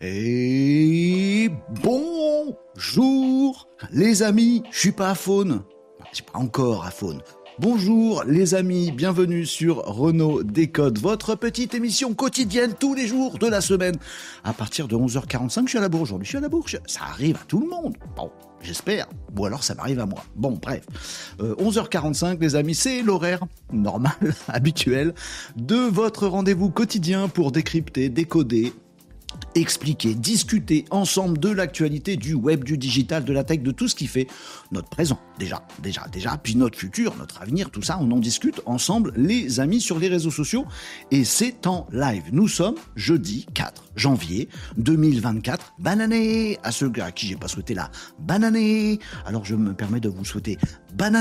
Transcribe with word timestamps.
Et 0.00 1.50
bonjour 1.82 3.68
les 3.92 4.22
amis, 4.22 4.62
je 4.70 4.78
suis 4.78 4.92
pas 4.92 5.10
à 5.10 5.14
faune. 5.14 5.62
Je 6.10 6.16
suis 6.16 6.24
pas 6.24 6.38
encore 6.38 6.86
à 6.86 6.90
faune. 6.90 7.20
Bonjour 7.58 8.24
les 8.24 8.54
amis, 8.54 8.92
bienvenue 8.92 9.44
sur 9.44 9.76
Renault 9.84 10.42
Décode, 10.42 10.98
votre 10.98 11.34
petite 11.34 11.74
émission 11.74 12.14
quotidienne 12.14 12.72
tous 12.80 12.94
les 12.94 13.06
jours 13.06 13.38
de 13.38 13.46
la 13.46 13.60
semaine. 13.60 13.96
À 14.42 14.54
partir 14.54 14.88
de 14.88 14.96
11h45, 14.96 15.64
je 15.64 15.68
suis 15.68 15.78
à 15.78 15.82
la 15.82 15.90
bourre 15.90 16.02
aujourd'hui, 16.02 16.24
je 16.24 16.30
suis 16.30 16.38
à 16.38 16.40
la 16.40 16.48
bourre, 16.48 16.66
ça 16.86 17.02
arrive 17.02 17.36
à 17.36 17.44
tout 17.46 17.60
le 17.60 17.68
monde. 17.68 17.94
Bon, 18.16 18.32
j'espère, 18.64 19.06
ou 19.38 19.46
alors 19.46 19.62
ça 19.62 19.74
m'arrive 19.74 20.00
à 20.00 20.06
moi. 20.06 20.24
Bon, 20.34 20.58
bref. 20.60 20.84
Euh, 21.40 21.54
11h45 21.56 22.40
les 22.40 22.56
amis, 22.56 22.74
c'est 22.74 23.02
l'horaire 23.02 23.40
normal, 23.72 24.12
habituel, 24.48 25.14
de 25.56 25.76
votre 25.76 26.26
rendez-vous 26.26 26.70
quotidien 26.70 27.28
pour 27.28 27.52
décrypter, 27.52 28.08
décoder, 28.08 28.72
expliquer, 29.54 30.14
discuter 30.14 30.84
ensemble 30.90 31.38
de 31.38 31.48
l'actualité 31.48 32.16
du 32.16 32.34
web, 32.34 32.64
du 32.64 32.78
digital, 32.78 33.24
de 33.24 33.32
la 33.32 33.44
tech, 33.44 33.60
de 33.60 33.70
tout 33.70 33.88
ce 33.88 33.94
qui 33.94 34.06
fait 34.06 34.26
notre 34.72 34.88
présent, 34.88 35.18
déjà, 35.38 35.66
déjà, 35.82 36.06
déjà, 36.12 36.36
puis 36.36 36.56
notre 36.56 36.78
futur, 36.78 37.16
notre 37.16 37.40
avenir, 37.40 37.70
tout 37.70 37.82
ça, 37.82 37.98
on 38.00 38.10
en 38.10 38.18
discute 38.18 38.60
ensemble, 38.66 39.12
les 39.16 39.60
amis, 39.60 39.80
sur 39.80 39.98
les 39.98 40.08
réseaux 40.08 40.30
sociaux, 40.30 40.64
et 41.10 41.24
c'est 41.24 41.66
en 41.66 41.86
live. 41.92 42.24
Nous 42.32 42.48
sommes 42.48 42.76
jeudi 42.96 43.46
4 43.54 43.84
janvier 43.96 44.48
2024. 44.76 45.74
Bonne 45.78 46.00
année 46.00 46.58
à 46.62 46.72
ceux 46.72 46.92
à 47.00 47.12
qui 47.12 47.26
j'ai 47.26 47.36
pas 47.36 47.48
souhaité 47.48 47.74
la 47.74 47.90
bonne 48.18 48.44
année. 48.44 48.98
Alors 49.24 49.44
je 49.44 49.54
me 49.54 49.72
permets 49.72 50.00
de 50.00 50.08
vous 50.08 50.24
souhaiter 50.24 50.58
bonne 50.94 51.14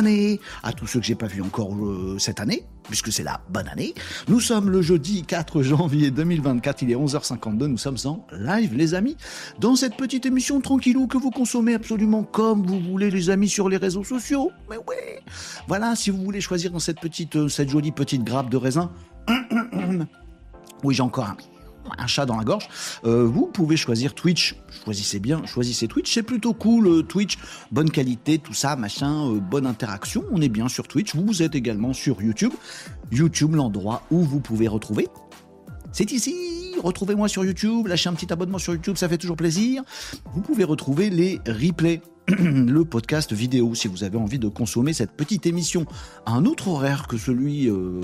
à 0.63 0.73
tous 0.73 0.87
ceux 0.87 0.99
que 0.99 1.05
j'ai 1.05 1.15
pas 1.15 1.27
vus 1.27 1.41
encore 1.41 1.73
euh, 1.75 2.17
cette 2.19 2.39
année, 2.39 2.65
puisque 2.87 3.11
c'est 3.11 3.23
la 3.23 3.41
bonne 3.49 3.67
année. 3.67 3.93
Nous 4.27 4.39
sommes 4.39 4.69
le 4.69 4.81
jeudi 4.81 5.23
4 5.23 5.61
janvier 5.61 6.11
2024, 6.11 6.81
il 6.83 6.91
est 6.91 6.95
11h52, 6.95 7.65
nous 7.65 7.77
sommes 7.77 7.97
en 8.05 8.25
live 8.31 8.75
les 8.75 8.93
amis, 8.93 9.17
dans 9.59 9.75
cette 9.75 9.95
petite 9.95 10.25
émission 10.25 10.61
tranquillou 10.61 11.07
que 11.07 11.17
vous 11.17 11.31
consommez 11.31 11.73
absolument 11.73 12.23
comme 12.23 12.65
vous 12.65 12.79
voulez 12.79 13.09
les 13.09 13.29
amis 13.29 13.49
sur 13.49 13.69
les 13.69 13.77
réseaux 13.77 14.03
sociaux. 14.03 14.51
Mais 14.69 14.77
ouais, 14.77 15.21
voilà, 15.67 15.95
si 15.95 16.09
vous 16.09 16.23
voulez 16.23 16.41
choisir 16.41 16.71
dans 16.71 16.79
cette 16.79 16.99
petite, 16.99 17.35
euh, 17.35 17.47
cette 17.47 17.69
jolie 17.69 17.91
petite 17.91 18.23
grappe 18.23 18.49
de 18.49 18.57
raisin, 18.57 18.91
oui 20.83 20.93
j'ai 20.93 21.01
encore 21.01 21.25
un 21.25 21.37
un 21.97 22.07
chat 22.07 22.25
dans 22.25 22.37
la 22.37 22.43
gorge, 22.43 22.67
euh, 23.05 23.25
vous 23.25 23.47
pouvez 23.47 23.77
choisir 23.77 24.13
Twitch. 24.13 24.55
Choisissez 24.83 25.19
bien, 25.19 25.45
choisissez 25.45 25.87
Twitch. 25.87 26.13
C'est 26.13 26.23
plutôt 26.23 26.53
cool, 26.53 26.87
euh, 26.87 27.03
Twitch. 27.03 27.37
Bonne 27.71 27.89
qualité, 27.89 28.39
tout 28.39 28.53
ça, 28.53 28.75
machin, 28.75 29.29
euh, 29.29 29.39
bonne 29.39 29.65
interaction. 29.65 30.23
On 30.31 30.41
est 30.41 30.49
bien 30.49 30.67
sur 30.67 30.87
Twitch. 30.87 31.15
Vous 31.15 31.41
êtes 31.41 31.55
également 31.55 31.93
sur 31.93 32.21
YouTube. 32.21 32.53
YouTube, 33.11 33.55
l'endroit 33.55 34.03
où 34.11 34.21
vous 34.21 34.39
pouvez 34.39 34.67
retrouver. 34.67 35.07
C'est 35.91 36.11
ici. 36.11 36.35
Retrouvez-moi 36.81 37.27
sur 37.27 37.45
YouTube. 37.45 37.87
Lâchez 37.87 38.09
un 38.09 38.13
petit 38.13 38.31
abonnement 38.33 38.57
sur 38.57 38.73
YouTube, 38.73 38.97
ça 38.97 39.07
fait 39.07 39.17
toujours 39.17 39.37
plaisir. 39.37 39.83
Vous 40.33 40.41
pouvez 40.41 40.63
retrouver 40.63 41.09
les 41.09 41.39
replays. 41.47 42.01
Le 42.29 42.85
podcast 42.85 43.33
vidéo 43.33 43.75
si 43.75 43.89
vous 43.89 44.05
avez 44.05 44.17
envie 44.17 44.39
de 44.39 44.47
consommer 44.47 44.93
cette 44.93 45.11
petite 45.11 45.45
émission 45.45 45.85
à 46.25 46.31
un 46.31 46.45
autre 46.45 46.69
horaire 46.69 47.07
que 47.07 47.17
celui 47.17 47.69
euh, 47.69 47.99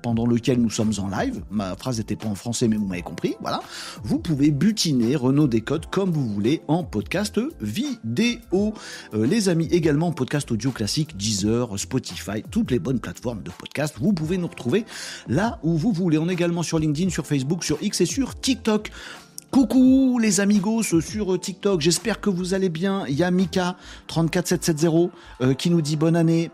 pendant 0.00 0.26
lequel 0.26 0.60
nous 0.60 0.70
sommes 0.70 0.92
en 0.98 1.08
live. 1.08 1.42
Ma 1.50 1.74
phrase 1.74 1.98
n'était 1.98 2.14
pas 2.14 2.28
en 2.28 2.36
français 2.36 2.68
mais 2.68 2.76
vous 2.76 2.86
m'avez 2.86 3.02
compris, 3.02 3.34
voilà. 3.40 3.60
Vous 4.04 4.20
pouvez 4.20 4.52
butiner 4.52 5.16
Renault 5.16 5.48
Décode 5.48 5.86
comme 5.90 6.12
vous 6.12 6.28
voulez 6.28 6.62
en 6.68 6.84
podcast 6.84 7.40
vidéo. 7.60 8.74
Euh, 9.14 9.26
les 9.26 9.48
amis 9.48 9.68
également 9.72 10.08
en 10.08 10.12
podcast 10.12 10.52
audio 10.52 10.70
classique, 10.70 11.16
Deezer, 11.16 11.76
Spotify, 11.78 12.44
toutes 12.48 12.70
les 12.70 12.78
bonnes 12.78 13.00
plateformes 13.00 13.42
de 13.42 13.50
podcast. 13.50 13.96
Vous 13.98 14.12
pouvez 14.12 14.38
nous 14.38 14.46
retrouver 14.46 14.84
là 15.26 15.58
où 15.64 15.76
vous 15.76 15.92
voulez. 15.92 16.18
On 16.18 16.28
est 16.28 16.34
également 16.34 16.62
sur 16.62 16.78
LinkedIn, 16.78 17.10
sur 17.10 17.26
Facebook, 17.26 17.64
sur 17.64 17.82
X 17.82 18.02
et 18.02 18.06
sur 18.06 18.38
TikTok. 18.38 18.92
Coucou 19.50 20.18
les 20.20 20.40
amigos 20.40 20.82
sur 20.82 21.40
TikTok, 21.40 21.80
j'espère 21.80 22.20
que 22.20 22.28
vous 22.28 22.52
allez 22.52 22.68
bien. 22.68 23.06
Il 23.08 23.14
y 23.14 23.22
a 23.22 23.30
Mika34770 23.30 25.10
euh, 25.40 25.54
qui 25.54 25.70
nous 25.70 25.80
dit 25.80 25.96
bonne 25.96 26.16
année. 26.16 26.50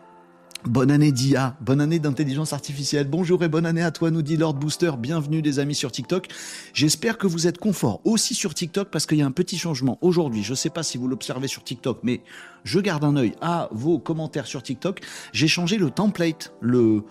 Bonne 0.64 0.90
année 0.90 1.12
d'IA, 1.12 1.56
bonne 1.60 1.82
année 1.82 1.98
d'intelligence 1.98 2.54
artificielle. 2.54 3.06
Bonjour 3.06 3.42
et 3.44 3.48
bonne 3.48 3.66
année 3.66 3.82
à 3.82 3.90
toi, 3.90 4.10
nous 4.10 4.22
dit 4.22 4.38
Lord 4.38 4.54
Booster. 4.54 4.92
Bienvenue 4.96 5.42
les 5.42 5.58
amis 5.58 5.74
sur 5.74 5.92
TikTok. 5.92 6.28
J'espère 6.72 7.18
que 7.18 7.26
vous 7.26 7.46
êtes 7.46 7.58
confort 7.58 8.00
aussi 8.04 8.34
sur 8.34 8.54
TikTok 8.54 8.88
parce 8.88 9.04
qu'il 9.04 9.18
y 9.18 9.22
a 9.22 9.26
un 9.26 9.32
petit 9.32 9.58
changement 9.58 9.98
aujourd'hui. 10.00 10.42
Je 10.42 10.52
ne 10.52 10.56
sais 10.56 10.70
pas 10.70 10.82
si 10.82 10.96
vous 10.96 11.06
l'observez 11.06 11.48
sur 11.48 11.64
TikTok, 11.64 11.98
mais 12.02 12.22
je 12.62 12.80
garde 12.80 13.04
un 13.04 13.16
œil 13.16 13.34
à 13.42 13.68
vos 13.72 13.98
commentaires 13.98 14.46
sur 14.46 14.62
TikTok. 14.62 15.00
J'ai 15.34 15.48
changé 15.48 15.76
le 15.76 15.90
template, 15.90 16.54
le 16.62 17.02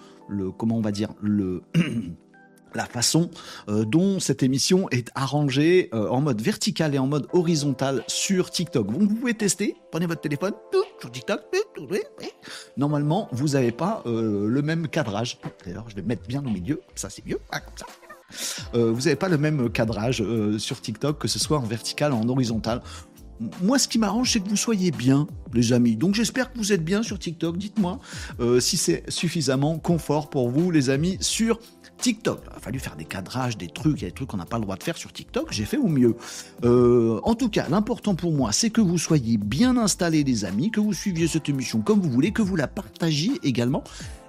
comment 0.58 0.78
on 0.78 0.82
va 0.82 0.92
dire, 0.92 1.10
le 1.22 1.62
la 2.76 2.86
façon 2.86 3.30
euh, 3.70 3.86
dont 3.86 4.20
cette 4.20 4.44
émission 4.44 4.90
est 4.90 5.10
arrangée 5.16 5.90
euh, 5.94 6.10
en 6.10 6.22
mode 6.22 6.42
vertical 6.42 6.96
et 6.96 7.00
en 7.00 7.08
mode 7.08 7.28
horizontal 7.34 8.04
sur 8.08 8.52
TikTok. 8.52 8.90
Vous 8.90 9.08
pouvez 9.08 9.34
tester, 9.34 9.76
prenez 9.92 10.06
votre 10.06 10.22
téléphone 10.22 10.54
sur 11.00 11.12
TikTok. 11.12 11.42
Normalement, 12.78 13.28
vous 13.32 13.50
n'avez 13.50 13.72
pas 13.72 14.04
euh, 14.06 14.48
le 14.48 14.62
même 14.62 14.88
cadrage. 14.88 15.40
D'ailleurs, 15.66 15.90
je 15.90 15.96
vais 15.96 16.02
me 16.02 16.08
mettre 16.08 16.28
bien 16.28 16.40
au 16.40 16.50
milieu, 16.50 16.82
ça 16.96 17.10
c'est 17.10 17.26
mieux. 17.26 17.40
Ah, 17.52 17.62
ça. 17.76 17.86
Vous 18.74 19.02
n'avez 19.02 19.16
pas 19.16 19.30
le 19.30 19.38
même 19.38 19.70
cadrage 19.70 20.24
sur 20.58 20.82
TikTok, 20.82 21.20
que 21.20 21.28
ce 21.28 21.38
soit 21.38 21.60
en 21.60 21.64
vertical 21.64 22.14
ou 22.14 22.16
en 22.16 22.28
horizontal. 22.28 22.82
Moi, 23.62 23.78
ce 23.78 23.88
qui 23.88 24.00
m'arrange, 24.00 24.32
c'est 24.32 24.40
que 24.40 24.50
vous 24.50 24.58
soyez 24.58 24.90
bien, 24.90 25.28
les 25.54 25.72
amis. 25.72 25.96
Donc, 25.96 26.16
j'espère 26.16 26.52
que 26.52 26.58
vous 26.58 26.74
êtes 26.74 26.84
bien 26.84 27.04
sur 27.04 27.20
TikTok. 27.20 27.58
Dites-moi 27.58 28.00
si 28.60 28.78
c'est 28.78 29.08
suffisamment 29.08 29.78
confort 29.78 30.32
pour 30.32 30.50
vous, 30.50 30.72
les 30.72 30.90
amis, 30.90 31.18
sur 31.20 31.60
TikTok. 31.60 31.83
Il 32.06 32.18
a 32.30 32.60
fallu 32.60 32.80
faire 32.80 32.96
des 32.96 33.06
cadrages, 33.06 33.58
des 33.58 33.68
trucs, 33.68 34.02
il 34.02 34.04
y 34.04 34.08
a 34.08 34.10
des 34.10 34.16
trucs 34.16 34.30
qu'on 34.30 34.38
n'a 34.38 34.46
pas 34.46 34.58
le 34.58 34.64
droit 34.64 34.76
de 34.76 34.84
faire 34.84 34.98
sur 34.98 35.14
TikTok. 35.14 35.48
J'ai 35.52 35.64
fait 35.64 35.78
au 35.78 35.88
mieux. 35.88 36.16
Euh, 36.66 37.20
en 37.24 37.34
tout 37.36 37.50
cas, 37.50 37.68
l'important 37.70 38.16
pour 38.16 38.34
moi, 38.34 38.52
c'est 38.52 38.70
que 38.70 38.82
vous 38.82 38.98
soyez 38.98 39.38
bien 39.38 39.78
installés, 39.78 40.24
les 40.24 40.44
amis, 40.44 40.70
que 40.70 40.82
vous 40.82 40.94
suiviez 40.94 41.28
cette 41.28 41.48
émission 41.48 41.82
comme 41.82 42.02
vous 42.02 42.10
voulez, 42.10 42.32
que 42.32 42.42
vous 42.42 42.58
la 42.58 42.68
partagiez 42.68 43.40
également. 43.44 43.84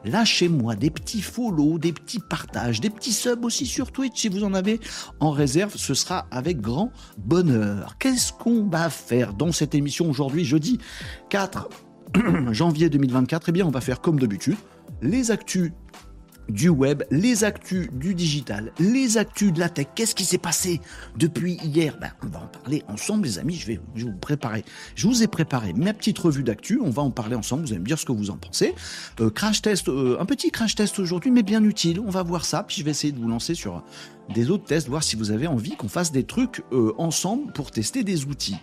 Lâchez-moi 0.05 0.77
des 0.77 0.91
petits 0.91 1.23
follow, 1.23 1.79
des 1.79 1.93
petits 1.93 2.21
partages, 2.21 2.81
des 2.81 2.91
petits 2.91 3.13
subs 3.13 3.45
aussi 3.45 3.67
sur 3.67 3.91
Twitch 3.91 4.21
si 4.21 4.29
vous 4.29 4.45
en 4.45 4.55
avez 4.55 4.79
en 5.19 5.31
réserve. 5.31 5.75
Ce 5.77 5.95
sera 5.95 6.27
avec 6.31 6.61
grand 6.61 6.93
bonheur. 7.19 7.97
Qu'est-ce 7.99 8.33
qu'on 8.33 8.69
va 8.69 8.91
faire 8.91 9.33
dans 9.33 9.51
cette 9.51 9.75
émission 9.75 10.09
aujourd'hui, 10.09 10.45
jeudi 10.45 10.79
4 11.31 11.69
janvier 12.53 12.89
2024 12.89 13.49
Eh 13.49 13.53
bien, 13.53 13.67
on 13.67 13.71
va 13.71 13.81
faire 13.81 14.01
comme 14.01 14.21
d'habitude 14.21 14.57
les 15.03 15.31
actus 15.31 15.73
du 16.49 16.69
web, 16.69 17.03
les 17.11 17.45
actus 17.45 17.89
du 17.93 18.15
digital, 18.15 18.73
les 18.79 19.19
actus 19.19 19.53
de 19.53 19.61
la 19.61 19.69
tech. 19.69 19.87
Qu'est-ce 19.95 20.15
qui 20.15 20.25
s'est 20.25 20.39
passé 20.39 20.81
depuis 21.17 21.55
hier? 21.63 21.97
Ben, 22.01 22.11
On 22.23 22.27
va 22.27 22.41
en 22.41 22.47
parler 22.47 22.83
ensemble, 22.89 23.27
les 23.27 23.39
amis. 23.39 23.55
Je 23.55 23.67
vais, 23.67 23.81
vous 23.97 24.13
préparer. 24.13 24.65
Je 24.95 25.07
vous 25.07 25.23
ai 25.23 25.27
préparé 25.27 25.73
ma 25.73 25.93
petite 25.93 26.19
revue 26.19 26.43
d'actu. 26.43 26.81
On 26.83 26.91
va 26.91 27.03
en 27.03 27.11
parler 27.11 27.37
ensemble. 27.37 27.65
Vous 27.65 27.73
allez 27.73 27.81
me 27.81 27.87
dire 27.87 27.99
ce 27.99 28.05
que 28.05 28.13
vous 28.13 28.31
en 28.31 28.37
pensez. 28.37 28.75
Euh, 29.21 29.31
crash 29.31 29.63
test, 29.63 29.89
euh, 29.89 30.17
un 30.21 30.27
petit 30.27 30.51
crash 30.51 30.75
test 30.75 30.99
aujourd'hui, 30.99 31.31
mais 31.31 31.43
bien 31.43 31.63
utile. 31.65 32.01
On 32.01 32.11
va 32.11 32.23
voir 32.23 32.45
ça. 32.45 32.63
Puis 32.63 32.77
je 32.79 32.85
vais 32.85 32.91
essayer 32.91 33.13
de 33.13 33.19
vous 33.19 33.29
lancer 33.29 33.55
sur 33.55 33.83
des 34.33 34.51
autres 34.51 34.65
tests, 34.65 34.89
voir 34.89 35.03
si 35.03 35.17
vous 35.17 35.31
avez 35.31 35.47
envie 35.47 35.77
qu'on 35.77 35.89
fasse 35.89 36.13
des 36.13 36.25
trucs 36.25 36.63
euh, 36.73 36.95
ensemble 36.99 37.53
pour 37.53 37.71
tester 37.71 38.05
des 38.05 38.25
outils. 38.25 38.57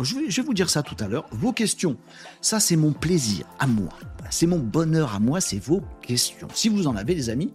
Je 0.00 0.16
vais, 0.16 0.42
vous 0.42 0.54
dire 0.54 0.70
ça 0.70 0.82
tout 0.82 0.96
à 0.98 1.08
l'heure. 1.08 1.26
Vos 1.30 1.52
questions, 1.52 1.96
ça 2.40 2.60
c'est 2.60 2.76
mon 2.76 2.92
plaisir 2.92 3.46
à 3.58 3.66
moi. 3.66 3.90
C'est 4.30 4.46
mon 4.46 4.58
bonheur 4.58 5.14
à 5.14 5.20
moi, 5.20 5.40
c'est 5.40 5.58
vos 5.58 5.82
questions. 6.02 6.48
Si 6.52 6.68
vous 6.68 6.86
en 6.86 6.96
avez, 6.96 7.14
les 7.14 7.30
amis, 7.30 7.52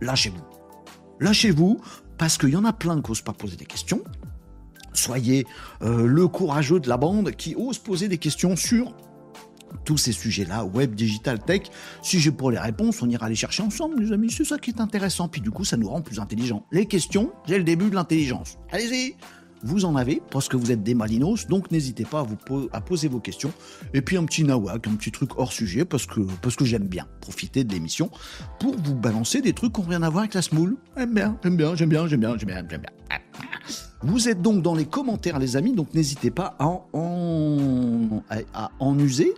lâchez-vous. 0.00 0.44
Lâchez-vous, 1.18 1.80
parce 2.18 2.38
qu'il 2.38 2.50
y 2.50 2.56
en 2.56 2.64
a 2.64 2.72
plein 2.72 3.00
qui 3.00 3.10
n'osent 3.10 3.22
pas 3.22 3.32
poser 3.32 3.56
des 3.56 3.66
questions. 3.66 4.02
Soyez 4.92 5.46
euh, 5.82 6.06
le 6.06 6.28
courageux 6.28 6.80
de 6.80 6.88
la 6.88 6.96
bande 6.96 7.32
qui 7.32 7.54
ose 7.56 7.78
poser 7.78 8.08
des 8.08 8.18
questions 8.18 8.56
sur 8.56 8.94
tous 9.84 9.98
ces 9.98 10.12
sujets-là, 10.12 10.64
web, 10.64 10.94
digital, 10.94 11.38
tech. 11.38 11.62
Si 12.02 12.20
j'ai 12.20 12.32
pour 12.32 12.50
les 12.50 12.58
réponses, 12.58 13.02
on 13.02 13.08
ira 13.08 13.28
les 13.28 13.34
chercher 13.34 13.62
ensemble, 13.62 14.02
les 14.02 14.12
amis. 14.12 14.30
C'est 14.30 14.44
ça 14.44 14.58
qui 14.58 14.70
est 14.70 14.80
intéressant. 14.80 15.28
Puis 15.28 15.40
du 15.40 15.50
coup, 15.50 15.64
ça 15.64 15.76
nous 15.76 15.88
rend 15.88 16.00
plus 16.00 16.18
intelligents. 16.18 16.66
Les 16.72 16.86
questions, 16.86 17.32
c'est 17.46 17.58
le 17.58 17.64
début 17.64 17.90
de 17.90 17.94
l'intelligence. 17.94 18.58
Allez-y 18.72 19.16
vous 19.62 19.84
en 19.84 19.96
avez 19.96 20.22
parce 20.30 20.48
que 20.48 20.56
vous 20.56 20.72
êtes 20.72 20.82
des 20.82 20.94
malinos, 20.94 21.46
donc 21.46 21.70
n'hésitez 21.70 22.04
pas 22.04 22.20
à, 22.20 22.22
vous 22.22 22.36
poser 22.80 23.08
vos 23.08 23.20
questions. 23.20 23.52
Et 23.94 24.02
puis 24.02 24.16
un 24.16 24.24
petit 24.24 24.44
nawak, 24.44 24.86
un 24.86 24.94
petit 24.94 25.12
truc 25.12 25.38
hors 25.38 25.52
sujet 25.52 25.84
parce 25.84 26.06
que, 26.06 26.20
parce 26.42 26.56
que 26.56 26.64
j'aime 26.64 26.86
bien 26.86 27.06
profiter 27.20 27.64
de 27.64 27.72
l'émission 27.72 28.10
pour 28.58 28.76
vous 28.76 28.94
balancer 28.94 29.40
des 29.40 29.52
trucs 29.52 29.74
qui 29.74 29.80
n'ont 29.80 29.88
rien 29.88 30.02
à 30.02 30.08
voir 30.10 30.22
avec 30.22 30.34
la 30.34 30.42
smoule. 30.42 30.76
J'aime 30.96 31.14
bien, 31.14 31.38
j'aime 31.42 31.56
bien, 31.56 31.74
j'aime 31.74 31.88
bien, 31.88 32.06
j'aime 32.06 32.20
bien, 32.20 32.36
j'aime 32.36 32.48
bien, 32.48 32.64
j'aime 32.68 32.80
bien. 32.80 33.18
Vous 34.02 34.28
êtes 34.28 34.40
donc 34.40 34.62
dans 34.62 34.74
les 34.74 34.86
commentaires, 34.86 35.38
les 35.38 35.56
amis, 35.56 35.74
donc 35.74 35.92
n'hésitez 35.92 36.30
pas 36.30 36.56
à 36.58 36.66
en, 36.66 38.22
à, 38.30 38.38
à 38.54 38.70
en 38.78 38.98
user. 38.98 39.34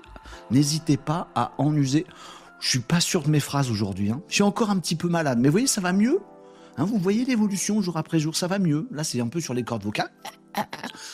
N'hésitez 0.50 0.96
pas 0.96 1.28
à 1.34 1.52
en 1.58 1.74
user. 1.74 2.06
Je 2.60 2.69
suis 2.69 2.78
pas 2.78 3.00
sûr 3.00 3.22
de 3.24 3.28
mes 3.30 3.40
phrases 3.40 3.70
aujourd'hui. 3.70 4.10
hein. 4.10 4.22
Je 4.28 4.34
suis 4.34 4.44
encore 4.44 4.70
un 4.70 4.78
petit 4.78 4.94
peu 4.94 5.08
malade, 5.08 5.38
mais 5.40 5.48
vous 5.48 5.52
voyez, 5.52 5.66
ça 5.66 5.80
va 5.80 5.92
mieux. 5.92 6.20
Hein, 6.76 6.84
vous 6.84 6.98
voyez 6.98 7.24
l'évolution 7.24 7.80
jour 7.82 7.96
après 7.96 8.19
jour, 8.19 8.36
ça 8.36 8.46
va 8.46 8.58
mieux. 8.58 8.88
Là, 8.90 9.04
c'est 9.04 9.20
un 9.20 9.28
peu 9.28 9.40
sur 9.40 9.54
les 9.54 9.62
cordes 9.62 9.84
vocales. 9.84 10.10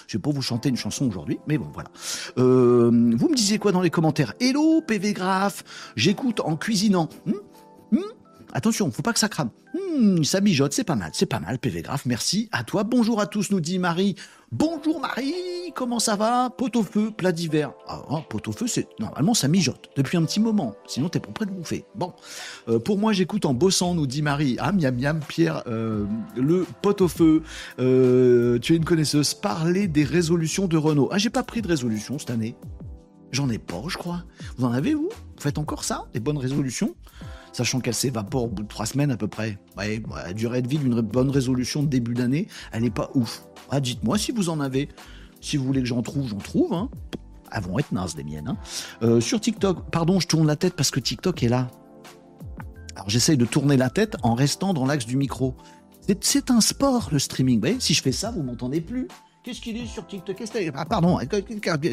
Je 0.06 0.16
vais 0.16 0.22
pas 0.22 0.30
vous 0.30 0.42
chanter 0.42 0.68
une 0.68 0.76
chanson 0.76 1.06
aujourd'hui, 1.06 1.38
mais 1.46 1.58
bon, 1.58 1.68
voilà. 1.72 1.90
Euh, 2.38 2.90
vous 2.90 3.28
me 3.28 3.34
disiez 3.34 3.58
quoi 3.58 3.72
dans 3.72 3.80
les 3.80 3.90
commentaires? 3.90 4.34
Hello, 4.40 4.80
PV 4.80 5.12
Graph, 5.12 5.64
j'écoute 5.96 6.40
en 6.40 6.56
cuisinant. 6.56 7.08
Hmm? 7.26 7.32
Hmm? 7.92 8.17
Attention, 8.52 8.90
faut 8.90 9.02
pas 9.02 9.12
que 9.12 9.18
ça 9.18 9.28
crame. 9.28 9.50
Hmm 9.74 10.22
ça 10.22 10.40
mijote, 10.40 10.72
c'est 10.72 10.84
pas 10.84 10.94
mal, 10.94 11.10
c'est 11.12 11.26
pas 11.26 11.40
mal, 11.40 11.58
PV 11.58 11.82
Graph, 11.82 12.06
merci 12.06 12.48
à 12.52 12.64
toi. 12.64 12.84
Bonjour 12.84 13.20
à 13.20 13.26
tous, 13.26 13.50
nous 13.50 13.60
dit 13.60 13.78
Marie. 13.78 14.14
Bonjour 14.52 15.00
Marie, 15.00 15.34
comment 15.74 15.98
ça 15.98 16.16
va? 16.16 16.48
Pot 16.50 16.74
au 16.76 16.82
feu, 16.82 17.10
plat 17.10 17.32
d'hiver. 17.32 17.72
Ah, 17.86 18.02
oh, 18.10 18.20
pot 18.28 18.46
au 18.48 18.52
feu, 18.52 18.66
c'est 18.66 18.88
normalement 18.98 19.34
ça 19.34 19.48
mijote 19.48 19.90
depuis 19.96 20.16
un 20.16 20.24
petit 20.24 20.40
moment. 20.40 20.74
Sinon 20.86 21.08
t'es 21.08 21.20
pas 21.20 21.30
prêt 21.30 21.46
de 21.46 21.50
bouffer. 21.50 21.84
Bon, 21.94 22.14
euh, 22.68 22.78
pour 22.78 22.98
moi 22.98 23.12
j'écoute 23.12 23.44
en 23.44 23.52
bossant, 23.52 23.94
nous 23.94 24.06
dit 24.06 24.22
Marie. 24.22 24.56
Ah 24.60 24.72
miam 24.72 24.96
miam, 24.96 25.20
Pierre, 25.20 25.62
euh, 25.66 26.06
le 26.36 26.66
pot 26.80 27.00
au 27.02 27.08
feu. 27.08 27.42
Euh, 27.78 28.58
tu 28.58 28.72
es 28.72 28.76
une 28.76 28.84
connaisseuse. 28.84 29.34
Parler 29.34 29.88
des 29.88 30.04
résolutions 30.04 30.66
de 30.66 30.76
Renault. 30.76 31.08
Ah 31.12 31.18
j'ai 31.18 31.30
pas 31.30 31.42
pris 31.42 31.60
de 31.60 31.68
résolution 31.68 32.18
cette 32.18 32.30
année. 32.30 32.56
J'en 33.30 33.50
ai 33.50 33.58
pas, 33.58 33.82
je 33.88 33.98
crois. 33.98 34.24
Vous 34.56 34.64
en 34.64 34.72
avez 34.72 34.94
vous? 34.94 35.10
Vous 35.10 35.42
faites 35.42 35.58
encore 35.58 35.84
ça 35.84 36.06
Des 36.14 36.20
bonnes 36.20 36.38
résolutions? 36.38 36.94
Sachant 37.52 37.80
qu'elle 37.80 37.94
s'évapore 37.94 38.44
au 38.44 38.48
bout 38.48 38.62
de 38.62 38.68
trois 38.68 38.86
semaines 38.86 39.10
à 39.10 39.16
peu 39.16 39.28
près. 39.28 39.58
Ouais, 39.76 40.02
la 40.14 40.32
durée 40.32 40.62
de 40.62 40.68
vie 40.68 40.78
d'une 40.78 41.00
bonne 41.00 41.30
résolution 41.30 41.82
de 41.82 41.88
début 41.88 42.14
d'année, 42.14 42.48
elle 42.72 42.82
n'est 42.82 42.90
pas 42.90 43.10
ouf. 43.14 43.44
Ah, 43.70 43.80
dites-moi 43.80 44.18
si 44.18 44.32
vous 44.32 44.48
en 44.48 44.60
avez. 44.60 44.88
Si 45.40 45.56
vous 45.56 45.64
voulez 45.64 45.80
que 45.80 45.86
j'en 45.86 46.02
trouve, 46.02 46.28
j'en 46.28 46.38
trouve. 46.38 46.72
Hein. 46.72 46.88
Elles 47.52 47.62
vont 47.62 47.78
être 47.78 47.92
nazes, 47.92 48.16
les 48.16 48.24
miennes. 48.24 48.48
Hein. 48.48 48.56
Euh, 49.02 49.20
sur 49.20 49.40
TikTok, 49.40 49.90
pardon, 49.90 50.20
je 50.20 50.26
tourne 50.26 50.46
la 50.46 50.56
tête 50.56 50.74
parce 50.74 50.90
que 50.90 51.00
TikTok 51.00 51.42
est 51.42 51.48
là. 51.48 51.68
Alors 52.96 53.08
j'essaye 53.08 53.36
de 53.36 53.44
tourner 53.44 53.76
la 53.76 53.90
tête 53.90 54.16
en 54.22 54.34
restant 54.34 54.74
dans 54.74 54.84
l'axe 54.84 55.06
du 55.06 55.16
micro. 55.16 55.54
C'est 56.20 56.50
un 56.50 56.60
sport, 56.60 57.10
le 57.12 57.18
streaming. 57.18 57.60
Vous 57.60 57.80
si 57.80 57.94
je 57.94 58.02
fais 58.02 58.12
ça, 58.12 58.30
vous 58.30 58.42
m'entendez 58.42 58.80
plus. 58.80 59.08
Qu'est-ce 59.48 59.62
qu'il 59.62 59.78
est 59.78 59.86
sur 59.86 60.06
TikTok 60.06 60.36
Ah, 60.74 60.84
pardon, 60.84 61.18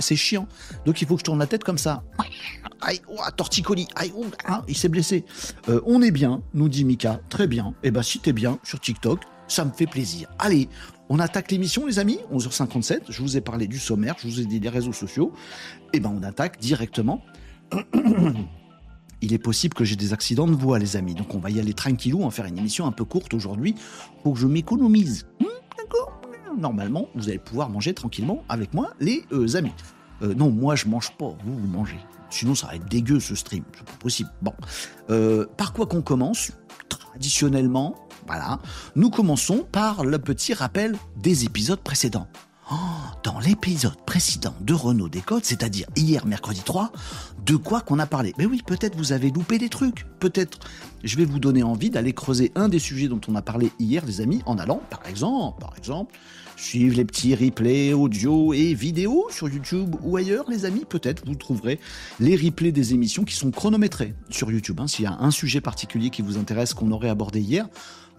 c'est 0.01 0.17
chiant. 0.17 0.45
Donc 0.85 1.01
il 1.01 1.07
faut 1.07 1.15
que 1.15 1.21
je 1.21 1.23
tourne 1.23 1.39
la 1.39 1.47
tête 1.47 1.63
comme 1.63 1.77
ça. 1.77 2.03
Aïe, 2.81 2.99
oh, 3.07 3.15
torticolis. 3.37 3.87
Aïe, 3.95 4.11
oh, 4.13 4.25
hein, 4.45 4.61
il 4.67 4.75
s'est 4.75 4.89
blessé. 4.89 5.23
Euh, 5.69 5.79
on 5.85 6.01
est 6.01 6.11
bien, 6.11 6.41
nous 6.53 6.67
dit 6.67 6.83
Mika. 6.83 7.21
Très 7.29 7.47
bien. 7.47 7.73
Eh 7.81 7.91
ben, 7.91 8.03
si 8.03 8.19
t'es 8.19 8.33
bien 8.33 8.59
sur 8.63 8.81
TikTok, 8.81 9.21
ça 9.47 9.63
me 9.63 9.71
fait 9.71 9.87
plaisir. 9.87 10.27
Allez, 10.37 10.67
on 11.07 11.17
attaque 11.17 11.49
l'émission, 11.49 11.85
les 11.85 11.97
amis. 11.97 12.19
11h57. 12.33 13.03
Je 13.07 13.21
vous 13.21 13.37
ai 13.37 13.41
parlé 13.41 13.67
du 13.67 13.79
sommaire, 13.79 14.15
je 14.19 14.27
vous 14.27 14.41
ai 14.41 14.45
dit 14.45 14.59
des 14.59 14.67
réseaux 14.67 14.91
sociaux. 14.91 15.31
Eh 15.93 16.01
ben, 16.01 16.13
on 16.13 16.23
attaque 16.23 16.59
directement. 16.59 17.23
il 19.21 19.31
est 19.31 19.39
possible 19.39 19.75
que 19.75 19.85
j'ai 19.85 19.95
des 19.95 20.11
accidents 20.11 20.47
de 20.47 20.55
voix, 20.55 20.77
les 20.77 20.97
amis. 20.97 21.15
Donc 21.15 21.33
on 21.33 21.39
va 21.39 21.51
y 21.51 21.61
aller 21.61 21.73
tranquillou, 21.73 22.21
va 22.21 22.31
faire 22.31 22.47
une 22.47 22.57
émission 22.57 22.85
un 22.85 22.91
peu 22.91 23.05
courte 23.05 23.33
aujourd'hui 23.33 23.75
pour 24.23 24.33
que 24.33 24.39
je 24.41 24.47
m'économise. 24.47 25.25
Hmm, 25.39 25.45
normalement, 26.57 27.07
vous 27.15 27.29
allez 27.29 27.39
pouvoir 27.39 27.69
manger 27.69 27.93
tranquillement 27.93 28.43
avec 28.49 28.73
moi, 28.73 28.91
les 28.99 29.23
euh, 29.31 29.55
amis. 29.55 29.73
Euh, 30.21 30.33
non, 30.33 30.49
moi, 30.49 30.75
je 30.75 30.87
mange 30.87 31.11
pas, 31.17 31.35
vous, 31.45 31.57
vous 31.57 31.67
mangez. 31.67 31.99
Sinon, 32.29 32.55
ça 32.55 32.67
va 32.67 32.75
être 32.75 32.89
dégueu 32.89 33.19
ce 33.19 33.35
stream, 33.35 33.63
c'est 33.75 33.85
pas 33.85 33.91
possible. 33.99 34.29
Bon, 34.41 34.53
euh, 35.09 35.45
par 35.57 35.73
quoi 35.73 35.85
qu'on 35.85 36.01
commence? 36.01 36.51
Traditionnellement, 36.89 37.95
voilà, 38.27 38.59
nous 38.95 39.09
commençons 39.09 39.65
par 39.71 40.03
le 40.03 40.19
petit 40.19 40.53
rappel 40.53 40.97
des 41.17 41.45
épisodes 41.45 41.79
précédents. 41.79 42.27
Oh, 42.71 42.75
dans 43.23 43.39
l'épisode 43.39 43.95
précédent 44.05 44.55
de 44.59 44.73
Renault 44.73 45.07
Décode, 45.07 45.45
c'est-à-dire 45.45 45.85
hier 45.95 46.25
mercredi 46.25 46.61
3, 46.65 46.91
de 47.45 47.55
quoi 47.55 47.81
qu'on 47.81 47.99
a 47.99 48.07
parlé 48.07 48.33
Mais 48.39 48.47
oui, 48.47 48.63
peut-être 48.65 48.97
vous 48.97 49.11
avez 49.11 49.29
loupé 49.29 49.59
des 49.59 49.69
trucs. 49.69 50.07
Peut-être 50.19 50.57
je 51.03 51.15
vais 51.15 51.25
vous 51.25 51.37
donner 51.37 51.61
envie 51.61 51.91
d'aller 51.91 52.11
creuser 52.11 52.51
un 52.55 52.67
des 52.67 52.79
sujets 52.79 53.07
dont 53.07 53.21
on 53.27 53.35
a 53.35 53.43
parlé 53.43 53.71
hier, 53.77 54.03
les 54.05 54.19
amis, 54.19 54.41
en 54.47 54.57
allant, 54.57 54.81
par 54.89 55.05
exemple, 55.05 55.61
par 55.61 55.77
exemple, 55.77 56.15
suivre 56.55 56.95
les 56.95 57.05
petits 57.05 57.35
replays 57.35 57.93
audio 57.93 58.53
et 58.53 58.73
vidéo 58.73 59.27
sur 59.29 59.49
YouTube 59.49 59.95
ou 60.03 60.17
ailleurs, 60.17 60.49
les 60.49 60.65
amis. 60.65 60.85
Peut-être 60.87 61.25
vous 61.25 61.35
trouverez 61.35 61.79
les 62.19 62.35
replays 62.35 62.71
des 62.71 62.93
émissions 62.93 63.23
qui 63.23 63.35
sont 63.35 63.51
chronométrés 63.51 64.13
sur 64.29 64.51
YouTube. 64.51 64.79
Hein. 64.79 64.87
S'il 64.87 65.05
y 65.05 65.07
a 65.07 65.17
un 65.19 65.31
sujet 65.31 65.61
particulier 65.61 66.09
qui 66.09 66.21
vous 66.21 66.37
intéresse 66.37 66.73
qu'on 66.73 66.91
aurait 66.91 67.09
abordé 67.09 67.39
hier, 67.39 67.67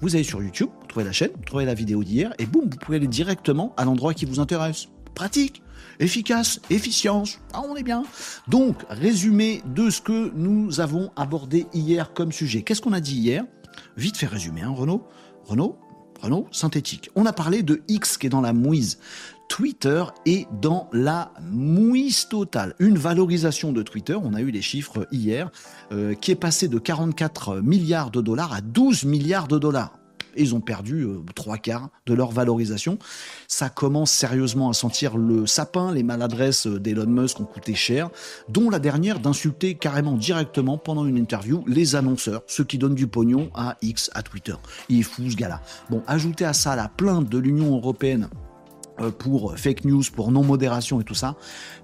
vous 0.00 0.14
allez 0.14 0.24
sur 0.24 0.42
YouTube, 0.42 0.68
vous 0.80 0.86
trouvez 0.86 1.04
la 1.04 1.12
chaîne, 1.12 1.30
vous 1.36 1.44
trouvez 1.44 1.64
la 1.64 1.74
vidéo 1.74 2.04
d'hier, 2.04 2.32
et 2.38 2.46
boum, 2.46 2.64
vous 2.64 2.76
pouvez 2.76 2.98
aller 2.98 3.06
directement 3.06 3.72
à 3.76 3.84
l'endroit 3.84 4.12
qui 4.12 4.26
vous 4.26 4.40
intéresse. 4.40 4.88
Pratique, 5.14 5.62
efficace, 5.98 6.60
efficience, 6.68 7.40
ah, 7.54 7.62
on 7.66 7.76
est 7.76 7.82
bien. 7.82 8.02
Donc, 8.48 8.76
résumé 8.90 9.62
de 9.74 9.88
ce 9.88 10.02
que 10.02 10.30
nous 10.34 10.80
avons 10.80 11.10
abordé 11.16 11.66
hier 11.72 12.12
comme 12.12 12.32
sujet. 12.32 12.60
Qu'est-ce 12.60 12.82
qu'on 12.82 12.92
a 12.92 13.00
dit 13.00 13.16
hier? 13.16 13.44
Vite 13.96 14.18
fait 14.18 14.26
résumé, 14.26 14.60
hein, 14.60 14.74
Renaud? 14.76 15.06
Renaud? 15.44 15.78
Renaud, 16.20 16.46
synthétique. 16.50 17.10
On 17.14 17.26
a 17.26 17.32
parlé 17.32 17.62
de 17.62 17.82
X 17.88 18.16
qui 18.16 18.26
est 18.26 18.30
dans 18.30 18.40
la 18.40 18.52
mouise. 18.52 18.98
Twitter 19.48 20.04
est 20.24 20.46
dans 20.60 20.88
la 20.92 21.32
mouise 21.40 22.28
totale. 22.28 22.74
Une 22.78 22.98
valorisation 22.98 23.72
de 23.72 23.82
Twitter, 23.82 24.16
on 24.20 24.34
a 24.34 24.40
eu 24.40 24.50
les 24.50 24.62
chiffres 24.62 25.06
hier, 25.12 25.50
euh, 25.92 26.14
qui 26.14 26.32
est 26.32 26.36
passé 26.36 26.68
de 26.68 26.78
44 26.78 27.60
milliards 27.60 28.10
de 28.10 28.20
dollars 28.20 28.52
à 28.52 28.60
12 28.60 29.04
milliards 29.04 29.48
de 29.48 29.58
dollars 29.58 29.92
ils 30.42 30.54
ont 30.54 30.60
perdu 30.60 31.02
euh, 31.02 31.20
trois 31.34 31.58
quarts 31.58 31.88
de 32.06 32.14
leur 32.14 32.30
valorisation. 32.30 32.98
Ça 33.48 33.68
commence 33.68 34.10
sérieusement 34.10 34.70
à 34.70 34.72
sentir 34.72 35.16
le 35.16 35.46
sapin, 35.46 35.92
les 35.92 36.02
maladresses 36.02 36.66
d'Elon 36.66 37.06
Musk 37.06 37.40
ont 37.40 37.44
coûté 37.44 37.74
cher, 37.74 38.10
dont 38.48 38.70
la 38.70 38.78
dernière 38.78 39.20
d'insulter 39.20 39.74
carrément 39.74 40.16
directement 40.16 40.78
pendant 40.78 41.06
une 41.06 41.16
interview 41.16 41.64
les 41.66 41.96
annonceurs, 41.96 42.42
ceux 42.46 42.64
qui 42.64 42.78
donnent 42.78 42.94
du 42.94 43.06
pognon 43.06 43.50
à 43.54 43.76
X, 43.82 44.10
à 44.14 44.22
Twitter. 44.22 44.54
Il 44.88 45.00
est 45.00 45.02
fou 45.02 45.28
ce 45.30 45.36
gars-là. 45.36 45.60
Bon, 45.90 46.02
ajoutez 46.06 46.44
à 46.44 46.52
ça 46.52 46.76
la 46.76 46.88
plainte 46.88 47.28
de 47.28 47.38
l'Union 47.38 47.76
européenne 47.76 48.28
euh, 49.00 49.10
pour 49.10 49.56
fake 49.58 49.84
news, 49.84 50.02
pour 50.14 50.30
non-modération 50.30 51.00
et 51.00 51.04
tout 51.04 51.14
ça. 51.14 51.36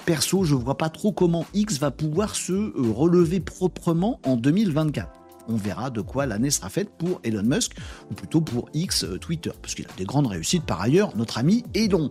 Perso, 0.06 0.44
je 0.44 0.54
vois 0.54 0.78
pas 0.78 0.88
trop 0.88 1.12
comment 1.12 1.44
X 1.52 1.78
va 1.78 1.90
pouvoir 1.90 2.34
se 2.34 2.52
euh, 2.52 2.72
relever 2.76 3.40
proprement 3.40 4.20
en 4.24 4.36
2024 4.36 5.21
on 5.48 5.56
verra 5.56 5.90
de 5.90 6.00
quoi 6.00 6.26
l'année 6.26 6.50
sera 6.50 6.68
faite 6.68 6.90
pour 6.98 7.20
Elon 7.24 7.42
Musk, 7.42 7.76
ou 8.10 8.14
plutôt 8.14 8.40
pour 8.40 8.68
X 8.74 9.04
euh, 9.04 9.18
Twitter, 9.18 9.52
parce 9.60 9.74
qu'il 9.74 9.86
a 9.86 9.96
des 9.96 10.04
grandes 10.04 10.26
réussites 10.26 10.64
par 10.64 10.80
ailleurs, 10.80 11.16
notre 11.16 11.38
ami 11.38 11.64
Elon. 11.74 12.10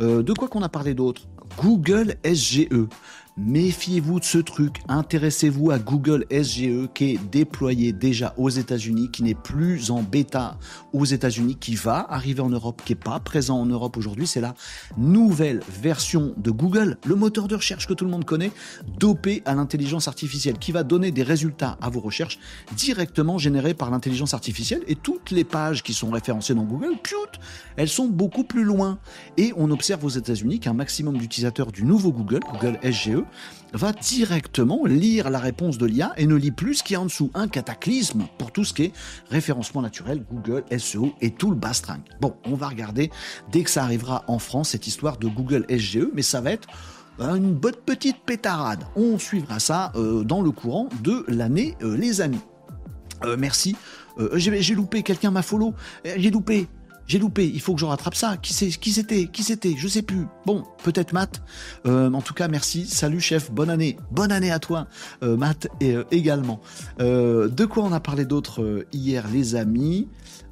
Euh, 0.00 0.22
de 0.22 0.32
quoi 0.32 0.48
qu'on 0.48 0.62
a 0.62 0.68
parlé 0.68 0.94
d'autre? 0.94 1.22
Google 1.58 2.16
SGE. 2.24 2.68
Méfiez-vous 3.46 4.20
de 4.20 4.24
ce 4.24 4.36
truc. 4.36 4.82
Intéressez-vous 4.88 5.70
à 5.70 5.78
Google 5.78 6.26
SGE 6.30 6.88
qui 6.94 7.12
est 7.12 7.30
déployé 7.30 7.92
déjà 7.92 8.34
aux 8.36 8.50
États-Unis, 8.50 9.10
qui 9.10 9.22
n'est 9.22 9.34
plus 9.34 9.90
en 9.90 10.02
bêta 10.02 10.58
aux 10.92 11.06
États-Unis, 11.06 11.56
qui 11.56 11.74
va 11.74 12.06
arriver 12.10 12.42
en 12.42 12.50
Europe, 12.50 12.82
qui 12.84 12.92
n'est 12.92 12.98
pas 12.98 13.18
présent 13.18 13.58
en 13.58 13.64
Europe 13.64 13.96
aujourd'hui. 13.96 14.26
C'est 14.26 14.42
la 14.42 14.54
nouvelle 14.98 15.62
version 15.70 16.34
de 16.36 16.50
Google, 16.50 16.98
le 17.06 17.14
moteur 17.14 17.48
de 17.48 17.54
recherche 17.54 17.86
que 17.86 17.94
tout 17.94 18.04
le 18.04 18.10
monde 18.10 18.26
connaît, 18.26 18.52
dopé 18.98 19.42
à 19.46 19.54
l'intelligence 19.54 20.06
artificielle, 20.06 20.58
qui 20.58 20.70
va 20.70 20.82
donner 20.82 21.10
des 21.10 21.22
résultats 21.22 21.78
à 21.80 21.88
vos 21.88 22.00
recherches 22.00 22.38
directement 22.76 23.38
générés 23.38 23.72
par 23.72 23.90
l'intelligence 23.90 24.34
artificielle. 24.34 24.82
Et 24.86 24.96
toutes 24.96 25.30
les 25.30 25.44
pages 25.44 25.82
qui 25.82 25.94
sont 25.94 26.10
référencées 26.10 26.54
dans 26.54 26.64
Google, 26.64 26.98
elles 27.76 27.88
sont 27.88 28.08
beaucoup 28.08 28.44
plus 28.44 28.64
loin. 28.64 28.98
Et 29.38 29.54
on 29.56 29.70
observe 29.70 30.04
aux 30.04 30.10
États-Unis 30.10 30.60
qu'un 30.60 30.74
maximum 30.74 31.16
d'utilisateurs 31.16 31.72
du 31.72 31.84
nouveau 31.84 32.12
Google, 32.12 32.40
Google 32.52 32.78
SGE, 32.82 33.24
va 33.72 33.92
directement 33.92 34.84
lire 34.84 35.30
la 35.30 35.38
réponse 35.38 35.78
de 35.78 35.86
l'IA 35.86 36.12
et 36.16 36.26
ne 36.26 36.34
lit 36.34 36.50
plus 36.50 36.76
ce 36.76 36.82
qui 36.82 36.94
est 36.94 36.96
en 36.96 37.04
dessous. 37.04 37.30
Un 37.34 37.48
cataclysme 37.48 38.26
pour 38.38 38.52
tout 38.52 38.64
ce 38.64 38.74
qui 38.74 38.84
est 38.84 38.92
référencement 39.30 39.82
naturel, 39.82 40.24
Google, 40.30 40.64
SEO 40.78 41.12
et 41.20 41.30
tout 41.30 41.50
le 41.50 41.56
bastring. 41.56 42.00
Bon, 42.20 42.34
on 42.44 42.54
va 42.54 42.68
regarder 42.68 43.10
dès 43.50 43.62
que 43.62 43.70
ça 43.70 43.82
arrivera 43.84 44.24
en 44.26 44.38
France 44.38 44.70
cette 44.70 44.86
histoire 44.86 45.18
de 45.18 45.28
Google 45.28 45.66
SGE, 45.68 46.08
mais 46.14 46.22
ça 46.22 46.40
va 46.40 46.52
être 46.52 46.68
euh, 47.20 47.34
une 47.34 47.54
bonne 47.54 47.76
petite 47.84 48.18
pétarade. 48.24 48.84
On 48.96 49.18
suivra 49.18 49.60
ça 49.60 49.92
euh, 49.94 50.24
dans 50.24 50.42
le 50.42 50.50
courant 50.50 50.88
de 51.02 51.24
l'année, 51.28 51.76
euh, 51.82 51.96
les 51.96 52.20
amis. 52.20 52.40
merci. 53.38 53.76
j'ai 54.34 54.74
loupé, 54.74 55.02
quelqu'un 55.02 55.30
m'a 55.30 55.42
follow. 55.42 55.74
J'ai 56.04 56.30
loupé. 56.30 56.68
J'ai 57.10 57.18
loupé, 57.18 57.44
il 57.44 57.60
faut 57.60 57.74
que 57.74 57.80
je 57.80 57.86
rattrape 57.86 58.14
ça. 58.14 58.36
Qui 58.36 58.54
c'est 58.54 58.68
Qui 58.68 58.92
c'était 58.92 59.26
Qui 59.26 59.42
c'était 59.42 59.74
Je 59.76 59.88
sais 59.88 60.02
plus. 60.02 60.28
Bon, 60.46 60.62
peut-être 60.84 61.12
Matt. 61.12 61.42
Euh, 61.84 62.12
en 62.12 62.22
tout 62.22 62.34
cas, 62.34 62.46
merci. 62.46 62.86
Salut 62.86 63.18
chef, 63.18 63.50
bonne 63.50 63.68
année. 63.68 63.96
Bonne 64.12 64.30
année 64.30 64.52
à 64.52 64.60
toi, 64.60 64.86
euh, 65.24 65.36
Matt, 65.36 65.66
et, 65.80 65.96
euh, 65.96 66.04
également. 66.12 66.60
de 67.00 67.64
quoi 67.64 67.82
on 67.82 67.90
a 67.90 67.98
parlé 67.98 68.24
d'autre 68.24 68.86
hier, 68.92 69.26
les 69.26 69.56
amis? 69.56 70.06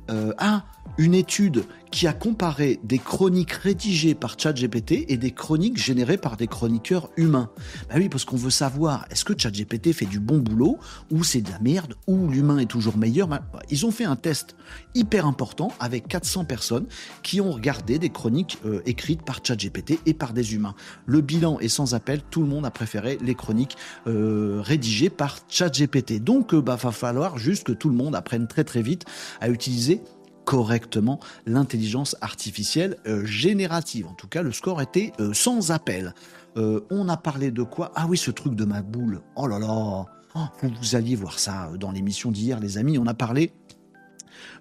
Ah, 0.08 0.64
une 0.96 1.14
étude 1.14 1.64
qui 1.90 2.06
a 2.06 2.12
comparé 2.12 2.80
des 2.84 2.98
chroniques 2.98 3.52
rédigées 3.52 4.14
par 4.14 4.38
ChatGPT 4.38 5.06
et 5.08 5.16
des 5.16 5.30
chroniques 5.30 5.78
générées 5.78 6.18
par 6.18 6.36
des 6.36 6.46
chroniqueurs 6.46 7.10
humains. 7.16 7.50
Bah 7.88 7.96
oui, 7.96 8.08
parce 8.08 8.24
qu'on 8.24 8.36
veut 8.36 8.50
savoir, 8.50 9.06
est-ce 9.10 9.24
que 9.24 9.32
ChatGPT 9.36 9.92
fait 9.92 10.06
du 10.06 10.20
bon 10.20 10.38
boulot, 10.38 10.78
ou 11.10 11.24
c'est 11.24 11.40
de 11.40 11.50
la 11.50 11.58
merde, 11.60 11.94
ou 12.06 12.28
l'humain 12.28 12.58
est 12.58 12.66
toujours 12.66 12.96
meilleur? 12.96 13.28
Bah, 13.28 13.42
Ils 13.70 13.86
ont 13.86 13.90
fait 13.90 14.04
un 14.04 14.16
test 14.16 14.56
hyper 14.94 15.26
important 15.26 15.72
avec 15.80 16.08
400 16.08 16.44
personnes 16.44 16.86
qui 17.22 17.40
ont 17.40 17.50
regardé 17.50 17.98
des 17.98 18.10
chroniques 18.10 18.58
euh, 18.64 18.80
écrites 18.86 19.22
par 19.22 19.40
ChatGPT 19.42 20.00
et 20.06 20.14
par 20.14 20.32
des 20.32 20.54
humains. 20.54 20.74
Le 21.06 21.20
bilan 21.20 21.58
est 21.60 21.68
sans 21.68 21.94
appel, 21.94 22.20
tout 22.30 22.42
le 22.42 22.48
monde 22.48 22.66
a 22.66 22.70
préféré 22.70 23.18
les 23.22 23.34
chroniques 23.34 23.76
euh, 24.06 24.60
rédigées 24.62 25.10
par 25.10 25.38
ChatGPT. 25.48 26.22
Donc, 26.22 26.54
euh, 26.54 26.60
bah, 26.60 26.76
va 26.76 26.92
falloir 26.92 27.38
juste 27.38 27.64
que 27.64 27.72
tout 27.72 27.88
le 27.88 27.94
monde 27.94 28.14
apprenne 28.14 28.46
très 28.46 28.64
très 28.64 28.82
vite 28.82 29.04
à 29.40 29.48
utiliser 29.48 30.02
correctement 30.48 31.20
l'intelligence 31.44 32.16
artificielle 32.22 32.96
euh, 33.06 33.26
générative. 33.26 34.06
En 34.06 34.14
tout 34.14 34.28
cas, 34.28 34.40
le 34.40 34.50
score 34.50 34.80
était 34.80 35.12
euh, 35.20 35.34
sans 35.34 35.72
appel. 35.72 36.14
Euh, 36.56 36.80
on 36.90 37.10
a 37.10 37.18
parlé 37.18 37.50
de 37.50 37.62
quoi? 37.62 37.92
Ah 37.94 38.06
oui, 38.08 38.16
ce 38.16 38.30
truc 38.30 38.54
de 38.54 38.64
ma 38.64 38.80
boule. 38.80 39.20
Oh 39.36 39.46
là 39.46 39.58
là 39.58 40.06
oh, 40.34 40.44
Vous 40.80 40.96
alliez 40.96 41.16
voir 41.16 41.38
ça 41.38 41.70
dans 41.78 41.92
l'émission 41.92 42.30
d'hier, 42.30 42.60
les 42.60 42.78
amis. 42.78 42.96
On 42.96 43.06
a 43.06 43.12
parlé 43.12 43.52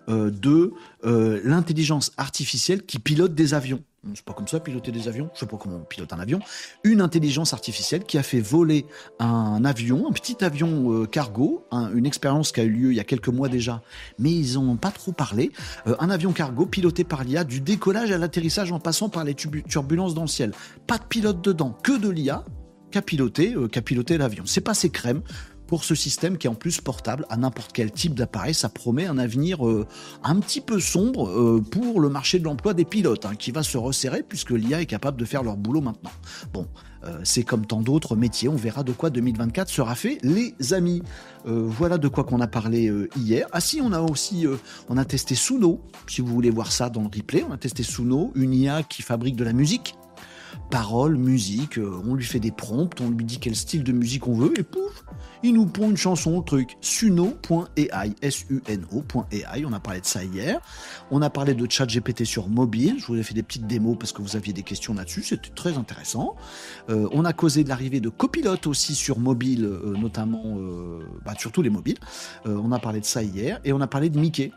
de 0.10 0.74
l'intelligence 1.03 2.12
artificielle 2.17 2.86
qui 2.86 2.98
pilote 2.98 3.36
des 3.36 3.53
avions 3.53 3.84
c'est 4.16 4.26
pas 4.26 4.34
comme 4.34 4.48
ça 4.48 4.60
piloter 4.60 4.92
des 4.92 5.08
avions, 5.08 5.30
je 5.34 5.40
sais 5.40 5.46
pas 5.46 5.58
comment 5.58 5.78
on 5.78 5.86
pilote 5.86 6.12
un 6.14 6.20
avion, 6.20 6.40
une 6.84 7.02
intelligence 7.02 7.54
artificielle 7.54 8.04
qui 8.04 8.18
a 8.18 8.24
fait 8.24 8.40
voler 8.40 8.86
un 9.20 9.64
avion, 9.66 10.08
un 10.08 10.12
petit 10.12 10.44
avion 10.44 10.94
euh, 10.94 11.06
cargo, 11.06 11.66
une 11.72 12.06
expérience 12.06 12.52
qui 12.52 12.60
a 12.60 12.64
eu 12.64 12.70
lieu 12.70 12.92
il 12.92 12.96
y 12.96 13.00
a 13.00 13.04
quelques 13.04 13.30
mois 13.30 13.50
déjà, 13.50 13.82
mais 14.20 14.32
ils 14.32 14.58
en 14.58 14.68
ont 14.68 14.78
pas 14.78 14.92
trop 14.92 15.12
parlé, 15.12 15.52
euh, 15.88 15.96
un 16.00 16.10
avion 16.10 16.34
cargo 16.34 16.66
piloté 16.66 17.04
par 17.04 17.24
l'IA 17.24 17.44
du 17.44 17.62
décollage 17.62 18.12
à 18.12 18.18
l'atterrissage 18.18 18.72
en 18.72 18.80
passant 18.80 19.10
par 19.10 19.24
les 19.24 19.36
turbulences 19.36 20.14
dans 20.14 20.22
le 20.22 20.28
ciel. 20.28 20.54
Pas 20.86 20.98
de 20.98 21.04
pilote 21.04 21.44
dedans, 21.44 21.78
que 21.84 21.98
de 21.98 22.10
l'IA 22.10 22.44
qui 22.92 22.98
a 22.98 23.02
piloté, 23.02 23.54
euh, 23.56 23.68
piloté 23.68 24.18
l'avion. 24.18 24.44
C'est 24.46 24.62
pas 24.62 24.74
ses 24.74 24.90
crèmes 24.90 25.22
pour 25.67 25.83
ce 25.83 25.95
système 25.95 26.38
qui 26.38 26.47
est 26.47 26.50
en 26.50 26.55
plus 26.55 26.81
portable 26.81 27.25
à 27.29 27.38
n'importe 27.38 27.71
quel 27.74 27.91
type 27.91 28.15
d'appareil. 28.15 28.53
Ça 28.53 28.69
promet 28.69 29.05
un 29.05 29.17
avenir 29.17 29.67
euh, 29.67 29.86
un 30.24 30.39
petit 30.39 30.62
peu 30.62 30.79
sombre 30.79 31.29
euh, 31.29 31.62
pour 31.62 32.00
le 32.00 32.09
marché 32.09 32.39
de 32.39 32.45
l'emploi 32.45 32.74
des 32.74 32.86
pilotes, 32.86 33.25
hein, 33.25 33.36
qui 33.38 33.51
va 33.51 33.63
se 33.63 33.77
resserrer 33.77 34.24
puisque 34.24 34.51
l'IA 34.51 34.81
est 34.81 34.86
capable 34.86 35.19
de 35.19 35.25
faire 35.25 35.43
leur 35.43 35.57
boulot 35.57 35.81
maintenant. 35.81 36.12
Bon, 36.53 36.67
euh, 37.03 37.19
c'est 37.24 37.43
comme 37.43 37.65
tant 37.65 37.81
d'autres 37.81 38.15
métiers, 38.15 38.50
on 38.50 38.55
verra 38.55 38.83
de 38.83 38.91
quoi 38.91 39.09
2024 39.09 39.69
sera 39.69 39.95
fait, 39.95 40.17
les 40.24 40.55
amis. 40.71 41.03
voilà 41.45 41.97
de 41.97 42.07
quoi 42.07 42.24
qu'on 42.24 42.41
a 42.41 42.47
parlé 42.47 42.91
hier. 43.15 43.47
Ah 43.51 43.62
si, 43.62 43.79
on 43.81 43.93
a 43.93 44.01
aussi, 44.01 44.45
on 44.89 44.97
a 44.97 45.05
testé 45.05 45.36
Suno, 45.36 45.81
si 46.07 46.21
vous 46.21 46.33
voulez 46.33 46.50
voir 46.50 46.71
ça 46.71 46.89
dans 46.89 47.01
le 47.01 47.09
replay, 47.13 47.45
on 47.47 47.53
a 47.53 47.57
testé 47.57 47.83
Suno, 47.83 48.31
une 48.36 48.53
IA 48.53 48.83
qui 48.83 49.01
fabrique 49.01 49.36
de 49.36 49.43
la 49.43 49.53
musique 49.53 49.95
paroles, 50.70 51.18
musique, 51.18 51.78
euh, 51.78 52.02
on 52.06 52.16
lui 52.16 52.26
fait 52.26 52.40
des 52.40 52.52
prompts, 52.52 53.00
on 53.02 53.10
lui 53.10 53.26
dit 53.26 53.40
quel 53.40 53.56
style 53.56 53.84
de 53.84 53.92
musique 53.92 54.28
on 54.28 54.34
veut, 54.34 54.54
et 54.60 54.64
pouf, 54.64 55.04
il 55.44 55.54
nous 55.54 55.66
pond 55.66 55.90
une 55.90 55.98
chanson, 55.98 56.38
le 56.38 56.44
truc. 56.44 56.78
Suno.ai, 56.82 57.90
S-U-N-O.ai, 58.22 59.66
on 59.66 59.74
a 59.74 59.80
parlé 59.80 60.02
de 60.02 60.06
ça 60.06 60.24
hier. 60.24 60.60
On 61.12 61.22
a 61.22 61.30
parlé 61.30 61.54
de 61.54 61.68
chat 61.70 61.86
GPT 61.86 62.24
sur 62.26 62.50
mobile, 62.50 62.96
je 63.00 63.06
vous 63.08 63.18
ai 63.18 63.24
fait 63.24 63.34
des 63.34 63.44
petites 63.44 63.68
démos 63.68 63.98
parce 64.00 64.12
que 64.12 64.22
vous 64.22 64.36
aviez 64.36 64.54
des 64.54 64.64
questions 64.64 64.94
là-dessus, 64.94 65.24
c'était 65.24 65.50
très 65.50 65.78
intéressant. 65.78 66.36
Euh, 66.90 67.08
on 67.12 67.26
a 67.26 67.34
causé 67.34 67.64
de 67.64 67.70
l'arrivée 67.70 68.00
de 68.00 68.10
copilotes 68.10 68.68
aussi 68.68 68.96
sur 68.96 69.20
mobile, 69.20 69.66
euh, 69.66 69.96
notamment, 69.98 70.58
bah, 71.26 71.34
surtout 71.38 71.62
les 71.62 71.70
mobiles. 71.70 71.98
on 72.46 72.72
a 72.72 72.80
parlé 72.80 73.00
de 73.00 73.06
ça 73.06 73.24
hier, 73.24 73.60
et 73.64 73.74
on 73.74 73.82
a 73.82 73.88
parlé 73.88 74.10
de 74.10 74.20
Mickey. 74.20 74.52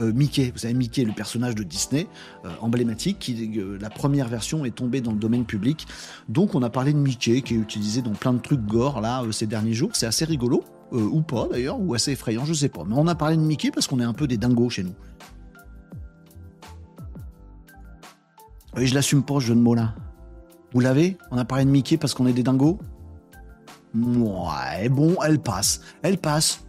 Euh, 0.00 0.12
Mickey. 0.12 0.50
Vous 0.52 0.58
savez, 0.58 0.74
Mickey, 0.74 1.04
le 1.04 1.12
personnage 1.12 1.54
de 1.54 1.62
Disney 1.62 2.06
euh, 2.44 2.50
emblématique, 2.60 3.18
qui, 3.18 3.58
euh, 3.58 3.78
la 3.80 3.90
première 3.90 4.28
version 4.28 4.64
est 4.64 4.74
tombée 4.74 5.00
dans 5.00 5.12
le 5.12 5.18
domaine 5.18 5.44
public. 5.44 5.86
Donc, 6.28 6.54
on 6.54 6.62
a 6.62 6.70
parlé 6.70 6.92
de 6.92 6.98
Mickey, 6.98 7.40
qui 7.42 7.54
est 7.54 7.58
utilisé 7.58 8.02
dans 8.02 8.12
plein 8.12 8.32
de 8.32 8.40
trucs 8.40 8.64
gore 8.64 9.00
là 9.00 9.22
ces 9.30 9.46
derniers 9.46 9.72
jours. 9.72 9.90
C'est 9.94 10.06
assez 10.06 10.24
rigolo, 10.24 10.64
ou 10.92 11.22
pas 11.22 11.48
d'ailleurs, 11.50 11.80
ou 11.80 11.94
assez 11.94 12.12
effrayant, 12.12 12.44
je 12.44 12.52
sais 12.52 12.68
pas. 12.68 12.84
Mais 12.86 12.94
on 12.96 13.06
a 13.06 13.14
parlé 13.14 13.36
de 13.36 13.42
Mickey 13.42 13.70
parce 13.70 13.86
qu'on 13.86 14.00
est 14.00 14.04
un 14.04 14.12
peu 14.12 14.26
des 14.26 14.36
dingos 14.36 14.70
chez 14.70 14.84
nous. 14.84 14.94
Oui, 18.76 18.86
je 18.86 18.94
l'assume 18.94 19.22
pas, 19.22 19.36
ce 19.36 19.46
jeu 19.46 19.54
de 19.54 19.60
mots 19.60 19.74
là. 19.74 19.94
Vous 20.72 20.80
l'avez? 20.80 21.16
On 21.30 21.38
a 21.38 21.46
parlé 21.46 21.64
de 21.64 21.70
Mickey 21.70 21.96
parce 21.96 22.12
qu'on 22.12 22.26
est 22.26 22.34
des 22.34 22.42
dingos? 22.42 22.78
Ouais, 23.94 24.90
bon, 24.90 25.16
elle 25.24 25.38
passe. 25.38 25.80
Elle 26.02 26.18
passe 26.18 26.65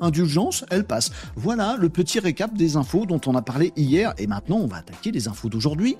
indulgence, 0.00 0.64
elle 0.70 0.84
passe. 0.84 1.10
Voilà 1.36 1.76
le 1.78 1.88
petit 1.88 2.18
récap 2.18 2.54
des 2.54 2.76
infos 2.76 3.06
dont 3.06 3.20
on 3.26 3.34
a 3.34 3.42
parlé 3.42 3.72
hier 3.76 4.14
et 4.18 4.26
maintenant 4.26 4.56
on 4.56 4.66
va 4.66 4.78
attaquer 4.78 5.10
les 5.10 5.28
infos 5.28 5.48
d'aujourd'hui. 5.48 5.96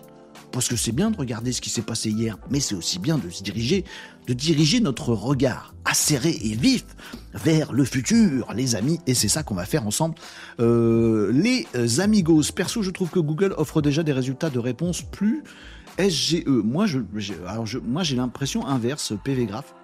Parce 0.52 0.68
que 0.68 0.76
c'est 0.76 0.92
bien 0.92 1.10
de 1.10 1.16
regarder 1.16 1.52
ce 1.52 1.60
qui 1.60 1.70
s'est 1.70 1.82
passé 1.82 2.10
hier, 2.10 2.38
mais 2.50 2.60
c'est 2.60 2.74
aussi 2.74 2.98
bien 2.98 3.18
de 3.18 3.28
se 3.28 3.42
diriger, 3.42 3.84
de 4.28 4.34
diriger 4.34 4.80
notre 4.80 5.12
regard 5.12 5.74
acéré 5.84 6.30
et 6.30 6.54
vif 6.54 6.84
vers 7.34 7.72
le 7.72 7.84
futur, 7.84 8.52
les 8.54 8.76
amis, 8.76 9.00
et 9.06 9.14
c'est 9.14 9.28
ça 9.28 9.42
qu'on 9.42 9.54
va 9.54 9.64
faire 9.64 9.86
ensemble. 9.86 10.14
Euh, 10.60 11.32
les 11.32 11.66
amigos, 12.00 12.52
perso, 12.54 12.82
je 12.82 12.90
trouve 12.90 13.10
que 13.10 13.18
Google 13.18 13.54
offre 13.56 13.82
déjà 13.82 14.02
des 14.02 14.12
résultats 14.12 14.50
de 14.50 14.58
réponse 14.58 15.02
plus 15.02 15.42
SGE. 15.98 16.44
Moi, 16.46 16.86
moi, 17.86 18.02
j'ai 18.02 18.16
l'impression 18.16 18.66
inverse, 18.66 19.12
PV 19.24 19.46
Graph. 19.46 19.74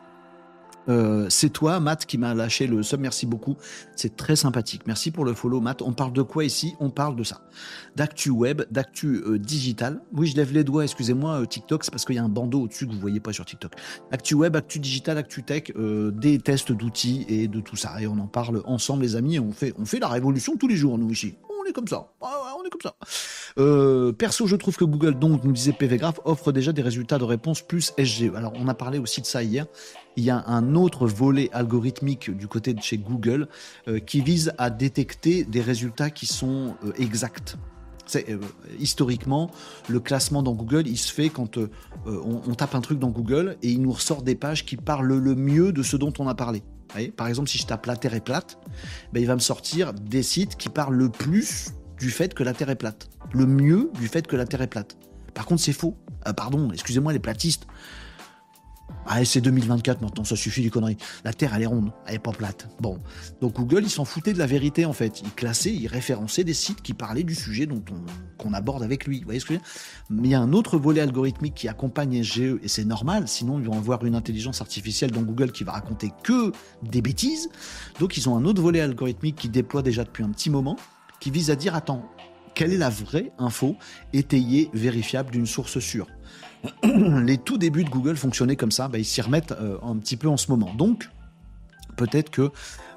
Euh, 0.89 1.27
c'est 1.29 1.51
toi, 1.51 1.81
Matt, 1.81 2.07
qui 2.07 2.19
m'a 2.19 2.35
lâché 2.35 2.67
le 2.67 2.83
sub. 2.83 3.01
Merci 3.01 3.27
beaucoup. 3.27 3.57
C'est 3.97 4.17
très 4.17 4.37
sympathique. 4.37 4.83
Merci 4.87 5.11
pour 5.11 5.25
le 5.25 5.35
follow, 5.35 5.61
Matt. 5.61 5.83
On 5.83 5.93
parle 5.93 6.13
de 6.13 6.23
quoi 6.23 6.45
ici? 6.45 6.75
On 6.81 6.91
parle 6.91 7.17
de 7.17 7.25
ça. 7.25 7.43
D'actu 7.97 8.31
web, 8.31 8.63
d'actu 8.71 9.23
euh, 9.27 9.39
digital. 9.39 10.01
Oui, 10.13 10.27
je 10.27 10.37
lève 10.37 10.53
les 10.53 10.65
doigts, 10.65 10.85
excusez-moi, 10.85 11.43
euh, 11.43 11.47
TikTok, 11.47 11.85
c'est 11.85 11.91
parce 11.91 12.05
qu'il 12.05 12.17
y 12.17 12.19
a 12.19 12.25
un 12.25 12.29
bandeau 12.29 12.63
au-dessus 12.63 12.87
que 12.87 12.93
vous 12.93 13.01
voyez 13.01 13.21
pas 13.21 13.33
sur 13.33 13.45
TikTok. 13.45 13.73
Actu 14.11 14.35
web, 14.35 14.57
actu 14.57 14.79
digital, 14.79 15.19
actu 15.19 15.43
tech, 15.43 15.73
des 15.77 16.39
tests 16.39 16.73
d'outils 16.73 17.27
et 17.29 17.49
de 17.49 17.61
tout 17.61 17.77
ça. 17.77 18.01
Et 18.01 18.07
on 18.07 18.19
en 18.19 18.27
parle 18.27 18.63
ensemble, 18.65 19.03
les 19.03 19.17
amis. 19.17 19.39
on 19.39 19.53
fait, 19.53 19.75
on 19.79 19.85
fait 19.85 19.99
la 19.99 20.09
révolution 20.09 20.57
tous 20.57 20.69
les 20.69 20.77
jours, 20.77 20.99
nous, 20.99 21.11
ici 21.11 21.35
on 21.61 21.69
est 21.69 21.73
comme 21.73 21.89
ça. 21.89 22.09
on 22.21 22.65
est 22.65 22.71
comme 22.71 22.81
ça. 22.81 24.13
Perso, 24.13 24.47
je 24.47 24.57
trouve 24.57 24.77
que 24.77 24.85
Google, 24.85 25.19
donc, 25.19 25.45
nous 25.45 25.53
disait 25.53 25.73
PVGraph, 25.73 26.21
offre 26.25 26.53
déjà 26.53 26.73
des 26.73 26.83
résultats 26.83 27.19
de 27.19 27.25
réponse 27.25 27.63
plus 27.63 27.93
SGE. 27.99 28.33
Alors, 28.35 28.53
on 28.57 28.69
a 28.69 28.75
parlé 28.75 28.99
aussi 28.99 29.21
de 29.21 29.27
ça 29.27 29.43
hier. 29.43 29.67
Il 30.17 30.25
y 30.25 30.31
a 30.31 30.45
un 30.47 30.75
autre 30.75 31.07
volet 31.07 31.49
algorithmique 31.53 32.31
du 32.31 32.47
côté 32.49 32.75
de 32.75 32.83
chez 32.83 32.99
Google 32.99 33.49
euh, 33.89 33.99
qui 34.01 34.21
vise 34.21 34.53
à 34.59 34.71
détecter 34.71 35.45
des 35.45 35.61
résultats 35.61 36.11
qui 36.11 36.27
sont 36.27 36.75
euh, 36.85 36.93
exacts. 36.99 37.57
historiquement, 38.79 39.51
le 39.89 40.01
classement 40.01 40.43
dans 40.43 40.55
Google, 40.55 40.89
il 40.89 40.99
se 40.99 41.13
fait 41.13 41.29
quand 41.29 41.59
on, 42.07 42.55
tape 42.57 42.75
un 42.75 42.81
truc 42.81 42.99
dans 42.99 43.11
Google 43.11 43.57
et 43.63 43.71
il 43.71 43.81
nous 43.81 43.93
ressort 43.93 44.23
des 44.23 44.35
pages 44.35 44.67
qui 44.67 44.77
parlent 44.77 45.15
le 45.15 45.35
mieux 45.37 45.73
de 45.73 45.85
ce 45.85 45.97
dont 45.97 46.13
on 46.19 46.27
a 46.27 46.35
parlé 46.35 46.65
par 47.17 47.29
exemple, 47.29 47.49
si 47.49 47.59
je 47.59 47.67
tape 47.67 47.87
la 47.87 47.97
Terre 47.97 48.15
est 48.15 48.25
plate, 48.25 48.59
ben, 49.13 49.21
il 49.21 49.27
va 49.27 49.35
me 49.35 49.41
sortir 49.41 49.93
des 49.93 50.23
sites 50.23 50.57
qui 50.57 50.69
parlent 50.69 50.97
le 50.97 51.09
plus 51.09 51.73
du 51.99 52.11
fait 52.11 52.35
que 52.35 52.43
la 52.43 52.53
Terre 52.53 52.71
est 52.71 52.77
plate. 52.77 53.09
Le 53.33 53.47
mieux 53.47 53.91
du 54.01 54.09
fait 54.09 54.27
que 54.27 54.37
la 54.37 54.47
Terre 54.47 54.63
est 54.63 54.67
plate. 54.67 54.97
Par 55.35 55.47
contre, 55.47 55.63
c'est 55.63 55.73
faux. 55.73 55.97
Euh, 56.27 56.33
pardon, 56.33 56.71
excusez-moi 56.73 57.13
les 57.13 57.19
platistes. 57.19 57.67
Ah, 59.07 59.25
c'est 59.25 59.41
2024 59.41 60.03
maintenant, 60.03 60.25
ça 60.25 60.37
suffit 60.37 60.63
les 60.63 60.71
conneries. 60.71 60.97
La 61.25 61.33
Terre, 61.33 61.55
elle 61.55 61.63
est 61.63 61.67
ronde, 61.67 61.93
elle 62.07 62.17
est 62.17 62.19
pas 62.19 62.33
plate. 62.33 62.69
Bon. 62.81 62.99
Donc 63.41 63.55
Google, 63.55 63.83
il 63.83 63.91
s'en 63.91 64.05
foutait 64.05 64.33
de 64.33 64.39
la 64.39 64.47
vérité, 64.47 64.85
en 64.85 64.93
fait. 64.93 65.21
Il 65.23 65.31
classait, 65.31 65.73
il 65.73 65.87
référençait 65.87 66.45
des 66.45 66.55
sites 66.55 66.83
qui 66.83 66.95
parlaient 66.95 67.25
du 67.25 67.35
sujet 67.35 67.67
dont 67.67 67.83
on, 67.91 68.43
qu'on 68.43 68.53
aborde 68.53 68.83
avec 68.83 69.07
lui. 69.07 69.21
Vous 69.21 69.25
voyez 69.25 69.41
ce 69.41 69.47
que 69.47 69.55
je 69.55 69.59
veux 69.59 69.65
dire? 69.65 69.71
Mais 70.11 70.29
il 70.29 70.31
y 70.31 70.35
a 70.35 70.41
un 70.41 70.53
autre 70.53 70.79
volet 70.79 71.01
algorithmique 71.01 71.55
qui 71.55 71.69
accompagne 71.69 72.23
SGE, 72.23 72.59
et 72.63 72.69
c'est 72.69 72.85
normal, 72.85 73.29
sinon 73.29 73.59
ils 73.59 73.67
vont 73.67 73.77
avoir 73.77 74.05
une 74.05 74.15
intelligence 74.15 74.61
artificielle 74.61 75.11
dans 75.11 75.23
Google 75.23 75.53
qui 75.53 75.65
va 75.65 75.73
raconter 75.73 76.13
que 76.23 76.53
des 76.83 77.03
bêtises. 77.03 77.49
Donc 77.99 78.17
ils 78.17 78.29
ont 78.29 78.37
un 78.37 78.45
autre 78.45 78.63
volet 78.63 78.81
algorithmique 78.81 79.37
qui 79.37 79.49
déploie 79.49 79.83
déjà 79.83 80.05
depuis 80.05 80.25
un 80.25 80.31
petit 80.31 80.51
moment, 80.51 80.77
qui 81.21 81.31
vise 81.31 81.51
à 81.51 81.57
dire, 81.57 81.75
attends, 81.75 82.11
quelle 82.55 82.73
est 82.73 82.79
la 82.79 82.91
vraie 82.91 83.33
info 83.39 83.77
étayée, 84.13 84.71
vérifiable 84.73 85.31
d'une 85.31 85.47
source 85.47 85.79
sûre? 85.79 86.07
les 86.83 87.39
tout 87.39 87.59
débuts 87.59 87.85
de 87.85 87.91
Google 87.91 88.17
fonctionnaient 88.17 88.57
comme 88.57 88.71
ça, 88.71 88.89
bah, 88.89 88.99
ils 88.99 89.05
s'y 89.05 89.21
remettent 89.21 89.53
euh, 89.53 89.79
un 89.83 89.97
petit 89.97 90.17
peu 90.17 90.29
en 90.29 90.37
ce 90.37 90.51
moment. 90.51 90.73
Donc, 90.75 91.09
peut-être 91.97 92.31
que 92.31 92.51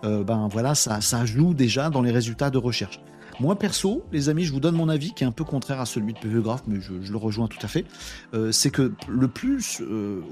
euh, 0.03 0.23
ben 0.23 0.47
voilà, 0.51 0.75
ça, 0.75 1.25
joue 1.25 1.53
déjà 1.53 1.89
dans 1.89 2.01
les 2.01 2.11
résultats 2.11 2.49
de 2.49 2.57
recherche. 2.57 2.99
Moi 3.39 3.57
perso, 3.57 4.03
les 4.11 4.29
amis, 4.29 4.43
je 4.43 4.51
vous 4.51 4.59
donne 4.59 4.75
mon 4.75 4.89
avis 4.89 5.13
qui 5.13 5.23
est 5.23 5.27
un 5.27 5.31
peu 5.31 5.43
contraire 5.43 5.79
à 5.79 5.85
celui 5.85 6.13
de 6.13 6.19
PV 6.19 6.41
Graph, 6.41 6.63
mais 6.67 6.79
je, 6.79 6.93
le 6.93 7.17
rejoins 7.17 7.47
tout 7.47 7.59
à 7.63 7.67
fait. 7.67 7.85
Euh, 8.33 8.51
c'est 8.51 8.69
que 8.69 8.93
le 9.07 9.27
plus, 9.27 9.81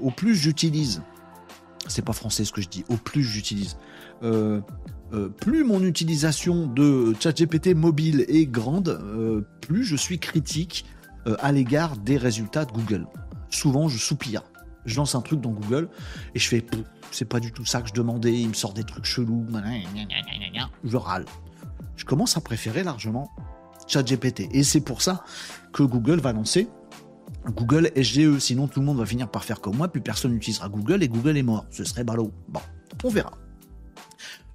au 0.00 0.10
plus 0.10 0.36
j'utilise, 0.36 1.02
c'est 1.88 2.04
pas 2.04 2.12
français 2.12 2.44
ce 2.44 2.52
que 2.52 2.60
je 2.60 2.68
dis, 2.68 2.84
au 2.88 2.96
plus 2.96 3.24
j'utilise, 3.24 3.76
plus 4.20 5.64
mon 5.64 5.82
utilisation 5.82 6.66
de 6.68 7.12
ChatGPT 7.18 7.74
mobile 7.74 8.24
est 8.28 8.46
grande, 8.46 9.00
plus 9.60 9.84
je 9.84 9.96
suis 9.96 10.20
critique 10.20 10.84
à 11.40 11.52
l'égard 11.52 11.96
des 11.96 12.16
résultats 12.16 12.64
de 12.64 12.72
Google 12.72 13.06
souvent 13.54 13.88
je 13.88 13.98
soupire. 13.98 14.42
Je 14.84 14.96
lance 14.96 15.14
un 15.14 15.20
truc 15.20 15.40
dans 15.40 15.50
Google 15.50 15.88
et 16.34 16.38
je 16.38 16.48
fais 16.48 16.64
c'est 17.12 17.24
pas 17.24 17.40
du 17.40 17.52
tout 17.52 17.64
ça 17.64 17.82
que 17.82 17.88
je 17.88 17.92
demandais, 17.92 18.32
il 18.32 18.48
me 18.48 18.54
sort 18.54 18.72
des 18.72 18.84
trucs 18.84 19.04
chelous, 19.04 19.46
je 20.84 20.96
râle. 20.96 21.24
Je 21.96 22.04
commence 22.04 22.36
à 22.36 22.40
préférer 22.40 22.82
largement 22.82 23.30
ChatGPT 23.86 24.48
et 24.52 24.62
c'est 24.64 24.80
pour 24.80 25.02
ça 25.02 25.24
que 25.72 25.82
Google 25.82 26.20
va 26.20 26.32
lancer 26.32 26.68
Google 27.46 27.90
SGE, 27.96 28.38
sinon 28.38 28.68
tout 28.68 28.80
le 28.80 28.86
monde 28.86 28.98
va 28.98 29.06
finir 29.06 29.28
par 29.28 29.44
faire 29.44 29.60
comme 29.60 29.76
moi, 29.76 29.88
plus 29.88 30.00
personne 30.00 30.32
n'utilisera 30.32 30.68
Google 30.68 31.02
et 31.02 31.08
Google 31.08 31.36
est 31.36 31.42
mort. 31.42 31.66
Ce 31.70 31.82
serait 31.82 32.04
ballot. 32.04 32.32
Bon, 32.48 32.60
on 33.02 33.08
verra. 33.08 33.32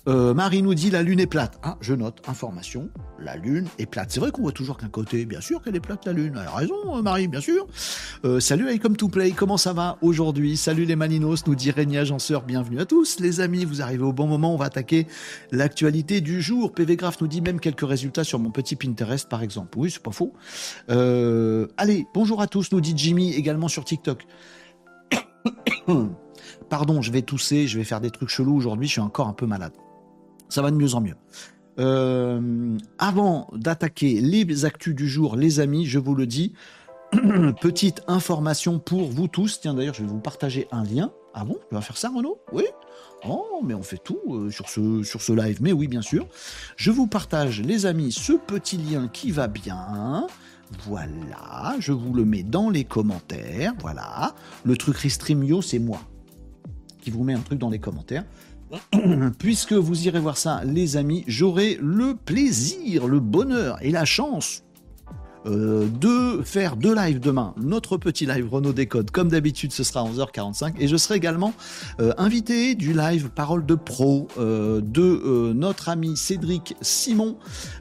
Euh, 0.08 0.34
Marie 0.34 0.62
nous 0.62 0.74
dit 0.74 0.90
la 0.90 1.04
Lune 1.04 1.20
est 1.20 1.28
plate. 1.28 1.60
Ah, 1.64 1.78
je 1.82 1.94
note, 1.94 2.22
information, 2.30 2.90
la 3.20 3.36
Lune 3.36 3.68
est 3.78 3.86
plate. 3.86 4.10
C'est 4.10 4.22
vrai 4.22 4.32
qu'on 4.32 4.42
voit 4.42 4.54
toujours 4.54 4.78
qu'un 4.78 4.88
côté, 4.88 5.26
bien 5.26 5.42
sûr 5.42 5.62
qu'elle 5.62 5.76
est 5.76 5.82
plate 5.82 6.06
la 6.06 6.14
Lune. 6.14 6.38
Elle 6.40 6.48
a 6.48 6.56
raison, 6.56 6.98
euh, 6.98 7.02
Marie, 7.02 7.28
bien 7.28 7.42
sûr. 7.42 7.68
Euh, 8.24 8.40
salut 8.40 8.80
Come 8.80 8.96
to 8.96 9.10
Play, 9.10 9.32
comment 9.32 9.58
ça 9.58 9.74
va 9.74 9.98
aujourd'hui? 10.02 10.56
Salut 10.56 10.86
les 10.86 10.96
Maninos, 10.96 11.46
nous 11.46 11.56
dit 11.56 11.72
Régnier 11.72 12.00
Agenceur, 12.00 12.44
bienvenue 12.44 12.80
à 12.80 12.86
tous. 12.86 13.20
Les 13.20 13.42
amis, 13.42 13.66
vous 13.66 13.82
arrivez 13.82 14.04
au 14.04 14.14
bon 14.14 14.28
moment, 14.28 14.54
on 14.54 14.58
va 14.58 14.66
attaquer 14.66 15.08
l'actualité 15.52 16.22
du 16.22 16.42
jour. 16.42 16.72
PV 16.72 16.96
Graph 16.96 17.20
nous 17.20 17.28
dit 17.28 17.42
même 17.42 17.60
quelques 17.60 17.88
résultats 17.88 18.24
sur 18.24 18.40
mon 18.40 18.52
petit 18.52 18.78
Pinterest 18.78 19.28
par 19.28 19.44
exemple. 19.44 19.78
Oui, 19.78 19.92
c'est 19.92 20.04
pas 20.04 20.12
faux. 20.12 20.34
allez, 20.88 22.08
bonjour 22.14 22.42
à 22.42 22.48
tous, 22.48 22.72
nous 22.72 22.80
dit 22.80 22.94
Jimmy, 22.96 23.34
également 23.34 23.68
sur 23.68 23.84
TikTok. 23.84 24.26
Pardon, 26.70 27.02
je 27.02 27.12
vais 27.12 27.24
tousser, 27.24 27.68
je 27.68 27.78
vais 27.78 27.84
faire 27.84 28.00
des 28.00 28.12
trucs 28.12 28.30
chelous 28.30 28.56
aujourd'hui, 28.56 28.88
je 28.88 28.94
suis 28.94 29.02
encore 29.02 29.28
un 29.28 29.34
peu 29.34 29.46
malade. 29.46 29.74
Ça 30.50 30.62
va 30.62 30.72
de 30.72 30.76
mieux 30.76 30.96
en 30.96 31.02
mieux. 31.02 31.16
Euh, 31.80 32.78
avant 32.98 33.50
d'attaquer 33.54 34.20
les 34.20 34.66
actus 34.66 34.96
du 34.96 35.08
jour, 35.08 35.36
les 35.36 35.60
amis, 35.60 35.86
je 35.86 36.00
vous 36.00 36.16
le 36.16 36.26
dis, 36.26 36.54
petite 37.62 38.02
information 38.08 38.80
pour 38.80 39.10
vous 39.10 39.28
tous. 39.28 39.60
Tiens, 39.62 39.74
d'ailleurs, 39.74 39.94
je 39.94 40.02
vais 40.02 40.10
vous 40.10 40.20
partager 40.20 40.68
un 40.72 40.84
lien. 40.84 41.12
Ah 41.34 41.46
bon? 41.46 41.58
Tu 41.70 41.76
vas 41.76 41.82
faire 41.82 41.98
ça, 41.98 42.10
Renaud? 42.10 42.40
Oui? 42.52 42.64
Oh, 43.28 43.62
mais 43.64 43.74
on 43.74 43.84
fait 43.84 44.00
tout 44.04 44.20
euh, 44.30 44.50
sur, 44.50 44.70
ce, 44.70 45.04
sur 45.04 45.22
ce 45.22 45.34
live. 45.34 45.60
Mais 45.62 45.72
oui, 45.72 45.88
bien 45.88 46.02
sûr. 46.02 46.28
Je 46.76 46.92
vous 46.92 47.08
partage, 47.08 47.62
les 47.62 47.86
amis, 47.86 48.12
ce 48.12 48.34
petit 48.34 48.78
lien 48.78 49.08
qui 49.08 49.32
va 49.32 49.48
bien. 49.48 50.28
Voilà, 50.86 51.76
je 51.80 51.94
vous 51.94 52.14
le 52.14 52.26
mets 52.26 52.44
dans 52.44 52.70
les 52.70 52.84
commentaires. 52.84 53.74
Voilà. 53.80 54.36
Le 54.64 54.76
truc 54.76 54.98
Restreamio, 54.98 55.62
c'est 55.62 55.80
moi 55.80 56.02
qui 57.02 57.12
vous 57.12 57.24
met 57.24 57.34
un 57.34 57.40
truc 57.40 57.58
dans 57.58 57.70
les 57.70 57.80
commentaires. 57.80 58.26
Puisque 59.40 59.74
vous 59.74 60.08
irez 60.08 60.20
voir 60.20 60.38
ça, 60.38 60.62
les 60.66 60.98
amis, 60.98 61.24
j'aurai 61.28 61.78
le 61.82 62.16
plaisir, 62.16 63.08
le 63.08 63.20
bonheur 63.20 63.78
et 63.82 63.92
la 63.92 64.06
chance 64.06 64.64
euh, 65.48 65.88
de 65.88 66.42
faire 66.44 66.76
deux 66.76 66.94
lives 66.94 67.20
demain. 67.20 67.54
Notre 67.58 67.98
petit 67.98 68.26
live 68.26 68.50
Renault 68.52 68.74
Décode, 68.74 69.12
comme 69.12 69.30
d'habitude, 69.30 69.72
ce 69.72 69.84
sera 69.84 70.02
à 70.02 70.04
11h45. 70.04 70.74
Et 70.80 70.88
je 70.88 70.98
serai 70.98 71.16
également 71.16 71.54
euh, 72.00 72.14
invité 72.18 72.76
du 72.76 72.94
live 72.94 73.30
Parole 73.30 73.66
de 73.66 73.76
Pro 73.76 74.28
euh, 74.38 74.82
de 74.82 75.54
notre 75.54 75.90
ami 75.90 76.18
Cédric 76.18 76.76
Simon. 76.82 77.38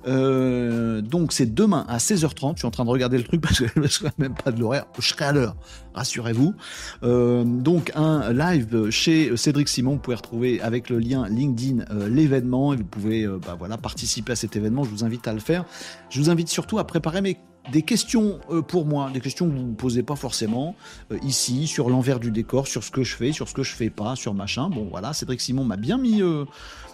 donc 0.07 1.33
c'est 1.33 1.53
demain 1.53 1.85
à 1.89 1.99
16h30. 1.99 2.53
Je 2.55 2.59
suis 2.59 2.67
en 2.67 2.71
train 2.71 2.85
de 2.85 2.91
regarder 2.91 3.19
le 3.19 3.25
truc 3.25 3.41
parce 3.41 3.59
que 3.59 3.67
je 3.75 3.81
ne 3.81 3.87
sais 3.87 4.05
même 4.19 4.35
pas 4.35 4.53
de 4.53 4.61
l'horaire. 4.61 4.87
Je 4.99 5.09
serai 5.09 5.25
à 5.25 5.33
l'heure, 5.33 5.57
rassurez-vous. 5.95 6.55
donc 7.03 7.93
un 7.95 8.33
live 8.33 8.91
chez 8.91 9.37
Cédric 9.37 9.69
Simon. 9.69 9.93
Vous 9.93 9.99
pouvez 9.99 10.17
retrouver 10.17 10.61
avec 10.61 10.89
le 10.89 10.99
lien 10.99 11.29
LinkedIn 11.29 11.85
l'événement 12.09 12.73
et 12.75 12.77
vous 12.77 12.85
pouvez 12.85 13.27
bah, 13.27 13.57
voilà, 13.59 13.77
participer 13.77 14.33
à 14.33 14.37
cet 14.37 14.57
événement. 14.57 14.85
Je 14.85 14.91
vous 14.91 15.05
invite 15.05 15.27
à 15.27 15.33
le 15.33 15.41
faire. 15.41 15.65
Je 16.11 16.21
vous 16.21 16.31
invite 16.31 16.49
surtout 16.49 16.79
à 16.79 16.87
préparer 16.87 17.23
mes 17.23 17.37
des 17.73 17.83
questions 17.83 18.39
euh, 18.51 18.63
pour 18.63 18.87
moi, 18.87 19.11
des 19.13 19.21
questions 19.21 19.47
que 19.49 19.53
vous 19.53 19.63
ne 19.63 19.75
posez 19.75 20.03
pas 20.03 20.17
forcément 20.17 20.75
euh, 21.13 21.19
ici, 21.23 21.67
sur 21.67 21.91
l'envers 21.91 22.21
du 22.21 22.31
décor, 22.31 22.67
sur 22.67 22.85
ce 22.85 22.91
que 22.91 23.03
je 23.03 23.15
fais, 23.15 23.33
sur 23.33 23.49
ce 23.49 23.55
que 23.55 23.63
je 23.63 23.73
fais 23.73 23.91
pas, 23.91 24.17
sur 24.17 24.35
machin. 24.35 24.69
Bon 24.69 24.89
voilà, 24.91 25.13
Cédric 25.13 25.41
Simon 25.41 25.65
m'a 25.65 25.77
bien 25.77 25.99
mis, 25.99 26.23
euh, 26.23 26.45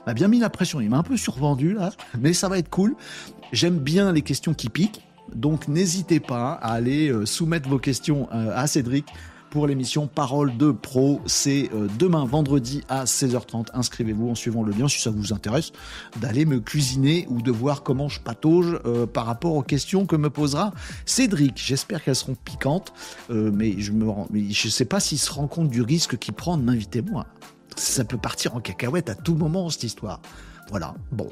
m'a 0.07 0.15
bien 0.15 0.29
mis 0.29 0.39
la 0.39 0.51
pression. 0.51 0.81
Il 0.81 0.91
m'a 0.91 0.99
un 0.99 1.03
peu 1.03 1.17
survendu 1.17 1.75
là, 1.75 1.91
mais 2.19 2.33
ça 2.33 2.49
va 2.49 2.59
être 2.59 2.71
cool. 2.71 2.95
J'aime 3.53 3.79
bien 3.79 4.13
les 4.13 4.23
questions 4.23 4.55
qui 4.55 4.69
piquent. 4.69 5.03
Donc 5.35 5.69
n'hésitez 5.69 6.21
pas 6.21 6.53
à 6.53 6.73
aller 6.73 7.11
soumettre 7.25 7.69
vos 7.69 7.79
questions 7.79 8.29
à 8.31 8.67
Cédric 8.67 9.07
pour 9.53 9.67
l'émission 9.67 10.07
Parole 10.07 10.57
de 10.57 10.71
Pro. 10.71 11.21
C'est 11.27 11.69
euh, 11.75 11.87
demain 11.99 12.25
vendredi 12.25 12.83
à 12.89 13.05
16h30. 13.05 13.67
Inscrivez-vous 13.75 14.31
en 14.31 14.35
suivant 14.35 14.63
le 14.63 14.73
lien 14.73 14.89
si 14.89 14.99
ça 14.99 15.11
vous 15.11 15.35
intéresse 15.35 15.73
d'aller 16.23 16.47
me 16.47 16.59
cuisiner 16.59 17.27
ou 17.29 17.43
de 17.43 17.51
voir 17.51 17.83
comment 17.83 18.09
je 18.09 18.19
patauge 18.19 18.81
euh, 18.87 19.05
par 19.05 19.27
rapport 19.27 19.55
aux 19.55 19.63
questions 19.63 20.07
que 20.07 20.17
me 20.17 20.31
posera 20.31 20.73
Cédric. 21.05 21.53
J'espère 21.63 22.03
qu'elles 22.03 22.17
seront 22.17 22.35
piquantes, 22.35 22.95
euh, 23.29 23.51
mais 23.53 23.75
je 23.79 23.93
je 24.33 24.69
sais 24.71 24.87
pas 24.87 25.01
s'il 25.01 25.19
se 25.19 25.31
rend 25.31 25.49
compte 25.49 25.69
du 25.69 25.83
risque 25.83 26.17
qu'il 26.17 26.33
prend 26.33 26.57
de 26.57 26.63
m'inviter 26.63 27.03
moi. 27.03 27.27
Ça 27.77 28.07
peut 28.07 28.17
partir 28.17 28.57
en 28.57 28.61
cacahuète 28.61 29.11
à 29.11 29.15
tout 29.15 29.35
moment 29.35 29.69
cette 29.69 29.85
histoire. 29.85 30.23
Voilà, 30.71 30.95
bon. 31.11 31.29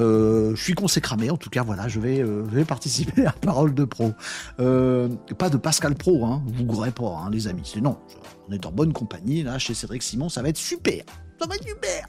Euh, 0.00 0.54
je 0.54 0.62
suis 0.62 0.74
consécramé, 0.74 1.30
en 1.30 1.36
tout 1.36 1.50
cas, 1.50 1.62
voilà, 1.62 1.88
je 1.88 2.00
vais, 2.00 2.20
euh, 2.20 2.64
participer 2.66 3.26
à 3.26 3.32
Parole 3.32 3.74
de 3.74 3.84
Pro. 3.84 4.12
Euh, 4.60 5.08
pas 5.38 5.48
de 5.48 5.56
Pascal 5.56 5.94
Pro, 5.94 6.24
hein, 6.24 6.42
vous 6.46 6.64
gourrez 6.64 6.90
pas, 6.90 7.22
hein, 7.24 7.30
les 7.30 7.48
amis. 7.48 7.72
Non, 7.80 7.98
on 8.48 8.52
est 8.52 8.66
en 8.66 8.72
bonne 8.72 8.92
compagnie, 8.92 9.42
là, 9.42 9.58
chez 9.58 9.74
Cédric 9.74 10.02
Simon, 10.02 10.28
ça 10.28 10.42
va 10.42 10.48
être 10.48 10.58
super. 10.58 11.02
Ça 11.40 11.48
va 11.48 11.56
être 11.56 11.66
super. 11.66 12.06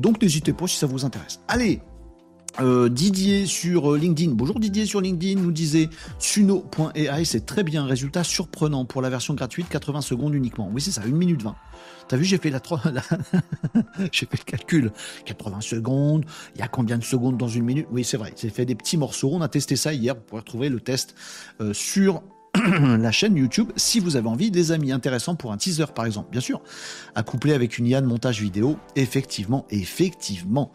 donc 0.00 0.20
n'hésitez 0.20 0.52
pas 0.52 0.66
si 0.66 0.76
ça 0.76 0.86
vous 0.86 1.04
intéresse. 1.04 1.40
Allez, 1.46 1.80
Didier 2.60 3.46
sur 3.46 3.94
LinkedIn. 3.94 4.32
Bonjour 4.32 4.58
Didier 4.58 4.84
sur 4.84 5.00
LinkedIn 5.00 5.40
nous 5.40 5.52
disait 5.52 5.88
suno.ai, 6.18 7.24
c'est 7.24 7.46
très 7.46 7.62
bien, 7.62 7.84
résultat 7.86 8.24
surprenant 8.24 8.84
pour 8.84 9.00
la 9.00 9.10
version 9.10 9.34
gratuite, 9.34 9.68
80 9.68 10.00
secondes 10.00 10.34
uniquement. 10.34 10.68
Oui, 10.72 10.80
c'est 10.80 10.90
ça, 10.90 11.02
1 11.02 11.08
minute 11.08 11.42
20. 11.42 11.54
T'as 12.08 12.16
vu, 12.16 12.24
j'ai 12.24 12.38
fait 12.38 12.50
la, 12.50 12.60
j'ai 14.12 14.26
fait 14.26 14.38
le 14.38 14.44
calcul. 14.44 14.92
80 15.26 15.60
secondes. 15.60 16.24
Il 16.54 16.60
y 16.60 16.62
a 16.62 16.68
combien 16.68 16.98
de 16.98 17.04
secondes 17.04 17.36
dans 17.36 17.48
une 17.48 17.64
minute? 17.64 17.86
Oui, 17.90 18.02
c'est 18.02 18.16
vrai. 18.16 18.32
J'ai 18.40 18.50
fait 18.50 18.64
des 18.64 18.74
petits 18.74 18.96
morceaux. 18.96 19.30
On 19.32 19.42
a 19.42 19.48
testé 19.48 19.76
ça 19.76 19.92
hier. 19.92 20.14
Vous 20.14 20.22
pourrez 20.22 20.40
retrouver 20.40 20.68
le 20.70 20.80
test 20.80 21.14
euh, 21.60 21.74
sur 21.74 22.22
la 22.98 23.12
chaîne 23.12 23.36
YouTube 23.36 23.70
si 23.76 24.00
vous 24.00 24.16
avez 24.16 24.28
envie 24.28 24.50
des 24.50 24.72
amis 24.72 24.92
intéressants 24.92 25.34
pour 25.34 25.52
un 25.52 25.56
teaser 25.56 25.86
par 25.94 26.06
exemple 26.06 26.30
bien 26.30 26.40
sûr 26.40 26.60
à 27.14 27.22
coupler 27.22 27.54
avec 27.54 27.78
une 27.78 27.86
IA 27.86 28.00
de 28.00 28.06
montage 28.06 28.40
vidéo 28.40 28.78
effectivement 28.96 29.66
effectivement 29.70 30.72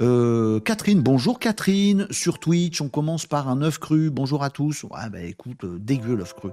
euh, 0.00 0.60
Catherine, 0.60 1.00
bonjour 1.00 1.38
Catherine, 1.38 2.06
sur 2.10 2.38
Twitch, 2.38 2.80
on 2.80 2.88
commence 2.88 3.26
par 3.26 3.48
un 3.48 3.62
œuf 3.62 3.78
cru, 3.78 4.10
bonjour 4.10 4.42
à 4.42 4.50
tous. 4.50 4.84
Ouais, 4.84 5.08
bah 5.10 5.20
écoute, 5.20 5.64
euh, 5.64 5.78
dégueu 5.78 6.16
l'œuf 6.16 6.34
cru. 6.34 6.50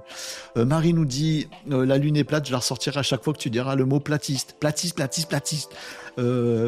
Euh, 0.56 0.64
Marie 0.64 0.94
nous 0.94 1.04
dit, 1.04 1.48
la 1.66 1.98
lune 1.98 2.16
est 2.16 2.24
plate, 2.24 2.46
je 2.46 2.52
la 2.52 2.58
ressortirai 2.58 3.00
à 3.00 3.02
chaque 3.02 3.24
fois 3.24 3.32
que 3.32 3.38
tu 3.38 3.50
diras 3.50 3.74
le 3.74 3.84
mot 3.84 4.00
platiste. 4.00 4.56
Platiste, 4.60 4.96
platiste, 4.96 5.28
platiste. 5.28 5.70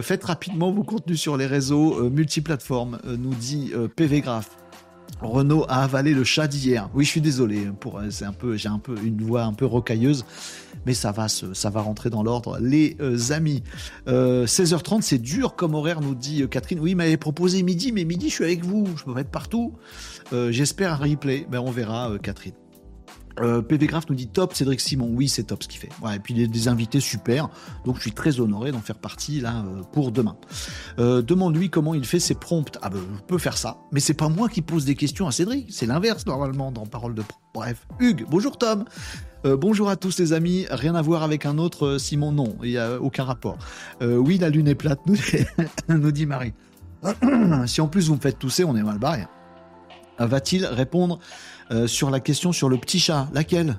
faites 0.02 0.24
rapidement 0.24 0.72
vos 0.72 0.82
contenus 0.82 1.20
sur 1.20 1.36
les 1.36 1.46
réseaux 1.46 2.10
multiplateformes, 2.10 2.98
nous 3.04 3.34
dit 3.34 3.72
PV 3.96 4.20
Graph. 4.20 4.63
Renault 5.26 5.64
a 5.68 5.82
avalé 5.84 6.14
le 6.14 6.24
chat 6.24 6.46
d'hier. 6.46 6.88
Oui, 6.94 7.04
je 7.04 7.10
suis 7.10 7.20
désolé. 7.20 7.68
Pour, 7.80 8.00
c'est 8.10 8.24
un 8.24 8.32
peu, 8.32 8.56
j'ai 8.56 8.68
un 8.68 8.78
peu 8.78 8.96
une 9.04 9.22
voix 9.22 9.44
un 9.44 9.52
peu 9.52 9.66
rocailleuse, 9.66 10.24
mais 10.86 10.94
ça 10.94 11.12
va, 11.12 11.28
ça 11.28 11.70
va 11.70 11.80
rentrer 11.80 12.10
dans 12.10 12.22
l'ordre. 12.22 12.58
Les 12.60 12.96
euh, 13.00 13.18
amis, 13.30 13.62
16h30, 14.06 14.96
euh, 14.96 15.00
c'est 15.00 15.18
dur 15.18 15.56
comme 15.56 15.74
horaire, 15.74 16.00
nous 16.00 16.14
dit 16.14 16.42
euh, 16.42 16.46
Catherine. 16.46 16.80
Oui, 16.80 16.94
m'avait 16.94 17.16
proposé 17.16 17.62
midi, 17.62 17.92
mais 17.92 18.04
midi, 18.04 18.28
je 18.28 18.34
suis 18.34 18.44
avec 18.44 18.64
vous. 18.64 18.86
Je 18.96 19.04
peux 19.04 19.18
être 19.18 19.30
partout. 19.30 19.72
j'espère 20.32 20.92
un 20.92 20.96
replay. 20.96 21.46
Ben, 21.50 21.60
on 21.60 21.70
verra, 21.70 22.12
Catherine. 22.22 22.54
Euh, 23.40 23.62
PV 23.62 23.86
Graph 23.86 24.08
nous 24.08 24.14
dit 24.14 24.28
top 24.28 24.54
Cédric 24.54 24.80
Simon. 24.80 25.08
Oui, 25.12 25.28
c'est 25.28 25.44
top 25.44 25.62
ce 25.62 25.68
qu'il 25.68 25.80
fait. 25.80 25.90
Et 26.14 26.18
puis 26.18 26.34
des, 26.34 26.46
des, 26.46 26.68
invités 26.68 27.00
super. 27.00 27.48
Donc 27.84 27.96
je 27.96 28.02
suis 28.02 28.12
très 28.12 28.40
honoré 28.40 28.72
d'en 28.72 28.80
faire 28.80 28.98
partie 28.98 29.40
là 29.40 29.64
euh, 29.66 29.82
pour 29.92 30.12
demain. 30.12 30.36
Euh, 30.98 31.22
Demande-lui 31.22 31.70
comment 31.70 31.94
il 31.94 32.04
fait 32.04 32.20
ses 32.20 32.34
prompts. 32.34 32.78
Ah 32.82 32.90
ben, 32.90 33.00
je 33.16 33.22
peux 33.22 33.38
faire 33.38 33.56
ça. 33.56 33.78
Mais 33.92 34.00
c'est 34.00 34.14
pas 34.14 34.28
moi 34.28 34.48
qui 34.48 34.62
pose 34.62 34.84
des 34.84 34.94
questions 34.94 35.26
à 35.26 35.32
Cédric. 35.32 35.68
C'est 35.70 35.86
l'inverse 35.86 36.26
normalement 36.26 36.70
dans 36.70 36.86
Parole 36.86 37.14
de 37.14 37.22
Bref. 37.52 37.86
Hugues, 38.00 38.24
bonjour 38.28 38.58
Tom. 38.58 38.84
Bonjour 39.44 39.90
à 39.90 39.96
tous 39.96 40.18
les 40.20 40.32
amis, 40.32 40.64
rien 40.70 40.94
à 40.94 41.02
voir 41.02 41.22
avec 41.22 41.44
un 41.44 41.58
autre 41.58 41.98
Simon, 41.98 42.32
non, 42.32 42.56
il 42.62 42.70
n'y 42.70 42.78
a 42.78 42.98
aucun 42.98 43.24
rapport. 43.24 43.58
oui, 44.00 44.38
la 44.38 44.48
lune 44.48 44.68
est 44.68 44.74
plate, 44.74 45.00
nous, 45.04 45.18
nous 45.90 46.12
dit 46.12 46.24
Marie. 46.24 46.54
si 47.66 47.82
en 47.82 47.86
plus 47.86 48.08
vous 48.08 48.14
me 48.14 48.20
faites 48.20 48.38
tousser, 48.38 48.64
on 48.64 48.74
est 48.74 48.82
mal 48.82 48.98
barré. 48.98 49.26
Va-t-il 50.18 50.66
répondre 50.66 51.18
euh, 51.70 51.86
sur 51.86 52.10
la 52.10 52.20
question 52.20 52.52
sur 52.52 52.68
le 52.68 52.76
petit 52.76 53.00
chat? 53.00 53.28
Laquelle? 53.32 53.76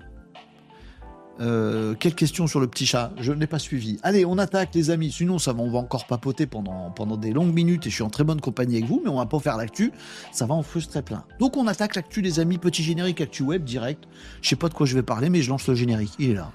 Euh, 1.41 1.95
quelle 1.95 2.15
question 2.15 2.47
sur 2.47 2.59
le 2.59 2.67
petit 2.67 2.85
chat? 2.85 3.11
Je 3.17 3.33
ne 3.33 3.39
l'ai 3.39 3.47
pas 3.47 3.59
suivi. 3.59 3.99
Allez, 4.03 4.25
on 4.25 4.37
attaque 4.37 4.73
les 4.73 4.89
amis. 4.89 5.11
Sinon, 5.11 5.37
ça 5.37 5.51
va, 5.53 5.61
on 5.61 5.69
va 5.69 5.79
encore 5.79 6.07
papoter 6.07 6.45
pendant, 6.45 6.91
pendant 6.91 7.17
des 7.17 7.31
longues 7.31 7.53
minutes 7.53 7.85
et 7.87 7.89
je 7.89 7.95
suis 7.95 8.03
en 8.03 8.09
très 8.09 8.23
bonne 8.23 8.39
compagnie 8.39 8.77
avec 8.77 8.87
vous, 8.87 9.01
mais 9.03 9.09
on 9.09 9.17
va 9.17 9.25
pas 9.25 9.39
faire 9.39 9.57
l'actu. 9.57 9.91
Ça 10.31 10.45
va 10.45 10.55
en 10.55 10.63
frustrer 10.63 11.01
plein. 11.01 11.25
Donc 11.39 11.57
on 11.57 11.67
attaque 11.67 11.95
l'actu 11.95 12.21
les 12.21 12.39
amis. 12.39 12.57
Petit 12.57 12.83
générique 12.83 13.21
actu 13.21 13.43
web 13.43 13.63
direct. 13.63 14.05
Je 14.41 14.49
sais 14.49 14.55
pas 14.55 14.69
de 14.69 14.73
quoi 14.73 14.85
je 14.85 14.95
vais 14.95 15.03
parler, 15.03 15.29
mais 15.29 15.41
je 15.41 15.49
lance 15.49 15.67
le 15.67 15.75
générique. 15.75 16.13
Il 16.19 16.31
est 16.31 16.35
là. 16.35 16.51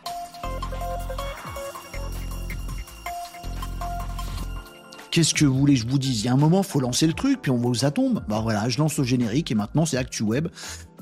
Qu'est-ce 5.11 5.35
que 5.35 5.45
vous 5.45 5.59
voulez 5.59 5.75
que 5.75 5.81
je 5.81 5.89
vous 5.89 5.99
dise? 5.99 6.23
Il 6.23 6.27
y 6.27 6.29
a 6.29 6.33
un 6.33 6.37
moment, 6.37 6.63
faut 6.63 6.79
lancer 6.79 7.07
le 7.09 7.15
truc, 7.15 7.41
puis 7.43 7.51
on 7.51 7.57
voit 7.57 7.71
où 7.71 7.75
ça 7.75 7.91
tombe. 7.91 8.23
Bah 8.29 8.41
voilà, 8.43 8.69
je 8.69 8.79
lance 8.79 8.97
le 8.97 9.03
générique 9.03 9.51
et 9.51 9.57
maintenant 9.57 9.85
c'est 9.85 9.97
Actu 9.97 10.23
Web 10.23 10.49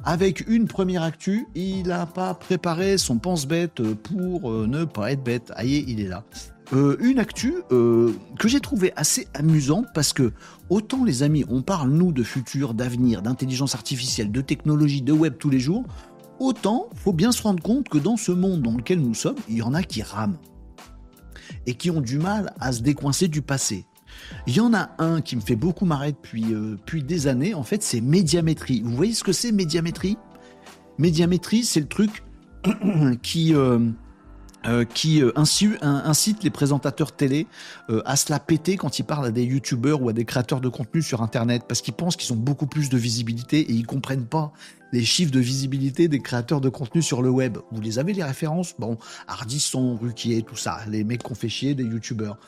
avec 0.05 0.49
une 0.49 0.67
première 0.67 1.03
actu. 1.03 1.47
Il 1.55 1.89
n'a 1.89 2.07
pas 2.07 2.33
préparé 2.33 2.97
son 2.97 3.19
pense-bête 3.19 3.83
pour 3.95 4.51
euh, 4.51 4.67
ne 4.67 4.85
pas 4.85 5.13
être 5.13 5.23
bête. 5.23 5.53
Aïe, 5.57 5.85
il 5.87 6.01
est 6.01 6.09
là. 6.09 6.25
Euh, 6.73 6.97
une 7.01 7.19
actu 7.19 7.57
euh, 7.71 8.15
que 8.39 8.49
j'ai 8.49 8.61
trouvé 8.61 8.93
assez 8.97 9.29
amusante 9.35 9.87
parce 9.95 10.15
que 10.15 10.33
autant 10.71 11.05
les 11.05 11.23
amis, 11.23 11.45
on 11.51 11.61
parle 11.61 11.91
nous 11.91 12.13
de 12.13 12.23
futur, 12.23 12.73
d'avenir, 12.73 13.21
d'intelligence 13.21 13.75
artificielle, 13.75 14.31
de 14.31 14.41
technologie, 14.41 15.03
de 15.03 15.13
web 15.13 15.35
tous 15.39 15.51
les 15.51 15.61
jours, 15.61 15.85
autant 16.39 16.89
faut 16.95 17.13
bien 17.13 17.33
se 17.33 17.43
rendre 17.43 17.63
compte 17.63 17.89
que 17.89 17.99
dans 17.99 18.17
ce 18.17 18.33
monde 18.33 18.63
dans 18.63 18.77
lequel 18.77 19.01
nous 19.01 19.15
sommes, 19.15 19.37
il 19.49 19.57
y 19.57 19.63
en 19.63 19.75
a 19.75 19.83
qui 19.83 20.03
rament 20.03 20.39
et 21.67 21.75
qui 21.75 21.91
ont 21.91 22.01
du 22.01 22.19
mal 22.19 22.55
à 22.61 22.73
se 22.73 22.83
décoincer 22.83 23.29
du 23.29 23.43
passé. 23.43 23.87
Il 24.47 24.57
y 24.57 24.61
en 24.61 24.73
a 24.75 24.91
un 24.99 25.21
qui 25.21 25.37
me 25.37 25.41
fait 25.41 25.57
beaucoup 25.57 25.85
marrer 25.85 26.13
depuis, 26.13 26.53
euh, 26.53 26.77
depuis 26.77 27.03
des 27.03 27.27
années, 27.27 27.55
en 27.55 27.63
fait, 27.63 27.83
c'est 27.83 28.01
médiamétrie. 28.01 28.83
Vous 28.85 28.95
voyez 28.95 29.15
ce 29.15 29.25
que 29.25 29.33
c'est 29.33 29.53
médiamétrie? 29.53 30.17
Médiamétrie, 30.99 31.65
c'est 31.65 31.81
le 31.81 31.87
truc 31.87 32.25
qui, 33.23 33.55
euh, 33.55 33.79
euh, 34.67 35.33
incite 35.37 36.43
les 36.43 36.51
présentateurs 36.51 37.13
télé 37.13 37.47
à 38.05 38.17
se 38.17 38.33
la 38.33 38.41
péter 38.41 38.77
quand 38.77 38.99
ils 38.99 39.05
parlent 39.05 39.27
à 39.27 39.31
des 39.31 39.45
youtubeurs 39.45 40.03
ou 40.03 40.09
à 40.09 40.13
des 40.13 40.25
créateurs 40.25 40.61
de 40.61 40.69
contenu 40.69 41.01
sur 41.03 41.23
Internet, 41.23 41.63
parce 41.69 41.81
qu'ils 41.81 41.95
pensent 41.95 42.17
qu'ils 42.17 42.33
ont 42.33 42.37
beaucoup 42.37 42.67
plus 42.67 42.89
de 42.89 42.97
visibilité 42.99 43.61
et 43.61 43.73
ils 43.73 43.87
comprennent 43.87 44.27
pas 44.27 44.53
les 44.93 45.05
chiffres 45.05 45.31
de 45.31 45.41
visibilité 45.41 46.09
des 46.09 46.21
créateurs 46.21 46.61
de 46.61 46.69
contenu 46.69 47.03
sur 47.03 47.23
le 47.23 47.31
web. 47.31 47.59
Vous 47.71 47.81
les 47.81 47.99
avez 47.99 48.13
les 48.13 48.25
références? 48.25 48.75
Bon, 48.79 48.99
Ardisson, 49.27 49.97
Ruquier, 49.97 50.43
tout 50.43 50.57
ça, 50.57 50.81
les 50.89 51.05
mecs 51.05 51.23
qu'on 51.23 51.35
fait 51.35 51.49
chier 51.49 51.75
des 51.75 51.85
youtubeurs. 51.85 52.39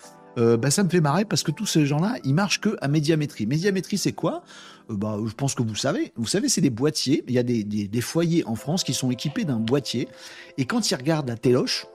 Euh, 0.40 0.56
bah, 0.56 0.70
ça 0.70 0.82
me 0.82 0.88
fait 0.88 1.00
marrer 1.00 1.24
parce 1.24 1.42
que 1.42 1.50
tous 1.50 1.66
ces 1.66 1.86
gens-là, 1.86 2.16
ils 2.24 2.34
marchent 2.34 2.60
que 2.60 2.76
à 2.80 2.88
médiamétrie. 2.88 3.46
Médiamétrie, 3.46 3.98
c'est 3.98 4.12
quoi? 4.12 4.42
Euh, 4.90 4.96
bah, 4.96 5.18
Je 5.24 5.34
pense 5.34 5.54
que 5.54 5.62
vous 5.62 5.74
savez. 5.74 6.12
Vous 6.16 6.26
savez, 6.26 6.48
c'est 6.48 6.60
des 6.60 6.70
boîtiers. 6.70 7.22
Il 7.28 7.34
y 7.34 7.38
a 7.38 7.42
des, 7.42 8.00
foyers 8.00 8.44
en 8.46 8.54
France 8.54 8.82
qui 8.82 8.94
sont 8.94 9.10
équipés 9.10 9.44
d'un 9.44 9.60
boîtier. 9.60 10.08
Et 10.56 10.64
quand 10.64 10.90
ils 10.90 10.94
regardent 10.94 11.28
la 11.28 11.36
téloche, 11.36 11.86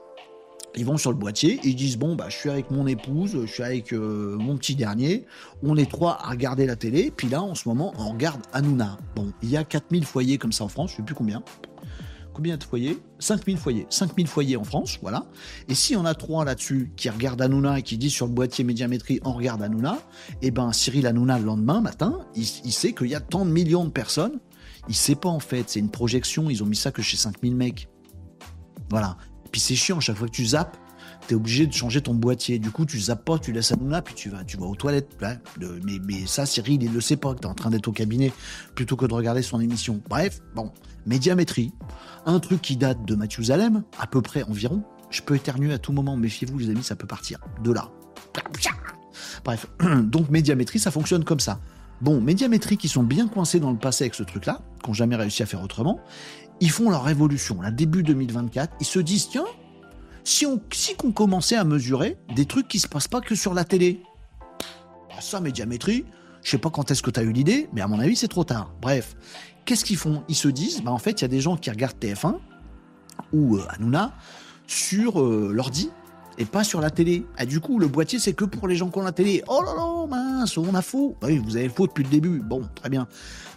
ils 0.76 0.84
vont 0.84 0.98
sur 0.98 1.10
le 1.10 1.16
boîtier 1.16 1.58
ils 1.64 1.74
disent 1.74 1.96
bon 1.96 2.16
bah 2.16 2.26
je 2.28 2.36
suis 2.36 2.50
avec 2.50 2.70
mon 2.70 2.86
épouse, 2.86 3.38
je 3.46 3.50
suis 3.50 3.62
avec 3.62 3.94
euh, 3.94 4.36
mon 4.36 4.58
petit 4.58 4.74
dernier, 4.74 5.24
on 5.62 5.74
est 5.76 5.90
trois 5.90 6.18
à 6.22 6.30
regarder 6.30 6.66
la 6.66 6.76
télé, 6.76 7.10
puis 7.16 7.30
là 7.30 7.42
en 7.42 7.54
ce 7.54 7.66
moment 7.66 7.94
on 7.98 8.10
regarde 8.10 8.42
Hanouna. 8.52 8.98
Bon, 9.14 9.32
il 9.42 9.48
y 9.48 9.56
a 9.56 9.64
4000 9.64 10.04
foyers 10.04 10.36
comme 10.36 10.52
ça 10.52 10.64
en 10.64 10.68
France, 10.68 10.90
je 10.90 10.96
sais 10.96 11.02
plus 11.02 11.14
combien. 11.14 11.42
Combien 12.36 12.58
de 12.58 12.64
foyers 12.64 12.98
5000 13.18 13.56
foyers. 13.56 13.86
5000 13.88 14.26
foyers 14.26 14.56
en 14.58 14.64
France, 14.64 14.98
voilà. 15.00 15.24
Et 15.70 15.74
si 15.74 15.96
on 15.96 16.04
a 16.04 16.12
trois 16.12 16.44
là-dessus 16.44 16.92
qui 16.94 17.08
regardent 17.08 17.40
Hanouna 17.40 17.78
et 17.78 17.82
qui 17.82 17.96
disent 17.96 18.12
sur 18.12 18.26
le 18.26 18.32
boîtier 18.32 18.62
médiamétrie 18.62 19.20
on 19.24 19.32
regarde 19.32 19.62
Hanouna, 19.62 19.98
eh 20.42 20.50
ben 20.50 20.70
Cyril 20.70 21.06
Hanouna 21.06 21.38
le 21.38 21.46
lendemain 21.46 21.80
matin, 21.80 22.26
il, 22.34 22.44
sait 22.44 22.92
qu'il 22.92 23.06
y 23.06 23.14
a 23.14 23.20
tant 23.20 23.46
de 23.46 23.50
millions 23.50 23.86
de 23.86 23.90
personnes. 23.90 24.38
Il 24.86 24.94
sait 24.94 25.14
pas 25.14 25.30
en 25.30 25.40
fait, 25.40 25.70
c'est 25.70 25.80
une 25.80 25.90
projection, 25.90 26.50
ils 26.50 26.62
ont 26.62 26.66
mis 26.66 26.76
ça 26.76 26.90
que 26.90 27.00
chez 27.00 27.16
5000 27.16 27.56
mecs. 27.56 27.88
Voilà. 28.90 29.16
Puis 29.50 29.62
c'est 29.62 29.74
chiant, 29.74 29.98
chaque 29.98 30.16
fois 30.16 30.28
que 30.28 30.34
tu 30.34 30.44
zappes, 30.44 30.76
tu 31.26 31.34
es 31.34 31.36
obligé 31.36 31.66
de 31.66 31.72
changer 31.72 32.00
ton 32.00 32.14
boîtier. 32.14 32.58
Du 32.58 32.70
coup, 32.70 32.86
tu 32.86 32.98
zappes 32.98 33.24
pas, 33.24 33.38
tu 33.38 33.52
laisses 33.52 33.72
Hanouna, 33.72 34.02
puis 34.02 34.14
tu 34.14 34.30
vas, 34.30 34.44
tu 34.44 34.56
vas 34.56 34.66
aux 34.66 34.74
toilettes. 34.76 35.16
mais, 35.84 35.98
mais 36.04 36.26
ça, 36.26 36.46
Cyril, 36.46 36.82
il 36.82 36.92
le 36.92 37.00
sait 37.00 37.16
pas 37.16 37.34
que 37.34 37.40
tu 37.40 37.46
es 37.46 37.50
en 37.50 37.54
train 37.54 37.70
d'être 37.70 37.88
au 37.88 37.92
cabinet 37.92 38.32
plutôt 38.74 38.96
que 38.96 39.06
de 39.06 39.14
regarder 39.14 39.42
son 39.42 39.60
émission. 39.60 40.00
Bref, 40.08 40.40
bon, 40.54 40.72
médiamétrie. 41.06 41.72
Un 42.24 42.40
truc 42.40 42.62
qui 42.62 42.76
date 42.76 43.04
de 43.04 43.16
Zalem, 43.42 43.82
à 43.98 44.06
peu 44.06 44.22
près 44.22 44.42
environ. 44.44 44.82
Je 45.10 45.22
peux 45.22 45.36
éternuer 45.36 45.72
à 45.72 45.78
tout 45.78 45.92
moment, 45.92 46.16
méfiez-vous 46.16 46.58
les 46.58 46.70
amis, 46.70 46.82
ça 46.82 46.96
peut 46.96 47.06
partir 47.06 47.38
de 47.62 47.72
là. 47.72 47.90
Bref, 49.44 49.66
donc 50.02 50.30
médiamétrie, 50.30 50.78
ça 50.78 50.90
fonctionne 50.90 51.24
comme 51.24 51.40
ça. 51.40 51.60
Bon, 52.00 52.20
médiamétrie 52.20 52.76
qui 52.76 52.88
sont 52.88 53.04
bien 53.04 53.28
coincés 53.28 53.60
dans 53.60 53.70
le 53.70 53.78
passé 53.78 54.04
avec 54.04 54.14
ce 54.14 54.22
truc-là, 54.22 54.60
qui 54.82 54.90
n'ont 54.90 54.94
jamais 54.94 55.16
réussi 55.16 55.42
à 55.42 55.46
faire 55.46 55.62
autrement, 55.62 56.00
ils 56.60 56.70
font 56.70 56.90
leur 56.90 57.04
révolution. 57.04 57.60
Là, 57.62 57.70
début 57.70 58.02
2024, 58.02 58.74
ils 58.80 58.86
se 58.86 58.98
disent, 58.98 59.28
tiens, 59.30 59.46
si 60.26 60.44
on 60.44 60.60
qu'on 60.98 61.12
commençait 61.12 61.56
à 61.56 61.64
mesurer 61.64 62.18
des 62.34 62.46
trucs 62.46 62.66
qui 62.66 62.80
se 62.80 62.88
passent 62.88 63.08
pas 63.08 63.20
que 63.20 63.34
sur 63.34 63.54
la 63.54 63.64
télé. 63.64 64.02
Ah, 65.16 65.20
ça, 65.20 65.40
médiamétrie, 65.40 66.04
je 66.42 66.50
sais 66.50 66.58
pas 66.58 66.68
quand 66.68 66.90
est-ce 66.90 67.02
que 67.02 67.10
tu 67.10 67.20
as 67.20 67.22
eu 67.22 67.32
l'idée, 67.32 67.68
mais 67.72 67.80
à 67.80 67.86
mon 67.86 68.00
avis, 68.00 68.16
c'est 68.16 68.28
trop 68.28 68.44
tard. 68.44 68.72
Bref, 68.82 69.16
qu'est-ce 69.64 69.84
qu'ils 69.84 69.96
font? 69.96 70.24
Ils 70.28 70.34
se 70.34 70.48
disent, 70.48 70.82
bah, 70.82 70.90
en 70.90 70.98
fait, 70.98 71.20
il 71.20 71.22
y 71.22 71.24
a 71.24 71.28
des 71.28 71.40
gens 71.40 71.56
qui 71.56 71.70
regardent 71.70 71.98
TF1 71.98 72.38
ou 73.32 73.56
euh, 73.56 73.64
Hanouna 73.70 74.14
sur 74.66 75.22
euh, 75.22 75.50
l'ordi 75.52 75.90
et 76.38 76.44
pas 76.44 76.64
sur 76.64 76.80
la 76.80 76.90
télé. 76.90 77.24
Et 77.38 77.46
du 77.46 77.60
coup, 77.60 77.78
le 77.78 77.88
boîtier, 77.88 78.18
c'est 78.18 78.32
que 78.32 78.44
pour 78.44 78.68
les 78.68 78.76
gens 78.76 78.90
qui 78.90 78.98
ont 78.98 79.02
la 79.02 79.12
télé. 79.12 79.42
Oh 79.48 79.62
là 79.64 79.74
là, 79.74 80.06
mince, 80.08 80.56
on 80.58 80.74
a 80.74 80.82
faux. 80.82 81.16
Bah 81.20 81.28
oui, 81.30 81.38
vous 81.38 81.56
avez 81.56 81.68
faux 81.68 81.86
depuis 81.86 82.04
le 82.04 82.10
début. 82.10 82.40
Bon, 82.40 82.62
très 82.74 82.88
bien. 82.88 83.06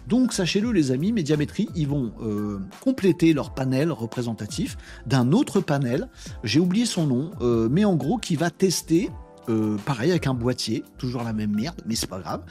Donc, 0.06 0.32
sachez-le, 0.32 0.72
les 0.72 0.90
amis, 0.90 1.12
Médiamétrie, 1.12 1.68
ils 1.76 1.86
vont 1.86 2.12
euh, 2.22 2.58
compléter 2.80 3.32
leur 3.32 3.54
panel 3.54 3.92
représentatif 3.92 4.76
d'un 5.06 5.32
autre 5.32 5.60
panel. 5.60 6.08
J'ai 6.42 6.60
oublié 6.60 6.86
son 6.86 7.06
nom, 7.06 7.30
euh, 7.40 7.68
mais 7.70 7.84
en 7.84 7.96
gros, 7.96 8.18
qui 8.18 8.36
va 8.36 8.50
tester 8.50 9.10
euh, 9.50 9.76
pareil 9.84 10.10
avec 10.10 10.26
un 10.26 10.34
boîtier, 10.34 10.84
toujours 10.98 11.22
la 11.22 11.32
même 11.32 11.54
merde, 11.54 11.80
mais 11.86 11.94
c'est 11.94 12.08
pas 12.08 12.20
grave, 12.20 12.42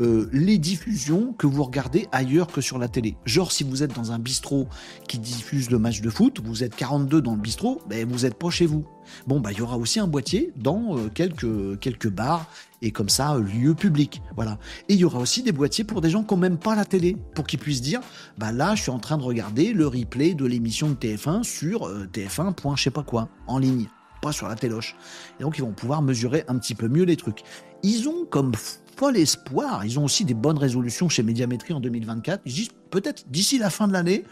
euh, 0.00 0.28
les 0.32 0.58
diffusions 0.58 1.32
que 1.32 1.46
vous 1.46 1.62
regardez 1.62 2.08
ailleurs 2.12 2.48
que 2.48 2.60
sur 2.60 2.78
la 2.78 2.88
télé. 2.88 3.16
Genre 3.24 3.52
si 3.52 3.64
vous 3.64 3.82
êtes 3.82 3.94
dans 3.94 4.12
un 4.12 4.18
bistrot 4.18 4.68
qui 5.08 5.18
diffuse 5.18 5.70
le 5.70 5.78
match 5.78 6.00
de 6.00 6.10
foot, 6.10 6.40
vous 6.42 6.64
êtes 6.64 6.74
42 6.74 7.20
dans 7.20 7.34
le 7.34 7.40
bistrot, 7.40 7.82
ben 7.88 8.08
vous 8.08 8.26
êtes 8.26 8.34
pas 8.34 8.50
chez 8.50 8.66
vous. 8.66 8.86
Bon 9.26 9.40
bah 9.40 9.52
il 9.52 9.58
y 9.58 9.62
aura 9.62 9.76
aussi 9.76 10.00
un 10.00 10.06
boîtier 10.06 10.52
dans 10.56 10.96
euh, 10.96 11.08
quelques 11.12 11.78
quelques 11.80 12.10
bars 12.10 12.50
et 12.82 12.90
comme 12.90 13.08
ça 13.08 13.38
lieux 13.38 13.74
publics, 13.74 14.22
voilà. 14.34 14.58
Et 14.88 14.94
il 14.94 15.00
y 15.00 15.04
aura 15.04 15.18
aussi 15.18 15.42
des 15.42 15.52
boîtiers 15.52 15.84
pour 15.84 16.00
des 16.00 16.10
gens 16.10 16.24
qui 16.24 16.34
n'ont 16.34 16.40
même 16.40 16.58
pas 16.58 16.74
la 16.74 16.84
télé, 16.84 17.16
pour 17.34 17.46
qu'ils 17.46 17.60
puissent 17.60 17.82
dire 17.82 18.00
bah 18.38 18.52
là 18.52 18.74
je 18.74 18.82
suis 18.82 18.90
en 18.90 18.98
train 18.98 19.18
de 19.18 19.22
regarder 19.22 19.72
le 19.72 19.86
replay 19.86 20.34
de 20.34 20.44
l'émission 20.44 20.88
de 20.88 20.94
TF1 20.94 21.42
sur 21.42 21.88
TF1. 22.12 22.76
je 22.76 22.82
sais 22.82 22.90
pas 22.90 23.02
quoi 23.02 23.28
en 23.46 23.58
ligne 23.58 23.86
sur 24.32 24.48
la 24.48 24.56
téloche. 24.56 24.96
Et 25.38 25.42
donc 25.42 25.58
ils 25.58 25.62
vont 25.62 25.72
pouvoir 25.72 26.02
mesurer 26.02 26.44
un 26.48 26.58
petit 26.58 26.74
peu 26.74 26.88
mieux 26.88 27.04
les 27.04 27.16
trucs. 27.16 27.42
Ils 27.82 28.08
ont 28.08 28.24
comme 28.24 28.52
fol 28.96 29.16
espoir, 29.16 29.84
ils 29.84 29.98
ont 29.98 30.04
aussi 30.04 30.24
des 30.24 30.34
bonnes 30.34 30.58
résolutions 30.58 31.08
chez 31.08 31.22
Médiamétrie 31.22 31.74
en 31.74 31.80
2024. 31.80 32.42
Ils 32.46 32.52
disent 32.52 32.70
peut-être 32.90 33.28
d'ici 33.28 33.58
la 33.58 33.70
fin 33.70 33.88
de 33.88 33.92
l'année, 33.92 34.24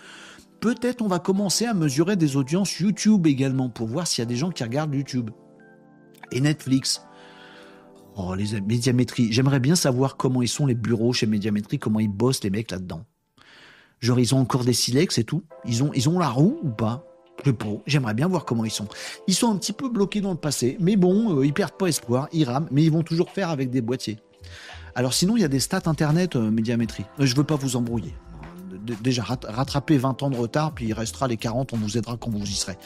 peut-être 0.60 1.02
on 1.02 1.08
va 1.08 1.18
commencer 1.18 1.66
à 1.66 1.74
mesurer 1.74 2.16
des 2.16 2.36
audiences 2.36 2.78
YouTube 2.78 3.26
également 3.26 3.68
pour 3.68 3.86
voir 3.86 4.06
s'il 4.06 4.22
y 4.22 4.26
a 4.26 4.28
des 4.28 4.36
gens 4.36 4.50
qui 4.50 4.62
regardent 4.64 4.94
YouTube. 4.94 5.30
Et 6.32 6.40
Netflix. 6.40 7.02
Oh, 8.16 8.34
les 8.34 8.60
médiamétries. 8.60 9.32
J'aimerais 9.32 9.60
bien 9.60 9.74
savoir 9.74 10.16
comment 10.16 10.40
ils 10.40 10.48
sont 10.48 10.66
les 10.66 10.74
bureaux 10.74 11.12
chez 11.12 11.26
Médiamétrie, 11.26 11.78
comment 11.78 12.00
ils 12.00 12.08
bossent 12.08 12.42
les 12.42 12.50
mecs 12.50 12.70
là-dedans. 12.70 13.04
Genre, 14.00 14.18
ils 14.18 14.34
ont 14.34 14.38
encore 14.38 14.64
des 14.64 14.72
silex 14.72 15.18
et 15.18 15.24
tout. 15.24 15.42
Ils 15.64 15.82
ont, 15.82 15.90
ils 15.94 16.08
ont 16.08 16.18
la 16.18 16.28
roue 16.28 16.58
ou 16.62 16.70
pas? 16.70 17.04
J'aimerais 17.86 18.14
bien 18.14 18.28
voir 18.28 18.44
comment 18.44 18.64
ils 18.64 18.70
sont. 18.70 18.88
Ils 19.26 19.34
sont 19.34 19.50
un 19.50 19.56
petit 19.56 19.72
peu 19.72 19.88
bloqués 19.88 20.20
dans 20.20 20.30
le 20.30 20.36
passé, 20.36 20.76
mais 20.80 20.96
bon, 20.96 21.38
euh, 21.38 21.46
ils 21.46 21.52
perdent 21.52 21.76
pas 21.76 21.86
espoir, 21.86 22.28
ils 22.32 22.44
rament, 22.44 22.68
mais 22.70 22.82
ils 22.82 22.92
vont 22.92 23.02
toujours 23.02 23.30
faire 23.30 23.50
avec 23.50 23.70
des 23.70 23.80
boîtiers. 23.80 24.18
Alors 24.94 25.12
sinon, 25.12 25.36
il 25.36 25.40
y 25.40 25.44
a 25.44 25.48
des 25.48 25.60
stats 25.60 25.82
internet 25.86 26.36
euh, 26.36 26.50
médiamétrie. 26.50 27.04
Euh, 27.18 27.26
je 27.26 27.34
veux 27.34 27.44
pas 27.44 27.56
vous 27.56 27.76
embrouiller. 27.76 28.14
Déjà, 29.02 29.22
rattraper 29.22 29.96
20 29.96 30.22
ans 30.22 30.30
de 30.30 30.36
retard, 30.36 30.74
puis 30.74 30.88
il 30.88 30.92
restera 30.92 31.26
les 31.26 31.38
40, 31.38 31.72
on 31.72 31.78
vous 31.78 31.96
aidera 31.96 32.18
quand 32.18 32.30
vous 32.30 32.44
y 32.44 32.52
serez. 32.52 32.76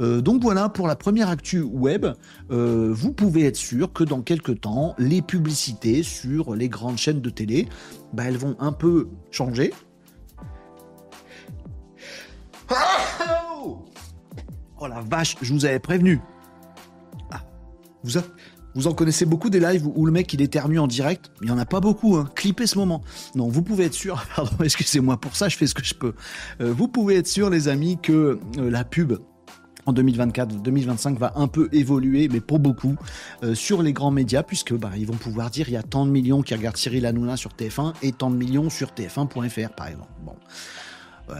donc 0.00 0.40
voilà, 0.40 0.70
pour 0.70 0.88
la 0.88 0.96
première 0.96 1.28
actu 1.28 1.60
web, 1.60 2.06
vous 2.48 3.12
pouvez 3.12 3.44
être 3.44 3.56
sûr 3.56 3.92
que 3.92 4.02
dans 4.02 4.22
quelques 4.22 4.62
temps, 4.62 4.94
les 4.96 5.20
publicités 5.20 6.04
sur 6.04 6.54
les 6.54 6.70
grandes 6.70 6.96
chaînes 6.96 7.20
de 7.20 7.28
télé, 7.28 7.68
bah, 8.14 8.22
elles 8.26 8.38
vont 8.38 8.56
un 8.60 8.72
peu 8.72 9.10
changer. 9.30 9.74
Oh 14.84 14.88
la 14.88 15.00
vache, 15.00 15.36
je 15.40 15.52
vous 15.52 15.64
avais 15.64 15.78
prévenu. 15.78 16.18
Ah, 17.30 17.44
vous, 18.02 18.18
vous 18.74 18.88
en 18.88 18.94
connaissez 18.94 19.24
beaucoup 19.24 19.48
des 19.48 19.60
lives 19.60 19.86
où 19.86 20.04
le 20.06 20.10
mec 20.10 20.32
il 20.32 20.42
éternue 20.42 20.80
en 20.80 20.88
direct 20.88 21.30
Il 21.40 21.46
n'y 21.46 21.52
en 21.52 21.58
a 21.58 21.64
pas 21.64 21.78
beaucoup, 21.78 22.16
hein. 22.16 22.28
clippez 22.34 22.66
ce 22.66 22.76
moment. 22.78 23.00
Non, 23.36 23.46
vous 23.46 23.62
pouvez 23.62 23.84
être 23.84 23.94
sûr, 23.94 24.26
pardon, 24.36 24.50
excusez-moi 24.64 25.18
pour 25.18 25.36
ça, 25.36 25.48
je 25.48 25.56
fais 25.56 25.68
ce 25.68 25.74
que 25.74 25.84
je 25.84 25.94
peux. 25.94 26.14
Euh, 26.60 26.72
vous 26.76 26.88
pouvez 26.88 27.14
être 27.14 27.28
sûr, 27.28 27.48
les 27.48 27.68
amis, 27.68 27.96
que 28.02 28.40
euh, 28.58 28.70
la 28.70 28.82
pub 28.82 29.12
en 29.86 29.92
2024-2025 29.92 31.16
va 31.16 31.32
un 31.36 31.46
peu 31.46 31.68
évoluer, 31.70 32.26
mais 32.26 32.40
pour 32.40 32.58
beaucoup, 32.58 32.96
euh, 33.44 33.54
sur 33.54 33.82
les 33.82 33.92
grands 33.92 34.10
médias, 34.10 34.42
puisque 34.42 34.74
bah, 34.74 34.90
ils 34.96 35.06
vont 35.06 35.14
pouvoir 35.14 35.50
dire 35.50 35.68
il 35.68 35.74
y 35.74 35.76
a 35.76 35.84
tant 35.84 36.06
de 36.06 36.10
millions 36.10 36.42
qui 36.42 36.56
regardent 36.56 36.76
Cyril 36.76 37.06
Hanouna 37.06 37.36
sur 37.36 37.52
TF1 37.52 37.92
et 38.02 38.10
tant 38.10 38.30
de 38.30 38.36
millions 38.36 38.68
sur 38.68 38.88
TF1.fr, 38.88 39.74
par 39.76 39.86
exemple. 39.86 40.10
Bon. 40.24 40.34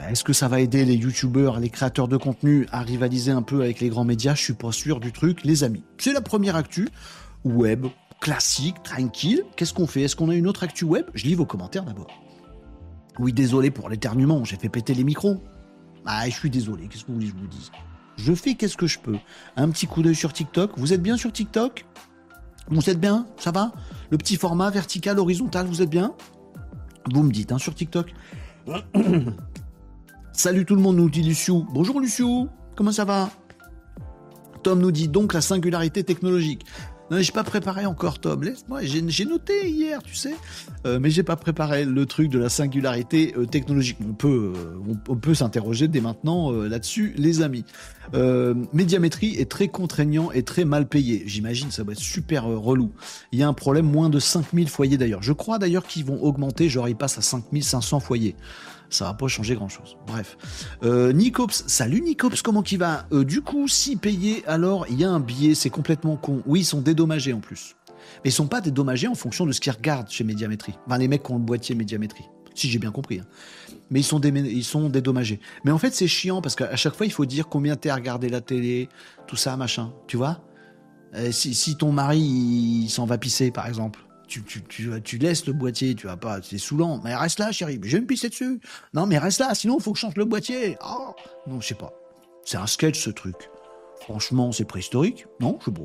Est-ce 0.09 0.25
que 0.25 0.33
ça 0.33 0.49
va 0.49 0.61
aider 0.61 0.85
les 0.85 0.95
youtubeurs, 0.95 1.61
les 1.61 1.69
créateurs 1.69 2.09
de 2.09 2.17
contenu 2.17 2.67
à 2.73 2.81
rivaliser 2.81 3.31
un 3.31 3.43
peu 3.43 3.63
avec 3.63 3.81
les 3.81 3.89
grands 3.89 4.05
médias? 4.05 4.35
Je 4.35 4.43
suis 4.43 4.53
pas 4.55 4.73
sûr 4.73 5.01
du 5.01 5.13
truc, 5.13 5.45
les 5.45 5.65
amis. 5.65 5.83
C'est 5.99 6.13
la 6.13 6.21
première 6.21 6.57
actu 6.57 6.89
web, 7.45 7.87
classique, 8.21 8.83
tranquille. 8.83 9.43
Qu'est-ce 9.57 9.75
qu'on 9.75 9.87
fait? 9.87 10.03
Est-ce 10.03 10.17
qu'on 10.17 10.31
a 10.31 10.35
une 10.35 10.47
autre 10.47 10.63
actu 10.63 10.85
web? 10.85 11.07
Je 11.15 11.25
lis 11.25 11.35
vos 11.35 11.47
commentaires 11.47 11.85
d'abord. 11.85 12.09
Oui, 13.19 13.33
désolé 13.33 13.71
pour 13.71 13.89
l'éternuement, 13.89 14.45
j'ai 14.45 14.57
fait 14.57 14.69
péter 14.69 14.95
les 14.95 15.05
micros. 15.05 15.43
Ah, 16.07 16.29
je 16.29 16.35
suis 16.35 16.51
désolé, 16.51 16.89
qu'est-ce 16.89 17.05
que 17.05 17.09
vous 17.09 17.15
voulez 17.15 17.27
que 17.27 17.37
je 17.37 17.41
vous 17.41 17.49
dise? 17.49 17.71
Je 18.17 18.33
fais 18.33 18.55
qu'est-ce 18.55 18.77
que 18.77 18.87
je 18.87 18.99
peux. 18.99 19.19
Un 19.57 19.71
petit 19.71 19.87
coup 19.87 20.03
d'œil 20.03 20.15
sur 20.15 20.33
TikTok. 20.33 20.73
Vous 20.77 20.93
êtes 20.93 21.03
bien 21.03 21.17
sur 21.17 21.33
TikTok? 21.33 21.85
Vous 22.69 22.89
êtes 22.89 23.01
bien? 23.01 23.27
Ça 23.37 23.51
va? 23.51 23.73
Le 24.11 24.19
petit 24.19 24.37
format 24.37 24.71
vertical, 24.71 25.19
horizontal, 25.19 25.67
vous 25.67 25.83
êtes 25.83 25.91
bien? 25.91 26.15
Vous 27.13 27.23
me 27.23 27.33
dites, 27.33 27.53
hein, 27.53 27.59
sur 27.59 27.75
TikTok. 27.75 28.15
Salut 30.33 30.65
tout 30.65 30.75
le 30.75 30.81
monde, 30.81 30.97
nous 30.97 31.11
dit 31.11 31.23
Luciou. 31.23 31.67
Bonjour 31.73 32.01
Luciou, 32.01 32.49
comment 32.75 32.91
ça 32.91 33.05
va 33.05 33.31
Tom 34.63 34.81
nous 34.81 34.91
dit 34.91 35.09
donc 35.09 35.35
la 35.35 35.43
singularité 35.43 36.05
technologique. 36.05 36.65
Non, 37.11 37.21
j'ai 37.21 37.33
pas 37.33 37.45
préparé 37.45 37.85
encore, 37.85 38.19
Tom. 38.19 38.43
Laisse-moi. 38.43 38.81
J'ai 38.85 39.25
noté 39.27 39.69
hier, 39.69 40.03
tu 40.03 40.15
sais, 40.15 40.35
euh, 40.87 40.99
mais 40.99 41.11
j'ai 41.11 41.23
pas 41.23 41.37
préparé 41.37 41.85
le 41.85 42.07
truc 42.07 42.31
de 42.31 42.39
la 42.39 42.49
singularité 42.49 43.35
euh, 43.37 43.45
technologique. 43.45 43.99
On 44.09 44.15
peut, 44.15 44.55
euh, 44.57 44.95
on, 45.09 45.17
peut 45.17 45.35
s'interroger 45.35 45.89
dès 45.89 46.01
maintenant 46.01 46.51
là-dessus, 46.51 47.13
les 47.19 47.43
amis. 47.43 47.67
médiamétrie 48.73 49.37
est 49.37 49.51
très 49.51 49.69
contraignant 49.69 50.33
et 50.33 50.43
très 50.45 50.65
mal 50.65 50.89
payé. 50.89 51.25
J'imagine, 51.27 51.71
ça 51.71 51.85
va 51.85 51.93
être 51.93 51.99
super 51.99 52.45
relou. 52.45 52.93
Il 53.33 53.39
y 53.39 53.43
a 53.43 53.49
un 53.49 53.53
problème, 53.53 53.85
moins 53.85 54.09
de 54.09 54.19
5000 54.19 54.71
foyers 54.71 54.97
d'ailleurs. 54.97 55.23
Je 55.23 55.35
crois 55.35 55.59
d'ailleurs 55.59 55.87
qu'ils 55.87 56.07
vont 56.07 56.23
augmenter, 56.23 56.71
genre 56.71 56.89
ils 56.89 56.97
passent 56.97 57.19
à 57.19 57.23
5500 57.23 58.01
foyers 58.01 58.37
ça 58.95 59.07
va 59.07 59.15
pas 59.15 59.29
changer 59.29 59.55
grand 59.55 59.69
chose. 59.69 59.97
Bref. 60.07 60.37
Euh, 60.83 61.13
Nicops, 61.13 61.65
salut 61.67 62.01
Nicops, 62.01 62.43
comment 62.43 62.63
qui 62.63 62.77
va? 62.77 63.07
Euh, 63.13 63.25
Du 63.25 63.43
coup, 63.43 63.69
si 63.69 63.97
payé, 63.97 64.45
alors 64.47 64.87
il 64.89 65.01
y 65.01 65.05
a 65.05 65.11
un 65.11 65.21
billet, 65.21 65.55
c'est 65.55 65.71
complètement 65.71 66.17
con. 66.17 66.43
Oui, 66.47 66.61
ils 66.61 66.65
sont 66.65 66.81
dédommagés 66.81 67.33
en 67.33 67.41
plus. 67.41 67.77
Mais 68.25 68.31
ils 68.31 68.33
sont 68.33 68.47
pas 68.47 68.61
dédommagés 68.61 69.09
en 69.09 69.15
fonction 69.15 69.47
de 69.47 69.53
ce 69.53 69.61
qu'ils 69.61 69.73
regardent 69.73 70.11
chez 70.11 70.25
Médiamétrie. 70.25 70.75
Enfin, 70.87 70.99
les 70.99 71.09
mecs 71.09 71.23
qui 71.23 71.33
ont 71.33 71.39
le 71.39 71.45
boîtier 71.45 71.75
Médiamétrie. 71.75 72.25
Si 72.55 72.69
j'ai 72.69 72.79
bien 72.79 72.91
compris. 72.91 73.21
Hein. 73.21 73.27
Mais 73.91 74.01
ils 74.01 74.05
sont, 74.05 74.21
ils 74.21 74.65
sont 74.65 74.89
dédommagés. 74.89 75.41
Mais 75.65 75.71
en 75.71 75.79
fait, 75.79 75.95
c'est 75.95 76.07
chiant 76.07 76.43
parce 76.43 76.55
qu'à 76.55 76.77
chaque 76.77 76.95
fois, 76.95 77.07
il 77.07 77.13
faut 77.13 77.25
dire 77.25 77.49
combien 77.49 77.77
t'es 77.77 77.93
regardé 77.93 78.29
la 78.29 78.41
télé, 78.41 78.89
tout 79.27 79.37
ça, 79.37 79.57
machin. 79.57 79.93
Tu 80.07 80.17
vois? 80.17 80.41
Euh, 81.15 81.31
si, 81.31 81.55
si 81.55 81.77
ton 81.77 81.93
mari 81.93 82.21
il, 82.21 82.89
s'en 82.89 83.05
va 83.05 83.19
pisser, 83.19 83.51
par 83.51 83.67
exemple, 83.67 84.01
tu, 84.41 85.19
laisses 85.19 85.47
le 85.47 85.53
boîtier, 85.53 85.95
tu 85.95 86.07
vas 86.07 86.17
pas, 86.17 86.41
c'est 86.43 86.59
saoulant. 86.59 87.01
Mais 87.05 87.15
reste 87.15 87.39
là, 87.39 87.53
chérie. 87.53 87.81
Je 87.83 87.97
vais 87.97 88.01
me 88.01 88.07
pisser 88.07 88.29
dessus. 88.29 88.61
Non, 88.95 89.07
mais 89.07 89.19
reste 89.19 89.41
là, 89.41 89.55
sinon 89.55 89.77
il 89.79 89.83
faut 89.83 89.93
que 89.93 89.99
je 89.99 90.03
change 90.03 90.17
le 90.17 90.25
boîtier. 90.25 90.77
Oh. 90.85 91.15
Non, 91.47 91.61
je 91.61 91.69
sais 91.69 91.75
pas. 91.75 91.93
C'est 92.45 92.57
un 92.57 92.67
sketch 92.67 93.01
ce 93.01 93.11
truc. 93.11 93.51
Franchement, 94.01 94.53
c'est 94.53 94.65
préhistorique. 94.65 95.27
Non, 95.41 95.59
je 95.65 95.71
pas. 95.71 95.83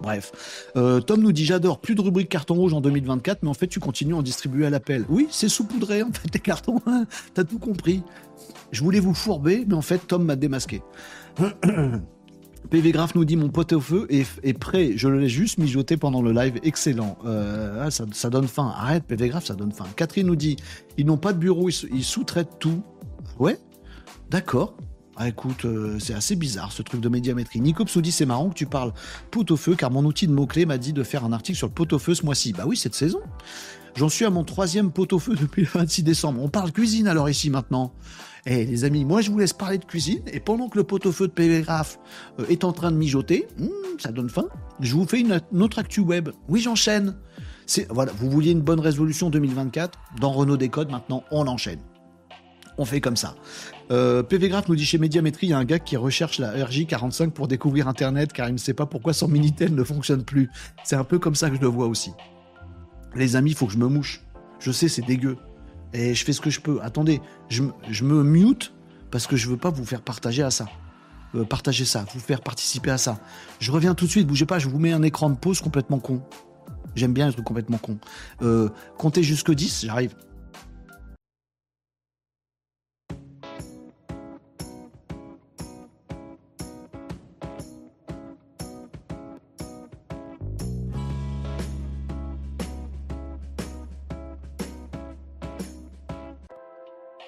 Bref, 0.00 0.68
euh, 0.76 1.00
Tom 1.00 1.22
nous 1.22 1.32
dit 1.32 1.46
j'adore, 1.46 1.80
plus 1.80 1.94
de 1.94 2.02
rubrique 2.02 2.28
carton 2.28 2.54
rouge 2.54 2.74
en 2.74 2.82
2024, 2.82 3.42
mais 3.42 3.48
en 3.48 3.54
fait 3.54 3.66
tu 3.66 3.80
continues 3.80 4.12
à 4.12 4.18
en 4.18 4.22
distribuer 4.22 4.66
à 4.66 4.70
l'appel. 4.70 5.06
Oui, 5.08 5.26
c'est 5.30 5.48
saupoudré 5.48 6.02
en 6.02 6.12
fait 6.12 6.28
les 6.34 6.40
cartons, 6.40 6.82
t'as 7.34 7.44
tout 7.44 7.58
compris. 7.58 8.02
Je 8.72 8.82
voulais 8.82 9.00
vous 9.00 9.14
fourber, 9.14 9.64
mais 9.66 9.74
en 9.74 9.82
fait 9.82 10.06
Tom 10.06 10.24
m'a 10.24 10.36
démasqué. 10.36 10.82
PV 12.70 12.92
Graph 12.92 13.14
nous 13.14 13.24
dit 13.24 13.36
mon 13.36 13.48
pote 13.48 13.72
au 13.72 13.80
feu 13.80 14.06
est, 14.10 14.58
prêt, 14.58 14.92
je 14.96 15.08
le 15.08 15.20
laisse 15.20 15.30
juste 15.30 15.58
mijoter 15.58 15.96
pendant 15.96 16.22
le 16.22 16.32
live, 16.32 16.58
excellent. 16.62 17.16
Euh, 17.24 17.86
ah, 17.86 17.90
ça, 17.90 18.30
donne 18.30 18.48
faim, 18.48 18.72
arrête 18.76 19.04
PV 19.04 19.28
Graph, 19.28 19.46
ça 19.46 19.54
donne 19.54 19.72
faim. 19.72 19.86
Catherine 19.96 20.26
nous 20.26 20.36
dit 20.36 20.56
ils 20.98 21.06
n'ont 21.06 21.16
pas 21.16 21.32
de 21.32 21.38
bureau, 21.38 21.68
ils 21.68 22.04
sous-traitent 22.04 22.58
tout. 22.58 22.82
Ouais, 23.38 23.58
d'accord. 24.30 24.76
Ah 25.18 25.28
écoute, 25.28 25.64
euh, 25.64 25.98
c'est 25.98 26.12
assez 26.12 26.36
bizarre 26.36 26.72
ce 26.72 26.82
truc 26.82 27.00
de 27.00 27.08
médiamétrie. 27.08 27.60
Nico 27.60 27.84
dit 27.84 28.12
c'est 28.12 28.26
marrant 28.26 28.50
que 28.50 28.54
tu 28.54 28.66
parles 28.66 28.92
pot 29.30 29.50
au 29.50 29.56
feu 29.56 29.74
car 29.74 29.90
mon 29.90 30.04
outil 30.04 30.26
de 30.26 30.32
mots-clés 30.32 30.66
m'a 30.66 30.76
dit 30.76 30.92
de 30.92 31.02
faire 31.02 31.24
un 31.24 31.32
article 31.32 31.56
sur 31.56 31.68
le 31.68 31.72
pot 31.72 31.90
au 31.90 31.98
feu 31.98 32.14
ce 32.14 32.22
mois-ci. 32.22 32.52
Bah 32.52 32.64
oui, 32.66 32.76
cette 32.76 32.94
saison. 32.94 33.20
J'en 33.96 34.10
suis 34.10 34.26
à 34.26 34.30
mon 34.30 34.44
troisième 34.44 34.92
pot 34.92 35.10
au 35.14 35.18
feu 35.18 35.34
depuis 35.40 35.62
le 35.62 35.68
26 35.72 36.02
décembre. 36.02 36.42
On 36.42 36.50
parle 36.50 36.70
cuisine 36.70 37.08
alors 37.08 37.30
ici 37.30 37.48
maintenant. 37.48 37.94
Eh 38.48 38.64
les 38.64 38.84
amis, 38.84 39.04
moi 39.04 39.20
je 39.20 39.30
vous 39.30 39.38
laisse 39.38 39.52
parler 39.52 39.76
de 39.78 39.84
cuisine 39.84 40.22
et 40.32 40.38
pendant 40.38 40.68
que 40.68 40.78
le 40.78 40.84
pot 40.84 41.04
au 41.04 41.12
feu 41.12 41.26
de 41.26 41.32
Pégraphe 41.32 41.98
euh, 42.38 42.46
est 42.48 42.62
en 42.62 42.72
train 42.72 42.92
de 42.92 42.96
mijoter, 42.96 43.48
hmm, 43.58 43.98
ça 43.98 44.12
donne 44.12 44.30
faim, 44.30 44.46
je 44.78 44.94
vous 44.94 45.06
fais 45.06 45.20
une, 45.20 45.40
autre 45.60 45.80
actu 45.80 46.00
web. 46.00 46.28
Oui, 46.48 46.60
j'enchaîne. 46.60 47.16
Voilà, 47.90 48.12
vous 48.16 48.30
vouliez 48.30 48.52
une 48.52 48.60
bonne 48.60 48.78
résolution 48.78 49.28
2024 49.28 49.98
Dans 50.20 50.30
Renault 50.30 50.56
Décode, 50.56 50.90
maintenant 50.90 51.24
on 51.32 51.46
enchaîne 51.48 51.80
on 52.78 52.84
fait 52.84 53.00
comme 53.00 53.16
ça. 53.16 53.34
Euh, 53.90 54.22
PV 54.22 54.48
Graph 54.48 54.68
nous 54.68 54.76
dit 54.76 54.84
chez 54.84 54.98
Médiamétrie, 54.98 55.46
il 55.46 55.50
y 55.50 55.52
a 55.52 55.58
un 55.58 55.64
gars 55.64 55.78
qui 55.78 55.96
recherche 55.96 56.38
la 56.38 56.54
RJ45 56.54 57.30
pour 57.30 57.48
découvrir 57.48 57.88
Internet 57.88 58.32
car 58.32 58.48
il 58.48 58.52
ne 58.52 58.58
sait 58.58 58.74
pas 58.74 58.86
pourquoi 58.86 59.12
son 59.12 59.28
Minitel 59.28 59.74
ne 59.74 59.84
fonctionne 59.84 60.24
plus. 60.24 60.50
C'est 60.84 60.96
un 60.96 61.04
peu 61.04 61.18
comme 61.18 61.34
ça 61.34 61.48
que 61.48 61.56
je 61.56 61.60
le 61.60 61.68
vois 61.68 61.86
aussi. 61.86 62.12
Les 63.14 63.36
amis, 63.36 63.54
faut 63.54 63.66
que 63.66 63.72
je 63.72 63.78
me 63.78 63.88
mouche. 63.88 64.22
Je 64.58 64.72
sais, 64.72 64.88
c'est 64.88 65.02
dégueu. 65.02 65.38
Et 65.96 66.14
je 66.14 66.24
fais 66.24 66.34
ce 66.34 66.42
que 66.42 66.50
je 66.50 66.60
peux. 66.60 66.78
Attendez, 66.82 67.22
je, 67.48 67.62
me 67.62 68.22
mute 68.22 68.74
parce 69.10 69.26
que 69.26 69.34
je 69.34 69.48
veux 69.48 69.56
pas 69.56 69.70
vous 69.70 69.86
faire 69.86 70.02
partager 70.02 70.42
à 70.42 70.50
ça. 70.50 70.66
Euh, 71.34 71.44
partager 71.44 71.86
ça, 71.86 72.04
vous 72.12 72.20
faire 72.20 72.42
participer 72.42 72.90
à 72.90 72.98
ça. 72.98 73.18
Je 73.60 73.72
reviens 73.72 73.94
tout 73.94 74.04
de 74.04 74.10
suite, 74.10 74.26
bougez 74.26 74.44
pas, 74.44 74.58
je 74.58 74.68
vous 74.68 74.78
mets 74.78 74.92
un 74.92 75.02
écran 75.02 75.30
de 75.30 75.36
pause 75.36 75.60
complètement 75.60 75.98
con. 75.98 76.20
J'aime 76.94 77.14
bien 77.14 77.26
les 77.26 77.32
trucs 77.32 77.46
complètement 77.46 77.78
con. 77.78 77.96
Euh, 78.42 78.68
comptez 78.98 79.22
jusque 79.22 79.50
10, 79.50 79.86
j'arrive. 79.86 80.14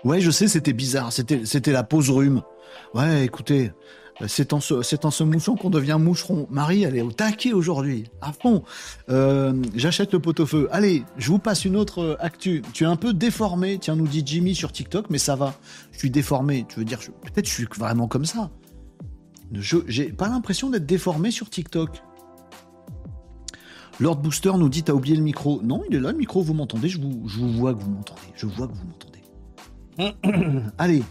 Ouais, 0.09 0.23
je 0.23 0.31
sais, 0.31 0.49
c'était 0.49 0.73
bizarre. 0.73 1.13
C'était, 1.13 1.71
la 1.71 1.83
pause 1.83 2.09
rhume. 2.09 2.41
Ouais, 2.95 3.27
écoutez, 3.27 3.73
c'est 4.27 4.55
en 4.55 4.61
se, 4.61 4.81
c'est 4.81 5.05
en 5.05 5.11
se 5.11 5.23
mouchant 5.23 5.55
qu'on 5.55 5.69
devient 5.69 5.99
moucheron. 6.01 6.47
Marie, 6.51 6.83
elle 6.85 6.97
est 6.97 7.03
au 7.03 7.13
taquet 7.13 7.53
aujourd'hui, 7.53 8.05
à 8.23 8.33
fond. 8.33 8.63
Euh, 9.11 9.53
j'achète 9.75 10.15
le 10.15 10.19
pot-au-feu. 10.19 10.67
Allez, 10.73 11.05
je 11.19 11.29
vous 11.29 11.39
passe 11.39 11.67
une 11.67 11.77
autre 11.77 11.99
euh, 11.99 12.17
actu. 12.21 12.63
Tu 12.73 12.85
es 12.85 12.87
un 12.87 12.97
peu 12.97 13.13
déformé, 13.13 13.77
tiens, 13.79 13.97
nous 13.97 14.09
dit 14.09 14.23
Jimmy 14.25 14.55
sur 14.55 14.73
TikTok, 14.73 15.11
mais 15.11 15.19
ça 15.19 15.37
va. 15.37 15.53
Je 15.93 15.99
suis 15.99 16.11
déformé. 16.11 16.65
Tu 16.71 16.79
veux 16.79 16.87
dire, 16.87 17.01
peut-être 17.01 17.47
je 17.47 17.53
suis 17.53 17.69
vraiment 17.77 18.09
comme 18.09 18.25
ça. 18.25 18.49
Je, 19.53 19.77
j'ai 19.89 20.11
pas 20.11 20.31
l'impression 20.31 20.71
d'être 20.71 20.87
déformé 20.87 21.31
sur 21.31 21.51
TikTok. 21.51 22.03
Lord 24.01 24.17
Booster 24.17 24.53
nous 24.57 24.71
dit 24.71 24.85
t'as 24.85 24.95
oublié 24.95 25.17
le 25.17 25.23
micro. 25.23 25.61
Non, 25.63 25.83
il 25.91 25.97
est 25.97 26.01
là 26.01 26.13
le 26.13 26.19
micro, 26.19 26.41
vous 26.41 26.55
m'entendez? 26.55 26.89
Je 26.89 26.97
je 26.97 27.39
vous 27.41 27.53
vois 27.53 27.75
que 27.75 27.83
vous 27.83 27.91
m'entendez. 27.91 28.23
Je 28.37 28.47
vois 28.47 28.69
que 28.69 28.73
vous 28.73 28.87
m'entendez. 28.87 29.08
Allez. 30.79 31.03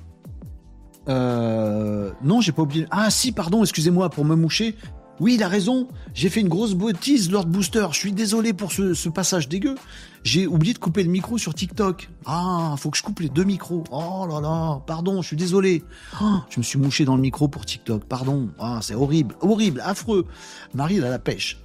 Euh, 1.09 2.11
non, 2.23 2.41
j'ai 2.41 2.51
pas 2.51 2.63
oublié. 2.63 2.85
Ah 2.91 3.09
si, 3.09 3.31
pardon, 3.31 3.63
excusez-moi 3.63 4.09
pour 4.09 4.25
me 4.25 4.35
moucher. 4.35 4.75
Oui, 5.19 5.33
il 5.35 5.43
a 5.43 5.47
raison. 5.47 5.87
J'ai 6.13 6.29
fait 6.29 6.41
une 6.41 6.47
grosse 6.47 6.75
bêtise, 6.75 7.31
Lord 7.31 7.47
Booster. 7.47 7.87
Je 7.91 7.97
suis 7.97 8.11
désolé 8.11 8.53
pour 8.53 8.71
ce, 8.71 9.09
passage 9.09 9.49
dégueu. 9.49 9.75
J'ai 10.23 10.45
oublié 10.45 10.73
de 10.73 10.79
couper 10.79 11.03
le 11.03 11.09
micro 11.09 11.39
sur 11.39 11.55
TikTok. 11.55 12.09
Ah, 12.25 12.75
faut 12.77 12.91
que 12.91 12.97
je 12.97 13.03
coupe 13.03 13.21
les 13.21 13.29
deux 13.29 13.43
micros. 13.43 13.83
Oh 13.89 14.27
là 14.29 14.41
là, 14.41 14.81
pardon, 14.85 15.21
je 15.23 15.27
suis 15.27 15.37
désolé. 15.37 15.83
Oh, 16.21 16.37
je 16.49 16.59
me 16.59 16.63
suis 16.63 16.77
mouché 16.77 17.03
dans 17.03 17.15
le 17.15 17.21
micro 17.21 17.47
pour 17.47 17.65
TikTok. 17.65 18.03
Pardon. 18.03 18.49
Ah, 18.59 18.79
c'est 18.83 18.93
horrible, 18.93 19.35
horrible, 19.41 19.81
affreux. 19.83 20.27
Marie, 20.75 20.97
elle 20.97 21.05
a 21.05 21.09
la 21.09 21.19
pêche. 21.19 21.57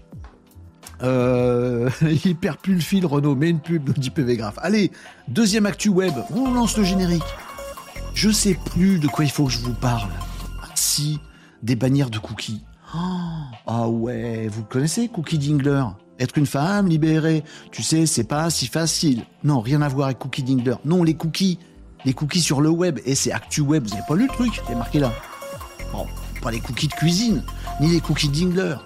Euh, 1.02 1.90
il 2.24 2.36
perd 2.36 2.58
plus 2.58 2.74
le 2.74 2.80
fil, 2.80 3.06
Renault, 3.06 3.34
mais 3.34 3.50
une 3.50 3.60
pub, 3.60 3.90
dit 3.98 4.10
PV 4.10 4.36
Graph. 4.36 4.58
Allez, 4.58 4.90
deuxième 5.28 5.66
actu 5.66 5.88
web, 5.88 6.14
on 6.34 6.52
lance 6.52 6.76
le 6.76 6.84
générique. 6.84 7.22
Je 8.14 8.30
sais 8.30 8.56
plus 8.72 8.98
de 8.98 9.08
quoi 9.08 9.24
il 9.24 9.30
faut 9.30 9.46
que 9.46 9.52
je 9.52 9.58
vous 9.58 9.74
parle. 9.74 10.10
Ah, 10.62 10.68
si, 10.74 11.18
des 11.62 11.76
bannières 11.76 12.10
de 12.10 12.18
cookies. 12.18 12.62
Oh, 12.94 12.98
ah 13.66 13.88
ouais, 13.88 14.48
vous 14.48 14.64
connaissez 14.64 15.08
Cookie 15.08 15.38
Dingler? 15.38 15.84
Être 16.20 16.36
une 16.36 16.46
femme 16.46 16.88
libérée, 16.88 17.42
tu 17.70 17.82
sais, 17.82 18.04
c'est 18.04 18.24
pas 18.24 18.50
si 18.50 18.66
facile. 18.66 19.24
Non, 19.44 19.60
rien 19.60 19.80
à 19.80 19.88
voir 19.88 20.06
avec 20.06 20.18
Cookie 20.18 20.42
Dingler. 20.42 20.74
Non, 20.84 21.02
les 21.02 21.14
cookies, 21.14 21.58
les 22.04 22.12
cookies 22.12 22.42
sur 22.42 22.60
le 22.60 22.68
web, 22.68 23.00
et 23.06 23.14
c'est 23.14 23.32
Actu 23.32 23.62
Web, 23.62 23.86
vous 23.86 23.94
avez 23.94 24.02
pas 24.06 24.14
lu 24.14 24.26
le 24.26 24.32
truc? 24.32 24.60
C'est 24.68 24.74
marqué 24.74 24.98
là. 24.98 25.10
Bon, 25.90 26.06
pas 26.42 26.50
les 26.50 26.60
cookies 26.60 26.88
de 26.88 26.92
cuisine, 26.92 27.42
ni 27.80 27.88
les 27.88 28.00
cookies 28.00 28.28
Dingler. 28.28 28.76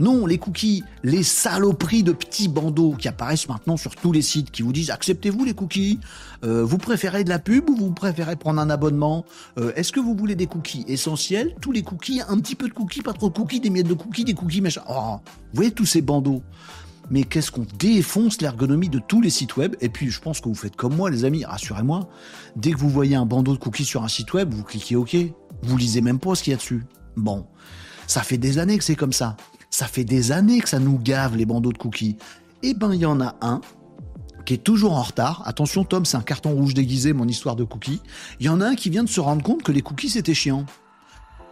Non, 0.00 0.24
les 0.24 0.38
cookies, 0.38 0.82
les 1.02 1.22
saloperies 1.22 2.02
de 2.02 2.12
petits 2.12 2.48
bandeaux 2.48 2.94
qui 2.98 3.06
apparaissent 3.06 3.48
maintenant 3.48 3.76
sur 3.76 3.94
tous 3.94 4.12
les 4.12 4.22
sites 4.22 4.50
qui 4.50 4.62
vous 4.62 4.72
disent 4.72 4.88
acceptez-vous 4.88 5.44
les 5.44 5.52
cookies 5.52 6.00
euh, 6.42 6.64
Vous 6.64 6.78
préférez 6.78 7.22
de 7.22 7.28
la 7.28 7.38
pub 7.38 7.68
ou 7.68 7.76
vous 7.76 7.92
préférez 7.92 8.36
prendre 8.36 8.62
un 8.62 8.70
abonnement 8.70 9.26
euh, 9.58 9.72
Est-ce 9.76 9.92
que 9.92 10.00
vous 10.00 10.14
voulez 10.14 10.34
des 10.34 10.46
cookies 10.46 10.86
essentiels? 10.88 11.54
Tous 11.60 11.70
les 11.70 11.82
cookies, 11.82 12.22
un 12.26 12.38
petit 12.38 12.54
peu 12.54 12.66
de 12.66 12.72
cookies, 12.72 13.02
pas 13.02 13.12
trop 13.12 13.28
de 13.28 13.34
cookies, 13.34 13.60
des 13.60 13.68
miettes 13.68 13.88
de 13.88 13.94
cookies, 13.94 14.24
des 14.24 14.32
cookies 14.32 14.62
machin. 14.62 14.80
Oh, 14.88 15.16
vous 15.18 15.56
voyez 15.56 15.70
tous 15.70 15.86
ces 15.86 16.00
bandeaux 16.00 16.42
mais 17.10 17.24
qu'est-ce 17.24 17.50
qu'on 17.50 17.66
défonce 17.76 18.40
l'ergonomie 18.40 18.88
de 18.88 19.00
tous 19.00 19.20
les 19.20 19.30
sites 19.30 19.56
web? 19.56 19.74
Et 19.80 19.88
puis, 19.88 20.10
je 20.10 20.20
pense 20.20 20.40
que 20.40 20.48
vous 20.48 20.54
faites 20.54 20.76
comme 20.76 20.94
moi, 20.94 21.10
les 21.10 21.24
amis, 21.24 21.44
rassurez-moi. 21.44 22.08
Dès 22.54 22.70
que 22.70 22.78
vous 22.78 22.88
voyez 22.88 23.16
un 23.16 23.26
bandeau 23.26 23.52
de 23.52 23.58
cookies 23.58 23.84
sur 23.84 24.04
un 24.04 24.08
site 24.08 24.32
web, 24.32 24.54
vous 24.54 24.62
cliquez 24.62 24.94
OK. 24.94 25.16
Vous 25.62 25.76
lisez 25.76 26.02
même 26.02 26.20
pas 26.20 26.36
ce 26.36 26.44
qu'il 26.44 26.52
y 26.52 26.54
a 26.54 26.56
dessus. 26.56 26.84
Bon. 27.16 27.46
Ça 28.06 28.22
fait 28.22 28.38
des 28.38 28.58
années 28.58 28.78
que 28.78 28.84
c'est 28.84 28.94
comme 28.94 29.12
ça. 29.12 29.36
Ça 29.70 29.86
fait 29.86 30.04
des 30.04 30.32
années 30.32 30.60
que 30.60 30.68
ça 30.68 30.80
nous 30.80 30.98
gave 30.98 31.36
les 31.36 31.46
bandeaux 31.46 31.72
de 31.72 31.78
cookies. 31.78 32.16
Eh 32.62 32.74
ben, 32.74 32.92
il 32.92 33.00
y 33.00 33.06
en 33.06 33.20
a 33.20 33.36
un 33.40 33.60
qui 34.44 34.54
est 34.54 34.58
toujours 34.58 34.92
en 34.92 35.02
retard. 35.02 35.42
Attention, 35.46 35.84
Tom, 35.84 36.04
c'est 36.04 36.16
un 36.16 36.22
carton 36.22 36.50
rouge 36.50 36.74
déguisé, 36.74 37.12
mon 37.12 37.28
histoire 37.28 37.56
de 37.56 37.64
cookies. 37.64 38.02
Il 38.40 38.46
y 38.46 38.48
en 38.48 38.60
a 38.60 38.66
un 38.66 38.74
qui 38.74 38.90
vient 38.90 39.04
de 39.04 39.08
se 39.08 39.20
rendre 39.20 39.42
compte 39.42 39.62
que 39.62 39.72
les 39.72 39.80
cookies 39.80 40.10
c'était 40.10 40.34
chiant. 40.34 40.66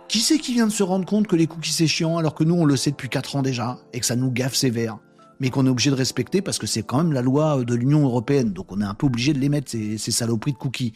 Qui 0.08 0.20
c'est 0.20 0.38
qui 0.38 0.54
vient 0.54 0.66
de 0.66 0.72
se 0.72 0.82
rendre 0.82 1.04
compte 1.04 1.26
que 1.26 1.36
les 1.36 1.46
cookies 1.46 1.72
c'est 1.72 1.86
chiant 1.86 2.16
alors 2.16 2.34
que 2.34 2.42
nous 2.42 2.54
on 2.54 2.64
le 2.64 2.76
sait 2.76 2.90
depuis 2.90 3.08
4 3.08 3.36
ans 3.36 3.42
déjà 3.42 3.78
et 3.92 4.00
que 4.00 4.06
ça 4.06 4.16
nous 4.16 4.32
gave 4.32 4.54
sévère? 4.54 4.98
Mais 5.38 5.50
qu'on 5.50 5.66
est 5.66 5.68
obligé 5.68 5.90
de 5.90 5.94
respecter 5.94 6.42
parce 6.42 6.58
que 6.58 6.66
c'est 6.66 6.82
quand 6.82 6.98
même 6.98 7.12
la 7.12 7.22
loi 7.22 7.62
de 7.62 7.74
l'Union 7.74 8.02
européenne, 8.04 8.52
donc 8.52 8.72
on 8.72 8.80
est 8.80 8.84
un 8.84 8.94
peu 8.94 9.06
obligé 9.06 9.32
de 9.32 9.38
les 9.38 9.48
mettre, 9.48 9.70
ces, 9.70 9.96
ces 9.96 10.10
saloperies 10.10 10.54
de 10.54 10.58
cookies. 10.58 10.94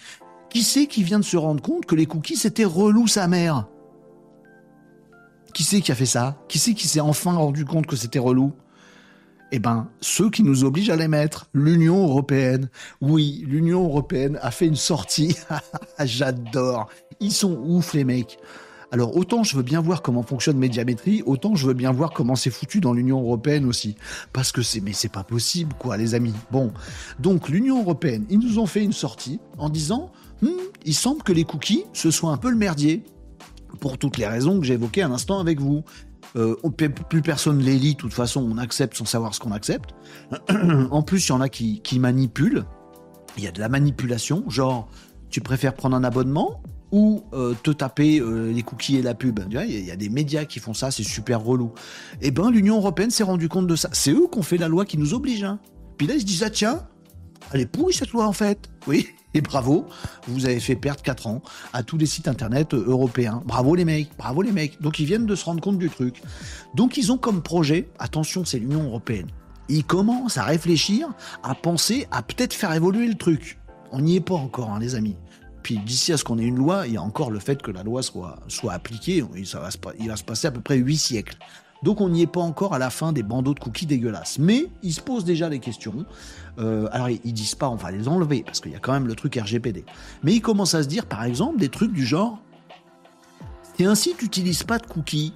Qui 0.51 0.65
c'est 0.65 0.87
qui 0.87 1.05
vient 1.05 1.21
de 1.21 1.25
se 1.25 1.37
rendre 1.37 1.63
compte 1.63 1.87
que 1.87 1.95
les 1.95 2.07
cookies 2.07 2.37
c'était 2.37 2.65
relou 2.65 3.07
sa 3.07 3.29
mère? 3.29 3.69
Qui 5.53 5.65
c'est 5.65 5.81
qui 5.81 5.93
a 5.93 5.95
fait 5.95 6.07
ça? 6.07 6.37
Qui 6.49 6.59
c'est 6.59 6.75
qui 6.75 6.89
s'est 6.89 7.01
enfin 7.01 7.33
rendu 7.33 7.65
compte 7.65 7.87
que 7.87 7.97
c'était 7.97 8.19
relou? 8.19 8.53
Eh 9.55 9.59
ben, 9.59 9.89
ceux 10.01 10.31
qui 10.31 10.43
nous 10.43 10.65
obligent 10.65 10.89
à 10.89 10.97
les 10.97 11.09
mettre, 11.09 11.47
l'Union 11.53 12.03
européenne. 12.03 12.71
Oui, 13.03 13.45
l'Union 13.47 13.85
européenne 13.85 14.39
a 14.41 14.51
fait 14.51 14.67
une 14.67 14.77
sortie. 14.77 15.37
J'adore. 16.03 16.89
Ils 17.21 17.33
sont 17.33 17.59
ouf, 17.63 17.93
les 17.93 18.05
mecs. 18.05 18.39
Alors, 18.93 19.15
autant 19.17 19.43
je 19.43 19.57
veux 19.57 19.63
bien 19.63 19.83
voir 19.83 20.01
comment 20.01 20.23
fonctionne 20.23 20.57
Médiamétrie, 20.57 21.23
autant 21.27 21.55
je 21.55 21.67
veux 21.67 21.75
bien 21.75 21.93
voir 21.93 22.13
comment 22.13 22.35
c'est 22.35 22.51
foutu 22.51 22.81
dans 22.81 22.95
l'Union 22.95 23.21
européenne 23.21 23.67
aussi. 23.67 23.97
Parce 24.33 24.53
que 24.53 24.63
c'est, 24.63 24.81
mais 24.81 24.95
c'est 24.95 25.13
pas 25.13 25.25
possible, 25.25 25.75
quoi, 25.79 25.99
les 25.99 26.15
amis. 26.15 26.35
Bon. 26.51 26.73
Donc, 27.19 27.51
l'Union 27.51 27.81
européenne, 27.83 28.25
ils 28.31 28.39
nous 28.39 28.59
ont 28.59 28.67
fait 28.67 28.83
une 28.83 28.93
sortie 28.93 29.39
en 29.59 29.69
disant, 29.69 30.13
hmm, 30.41 30.49
il 30.87 30.95
semble 30.95 31.23
que 31.23 31.33
les 31.33 31.45
cookies, 31.45 31.85
ce 31.93 32.11
soit 32.11 32.33
un 32.33 32.39
peu 32.39 32.51
le 32.51 32.57
merdier 32.57 33.05
pour 33.83 33.99
toutes 33.99 34.17
les 34.17 34.29
raisons 34.29 34.61
que 34.61 34.65
j'ai 34.65 34.75
évoquées 34.75 35.03
un 35.03 35.11
instant 35.11 35.41
avec 35.41 35.61
vous. 35.61 35.83
Euh, 36.37 36.55
plus 37.11 37.21
personne 37.21 37.59
les 37.59 37.77
lit, 37.77 37.95
de 37.95 37.99
toute 37.99 38.15
façon, 38.15 38.41
on 38.41 38.57
accepte 38.57 38.97
sans 38.97 39.05
savoir 39.05 39.35
ce 39.35 39.41
qu'on 39.41 39.51
accepte. 39.51 39.91
en 40.91 41.03
plus, 41.03 41.27
il 41.27 41.31
y 41.31 41.33
en 41.33 41.41
a 41.41 41.49
qui, 41.49 41.99
manipulent. 41.99 42.65
Il 43.37 43.43
y 43.43 43.49
a 43.49 43.51
de 43.51 43.59
la 43.59 43.69
manipulation, 43.69 44.49
genre, 44.49 44.89
tu 45.31 45.41
préfères 45.41 45.75
prendre 45.75 45.97
un 45.97 46.05
abonnement 46.05 46.63
ou 46.93 47.25
euh, 47.33 47.55
te 47.61 47.73
taper 47.73 48.21
euh, 48.21 48.53
les 48.53 48.63
cookies 48.63 48.99
et 48.99 49.03
la 49.03 49.15
pub. 49.15 49.41
Il 49.51 49.85
y, 49.85 49.91
a 49.91 49.97
des 49.97 50.11
médias 50.11 50.45
qui 50.45 50.61
font 50.61 50.75
ça, 50.75 50.93
c'est 50.93 51.03
super 51.03 51.43
relou. 51.43 51.73
Eh 52.21 52.31
ben, 52.31 52.51
l'Union 52.51 52.77
européenne 52.77 53.11
s'est 53.11 53.25
rendu 53.25 53.49
compte 53.49 53.67
de 53.67 53.75
ça. 53.75 53.89
C'est 53.93 54.13
eux 54.13 54.29
qui 54.31 54.39
ont 54.39 54.43
fait 54.43 54.59
la 54.59 54.69
loi 54.69 54.85
qui 54.85 54.97
nous 54.97 55.13
oblige. 55.13 55.43
Hein. 55.43 55.59
Puis 55.99 56.07
là, 56.07 56.15
ils 56.15 56.21
se 56.21 56.27
disent, 56.27 56.45
ah 56.45 56.51
tiens, 56.51 56.87
elle 57.53 57.63
est 57.63 57.67
pourrie 57.67 57.95
cette 57.95 58.13
loi 58.13 58.29
en 58.29 58.33
fait. 58.33 58.71
Oui, 58.87 59.09
et 59.35 59.41
bravo, 59.41 59.87
vous 60.27 60.47
avez 60.47 60.61
fait 60.61 60.77
perdre 60.77 61.03
4 61.03 61.27
ans 61.27 61.43
à 61.73 61.83
tous 61.83 61.97
les 61.97 62.07
sites 62.07 62.29
internet 62.29 62.75
européens. 62.75 63.43
Bravo 63.47 63.75
les 63.75 63.85
mecs, 63.85 64.11
bravo 64.19 64.43
les 64.43 64.53
mecs. 64.53 64.81
Donc 64.81 64.99
ils 64.99 65.07
viennent 65.07 65.27
de 65.27 65.35
se 65.35 65.45
rendre 65.45 65.61
compte 65.61 65.79
du 65.79 65.89
truc. 65.89 66.23
Donc 66.75 66.97
ils 66.97 67.13
ont 67.13 67.19
comme 67.19 67.43
projet, 67.43 67.89
attention, 67.99 68.45
c'est 68.45 68.59
l'Union 68.59 68.85
européenne. 68.85 69.29
Ils 69.69 69.85
commencent 69.85 70.37
à 70.37 70.45
réfléchir, 70.45 71.09
à 71.43 71.55
penser, 71.55 72.07
à 72.11 72.23
peut-être 72.23 72.53
faire 72.53 72.73
évoluer 72.75 73.07
le 73.07 73.15
truc. 73.15 73.59
On 73.91 74.01
n'y 74.01 74.17
est 74.17 74.21
pas 74.21 74.35
encore, 74.35 74.71
hein, 74.71 74.79
les 74.79 74.95
amis. 74.95 75.17
Puis 75.63 75.79
d'ici 75.79 76.13
à 76.13 76.17
ce 76.17 76.25
qu'on 76.25 76.39
ait 76.39 76.45
une 76.45 76.57
loi, 76.57 76.87
il 76.87 76.95
y 76.95 76.97
a 76.97 77.03
encore 77.03 77.31
le 77.31 77.39
fait 77.39 77.63
que 77.63 77.71
la 77.71 77.83
loi 77.83 78.03
soit, 78.03 78.41
soit 78.49 78.73
appliquée. 78.73 79.25
Ça 79.45 79.61
va 79.61 79.71
se, 79.71 79.79
il 79.99 80.09
va 80.09 80.17
se 80.17 80.25
passer 80.25 80.49
à 80.49 80.51
peu 80.51 80.61
près 80.61 80.77
8 80.77 80.97
siècles. 80.97 81.39
Donc 81.83 82.01
on 82.01 82.09
n'y 82.09 82.23
est 82.23 82.27
pas 82.27 82.41
encore 82.41 82.75
à 82.75 82.79
la 82.79 82.91
fin 82.91 83.13
des 83.13 83.23
bandeaux 83.23 83.55
de 83.55 83.61
cookies 83.61 83.87
dégueulasses. 83.87 84.39
Mais 84.39 84.69
ils 84.83 84.93
se 84.93 85.01
posent 85.01 85.25
déjà 85.25 85.49
les 85.49 85.59
questions. 85.59 86.05
Euh, 86.59 86.89
alors 86.93 87.09
ils 87.09 87.33
disent 87.33 87.55
pas 87.55 87.69
on 87.69 87.77
va 87.77 87.91
les 87.91 88.09
enlever, 88.09 88.43
parce 88.45 88.61
qu'il 88.61 88.73
y 88.73 88.77
a 88.77 88.79
quand 88.79 88.93
même 88.93 89.07
le 89.07 89.15
truc 89.15 89.35
RGPD. 89.37 89.85
Mais 90.23 90.35
ils 90.35 90.43
commencent 90.43 90.75
à 90.75 90.83
se 90.83 90.89
dire 90.89 91.07
par 91.07 91.25
exemple 91.25 91.59
des 91.59 91.69
trucs 91.69 91.93
du 91.93 92.05
genre, 92.05 92.39
si 93.77 93.85
un 93.85 93.95
site 93.95 94.23
n'utilise 94.23 94.63
pas 94.63 94.79
de 94.79 94.87
cookies, 94.87 95.33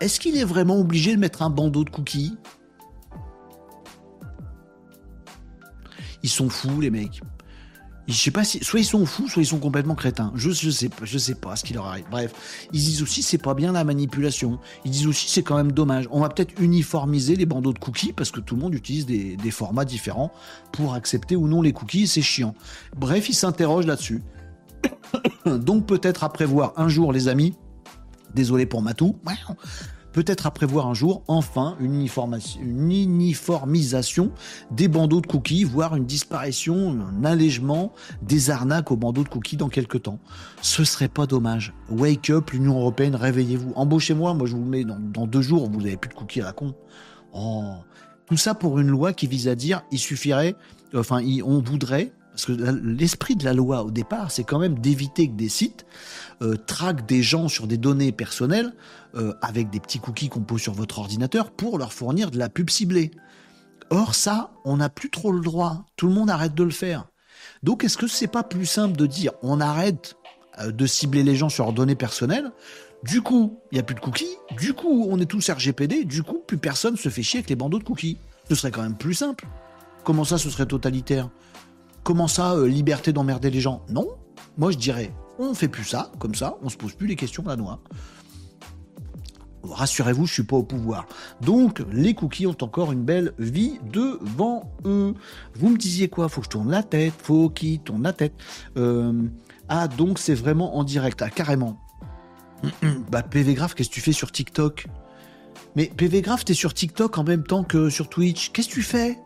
est-ce 0.00 0.18
qu'il 0.18 0.36
est 0.36 0.44
vraiment 0.44 0.78
obligé 0.78 1.14
de 1.14 1.20
mettre 1.20 1.42
un 1.42 1.50
bandeau 1.50 1.84
de 1.84 1.90
cookies? 1.90 2.36
Ils 6.22 6.30
sont 6.30 6.48
fous 6.48 6.80
les 6.80 6.90
mecs. 6.90 7.20
Je 8.12 8.18
sais 8.18 8.30
pas 8.30 8.44
si, 8.44 8.62
soit 8.62 8.80
ils 8.80 8.84
sont 8.84 9.06
fous, 9.06 9.26
soit 9.26 9.42
ils 9.42 9.46
sont 9.46 9.58
complètement 9.58 9.94
crétins. 9.94 10.32
Je, 10.34 10.50
je 10.50 10.68
sais 10.68 10.90
pas, 10.90 11.04
je 11.04 11.16
sais 11.16 11.34
pas 11.34 11.56
ce 11.56 11.64
qui 11.64 11.72
leur 11.72 11.86
arrive. 11.86 12.04
Bref, 12.10 12.66
ils 12.72 12.80
disent 12.80 13.02
aussi 13.02 13.22
c'est 13.22 13.38
pas 13.38 13.54
bien 13.54 13.72
la 13.72 13.84
manipulation. 13.84 14.58
Ils 14.84 14.90
disent 14.90 15.06
aussi 15.06 15.30
c'est 15.30 15.42
quand 15.42 15.56
même 15.56 15.72
dommage. 15.72 16.08
On 16.10 16.20
va 16.20 16.28
peut-être 16.28 16.60
uniformiser 16.60 17.36
les 17.36 17.46
bandeaux 17.46 17.72
de 17.72 17.78
cookies 17.78 18.12
parce 18.12 18.30
que 18.30 18.40
tout 18.40 18.54
le 18.54 18.60
monde 18.60 18.74
utilise 18.74 19.06
des, 19.06 19.36
des 19.36 19.50
formats 19.50 19.86
différents 19.86 20.30
pour 20.72 20.92
accepter 20.92 21.36
ou 21.36 21.48
non 21.48 21.62
les 21.62 21.72
cookies. 21.72 22.06
C'est 22.06 22.20
chiant. 22.20 22.54
Bref, 22.94 23.30
ils 23.30 23.34
s'interrogent 23.34 23.86
là-dessus. 23.86 24.22
Donc 25.46 25.86
peut-être 25.86 26.22
à 26.22 26.28
prévoir 26.28 26.74
un 26.76 26.88
jour, 26.88 27.12
les 27.12 27.28
amis. 27.28 27.54
Désolé 28.34 28.66
pour 28.66 28.82
Matou 28.82 29.16
peut-être 30.12 30.46
à 30.46 30.50
prévoir 30.50 30.86
un 30.86 30.94
jour, 30.94 31.22
enfin, 31.26 31.76
une, 31.80 31.94
uniformisation 32.60 34.30
des 34.70 34.88
bandeaux 34.88 35.20
de 35.20 35.26
cookies, 35.26 35.64
voire 35.64 35.96
une 35.96 36.04
disparition, 36.04 36.98
un 37.00 37.24
allègement 37.24 37.92
des 38.22 38.50
arnaques 38.50 38.90
aux 38.90 38.96
bandeaux 38.96 39.24
de 39.24 39.28
cookies 39.28 39.56
dans 39.56 39.68
quelques 39.68 40.02
temps. 40.02 40.18
Ce 40.60 40.84
serait 40.84 41.08
pas 41.08 41.26
dommage. 41.26 41.72
Wake 41.90 42.30
up, 42.30 42.50
l'Union 42.50 42.78
Européenne, 42.78 43.16
réveillez-vous. 43.16 43.72
Embauchez-moi, 43.74 44.34
moi 44.34 44.46
je 44.46 44.54
vous 44.56 44.64
mets 44.64 44.84
dans, 44.84 45.26
deux 45.26 45.42
jours, 45.42 45.68
vous 45.70 45.80
n'avez 45.80 45.96
plus 45.96 46.10
de 46.10 46.14
cookies 46.14 46.40
à 46.40 46.44
la 46.44 46.52
con. 46.52 46.74
Oh. 47.32 47.74
Tout 48.26 48.36
ça 48.36 48.54
pour 48.54 48.78
une 48.78 48.88
loi 48.88 49.12
qui 49.12 49.26
vise 49.26 49.48
à 49.48 49.54
dire, 49.54 49.82
il 49.90 49.98
suffirait, 49.98 50.54
enfin, 50.94 51.20
on 51.44 51.60
voudrait, 51.60 52.12
parce 52.32 52.46
que 52.46 52.52
l'esprit 52.52 53.36
de 53.36 53.44
la 53.44 53.52
loi 53.52 53.84
au 53.84 53.90
départ, 53.90 54.30
c'est 54.30 54.44
quand 54.44 54.58
même 54.58 54.78
d'éviter 54.78 55.28
que 55.28 55.34
des 55.34 55.50
sites 55.50 55.84
euh, 56.40 56.56
traquent 56.56 57.06
des 57.06 57.22
gens 57.22 57.48
sur 57.48 57.66
des 57.66 57.76
données 57.76 58.10
personnelles 58.10 58.72
euh, 59.14 59.34
avec 59.42 59.68
des 59.68 59.80
petits 59.80 60.00
cookies 60.00 60.30
qu'on 60.30 60.40
pose 60.40 60.62
sur 60.62 60.72
votre 60.72 60.98
ordinateur 60.98 61.50
pour 61.50 61.76
leur 61.76 61.92
fournir 61.92 62.30
de 62.30 62.38
la 62.38 62.48
pub 62.48 62.70
ciblée. 62.70 63.10
Or 63.90 64.14
ça, 64.14 64.52
on 64.64 64.78
n'a 64.78 64.88
plus 64.88 65.10
trop 65.10 65.30
le 65.30 65.40
droit. 65.40 65.84
Tout 65.96 66.06
le 66.06 66.14
monde 66.14 66.30
arrête 66.30 66.54
de 66.54 66.62
le 66.62 66.70
faire. 66.70 67.06
Donc 67.62 67.84
est-ce 67.84 67.98
que 67.98 68.06
c'est 68.06 68.28
pas 68.28 68.42
plus 68.42 68.64
simple 68.64 68.96
de 68.96 69.06
dire 69.06 69.32
on 69.42 69.60
arrête 69.60 70.16
euh, 70.58 70.72
de 70.72 70.86
cibler 70.86 71.22
les 71.22 71.36
gens 71.36 71.50
sur 71.50 71.64
leurs 71.64 71.74
données 71.74 71.96
personnelles? 71.96 72.50
Du 73.04 73.20
coup, 73.20 73.58
il 73.70 73.74
n'y 73.74 73.80
a 73.80 73.82
plus 73.82 73.94
de 73.94 74.00
cookies. 74.00 74.36
Du 74.58 74.72
coup, 74.72 75.06
on 75.10 75.20
est 75.20 75.26
tous 75.26 75.50
RGPD. 75.50 76.04
Du 76.04 76.22
coup, 76.22 76.40
plus 76.46 76.56
personne 76.56 76.96
se 76.96 77.10
fait 77.10 77.22
chier 77.22 77.40
avec 77.40 77.50
les 77.50 77.56
bandeaux 77.56 77.78
de 77.78 77.84
cookies. 77.84 78.16
Ce 78.48 78.54
serait 78.54 78.70
quand 78.70 78.82
même 78.82 78.96
plus 78.96 79.14
simple. 79.14 79.46
Comment 80.04 80.24
ça, 80.24 80.38
ce 80.38 80.48
serait 80.48 80.66
totalitaire? 80.66 81.28
Comment 82.04 82.28
ça, 82.28 82.54
euh, 82.54 82.66
liberté 82.66 83.12
d'emmerder 83.12 83.50
les 83.50 83.60
gens? 83.60 83.84
Non. 83.88 84.08
Moi, 84.58 84.70
je 84.72 84.78
dirais, 84.78 85.14
on 85.38 85.54
fait 85.54 85.68
plus 85.68 85.84
ça, 85.84 86.10
comme 86.18 86.34
ça, 86.34 86.56
on 86.62 86.68
se 86.68 86.76
pose 86.76 86.94
plus 86.94 87.06
les 87.06 87.16
questions 87.16 87.44
la 87.46 87.56
noix. 87.56 87.80
Rassurez-vous, 89.62 90.26
je 90.26 90.32
suis 90.32 90.42
pas 90.42 90.56
au 90.56 90.64
pouvoir. 90.64 91.06
Donc, 91.40 91.82
les 91.92 92.14
cookies 92.14 92.48
ont 92.48 92.56
encore 92.60 92.90
une 92.90 93.04
belle 93.04 93.32
vie 93.38 93.78
devant 93.92 94.72
eux. 94.84 95.14
Vous 95.54 95.68
me 95.68 95.76
disiez 95.76 96.08
quoi? 96.08 96.28
Faut 96.28 96.40
que 96.40 96.46
je 96.46 96.50
tourne 96.50 96.70
la 96.70 96.82
tête. 96.82 97.14
Faut 97.22 97.48
qu'ils 97.48 97.78
tourne 97.78 98.02
la 98.02 98.12
tête. 98.12 98.34
Euh, 98.76 99.12
ah, 99.68 99.86
donc 99.86 100.18
c'est 100.18 100.34
vraiment 100.34 100.76
en 100.76 100.84
direct. 100.84 101.22
Ah, 101.22 101.30
carrément. 101.30 101.78
bah, 103.10 103.22
PV 103.22 103.54
Graph, 103.54 103.74
qu'est-ce 103.74 103.88
que 103.88 103.94
tu 103.94 104.00
fais 104.00 104.12
sur 104.12 104.32
TikTok? 104.32 104.86
Mais 105.76 105.86
PV 105.86 106.22
Graph, 106.22 106.44
t'es 106.44 106.54
sur 106.54 106.74
TikTok 106.74 107.16
en 107.18 107.24
même 107.24 107.44
temps 107.44 107.62
que 107.62 107.88
sur 107.88 108.08
Twitch. 108.08 108.50
Qu'est-ce 108.50 108.68
que 108.68 108.74
tu 108.74 108.82
fais? 108.82 109.18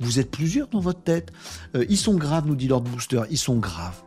Vous 0.00 0.18
êtes 0.18 0.30
plusieurs 0.30 0.68
dans 0.68 0.80
votre 0.80 1.02
tête. 1.02 1.32
Euh, 1.74 1.84
ils 1.88 1.96
sont 1.96 2.14
graves, 2.14 2.46
nous 2.46 2.56
dit 2.56 2.68
Lord 2.68 2.82
Booster. 2.82 3.22
Ils 3.30 3.38
sont 3.38 3.56
graves. 3.56 4.02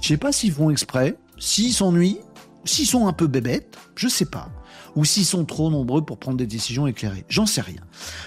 Je 0.00 0.08
sais 0.08 0.16
pas 0.16 0.32
s'ils 0.32 0.52
font 0.52 0.70
exprès, 0.70 1.16
s'ils 1.38 1.72
s'ennuient, 1.72 2.18
s'ils 2.64 2.86
sont 2.86 3.06
un 3.06 3.12
peu 3.12 3.26
bébêtes, 3.26 3.76
je 3.94 4.08
sais 4.08 4.24
pas. 4.24 4.48
Ou 4.94 5.04
s'ils 5.04 5.24
sont 5.24 5.44
trop 5.44 5.70
nombreux 5.70 6.04
pour 6.04 6.18
prendre 6.18 6.36
des 6.36 6.46
décisions 6.46 6.86
éclairées. 6.86 7.24
J'en 7.28 7.46
sais 7.46 7.62
rien. 7.62 7.80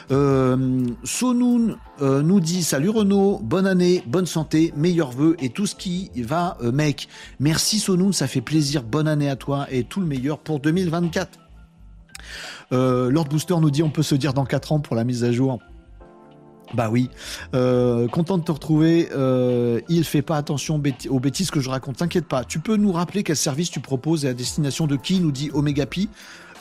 Euh, 0.09 0.88
Sonoun 1.03 1.78
euh, 2.01 2.24
nous 2.24 2.39
dit 2.39 2.63
Salut 2.63 2.89
Renaud, 2.89 3.39
bonne 3.43 3.67
année, 3.67 4.01
bonne 4.07 4.26
santé, 4.26 4.74
meilleurs 4.76 5.11
vœux 5.11 5.36
et 5.39 5.49
tout 5.49 5.67
ce 5.67 5.76
qui 5.76 6.09
va, 6.15 6.57
mec. 6.61 7.07
Merci 7.39 7.78
Sonoun, 7.78 8.13
ça 8.13 8.28
fait 8.28 8.41
plaisir. 8.41 8.82
Bonne 8.82 9.07
année 9.07 9.30
à 9.30 9.36
toi 9.36 9.67
et 9.70 9.84
tout 9.84 9.99
le 9.99 10.07
meilleur 10.07 10.39
pour 10.39 10.59
2024. 10.59 11.39
Lord 12.72 13.26
Booster 13.26 13.55
nous 13.61 13.70
dit 13.70 13.84
On 13.84 13.91
peut 13.91 14.03
se 14.03 14.15
dire 14.15 14.34
dans 14.34 14.45
4 14.45 14.72
ans 14.72 14.80
pour 14.80 14.95
la 14.95 15.03
mise 15.03 15.24
à 15.24 15.32
jour. 15.32 15.59
Bah 16.74 16.89
oui, 16.91 17.09
euh, 17.53 18.07
content 18.07 18.38
de 18.38 18.43
te 18.43 18.51
retrouver. 18.51 19.09
Euh, 19.13 19.80
il 19.88 20.03
fait 20.03 20.22
pas 20.22 20.38
attention 20.38 20.82
aux 21.09 21.20
bêtises 21.20 21.51
que 21.51 21.59
je 21.59 21.70
raconte. 21.70 21.97
T'inquiète 21.97 22.28
pas. 22.28 22.43
Tu 22.43 22.59
peux 22.59 22.76
nous 22.76 22.91
rappeler 22.91 23.24
quel 23.24 23.36
service 23.36 23.70
tu 23.70 23.80
proposes 23.80 24.26
et 24.26 24.30
à 24.30 24.34
destination 24.34 24.88
de 24.88 24.95
qui 24.95 25.20
Nous 25.20 25.32
dit 25.32 25.51
Omega 25.53 25.86
Pi? 25.86 26.09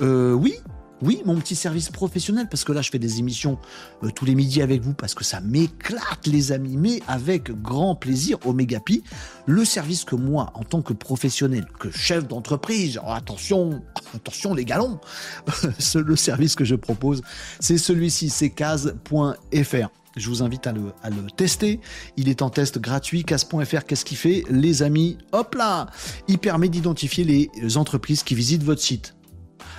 Euh, 0.03 0.33
oui, 0.33 0.57
oui, 1.05 1.21
mon 1.27 1.37
petit 1.37 1.55
service 1.55 1.91
professionnel, 1.91 2.49
parce 2.51 2.65
que 2.65 2.73
là, 2.73 2.81
je 2.81 2.91
fais 2.91 2.99
des 2.99 3.19
émissions 3.19 3.59
euh, 4.03 4.11
tous 4.11 4.25
les 4.25 4.35
midis 4.35 4.63
avec 4.63 4.83
vous, 4.83 4.95
parce 4.95 5.15
que 5.15 5.23
ça 5.23 5.41
m'éclate, 5.43 6.27
les 6.27 6.51
amis, 6.51 6.77
mais 6.79 7.03
avec 7.07 7.51
grand 7.61 7.95
plaisir, 7.95 8.39
Omega 8.47 8.81
Pi, 8.81 9.05
le 9.47 9.67
service 9.67 10.05
que 10.05 10.17
moi, 10.17 10.51
en 10.55 10.65
tant 10.65 10.81
que 10.81 10.95
professionnel, 10.95 11.67
que 11.79 11.91
chef 11.91 12.27
d'entreprise, 12.27 12.99
oh, 13.05 13.11
attention, 13.11 13.83
attention 14.15 14.55
les 14.55 14.65
galons, 14.65 14.99
le 15.95 16.17
service 16.17 16.55
que 16.55 16.65
je 16.65 16.75
propose, 16.75 17.21
c'est 17.61 17.79
celui-ci, 17.79 18.31
c'est 18.31 18.51
case.fr. 18.51 19.89
Je 20.17 20.29
vous 20.29 20.43
invite 20.43 20.67
à 20.69 20.73
le, 20.73 20.93
tester. 21.37 21.81
Il 22.17 22.29
est 22.29 22.41
en 22.41 22.49
test 22.49 22.79
gratuit. 22.79 23.25
Casse.fr, 23.25 23.85
qu'est-ce 23.85 24.05
qu'il 24.05 24.17
fait? 24.17 24.45
Les 24.49 24.85
amis, 24.85 25.19
hop 25.33 25.57
là 25.57 25.89
Il 26.29 26.39
permet 26.39 26.69
d'identifier 26.69 27.25
les 27.25 27.77
entreprises 27.77 28.23
qui 28.23 28.37
visitent 28.37 28.63
votre 28.63 28.81
site. 28.81 29.17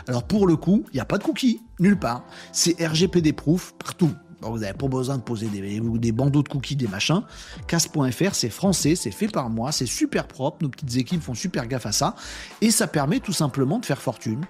Alors 0.07 0.23
pour 0.23 0.47
le 0.47 0.55
coup, 0.55 0.83
il 0.91 0.95
n'y 0.95 1.01
a 1.01 1.05
pas 1.05 1.17
de 1.17 1.23
cookies, 1.23 1.61
nulle 1.79 1.97
part. 1.97 2.23
C'est 2.51 2.75
RGPD 2.85 3.33
proof 3.33 3.73
partout. 3.79 4.11
vous 4.41 4.59
n'avez 4.59 4.73
pas 4.73 4.87
besoin 4.87 5.17
de 5.17 5.23
poser 5.23 5.47
des, 5.47 5.79
des 5.79 6.11
bandeaux 6.11 6.43
de 6.43 6.49
cookies, 6.49 6.75
des 6.75 6.87
machins. 6.87 7.23
Casse.fr, 7.67 8.33
c'est 8.35 8.49
français, 8.49 8.95
c'est 8.95 9.11
fait 9.11 9.27
par 9.27 9.49
moi, 9.49 9.71
c'est 9.71 9.85
super 9.85 10.27
propre. 10.27 10.57
Nos 10.61 10.69
petites 10.69 10.95
équipes 10.97 11.21
font 11.21 11.33
super 11.33 11.67
gaffe 11.67 11.85
à 11.85 11.91
ça. 11.91 12.15
Et 12.61 12.71
ça 12.71 12.87
permet 12.87 13.19
tout 13.19 13.33
simplement 13.33 13.79
de 13.79 13.85
faire 13.85 14.01
fortune. 14.01 14.45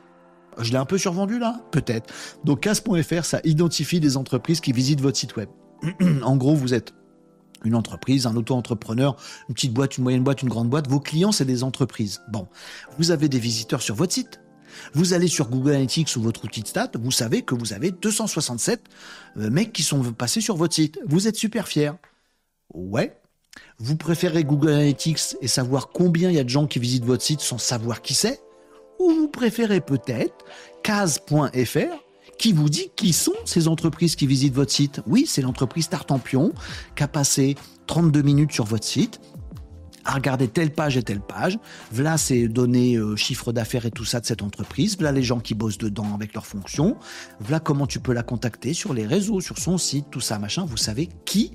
Je 0.59 0.71
l'ai 0.71 0.77
un 0.77 0.85
peu 0.85 0.97
survendu 0.97 1.39
là? 1.39 1.61
Peut-être. 1.71 2.13
Donc 2.43 2.61
casse.fr, 2.61 3.25
ça 3.25 3.39
identifie 3.43 3.99
des 3.99 4.17
entreprises 4.17 4.61
qui 4.61 4.71
visitent 4.71 5.01
votre 5.01 5.17
site 5.17 5.35
web. 5.35 5.49
en 6.23 6.37
gros, 6.37 6.55
vous 6.55 6.73
êtes 6.73 6.93
une 7.63 7.75
entreprise, 7.75 8.27
un 8.27 8.35
auto-entrepreneur, 8.35 9.15
une 9.49 9.55
petite 9.55 9.73
boîte, 9.73 9.97
une 9.97 10.03
moyenne 10.03 10.23
boîte, 10.23 10.43
une 10.43 10.49
grande 10.49 10.69
boîte. 10.69 10.87
Vos 10.87 10.99
clients, 10.99 11.31
c'est 11.31 11.45
des 11.45 11.63
entreprises. 11.63 12.21
Bon, 12.31 12.47
vous 12.97 13.11
avez 13.11 13.27
des 13.27 13.39
visiteurs 13.39 13.81
sur 13.81 13.95
votre 13.95 14.13
site. 14.13 14.39
Vous 14.93 15.13
allez 15.13 15.27
sur 15.27 15.49
Google 15.49 15.71
Analytics 15.71 16.15
ou 16.15 16.21
votre 16.21 16.45
outil 16.45 16.61
de 16.61 16.67
stats, 16.67 16.91
vous 16.99 17.11
savez 17.11 17.41
que 17.41 17.55
vous 17.55 17.73
avez 17.73 17.91
267 17.91 18.83
euh, 19.37 19.49
mecs 19.49 19.73
qui 19.73 19.83
sont 19.83 20.01
passés 20.13 20.41
sur 20.41 20.55
votre 20.55 20.73
site. 20.73 20.99
Vous 21.05 21.27
êtes 21.27 21.35
super 21.35 21.67
fiers. 21.67 21.91
Ouais. 22.73 23.17
Vous 23.77 23.95
préférez 23.95 24.43
Google 24.43 24.69
Analytics 24.69 25.37
et 25.41 25.47
savoir 25.47 25.89
combien 25.89 26.29
il 26.29 26.35
y 26.35 26.39
a 26.39 26.43
de 26.43 26.49
gens 26.49 26.67
qui 26.67 26.79
visitent 26.79 27.05
votre 27.05 27.23
site 27.23 27.41
sans 27.41 27.57
savoir 27.57 28.01
qui 28.01 28.13
c'est? 28.13 28.41
Ou 28.99 29.11
vous 29.11 29.27
préférez 29.27 29.81
peut-être 29.81 30.45
case.fr 30.83 32.03
qui 32.37 32.51
vous 32.51 32.69
dit 32.69 32.91
qui 32.95 33.13
sont 33.13 33.35
ces 33.45 33.67
entreprises 33.67 34.15
qui 34.15 34.27
visitent 34.27 34.53
votre 34.53 34.71
site? 34.71 35.01
Oui, 35.07 35.25
c'est 35.27 35.41
l'entreprise 35.41 35.89
Tartampion 35.89 36.53
qui 36.95 37.03
a 37.03 37.07
passé 37.07 37.55
32 37.87 38.21
minutes 38.21 38.51
sur 38.51 38.65
votre 38.65 38.85
site 38.85 39.19
à 40.05 40.13
regarder 40.13 40.47
telle 40.47 40.71
page 40.71 40.97
et 40.97 41.03
telle 41.03 41.19
page. 41.19 41.59
Voilà 41.91 42.17
ces 42.17 42.47
données, 42.47 42.95
euh, 42.95 43.15
chiffre 43.15 43.51
d'affaires 43.51 43.85
et 43.85 43.91
tout 43.91 44.05
ça 44.05 44.19
de 44.19 44.25
cette 44.25 44.43
entreprise. 44.43 44.95
Voilà 44.97 45.11
les 45.11 45.23
gens 45.23 45.39
qui 45.39 45.55
bossent 45.55 45.77
dedans 45.77 46.13
avec 46.13 46.33
leurs 46.33 46.45
fonctions. 46.45 46.97
Voilà 47.39 47.59
comment 47.59 47.87
tu 47.87 47.99
peux 47.99 48.13
la 48.13 48.23
contacter 48.23 48.73
sur 48.73 48.93
les 48.93 49.05
réseaux, 49.05 49.41
sur 49.41 49.57
son 49.57 49.77
site, 49.77 50.05
tout 50.11 50.21
ça, 50.21 50.39
machin. 50.39 50.65
Vous 50.65 50.77
savez 50.77 51.09
qui 51.25 51.51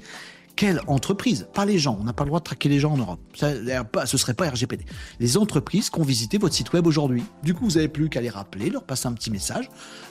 quelle 0.56 0.80
entreprise? 0.86 1.48
Pas 1.54 1.64
les 1.64 1.78
gens, 1.78 1.96
on 2.00 2.04
n'a 2.04 2.12
pas 2.12 2.24
le 2.24 2.28
droit 2.28 2.40
de 2.40 2.44
traquer 2.44 2.68
les 2.68 2.78
gens 2.78 2.92
en 2.92 2.96
Europe. 2.98 3.20
Ça, 3.34 3.52
ce 4.04 4.18
serait 4.18 4.34
pas 4.34 4.50
RGPD. 4.50 4.84
Les 5.18 5.36
entreprises 5.36 5.90
qui 5.90 5.98
ont 5.98 6.04
visité 6.04 6.38
votre 6.38 6.54
site 6.54 6.72
web 6.72 6.86
aujourd'hui. 6.86 7.22
Du 7.42 7.54
coup, 7.54 7.64
vous 7.64 7.76
n'avez 7.76 7.88
plus 7.88 8.08
qu'à 8.08 8.20
les 8.20 8.28
rappeler, 8.30 8.68
leur 8.68 8.84
passer 8.84 9.08
un 9.08 9.12
petit 9.12 9.30
message. 9.30 9.70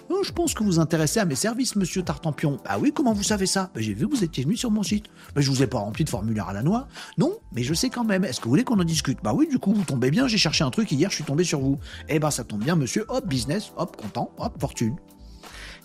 Oh, 0.09 0.21
je 0.23 0.31
pense 0.31 0.53
que 0.55 0.63
vous 0.63 0.69
vous 0.71 0.79
intéressez 0.79 1.19
à 1.19 1.25
mes 1.25 1.35
services, 1.35 1.75
monsieur 1.75 2.01
Tartampion. 2.01 2.59
Ah 2.65 2.79
oui, 2.79 2.91
comment 2.93 3.13
vous 3.13 3.23
savez 3.23 3.45
ça? 3.45 3.69
Ben, 3.75 3.81
J'ai 3.83 3.93
vu 3.93 4.07
que 4.07 4.15
vous 4.15 4.23
étiez 4.23 4.43
venu 4.43 4.57
sur 4.57 4.71
mon 4.71 4.81
site. 4.81 5.05
Ben, 5.35 5.41
je 5.41 5.51
vous 5.51 5.61
ai 5.61 5.67
pas 5.67 5.79
rempli 5.79 6.03
de 6.03 6.09
formulaire 6.09 6.49
à 6.49 6.53
la 6.53 6.63
noix. 6.63 6.87
Non, 7.17 7.37
mais 7.53 7.61
je 7.61 7.73
sais 7.75 7.89
quand 7.89 8.03
même. 8.03 8.23
Est-ce 8.23 8.39
que 8.39 8.45
vous 8.45 8.51
voulez 8.51 8.63
qu'on 8.63 8.79
en 8.79 8.83
discute? 8.83 9.19
Bah 9.23 9.33
oui, 9.35 9.47
du 9.47 9.59
coup, 9.59 9.73
vous 9.73 9.83
tombez 9.83 10.09
bien, 10.09 10.27
j'ai 10.27 10.37
cherché 10.39 10.63
un 10.63 10.71
truc 10.71 10.91
hier, 10.91 11.09
je 11.09 11.15
suis 11.15 11.23
tombé 11.23 11.43
sur 11.43 11.59
vous. 11.59 11.77
Eh 12.07 12.17
ben, 12.19 12.31
ça 12.31 12.43
tombe 12.43 12.63
bien, 12.63 12.75
monsieur. 12.75 13.05
Hop, 13.09 13.27
business, 13.27 13.71
hop, 13.77 13.95
content, 13.97 14.31
hop, 14.37 14.55
fortune. 14.59 14.95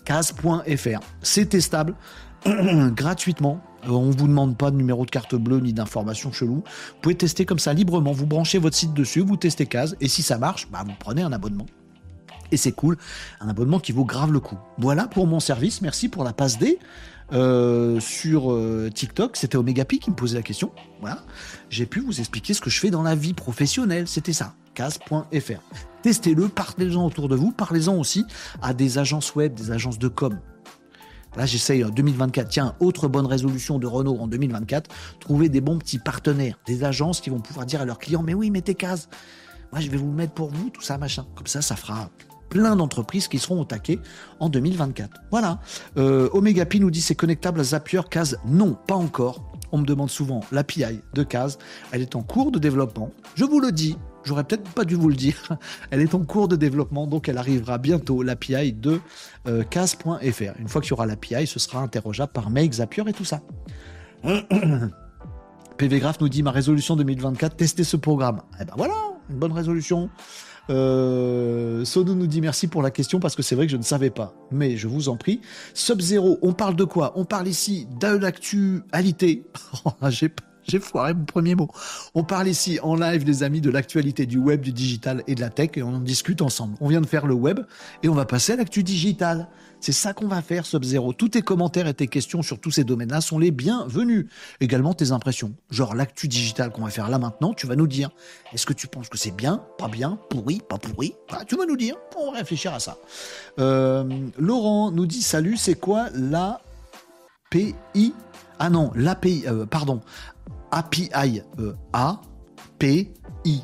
Case.fr. 0.05 0.99
C'est 1.21 1.49
testable 1.49 1.95
gratuitement. 2.45 3.61
Euh, 3.87 3.91
on 3.91 4.11
vous 4.11 4.27
demande 4.27 4.57
pas 4.57 4.71
de 4.71 4.75
numéro 4.75 5.05
de 5.05 5.11
carte 5.11 5.35
bleue 5.35 5.59
ni 5.59 5.73
d'informations 5.73 6.31
chelou. 6.31 6.55
Vous 6.55 7.01
pouvez 7.01 7.15
tester 7.15 7.45
comme 7.45 7.59
ça 7.59 7.73
librement. 7.73 8.11
Vous 8.11 8.25
branchez 8.25 8.57
votre 8.57 8.75
site 8.75 8.93
dessus, 8.93 9.21
vous 9.21 9.37
testez 9.37 9.65
Case, 9.65 9.95
et 10.01 10.07
si 10.07 10.21
ça 10.21 10.37
marche, 10.37 10.69
bah, 10.71 10.83
vous 10.85 10.93
prenez 10.99 11.21
un 11.21 11.31
abonnement. 11.31 11.65
Et 12.51 12.57
c'est 12.57 12.71
cool, 12.71 12.97
un 13.41 13.47
abonnement 13.47 13.79
qui 13.79 13.91
vaut 13.91 14.05
grave 14.05 14.31
le 14.31 14.39
coup. 14.39 14.57
Voilà 14.77 15.07
pour 15.07 15.25
mon 15.25 15.39
service. 15.39 15.81
Merci 15.81 16.09
pour 16.09 16.23
la 16.23 16.33
passe 16.33 16.59
D. 16.59 16.79
Euh, 17.33 17.99
sur 17.99 18.51
euh, 18.51 18.91
TikTok, 18.93 19.35
c'était 19.35 19.57
Omegapi 19.57 19.97
qui 19.97 20.11
me 20.11 20.15
posait 20.15 20.37
la 20.37 20.43
question. 20.43 20.71
Voilà, 21.01 21.23
j'ai 21.71 21.87
pu 21.87 21.99
vous 21.99 22.19
expliquer 22.19 22.53
ce 22.53 22.61
que 22.61 22.69
je 22.69 22.79
fais 22.79 22.91
dans 22.91 23.01
la 23.01 23.15
vie 23.15 23.33
professionnelle. 23.33 24.07
C'était 24.07 24.33
ça, 24.33 24.53
case.fr. 24.75 25.61
Testez-le, 26.03 26.49
parlez-en 26.49 27.03
autour 27.03 27.27
de 27.27 27.35
vous, 27.35 27.51
parlez-en 27.51 27.95
aussi 27.97 28.25
à 28.61 28.75
des 28.75 28.99
agences 28.99 29.33
web, 29.33 29.55
des 29.55 29.71
agences 29.71 29.97
de 29.97 30.07
com. 30.07 30.37
Là, 31.37 31.45
j'essaye 31.45 31.83
en 31.83 31.89
2024. 31.89 32.49
Tiens, 32.49 32.75
autre 32.79 33.07
bonne 33.07 33.25
résolution 33.25 33.79
de 33.79 33.87
Renault 33.87 34.17
en 34.19 34.27
2024, 34.27 34.89
trouver 35.19 35.49
des 35.49 35.61
bons 35.61 35.77
petits 35.77 35.99
partenaires, 35.99 36.57
des 36.65 36.83
agences 36.83 37.21
qui 37.21 37.29
vont 37.29 37.39
pouvoir 37.39 37.65
dire 37.65 37.81
à 37.81 37.85
leurs 37.85 37.99
clients, 37.99 38.23
mais 38.23 38.33
oui, 38.33 38.51
mettez 38.51 38.75
case. 38.75 39.09
Moi, 39.71 39.81
je 39.81 39.89
vais 39.89 39.97
vous 39.97 40.07
le 40.07 40.13
mettre 40.13 40.33
pour 40.33 40.49
vous, 40.49 40.69
tout 40.69 40.81
ça, 40.81 40.97
machin. 40.97 41.25
Comme 41.35 41.47
ça, 41.47 41.61
ça 41.61 41.75
fera 41.75 42.09
plein 42.49 42.75
d'entreprises 42.75 43.27
qui 43.27 43.39
seront 43.39 43.61
au 43.61 43.65
taquet 43.65 43.99
en 44.39 44.49
2024. 44.49 45.21
Voilà. 45.31 45.59
Euh, 45.97 46.29
Omega 46.31 46.65
Pi 46.65 46.79
nous 46.79 46.91
dit 46.91 47.01
c'est 47.01 47.15
connectable 47.15 47.59
à 47.59 47.63
Zapier 47.63 48.01
Case. 48.09 48.37
Non, 48.45 48.77
pas 48.87 48.95
encore. 48.95 49.51
On 49.71 49.77
me 49.79 49.85
demande 49.85 50.09
souvent 50.09 50.41
l'API 50.51 51.01
de 51.13 51.23
Case. 51.23 51.57
Elle 51.91 52.01
est 52.01 52.15
en 52.15 52.21
cours 52.21 52.51
de 52.51 52.59
développement. 52.59 53.11
Je 53.35 53.45
vous 53.45 53.59
le 53.59 53.71
dis, 53.71 53.97
J'aurais 54.25 54.43
peut-être 54.43 54.67
pas 54.71 54.85
dû 54.85 54.95
vous 54.95 55.09
le 55.09 55.15
dire. 55.15 55.35
Elle 55.91 56.01
est 56.01 56.15
en 56.15 56.25
cours 56.25 56.47
de 56.47 56.55
développement, 56.55 57.05
donc 57.05 57.29
elle 57.29 57.37
arrivera 57.37 57.77
bientôt, 57.77 58.23
l'API 58.23 58.73
de 58.73 58.99
euh, 59.47 59.63
case.fr. 59.63 60.59
Une 60.59 60.67
fois 60.67 60.81
qu'il 60.81 60.89
y 60.89 60.93
aura 60.93 61.05
l'API, 61.05 61.45
ce 61.45 61.59
sera 61.59 61.79
interrogeable 61.79 62.31
par 62.31 62.49
Make, 62.49 62.73
Zapier 62.73 63.03
et 63.07 63.13
tout 63.13 63.23
ça. 63.23 63.41
PV 65.77 65.99
Graph 65.99 66.19
nous 66.21 66.29
dit 66.29 66.41
ma 66.41 66.51
résolution 66.51 66.95
2024, 66.95 67.55
tester 67.55 67.83
ce 67.83 67.97
programme. 67.97 68.41
Eh 68.59 68.65
ben 68.65 68.73
voilà, 68.77 68.95
une 69.29 69.37
bonne 69.37 69.51
résolution. 69.51 70.09
Euh, 70.69 71.83
nous 71.95 72.27
dit 72.27 72.41
merci 72.41 72.67
pour 72.67 72.81
la 72.81 72.91
question 72.91 73.19
parce 73.19 73.35
que 73.35 73.43
c'est 73.43 73.55
vrai 73.55 73.65
que 73.65 73.71
je 73.71 73.77
ne 73.77 73.83
savais 73.83 74.09
pas. 74.09 74.33
Mais 74.51 74.77
je 74.77 74.87
vous 74.87 75.09
en 75.09 75.17
prie. 75.17 75.41
Sub-Zero, 75.73 76.39
on 76.41 76.53
parle 76.53 76.75
de 76.75 76.83
quoi? 76.83 77.13
On 77.15 77.25
parle 77.25 77.47
ici 77.47 77.87
d'actualité. 77.99 79.45
J'ai 80.09 80.31
j'ai 80.67 80.79
foiré 80.79 81.13
mon 81.13 81.25
premier 81.25 81.55
mot. 81.55 81.69
On 82.15 82.23
parle 82.23 82.47
ici 82.47 82.79
en 82.81 82.95
live, 82.95 83.23
les 83.25 83.43
amis, 83.43 83.61
de 83.61 83.69
l'actualité 83.69 84.25
du 84.25 84.37
web, 84.37 84.61
du 84.61 84.71
digital 84.71 85.23
et 85.27 85.35
de 85.35 85.41
la 85.41 85.49
tech, 85.49 85.71
et 85.75 85.83
on 85.83 85.95
en 85.95 85.99
discute 85.99 86.41
ensemble. 86.41 86.75
On 86.81 86.87
vient 86.87 87.01
de 87.01 87.05
faire 87.05 87.27
le 87.27 87.35
web, 87.35 87.59
et 88.03 88.09
on 88.09 88.15
va 88.15 88.25
passer 88.25 88.53
à 88.53 88.55
l'actu 88.55 88.81
digital. 88.81 89.47
C'est 89.79 89.91
ça 89.91 90.13
qu'on 90.13 90.27
va 90.27 90.41
faire, 90.41 90.65
Sub-Zero. 90.65 91.13
Tous 91.13 91.29
tes 91.29 91.41
commentaires 91.41 91.87
et 91.87 91.93
tes 91.93 92.07
questions 92.07 92.41
sur 92.41 92.59
tous 92.59 92.71
ces 92.71 92.83
domaines-là 92.83 93.21
sont 93.21 93.39
les 93.39 93.51
bienvenus. 93.51 94.27
Également 94.59 94.93
tes 94.93 95.11
impressions. 95.11 95.53
Genre 95.69 95.95
l'actu 95.95 96.27
digital 96.27 96.71
qu'on 96.71 96.83
va 96.83 96.89
faire 96.89 97.09
là 97.09 97.19
maintenant, 97.19 97.53
tu 97.53 97.67
vas 97.67 97.75
nous 97.75 97.87
dire. 97.87 98.09
Est-ce 98.53 98.65
que 98.65 98.73
tu 98.73 98.87
penses 98.87 99.09
que 99.09 99.17
c'est 99.17 99.35
bien, 99.35 99.63
pas 99.77 99.87
bien, 99.87 100.17
pourri, 100.29 100.61
pas 100.67 100.77
pourri? 100.77 101.13
Bah, 101.31 101.43
Tu 101.47 101.55
vas 101.55 101.65
nous 101.65 101.77
dire. 101.77 101.95
On 102.17 102.31
va 102.31 102.39
réfléchir 102.39 102.73
à 102.73 102.79
ça. 102.79 102.97
Euh, 103.59 104.03
Laurent 104.37 104.91
nous 104.91 105.05
dit 105.05 105.21
salut, 105.21 105.57
c'est 105.57 105.75
quoi 105.75 106.09
la 106.13 106.61
PI 107.49 107.75
ah 108.59 108.69
non, 108.69 108.91
l'API, 108.95 109.43
euh, 109.47 109.65
pardon, 109.65 110.01
API, 110.71 111.41
euh, 111.59 111.73
A, 111.93 112.21
P, 112.79 113.11
I. 113.43 113.61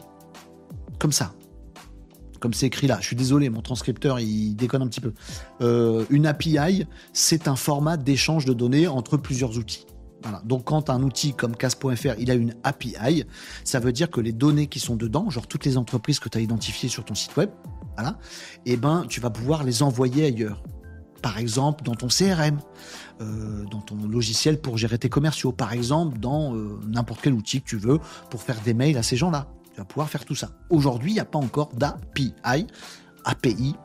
Comme 0.99 1.11
ça. 1.11 1.33
Comme 2.41 2.53
c'est 2.53 2.65
écrit 2.65 2.87
là. 2.87 2.97
Je 2.99 3.05
suis 3.05 3.15
désolé, 3.15 3.49
mon 3.49 3.61
transcripteur, 3.61 4.19
il 4.19 4.55
déconne 4.55 4.81
un 4.81 4.87
petit 4.87 4.99
peu. 4.99 5.13
Euh, 5.61 6.05
une 6.09 6.25
API, 6.25 6.85
c'est 7.13 7.47
un 7.47 7.55
format 7.55 7.95
d'échange 7.95 8.45
de 8.45 8.53
données 8.53 8.87
entre 8.87 9.15
plusieurs 9.15 9.57
outils. 9.57 9.85
Voilà. 10.23 10.41
Donc 10.43 10.65
quand 10.65 10.89
un 10.89 11.01
outil 11.03 11.33
comme 11.33 11.55
CAS.fr, 11.55 12.15
il 12.19 12.29
a 12.29 12.33
une 12.33 12.55
API, 12.63 13.25
ça 13.63 13.79
veut 13.79 13.91
dire 13.91 14.09
que 14.11 14.19
les 14.19 14.33
données 14.33 14.67
qui 14.67 14.79
sont 14.79 14.95
dedans, 14.95 15.29
genre 15.29 15.47
toutes 15.47 15.65
les 15.65 15.77
entreprises 15.77 16.19
que 16.19 16.29
tu 16.29 16.37
as 16.37 16.41
identifiées 16.41 16.89
sur 16.89 17.05
ton 17.05 17.15
site 17.15 17.35
web, 17.37 17.49
voilà, 17.95 18.17
eh 18.65 18.75
ben, 18.75 19.05
tu 19.07 19.19
vas 19.19 19.29
pouvoir 19.29 19.63
les 19.63 19.83
envoyer 19.83 20.25
ailleurs. 20.25 20.63
Par 21.21 21.37
exemple, 21.37 21.83
dans 21.83 21.93
ton 21.93 22.07
CRM. 22.07 22.57
Euh, 23.21 23.65
dans 23.69 23.81
ton 23.81 23.97
logiciel 24.07 24.59
pour 24.59 24.79
gérer 24.79 24.97
tes 24.97 25.09
commerciaux, 25.09 25.51
par 25.51 25.73
exemple 25.73 26.17
dans 26.17 26.55
euh, 26.55 26.79
n'importe 26.87 27.21
quel 27.21 27.33
outil 27.33 27.61
que 27.61 27.69
tu 27.69 27.77
veux 27.77 27.99
pour 28.31 28.41
faire 28.41 28.59
des 28.61 28.73
mails 28.73 28.97
à 28.97 29.03
ces 29.03 29.15
gens-là. 29.15 29.47
Tu 29.73 29.79
vas 29.79 29.85
pouvoir 29.85 30.09
faire 30.09 30.25
tout 30.25 30.35
ça. 30.35 30.49
Aujourd'hui, 30.69 31.11
il 31.11 31.15
n'y 31.15 31.19
a 31.19 31.25
pas 31.25 31.39
encore 31.39 31.69
d'API, 31.73 32.33
API, 33.23 33.75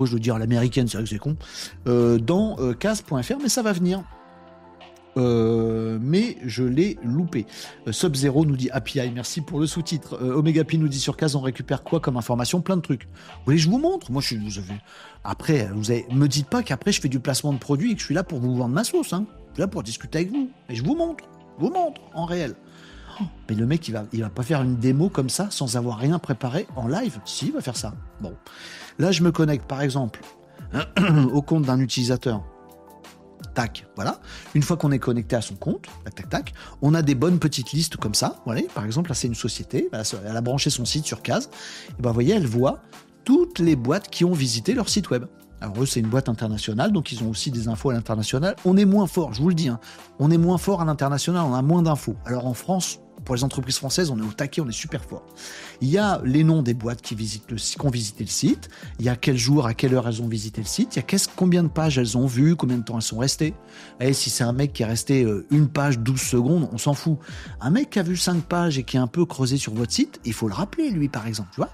je 0.00 0.12
veux 0.12 0.20
dire 0.20 0.38
l'américaine, 0.38 0.88
c'est 0.88 0.96
vrai 0.96 1.04
que 1.04 1.10
c'est 1.10 1.18
con, 1.18 1.36
euh, 1.86 2.18
dans 2.18 2.56
case.fr, 2.74 3.38
mais 3.42 3.48
ça 3.48 3.62
va 3.62 3.72
venir. 3.72 4.04
Euh, 5.16 5.98
mais 6.00 6.36
je 6.44 6.64
l'ai 6.64 6.98
loupé. 7.02 7.46
Euh, 7.86 7.92
Sub-Zero 7.92 8.44
nous 8.44 8.56
dit 8.56 8.70
API, 8.70 9.10
merci 9.14 9.40
pour 9.40 9.60
le 9.60 9.66
sous-titre. 9.66 10.18
Euh, 10.20 10.64
Pi 10.64 10.78
nous 10.78 10.88
dit 10.88 10.98
sur 10.98 11.16
Case, 11.16 11.36
on 11.36 11.40
récupère 11.40 11.82
quoi 11.82 12.00
comme 12.00 12.16
information? 12.16 12.60
Plein 12.60 12.76
de 12.76 12.82
trucs. 12.82 13.04
Vous 13.04 13.44
voulez 13.46 13.58
je 13.58 13.68
vous 13.68 13.78
montre? 13.78 14.10
Moi, 14.10 14.22
je. 14.22 14.36
Vous 14.36 14.58
avez... 14.58 14.74
Après, 15.22 15.68
vous 15.74 15.90
avez... 15.90 16.06
me 16.10 16.26
dites 16.26 16.48
pas 16.48 16.62
qu'après, 16.62 16.92
je 16.92 17.00
fais 17.00 17.08
du 17.08 17.20
placement 17.20 17.52
de 17.52 17.58
produits 17.58 17.92
et 17.92 17.94
que 17.94 18.00
je 18.00 18.06
suis 18.06 18.14
là 18.14 18.24
pour 18.24 18.40
vous 18.40 18.56
vendre 18.56 18.74
ma 18.74 18.84
sauce. 18.84 19.12
Hein. 19.12 19.26
Je 19.50 19.54
suis 19.54 19.60
là 19.60 19.68
pour 19.68 19.82
discuter 19.82 20.18
avec 20.18 20.30
vous. 20.30 20.50
Et 20.68 20.74
je 20.74 20.84
vous 20.84 20.96
montre. 20.96 21.24
Je 21.58 21.64
vous 21.64 21.72
montre 21.72 22.00
en 22.14 22.24
réel. 22.24 22.54
Mais 23.48 23.54
le 23.54 23.66
mec, 23.66 23.86
il 23.88 23.92
va, 23.92 24.04
il 24.12 24.22
va 24.22 24.30
pas 24.30 24.42
faire 24.42 24.62
une 24.62 24.76
démo 24.76 25.08
comme 25.08 25.28
ça 25.28 25.48
sans 25.50 25.76
avoir 25.76 25.98
rien 25.98 26.18
préparé 26.18 26.66
en 26.76 26.88
live. 26.88 27.20
Si, 27.24 27.46
il 27.46 27.52
va 27.52 27.60
faire 27.60 27.76
ça. 27.76 27.94
Bon. 28.20 28.34
Là, 28.98 29.12
je 29.12 29.22
me 29.22 29.32
connecte, 29.32 29.66
par 29.66 29.82
exemple, 29.82 30.20
au 31.32 31.42
compte 31.42 31.64
d'un 31.64 31.80
utilisateur 31.80 32.42
tac, 33.54 33.86
voilà. 33.94 34.20
Une 34.54 34.62
fois 34.62 34.76
qu'on 34.76 34.90
est 34.90 34.98
connecté 34.98 35.36
à 35.36 35.40
son 35.40 35.54
compte, 35.54 35.86
tac, 36.04 36.14
tac, 36.14 36.28
tac, 36.28 36.54
on 36.82 36.92
a 36.94 37.02
des 37.02 37.14
bonnes 37.14 37.38
petites 37.38 37.72
listes 37.72 37.96
comme 37.96 38.14
ça. 38.14 38.42
Voilà. 38.44 38.62
Par 38.74 38.84
exemple, 38.84 39.10
là, 39.10 39.14
c'est 39.14 39.28
une 39.28 39.34
société, 39.34 39.88
elle 39.92 40.36
a 40.36 40.40
branché 40.40 40.70
son 40.70 40.84
site 40.84 41.06
sur 41.06 41.22
Case. 41.22 41.48
Et 41.90 42.02
ben, 42.02 42.10
vous 42.10 42.14
voyez, 42.14 42.34
elle 42.34 42.46
voit 42.46 42.82
toutes 43.24 43.58
les 43.58 43.76
boîtes 43.76 44.08
qui 44.08 44.24
ont 44.24 44.32
visité 44.32 44.74
leur 44.74 44.88
site 44.88 45.10
web. 45.10 45.24
Alors 45.60 45.82
eux, 45.82 45.86
c'est 45.86 46.00
une 46.00 46.08
boîte 46.08 46.28
internationale, 46.28 46.92
donc 46.92 47.10
ils 47.10 47.22
ont 47.22 47.30
aussi 47.30 47.50
des 47.50 47.68
infos 47.68 47.88
à 47.88 47.94
l'international. 47.94 48.54
On 48.66 48.76
est 48.76 48.84
moins 48.84 49.06
fort, 49.06 49.32
je 49.32 49.40
vous 49.40 49.48
le 49.48 49.54
dis, 49.54 49.68
hein. 49.68 49.80
on 50.18 50.30
est 50.30 50.36
moins 50.36 50.58
fort 50.58 50.82
à 50.82 50.84
l'international, 50.84 51.42
on 51.42 51.54
a 51.54 51.62
moins 51.62 51.80
d'infos. 51.80 52.16
Alors 52.26 52.46
en 52.46 52.52
France, 52.52 53.00
pour 53.24 53.34
les 53.34 53.44
entreprises 53.44 53.78
françaises, 53.78 54.10
on 54.10 54.18
est 54.18 54.22
au 54.22 54.32
taquet, 54.32 54.60
on 54.60 54.68
est 54.68 54.72
super 54.72 55.04
fort. 55.04 55.24
Il 55.80 55.88
y 55.88 55.98
a 55.98 56.20
les 56.24 56.44
noms 56.44 56.62
des 56.62 56.74
boîtes 56.74 57.02
qui, 57.02 57.14
visitent 57.14 57.50
le, 57.50 57.56
ont 57.84 57.90
visité 57.90 58.24
le 58.24 58.30
site, 58.30 58.68
il 58.98 59.06
y 59.06 59.08
a 59.08 59.16
quel 59.16 59.36
jour, 59.36 59.66
à 59.66 59.74
quelle 59.74 59.94
heure 59.94 60.08
elles 60.08 60.22
ont 60.22 60.28
visité 60.28 60.60
le 60.60 60.66
site, 60.66 60.96
il 60.96 60.98
y 60.98 61.02
a 61.02 61.18
combien 61.36 61.62
de 61.62 61.68
pages 61.68 61.98
elles 61.98 62.16
ont 62.16 62.26
vues, 62.26 62.56
combien 62.56 62.78
de 62.78 62.84
temps 62.84 62.96
elles 62.96 63.02
sont 63.02 63.18
restées. 63.18 63.54
Et 64.00 64.12
si 64.12 64.30
c'est 64.30 64.44
un 64.44 64.52
mec 64.52 64.72
qui 64.72 64.82
est 64.82 64.86
resté 64.86 65.24
euh, 65.24 65.46
une 65.50 65.68
page 65.68 65.98
12 65.98 66.20
secondes, 66.20 66.68
on 66.72 66.78
s'en 66.78 66.94
fout. 66.94 67.18
Un 67.60 67.70
mec 67.70 67.90
qui 67.90 67.98
a 67.98 68.02
vu 68.02 68.16
5 68.16 68.42
pages 68.44 68.78
et 68.78 68.82
qui 68.82 68.96
est 68.96 69.00
un 69.00 69.06
peu 69.06 69.24
creusé 69.24 69.56
sur 69.56 69.74
votre 69.74 69.92
site, 69.92 70.20
il 70.24 70.32
faut 70.32 70.48
le 70.48 70.54
rappeler, 70.54 70.90
lui, 70.90 71.08
par 71.08 71.26
exemple, 71.26 71.50
tu 71.52 71.56
vois. 71.56 71.70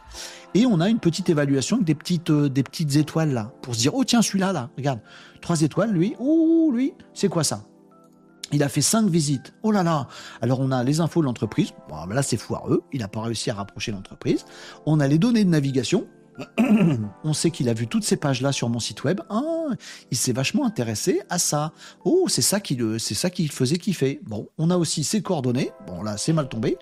Et 0.54 0.66
on 0.66 0.80
a 0.80 0.88
une 0.88 0.98
petite 0.98 1.28
évaluation 1.28 1.76
avec 1.76 1.86
des 1.86 1.94
petites, 1.94 2.30
euh, 2.30 2.48
des 2.48 2.62
petites 2.62 2.96
étoiles 2.96 3.32
là, 3.32 3.52
pour 3.62 3.74
se 3.74 3.80
dire, 3.80 3.94
oh 3.94 4.04
tiens, 4.04 4.22
celui-là, 4.22 4.52
là, 4.52 4.70
regarde, 4.76 5.00
trois 5.40 5.60
étoiles, 5.62 5.92
lui, 5.92 6.14
ouh, 6.18 6.72
lui, 6.72 6.92
c'est 7.14 7.28
quoi 7.28 7.44
ça? 7.44 7.64
Il 8.52 8.62
a 8.62 8.68
fait 8.68 8.82
cinq 8.82 9.08
visites. 9.08 9.52
Oh 9.62 9.70
là 9.70 9.82
là 9.82 10.08
Alors 10.40 10.60
on 10.60 10.70
a 10.70 10.82
les 10.84 11.00
infos 11.00 11.20
de 11.20 11.26
l'entreprise. 11.26 11.72
Bon, 11.88 12.06
ben 12.06 12.14
là 12.14 12.22
c'est 12.22 12.36
foireux. 12.36 12.82
Il 12.92 13.00
n'a 13.00 13.08
pas 13.08 13.22
réussi 13.22 13.50
à 13.50 13.54
rapprocher 13.54 13.92
l'entreprise. 13.92 14.44
On 14.86 15.00
a 15.00 15.06
les 15.06 15.18
données 15.18 15.44
de 15.44 15.50
navigation. 15.50 16.06
on 17.24 17.32
sait 17.32 17.50
qu'il 17.50 17.68
a 17.68 17.74
vu 17.74 17.86
toutes 17.86 18.04
ces 18.04 18.16
pages-là 18.16 18.52
sur 18.52 18.68
mon 18.68 18.80
site 18.80 19.04
web. 19.04 19.20
Ah, 19.28 19.68
il 20.10 20.16
s'est 20.16 20.32
vachement 20.32 20.64
intéressé 20.64 21.20
à 21.28 21.38
ça. 21.38 21.72
Oh, 22.04 22.26
c'est 22.28 22.42
ça 22.42 22.60
qui 22.60 22.78
c'est 22.98 23.14
ça 23.14 23.30
qui 23.30 23.48
faisait 23.48 23.78
kiffer. 23.78 24.20
Bon, 24.24 24.48
on 24.58 24.70
a 24.70 24.76
aussi 24.76 25.04
ses 25.04 25.22
coordonnées. 25.22 25.70
Bon, 25.86 26.02
là, 26.02 26.16
c'est 26.16 26.32
mal 26.32 26.48
tombé. 26.48 26.78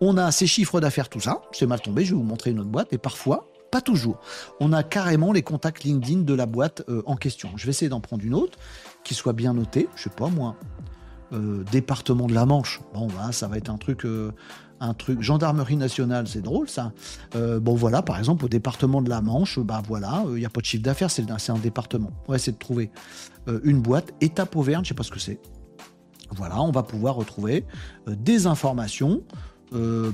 On 0.00 0.16
a 0.16 0.30
ses 0.30 0.46
chiffres 0.46 0.80
d'affaires, 0.80 1.08
tout 1.08 1.20
ça. 1.20 1.40
C'est 1.52 1.66
mal 1.66 1.80
tombé. 1.80 2.04
Je 2.04 2.10
vais 2.10 2.20
vous 2.20 2.26
montrer 2.26 2.50
une 2.50 2.60
autre 2.60 2.68
boîte. 2.68 2.92
Et 2.92 2.98
parfois, 2.98 3.48
pas 3.70 3.80
toujours. 3.80 4.18
On 4.60 4.72
a 4.72 4.82
carrément 4.82 5.32
les 5.32 5.42
contacts 5.42 5.84
LinkedIn 5.84 6.20
de 6.20 6.34
la 6.34 6.46
boîte 6.46 6.82
euh, 6.88 7.02
en 7.06 7.16
question. 7.16 7.50
Je 7.56 7.66
vais 7.66 7.70
essayer 7.70 7.88
d'en 7.88 8.00
prendre 8.00 8.24
une 8.24 8.34
autre 8.34 8.58
qui 9.04 9.14
soit 9.14 9.32
bien 9.32 9.54
notée. 9.54 9.88
Je 9.96 10.04
sais 10.04 10.10
pas 10.10 10.28
moi. 10.28 10.56
Euh, 11.34 11.62
département 11.70 12.26
de 12.26 12.32
la 12.32 12.46
Manche. 12.46 12.80
Bon, 12.94 13.06
bah, 13.08 13.32
ça 13.32 13.48
va 13.48 13.58
être 13.58 13.68
un 13.68 13.76
truc, 13.76 14.06
euh, 14.06 14.32
un 14.80 14.94
truc. 14.94 15.20
Gendarmerie 15.20 15.76
nationale, 15.76 16.26
c'est 16.26 16.40
drôle 16.40 16.70
ça. 16.70 16.92
Euh, 17.36 17.60
bon, 17.60 17.74
voilà, 17.74 18.00
par 18.00 18.18
exemple, 18.18 18.46
au 18.46 18.48
département 18.48 19.02
de 19.02 19.10
la 19.10 19.20
Manche, 19.20 19.58
bah 19.58 19.82
voilà, 19.86 20.24
il 20.28 20.36
n'y 20.36 20.46
a 20.46 20.48
pas 20.48 20.60
de 20.60 20.66
chiffre 20.66 20.82
d'affaires, 20.82 21.10
c'est 21.10 21.50
un 21.50 21.58
département. 21.58 22.10
On 22.26 22.32
va 22.32 22.36
essayer 22.36 22.52
de 22.52 22.58
trouver 22.58 22.90
une 23.62 23.80
boîte. 23.80 24.12
Étape 24.20 24.56
Auvergne, 24.56 24.84
je 24.84 24.88
sais 24.88 24.94
pas 24.94 25.02
ce 25.02 25.10
que 25.10 25.18
c'est. 25.18 25.38
Voilà, 26.30 26.62
on 26.62 26.70
va 26.70 26.82
pouvoir 26.82 27.14
retrouver 27.14 27.66
des 28.06 28.46
informations. 28.46 29.22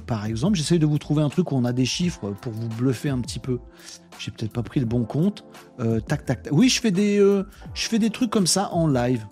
Par 0.07 0.25
exemple, 0.25 0.57
j'essaye 0.57 0.79
de 0.79 0.87
vous 0.87 0.99
trouver 0.99 1.23
un 1.23 1.29
truc 1.29 1.53
où 1.53 1.57
on 1.57 1.65
a 1.65 1.73
des 1.73 1.85
chiffres 1.85 2.33
pour 2.41 2.53
vous 2.53 2.69
bluffer 2.69 3.09
un 3.09 3.21
petit 3.21 3.41
peu. 3.41 3.59
J'ai 4.19 4.31
peut-être 4.31 4.53
pas 4.53 4.63
pris 4.63 4.79
le 4.81 4.87
bon 4.87 5.05
compte. 5.05 5.45
Tac, 5.79 6.25
tac, 6.25 6.43
tac. 6.43 6.49
Oui, 6.53 6.69
je 6.69 6.81
fais 6.81 6.93
des, 6.93 7.19
je 7.19 7.89
fais 7.89 7.99
des 7.99 8.11
trucs 8.11 8.31
comme 8.31 8.47
ça 8.47 8.71
en 8.73 8.87
live. 8.87 9.27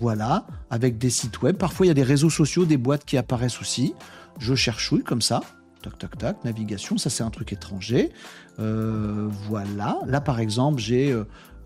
Voilà, 0.00 0.46
avec 0.70 0.98
des 0.98 1.10
sites 1.10 1.42
web. 1.42 1.56
Parfois, 1.56 1.86
il 1.86 1.88
y 1.88 1.92
a 1.92 1.94
des 1.94 2.02
réseaux 2.02 2.30
sociaux, 2.30 2.64
des 2.64 2.76
boîtes 2.76 3.04
qui 3.04 3.16
apparaissent 3.16 3.60
aussi. 3.60 3.94
Je 4.38 4.54
cherche 4.54 4.90
oui 4.92 5.02
comme 5.02 5.22
ça. 5.22 5.40
Tac, 5.82 5.98
tac, 5.98 6.18
tac. 6.18 6.44
Navigation, 6.44 6.98
ça 6.98 7.10
c'est 7.10 7.22
un 7.22 7.30
truc 7.30 7.52
étranger. 7.52 8.10
voilà. 8.58 9.98
Là, 10.06 10.20
par 10.20 10.40
exemple, 10.40 10.80
j'ai 10.80 11.14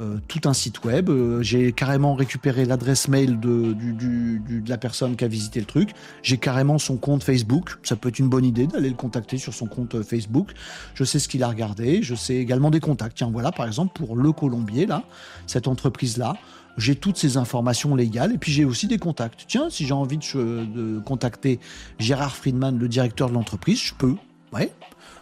euh, 0.00 0.18
tout 0.28 0.40
un 0.44 0.52
site 0.52 0.84
web. 0.84 1.08
Euh, 1.10 1.42
j'ai 1.42 1.72
carrément 1.72 2.14
récupéré 2.14 2.64
l'adresse 2.64 3.08
mail 3.08 3.40
de, 3.40 3.72
de 3.72 4.68
la 4.68 4.78
personne 4.78 5.16
qui 5.16 5.24
a 5.24 5.28
visité 5.28 5.58
le 5.58 5.66
truc. 5.66 5.90
J'ai 6.22 6.38
carrément 6.38 6.78
son 6.78 6.96
compte 6.96 7.24
Facebook. 7.24 7.78
Ça 7.82 7.96
peut 7.96 8.08
être 8.10 8.20
une 8.20 8.28
bonne 8.28 8.44
idée 8.44 8.68
d'aller 8.68 8.90
le 8.90 8.94
contacter 8.94 9.38
sur 9.38 9.52
son 9.52 9.66
compte 9.66 9.96
euh, 9.96 10.04
Facebook. 10.04 10.52
Je 10.94 11.02
sais 11.02 11.18
ce 11.18 11.26
qu'il 11.26 11.42
a 11.42 11.48
regardé. 11.48 12.00
Je 12.04 12.14
sais 12.14 12.36
également 12.36 12.70
des 12.70 12.78
contacts. 12.78 13.16
Tiens, 13.16 13.30
voilà, 13.32 13.50
par 13.50 13.66
exemple, 13.66 13.92
pour 13.92 14.14
Le 14.14 14.30
Colombier, 14.30 14.86
là, 14.86 15.02
cette 15.48 15.66
entreprise-là, 15.66 16.36
j'ai 16.78 16.94
toutes 16.94 17.18
ces 17.18 17.36
informations 17.36 17.94
légales 17.94 18.32
et 18.32 18.38
puis 18.38 18.52
j'ai 18.52 18.64
aussi 18.64 18.86
des 18.86 18.98
contacts. 18.98 19.44
Tiens, 19.48 19.68
si 19.68 19.86
j'ai 19.86 19.92
envie 19.92 20.18
de, 20.18 21.00
contacter 21.00 21.60
Gérard 21.98 22.34
Friedman, 22.34 22.78
le 22.78 22.88
directeur 22.88 23.28
de 23.28 23.34
l'entreprise, 23.34 23.80
je 23.80 23.94
peux. 23.94 24.14
Ouais. 24.52 24.72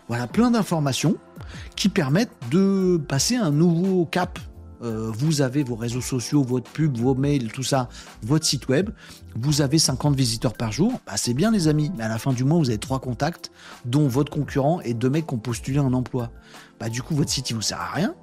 Voilà, 0.09 0.29
plein 0.29 0.53
d'informations 0.53 1.17
qui 1.75 1.89
permettent 1.89 2.31
de 2.51 3.01
passer 3.09 3.35
un 3.35 3.51
nouveau 3.51 4.05
cap 4.05 4.39
euh, 4.83 5.11
vous 5.11 5.41
avez 5.41 5.63
vos 5.63 5.75
réseaux 5.75 6.01
sociaux, 6.03 6.43
votre 6.43 6.71
pub, 6.71 6.99
vos 6.99 7.15
mails, 7.15 7.51
tout 7.51 7.63
ça, 7.63 7.89
votre 8.23 8.45
site 8.45 8.69
web, 8.69 8.91
vous 9.35 9.63
avez 9.63 9.79
50 9.79 10.15
visiteurs 10.15 10.53
par 10.53 10.71
jour, 10.71 11.01
bah 11.07 11.15
c'est 11.17 11.33
bien 11.33 11.51
les 11.51 11.69
amis, 11.69 11.91
mais 11.97 12.05
à 12.05 12.09
la 12.09 12.19
fin 12.19 12.33
du 12.33 12.45
mois, 12.45 12.59
vous 12.59 12.69
avez 12.69 12.79
trois 12.79 13.01
contacts, 13.01 13.51
dont 13.85 14.07
votre 14.07 14.31
concurrent 14.31 14.81
et 14.83 14.93
deux 14.93 15.09
mecs 15.09 15.27
qui 15.27 15.35
ont 15.35 15.39
postulé 15.39 15.79
un 15.79 15.93
emploi. 15.95 16.31
Bah 16.79 16.91
du 16.91 17.03
coup, 17.03 17.15
votre 17.15 17.31
site, 17.31 17.49
il 17.51 17.55
vous 17.55 17.63
sert 17.63 17.81
à 17.81 17.91
rien, 17.93 18.15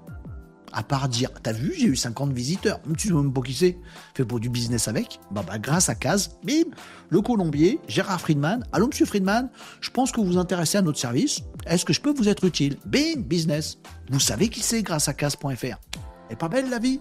à 0.73 0.83
part 0.83 1.07
dire, 1.07 1.29
t'as 1.41 1.53
vu, 1.53 1.73
j'ai 1.77 1.87
eu 1.87 1.95
50 1.95 2.33
visiteurs, 2.33 2.79
tu 2.97 3.07
sais 3.07 3.13
même 3.13 3.31
pas 3.31 3.41
qui 3.41 3.53
c'est, 3.53 3.77
fait 4.15 4.25
pour 4.25 4.39
du 4.39 4.49
business 4.49 4.87
avec, 4.87 5.19
bah, 5.31 5.43
bah 5.45 5.59
grâce 5.59 5.89
à 5.89 5.95
Case, 5.95 6.37
bim, 6.43 6.71
le 7.09 7.21
Colombier, 7.21 7.79
Gérard 7.87 8.19
Friedman, 8.19 8.65
allô 8.71 8.87
monsieur 8.87 9.05
Friedman, 9.05 9.49
je 9.81 9.89
pense 9.89 10.11
que 10.11 10.19
vous 10.19 10.27
vous 10.27 10.37
intéressez 10.37 10.77
à 10.77 10.81
notre 10.81 10.99
service, 10.99 11.41
est-ce 11.65 11.85
que 11.85 11.93
je 11.93 12.01
peux 12.01 12.13
vous 12.13 12.27
être 12.27 12.43
utile? 12.43 12.77
Bim, 12.85 13.21
business. 13.21 13.77
Vous 14.09 14.19
savez 14.19 14.49
qui 14.49 14.61
c'est 14.61 14.83
grâce 14.83 15.07
à 15.07 15.13
Case.fr 15.13 15.77
pas 16.35 16.49
belle 16.49 16.69
la 16.69 16.79
vie? 16.79 16.99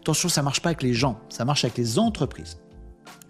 Attention, 0.00 0.28
ça 0.28 0.42
marche 0.42 0.60
pas 0.60 0.70
avec 0.70 0.82
les 0.82 0.94
gens, 0.94 1.20
ça 1.28 1.44
marche 1.44 1.64
avec 1.64 1.76
les 1.76 1.98
entreprises. 1.98 2.58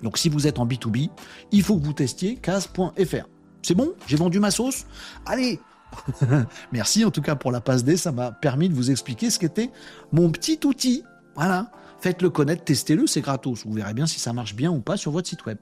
Donc 0.02 0.18
si 0.18 0.28
vous 0.28 0.46
êtes 0.46 0.58
en 0.58 0.66
B2B, 0.66 1.10
il 1.52 1.62
faut 1.62 1.76
que 1.76 1.84
vous 1.84 1.92
testiez 1.92 2.36
case.fr. 2.36 3.28
C'est 3.62 3.74
bon? 3.74 3.92
J'ai 4.06 4.16
vendu 4.16 4.40
ma 4.40 4.50
sauce? 4.50 4.86
Allez 5.26 5.60
Merci 6.72 7.04
en 7.04 7.10
tout 7.10 7.22
cas 7.22 7.36
pour 7.36 7.52
la 7.52 7.60
passe 7.60 7.84
D, 7.84 7.96
ça 7.96 8.12
m'a 8.12 8.32
permis 8.32 8.68
de 8.68 8.74
vous 8.74 8.90
expliquer 8.90 9.30
ce 9.30 9.38
qu'était 9.38 9.70
mon 10.12 10.30
petit 10.30 10.58
outil. 10.64 11.04
Voilà. 11.34 11.70
Faites-le 12.00 12.30
connaître, 12.30 12.64
testez-le, 12.64 13.06
c'est 13.06 13.20
gratos. 13.20 13.66
Vous 13.66 13.72
verrez 13.72 13.92
bien 13.92 14.06
si 14.06 14.20
ça 14.20 14.32
marche 14.32 14.54
bien 14.54 14.70
ou 14.70 14.80
pas 14.80 14.96
sur 14.96 15.12
votre 15.12 15.28
site 15.28 15.44
web. 15.44 15.58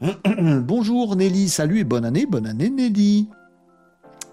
Bonjour 0.62 1.16
Nelly, 1.16 1.48
salut 1.48 1.80
et 1.80 1.84
bonne 1.84 2.04
année, 2.04 2.26
bonne 2.26 2.46
année 2.46 2.70
Nelly. 2.70 3.28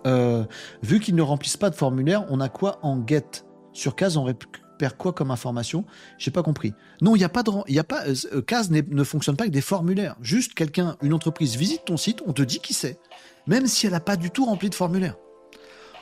Euh, 0.05 0.43
vu 0.81 0.99
qu'ils 0.99 1.15
ne 1.15 1.21
remplissent 1.21 1.57
pas 1.57 1.69
de 1.69 1.75
formulaire, 1.75 2.25
on 2.29 2.39
a 2.39 2.49
quoi 2.49 2.79
en 2.81 3.05
get? 3.05 3.45
Sur 3.73 3.95
Case, 3.95 4.17
on 4.17 4.25
récupère 4.83 4.97
quoi 4.97 5.13
comme 5.13 5.31
information? 5.31 5.85
J'ai 6.17 6.31
pas 6.31 6.43
compris. 6.43 6.73
Non, 7.01 7.15
il 7.15 7.19
n'y 7.19 7.25
a 7.25 7.29
pas 7.29 7.43
de, 7.43 7.51
y 7.67 7.79
a 7.79 7.83
pas, 7.83 8.03
euh, 8.07 8.41
Case 8.41 8.69
ne 8.71 9.03
fonctionne 9.03 9.35
pas 9.35 9.43
avec 9.43 9.53
des 9.53 9.61
formulaires. 9.61 10.15
Juste 10.21 10.53
quelqu'un, 10.53 10.97
une 11.01 11.13
entreprise 11.13 11.55
visite 11.55 11.85
ton 11.85 11.97
site, 11.97 12.21
on 12.25 12.33
te 12.33 12.41
dit 12.41 12.59
qui 12.59 12.73
c'est, 12.73 12.99
même 13.47 13.67
si 13.67 13.85
elle 13.85 13.93
n'a 13.93 13.99
pas 13.99 14.15
du 14.15 14.31
tout 14.31 14.45
rempli 14.45 14.69
de 14.69 14.75
formulaire. 14.75 15.15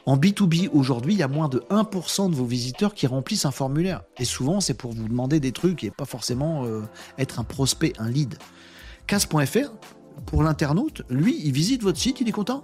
En 0.08 0.18
B2B, 0.18 0.70
aujourd'hui, 0.74 1.14
il 1.14 1.20
y 1.20 1.24
a 1.24 1.28
moins 1.28 1.48
de 1.48 1.60
1% 1.70 2.32
de 2.32 2.36
vos 2.36 2.46
visiteurs 2.46 2.96
qui 2.96 3.06
remplissent 3.06 3.46
un 3.46 3.52
formulaire. 3.52 4.02
Et 4.18 4.26
souvent, 4.26 4.60
c'est 4.60 4.74
pour 4.74 4.94
vous 4.94 5.08
demander 5.08 5.40
des 5.40 5.52
trucs 5.52 5.84
et 5.84 5.92
pas 5.92 6.06
forcément 6.06 6.66
euh, 6.66 6.82
être 7.20 7.40
un 7.40 7.44
prospect, 7.44 7.94
un 8.00 8.10
lead. 8.10 8.36
Case.fr, 9.06 9.70
pour 10.26 10.44
l'internaute, 10.44 11.04
lui, 11.10 11.40
il 11.44 11.52
visite 11.52 11.84
votre 11.84 12.00
site, 12.00 12.22
il 12.22 12.30
est 12.30 12.34
content 12.34 12.62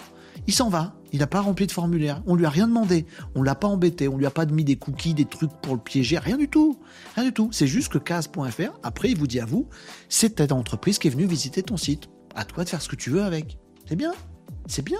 il 0.48 0.54
s'en 0.54 0.70
va. 0.70 0.94
Il 1.14 1.20
n'a 1.20 1.28
pas 1.28 1.42
rempli 1.42 1.68
de 1.68 1.72
formulaire. 1.72 2.22
On 2.26 2.36
lui 2.36 2.46
a 2.46 2.50
rien 2.50 2.68
demandé. 2.68 3.06
On 3.36 3.44
l'a 3.44 3.56
pas 3.56 3.68
embêté. 3.68 4.08
On 4.08 4.18
lui 4.18 4.26
a 4.26 4.32
pas 4.32 4.46
mis 4.46 4.64
des 4.64 4.76
cookies, 4.76 5.14
des 5.14 5.26
trucs 5.26 5.52
pour 5.62 5.76
le 5.76 5.82
piéger. 5.82 6.18
Rien 6.18 6.38
du 6.38 6.50
tout. 6.50 6.80
Rien 7.16 7.26
du 7.26 7.34
tout. 7.34 7.50
C'est 7.52 7.68
juste 7.68 7.92
que 7.92 7.98
case.fr, 7.98 8.80
après, 8.84 9.12
il 9.12 9.18
vous 9.18 9.28
dit 9.28 9.40
à 9.40 9.46
vous, 9.46 9.68
c'est 10.10 10.36
ta 10.36 10.54
entreprise 10.54 11.00
qui 11.00 11.08
est 11.08 11.12
venue 11.12 11.26
visiter 11.26 11.64
ton 11.64 11.78
site. 11.78 12.10
À 12.36 12.46
toi 12.46 12.64
de 12.64 12.70
faire 12.70 12.82
ce 12.82 12.90
que 12.90 12.96
tu 12.96 13.10
veux 13.10 13.24
avec. 13.24 13.58
C'est 13.88 13.96
bien. 13.96 14.14
C'est 14.68 14.84
bien. 14.84 15.00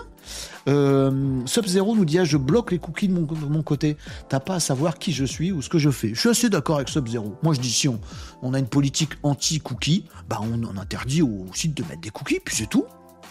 Euh, 0.68 1.42
Sub-Zero 1.46 1.96
nous 1.96 2.06
dit 2.06 2.20
ah, 2.20 2.24
je 2.24 2.38
bloque 2.38 2.72
les 2.72 2.80
cookies 2.80 3.10
de 3.10 3.14
mon, 3.14 3.64
côté. 3.64 3.98
T'as 4.30 4.40
pas 4.40 4.56
à 4.56 4.60
savoir 4.60 4.98
qui 4.98 5.12
je 5.12 5.26
suis 5.26 5.52
ou 5.52 5.62
ce 5.62 5.70
que 5.70 5.78
je 5.78 5.90
fais. 5.90 6.10
Je 6.10 6.20
suis 6.20 6.30
assez 6.30 6.50
d'accord 6.50 6.78
avec 6.78 6.90
Sub-Zero. 6.90 7.36
Moi, 7.44 7.54
je 7.54 7.60
dis 7.60 7.72
si 7.72 7.88
on, 7.88 8.54
a 8.54 8.60
une 8.60 8.68
politique 8.68 9.12
anti-cookie, 9.24 10.06
bah 10.30 10.40
on, 10.42 10.78
interdit 10.78 11.22
au 11.22 11.46
site 11.54 11.76
de 11.76 11.84
mettre 11.84 12.02
des 12.02 12.10
cookies, 12.10 12.40
puis 12.44 12.56
c'est 12.56 12.70
tout. 12.70 12.86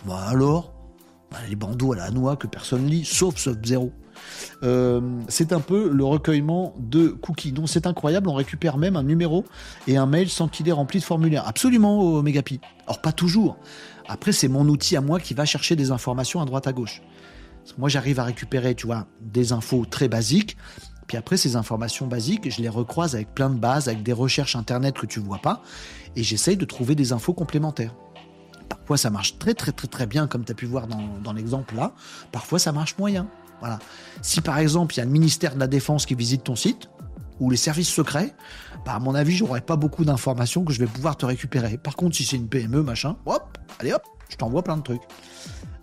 Bah 0.07 0.25
alors? 0.29 0.73
Bah, 1.31 1.39
les 1.49 1.57
bandeaux 1.57 1.93
à 1.93 1.97
la 1.97 2.11
noix 2.11 2.37
que 2.37 2.47
personne 2.47 2.87
lit, 2.87 3.05
sauf 3.05 3.37
Sub-Zero. 3.37 3.93
Euh, 4.63 5.01
c'est 5.29 5.53
un 5.53 5.61
peu 5.61 5.91
le 5.91 6.05
recueillement 6.05 6.75
de 6.79 7.09
cookies. 7.09 7.53
Donc 7.53 7.69
c'est 7.69 7.87
incroyable, 7.87 8.29
on 8.29 8.35
récupère 8.35 8.79
même 8.79 8.97
un 8.97 9.03
numéro 9.03 9.45
et 9.87 9.97
un 9.97 10.07
mail 10.07 10.29
sans 10.29 10.49
qu'il 10.49 10.69
ait 10.69 10.73
rempli 10.73 11.01
de 11.01 11.05
formulaire. 11.05 11.47
Absolument, 11.47 12.23
Megapi. 12.23 12.61
Or, 12.87 13.01
pas 13.01 13.13
toujours. 13.13 13.59
Après, 14.09 14.33
c'est 14.33 14.49
mon 14.49 14.69
outil 14.69 14.97
à 14.97 15.01
moi 15.01 15.21
qui 15.21 15.35
va 15.35 15.45
chercher 15.45 15.77
des 15.77 15.91
informations 15.91 16.41
à 16.41 16.45
droite 16.45 16.67
à 16.67 16.73
gauche. 16.73 17.03
Moi, 17.79 17.89
j'arrive 17.89 18.21
à 18.21 18.25
récupérer, 18.25 18.75
tu 18.75 18.87
vois, 18.87 19.07
des 19.21 19.53
infos 19.53 19.85
très 19.85 20.09
basiques. 20.09 20.57
Puis 21.07 21.17
après, 21.17 21.37
ces 21.37 21.57
informations 21.57 22.07
basiques, 22.07 22.51
je 22.51 22.61
les 22.63 22.69
recroise 22.69 23.15
avec 23.15 23.35
plein 23.35 23.51
de 23.51 23.59
bases, 23.59 23.89
avec 23.89 24.03
des 24.03 24.13
recherches 24.13 24.57
internet 24.57 24.97
que 24.97 25.07
tu 25.07 25.21
vois 25.21 25.39
pas. 25.39 25.63
Et 26.15 26.23
j'essaye 26.23 26.57
de 26.57 26.65
trouver 26.65 26.95
des 26.95 27.13
infos 27.13 27.33
complémentaires. 27.33 27.95
Parfois, 28.69 28.97
ça 28.97 29.11
marche 29.11 29.39
très, 29.39 29.55
très, 29.55 29.73
très, 29.73 29.89
très 29.89 30.07
bien, 30.07 30.27
comme 30.27 30.45
tu 30.45 30.53
as 30.53 30.55
pu 30.55 30.67
voir 30.67 30.87
dans, 30.87 31.33
l'exemple 31.33 31.75
là. 31.75 31.93
Parfois, 32.33 32.59
ça 32.59 32.73
marche 32.73 32.97
moyen. 32.99 33.29
Voilà. 33.61 33.79
Si 34.23 34.41
par 34.41 34.59
exemple, 34.59 34.95
il 34.95 34.99
y 34.99 35.01
a 35.01 35.05
le 35.05 35.11
ministère 35.11 35.55
de 35.55 35.61
la 35.61 35.67
Défense 35.67 36.07
qui 36.07 36.15
visite 36.15 36.45
ton 36.45 36.57
site, 36.57 36.89
ou 37.41 37.51
les 37.51 37.57
services 37.57 37.89
secrets, 37.89 38.35
bah, 38.85 38.95
à 38.95 38.99
mon 38.99 39.15
avis, 39.15 39.37
j'aurais 39.37 39.61
pas 39.61 39.77
beaucoup 39.77 40.05
d'informations 40.05 40.65
que 40.65 40.73
je 40.73 40.79
vais 40.79 40.87
pouvoir 40.87 41.17
te 41.17 41.27
récupérer. 41.27 41.77
Par 41.77 41.97
contre, 41.97 42.17
si 42.17 42.25
c'est 42.25 42.37
une 42.37 42.49
PME, 42.49 42.83
machin, 42.83 43.17
hop, 43.27 43.59
allez 43.79 43.93
hop, 43.93 44.03
je 44.29 44.37
t'envoie 44.37 44.63
plein 44.63 44.77
de 44.77 44.83
trucs. 44.83 45.03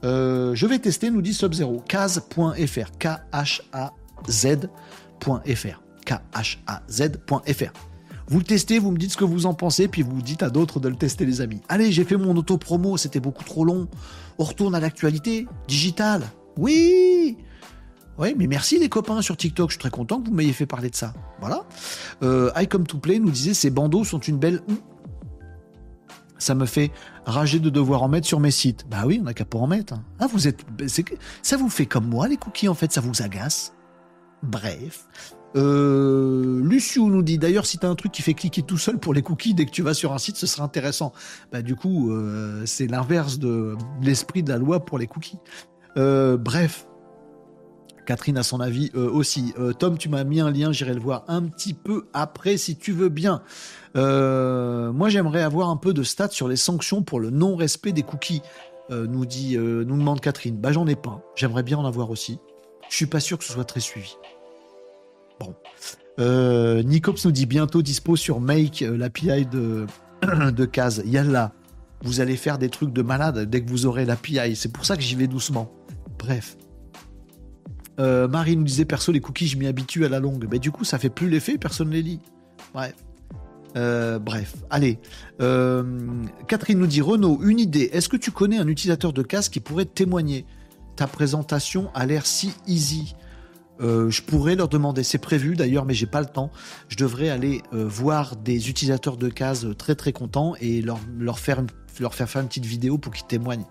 Euh, 0.04 0.54
je 0.56 0.66
vais 0.66 0.80
tester, 0.80 1.10
nous 1.10 1.22
dit 1.22 1.32
Sub0, 1.32 1.84
case.fr, 1.86 2.92
K-H-A-Z.fr, 3.00 4.72
K-H-A-Z.fr. 6.06 7.74
Vous 8.28 8.40
le 8.40 8.46
testez, 8.46 8.80
vous 8.80 8.92
me 8.92 8.98
dites 8.98 9.12
ce 9.12 9.18
que 9.18 9.26
vous 9.26 9.46
en 9.46 9.54
pensez, 9.54 9.88
puis 9.88 10.02
vous 10.02 10.22
dites 10.22 10.44
à 10.44 10.50
d'autres 10.50 10.80
de 10.80 10.88
le 10.88 10.96
tester, 10.96 11.26
les 11.26 11.42
amis. 11.42 11.62
Allez, 11.68 11.92
j'ai 11.92 12.04
fait 12.04 12.18
mon 12.18 12.36
auto-promo, 12.36 12.98
c'était 12.98 13.20
beaucoup 13.20 13.44
trop 13.44 13.66
long. 13.66 13.88
On 14.38 14.44
retourne 14.44 14.76
à 14.76 14.80
l'actualité 14.80 15.46
digitale. 15.68 16.24
Oui 16.58 17.38
oui, 18.18 18.36
mais 18.38 18.48
merci 18.48 18.80
les 18.80 18.90
copains 18.90 19.22
sur 19.22 19.36
TikTok, 19.38 19.70
je 19.70 19.74
suis 19.74 19.80
très 19.80 19.90
content 19.90 20.22
que 20.22 20.30
vous 20.30 20.36
m'ayez 20.36 20.54
fait 20.54 20.66
parler 20.66 20.90
de 20.90 20.96
ça. 20.96 21.14
Voilà. 21.40 21.66
Euh, 22.22 22.52
I 22.56 22.68
Come 22.68 22.86
to 22.86 22.98
Play 22.98 23.20
nous 23.20 23.32
disait 23.32 23.54
ces 23.54 23.70
bandeaux 23.70 24.04
sont 24.04 24.20
une 24.20 24.38
belle. 24.38 24.62
Ça 26.38 26.56
me 26.56 26.66
fait 26.66 26.92
rager 27.26 27.60
de 27.60 27.70
devoir 27.70 28.04
en 28.04 28.10
mettre 28.10 28.28
sur 28.28 28.40
mes 28.40 28.52
sites. 28.52 28.86
Bah 28.90 29.04
oui, 29.06 29.18
on 29.22 29.24
n'a 29.24 29.34
qu'à 29.34 29.46
pas 29.46 29.58
en 29.58 29.68
mettre. 29.68 29.94
Hein. 29.94 30.04
Ah, 30.20 30.28
vous 30.28 30.48
êtes. 30.48 30.66
Ça 31.42 31.58
vous 31.58 31.70
fait 31.70 31.86
comme 31.86 32.08
moi, 32.08 32.28
les 32.28 32.38
cookies, 32.38 32.68
en 32.68 32.74
fait, 32.74 32.92
ça 32.92 33.02
vous 33.02 33.22
agace. 33.22 33.74
Bref. 34.44 35.08
Euh, 35.56 36.62
Luciou 36.64 37.10
nous 37.10 37.22
dit 37.22 37.38
d'ailleurs 37.38 37.68
si 37.68 37.78
tu 37.78 37.86
as 37.86 37.90
un 37.90 37.96
truc 37.96 38.12
qui 38.12 38.24
fait 38.24 38.34
cliquer 38.34 38.64
tout 38.64 38.80
seul 38.80 38.98
pour 38.98 39.14
les 39.14 39.22
cookies 39.22 39.54
dès 39.54 39.66
que 39.66 39.72
tu 39.72 39.84
vas 39.84 39.94
sur 39.94 40.14
un 40.14 40.18
site, 40.18 40.36
ce 40.36 40.48
serait 40.48 40.64
intéressant. 40.64 41.14
Bah 41.52 41.62
du 41.62 41.76
coup, 41.76 42.12
euh, 42.12 42.64
c'est 42.66 42.88
l'inverse 42.88 43.38
de 43.38 43.76
l'esprit 44.02 44.44
de 44.44 44.50
la 44.50 44.58
loi 44.58 44.84
pour 44.84 44.98
les 44.98 45.08
cookies. 45.08 45.38
Euh, 45.96 46.38
bref, 46.38 46.88
Catherine 48.06 48.38
a 48.38 48.44
son 48.44 48.60
avis 48.60 48.92
aussi. 48.96 49.54
Tom, 49.80 49.98
tu 49.98 50.10
m'as 50.10 50.24
mis 50.24 50.40
un 50.40 50.52
lien, 50.52 50.72
j'irai 50.72 50.94
le 50.94 51.00
voir 51.00 51.24
un 51.28 51.44
petit 51.44 51.74
peu 51.74 52.06
après 52.14 52.58
si 52.58 52.76
tu 52.76 52.92
veux 52.92 53.10
bien. 53.10 53.42
moi, 53.96 55.10
j'aimerais 55.10 55.42
avoir 55.42 55.70
un 55.70 55.78
peu 55.78 55.94
de 55.94 56.04
stats 56.04 56.30
sur 56.30 56.48
les 56.48 56.56
sanctions 56.56 57.02
pour 57.02 57.20
le 57.20 57.30
non-respect 57.30 57.92
des 57.92 58.04
cookies. 58.04 58.42
nous 58.90 59.26
dit, 59.26 59.58
nous 59.58 59.98
demande 59.98 60.22
Catherine. 60.22 60.58
Bah 60.58 60.72
j'en 60.72 60.88
ai 60.88 60.96
pas. 60.96 61.22
J'aimerais 61.36 61.64
bien 61.64 61.78
en 61.78 61.86
avoir 61.86 62.10
aussi. 62.10 62.40
Je 62.90 62.96
suis 62.96 63.06
pas 63.06 63.20
sûr 63.20 63.38
que 63.38 63.44
ce 63.44 63.54
soit 63.54 63.66
très 63.66 63.80
suivi. 63.80 64.16
Bon. 65.40 65.56
Euh, 66.20 66.84
Nicops 66.84 67.26
nous 67.26 67.32
dit 67.32 67.46
bientôt 67.46 67.82
dispo 67.82 68.16
sur 68.16 68.40
Make, 68.40 68.84
euh, 68.84 68.98
l'API 68.98 69.46
de, 69.46 69.88
de 70.52 70.66
Case. 70.66 71.02
Yalla, 71.06 71.54
vous 72.04 72.22
allez 72.22 72.36
faire 72.36 72.58
des 72.58 72.70
trucs 72.70 72.94
de 72.94 73.02
malade 73.02 73.50
dès 73.50 73.64
que 73.64 73.70
vous 73.70 73.86
aurez 73.86 74.06
l'API. 74.06 74.56
C'est 74.56 74.72
pour 74.72 74.86
ça 74.86 74.96
que 74.96 75.02
j'y 75.02 75.16
vais 75.16 75.28
doucement. 75.28 75.72
Bref. 76.20 76.56
Euh, 78.00 78.28
Marie 78.28 78.56
nous 78.56 78.64
disait 78.64 78.86
perso, 78.86 79.12
les 79.12 79.20
cookies, 79.20 79.48
je 79.48 79.58
m'y 79.58 79.68
habitue 79.68 80.06
à 80.06 80.10
la 80.10 80.20
longue. 80.20 80.48
Mais 80.50 80.60
du 80.60 80.72
coup, 80.72 80.84
ça 80.84 80.98
fait 80.98 81.10
plus 81.10 81.30
l'effet, 81.30 81.58
personne 81.58 81.90
ne 81.90 81.94
les 81.94 82.02
lit. 82.02 82.20
Bref. 82.74 82.94
Euh, 83.76 84.20
bref, 84.20 84.56
allez. 84.70 85.00
Euh, 85.42 86.24
Catherine 86.48 86.78
nous 86.78 86.88
dit 86.88 87.02
Renaud, 87.02 87.40
une 87.44 87.60
idée. 87.60 87.90
Est-ce 87.92 88.08
que 88.08 88.18
tu 88.18 88.32
connais 88.32 88.58
un 88.58 88.68
utilisateur 88.68 89.14
de 89.14 89.24
casque 89.24 89.54
qui 89.54 89.60
pourrait 89.60 89.86
témoigner? 89.86 90.46
Ta 90.96 91.08
présentation 91.08 91.90
a 91.96 92.06
l'air 92.06 92.26
si 92.26 92.54
easy. 92.68 93.16
Je 93.80 94.22
pourrais 94.22 94.56
leur 94.56 94.70
demander, 94.70 95.04
c'est 95.04 95.18
prévu 95.18 95.58
d'ailleurs, 95.58 95.84
mais 95.84 95.94
j'ai 95.94 96.06
pas 96.06 96.22
le 96.22 96.28
temps. 96.28 96.52
Je 96.88 96.96
devrais 96.96 97.30
aller 97.30 97.64
voir 97.74 98.38
des 98.38 98.70
utilisateurs 98.70 99.18
de 99.18 99.28
cases 99.28 99.66
très 99.78 99.96
très 99.96 100.14
contents 100.14 100.54
et 100.62 100.82
leur, 100.82 101.00
leur, 101.18 101.38
faire, 101.38 101.66
leur 102.00 102.14
faire 102.14 102.30
faire 102.30 102.44
une 102.44 102.48
petite 102.48 102.66
vidéo 102.66 102.98
pour 102.98 103.12
qu'ils 103.12 103.26
témoignent. 103.26 103.66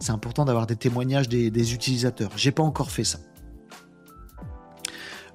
C'est 0.00 0.10
important 0.10 0.44
d'avoir 0.44 0.66
des 0.66 0.74
témoignages 0.74 1.28
des, 1.28 1.50
des 1.52 1.72
utilisateurs. 1.74 2.32
J'ai 2.34 2.50
pas 2.50 2.64
encore 2.64 2.90
fait 2.90 3.04
ça. 3.04 3.20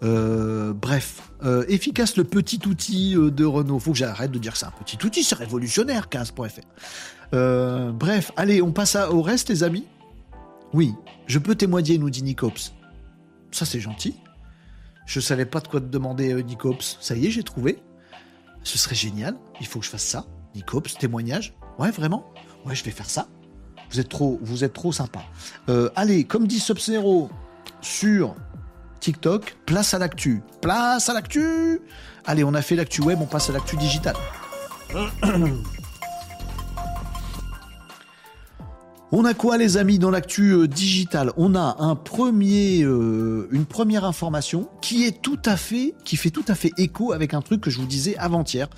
Euh, 0.01 0.73
bref, 0.73 1.29
euh, 1.43 1.65
efficace 1.67 2.15
le 2.15 2.23
petit 2.23 2.59
outil 2.67 3.15
euh, 3.15 3.31
de 3.31 3.45
Renault. 3.45 3.79
Faut 3.79 3.91
que 3.91 3.97
j'arrête 3.97 4.31
de 4.31 4.39
dire 4.39 4.55
ça. 4.55 4.71
Petit 4.79 4.97
outil, 5.05 5.23
c'est 5.23 5.35
révolutionnaire, 5.35 6.07
15.fr. 6.09 7.91
bref, 7.93 8.31
allez, 8.37 8.61
on 8.61 8.71
passe 8.71 8.95
au 8.95 9.21
reste, 9.21 9.49
les 9.49 9.63
amis. 9.63 9.85
Oui, 10.73 10.93
je 11.27 11.39
peux 11.39 11.55
témoigner, 11.55 11.97
nous 11.97 12.09
dit 12.09 12.23
Nicops. 12.23 12.73
Ça, 13.51 13.65
c'est 13.65 13.79
gentil. 13.79 14.15
Je 15.05 15.19
savais 15.19 15.45
pas 15.45 15.59
de 15.59 15.67
quoi 15.67 15.81
te 15.81 15.87
demander, 15.87 16.43
Nicops. 16.43 16.97
Ça 17.01 17.15
y 17.15 17.25
est, 17.25 17.31
j'ai 17.31 17.43
trouvé. 17.43 17.79
Ce 18.63 18.77
serait 18.77 18.95
génial. 18.95 19.35
Il 19.59 19.65
faut 19.65 19.79
que 19.79 19.85
je 19.85 19.89
fasse 19.89 20.05
ça. 20.05 20.25
Nicops, 20.55 20.97
témoignage. 20.97 21.55
Ouais, 21.77 21.91
vraiment 21.91 22.25
Ouais, 22.65 22.75
je 22.75 22.83
vais 22.83 22.91
faire 22.91 23.09
ça. 23.09 23.27
Vous 23.89 23.99
êtes 23.99 24.09
trop, 24.09 24.39
vous 24.43 24.63
êtes 24.63 24.73
trop 24.73 24.91
sympa. 24.91 25.21
allez, 25.95 26.25
comme 26.25 26.45
dit 26.47 26.59
sub 26.59 26.77
sur 27.81 28.35
TikTok, 28.99 29.57
place 29.65 29.93
à 29.93 29.99
l'actu. 29.99 30.41
Place 30.61 31.09
à 31.09 31.13
l'actu 31.13 31.81
Allez, 32.25 32.43
on 32.43 32.53
a 32.53 32.61
fait 32.61 32.75
l'actu 32.75 33.01
web, 33.01 33.19
on 33.21 33.25
passe 33.25 33.49
à 33.49 33.53
l'actu 33.53 33.75
digital. 33.77 34.15
On 39.11 39.25
a 39.25 39.33
quoi 39.33 39.57
les 39.57 39.77
amis 39.77 39.97
dans 39.97 40.11
l'actu 40.11 40.51
euh, 40.51 40.67
digital? 40.67 41.31
On 41.35 41.55
a 41.55 41.75
euh, 41.81 43.47
une 43.49 43.65
première 43.65 44.05
information 44.05 44.69
qui 44.81 45.03
fait 45.03 45.11
tout 45.11 45.39
à 45.43 45.57
fait 45.57 46.71
écho 46.77 47.11
avec 47.11 47.33
un 47.33 47.41
truc 47.41 47.61
que 47.61 47.71
je 47.71 47.79
vous 47.79 47.87
disais 47.87 48.15
avant-hier. 48.17 48.69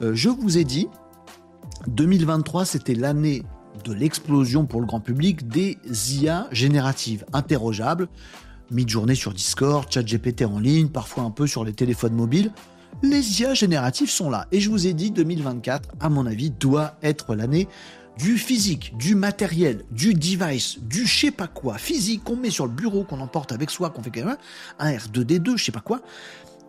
Euh, 0.00 0.12
je 0.14 0.30
vous 0.30 0.56
ai 0.56 0.64
dit, 0.64 0.88
2023 1.88 2.64
c'était 2.64 2.94
l'année 2.94 3.42
de 3.84 3.92
l'explosion 3.92 4.64
pour 4.64 4.80
le 4.80 4.86
grand 4.86 5.00
public 5.00 5.46
des 5.46 5.76
IA 6.14 6.48
génératives, 6.52 7.26
interrogeables, 7.34 8.08
mid-journée 8.70 9.14
sur 9.14 9.32
Discord, 9.32 9.86
chat 9.90 10.02
GPT 10.02 10.42
en 10.42 10.58
ligne, 10.58 10.88
parfois 10.88 11.24
un 11.24 11.30
peu 11.30 11.46
sur 11.46 11.64
les 11.64 11.72
téléphones 11.72 12.14
mobiles. 12.14 12.52
Les 13.02 13.40
IA 13.40 13.54
génératifs 13.54 14.10
sont 14.10 14.30
là. 14.30 14.46
Et 14.52 14.60
je 14.60 14.70
vous 14.70 14.86
ai 14.86 14.94
dit, 14.94 15.10
2024, 15.10 15.90
à 16.00 16.08
mon 16.08 16.26
avis, 16.26 16.50
doit 16.50 16.96
être 17.02 17.34
l'année 17.34 17.68
du 18.18 18.38
physique, 18.38 18.96
du 18.96 19.14
matériel, 19.14 19.84
du 19.90 20.14
device, 20.14 20.78
du 20.80 21.06
je 21.06 21.20
sais 21.26 21.30
pas 21.30 21.48
quoi, 21.48 21.76
physique 21.76 22.24
qu'on 22.24 22.36
met 22.36 22.50
sur 22.50 22.64
le 22.64 22.72
bureau, 22.72 23.04
qu'on 23.04 23.20
emporte 23.20 23.52
avec 23.52 23.70
soi, 23.70 23.90
qu'on 23.90 24.02
fait 24.02 24.10
quand 24.10 24.24
même 24.24 24.36
un 24.78 24.92
R2D2, 24.92 25.58
je 25.58 25.64
sais 25.64 25.72
pas 25.72 25.80
quoi, 25.80 26.00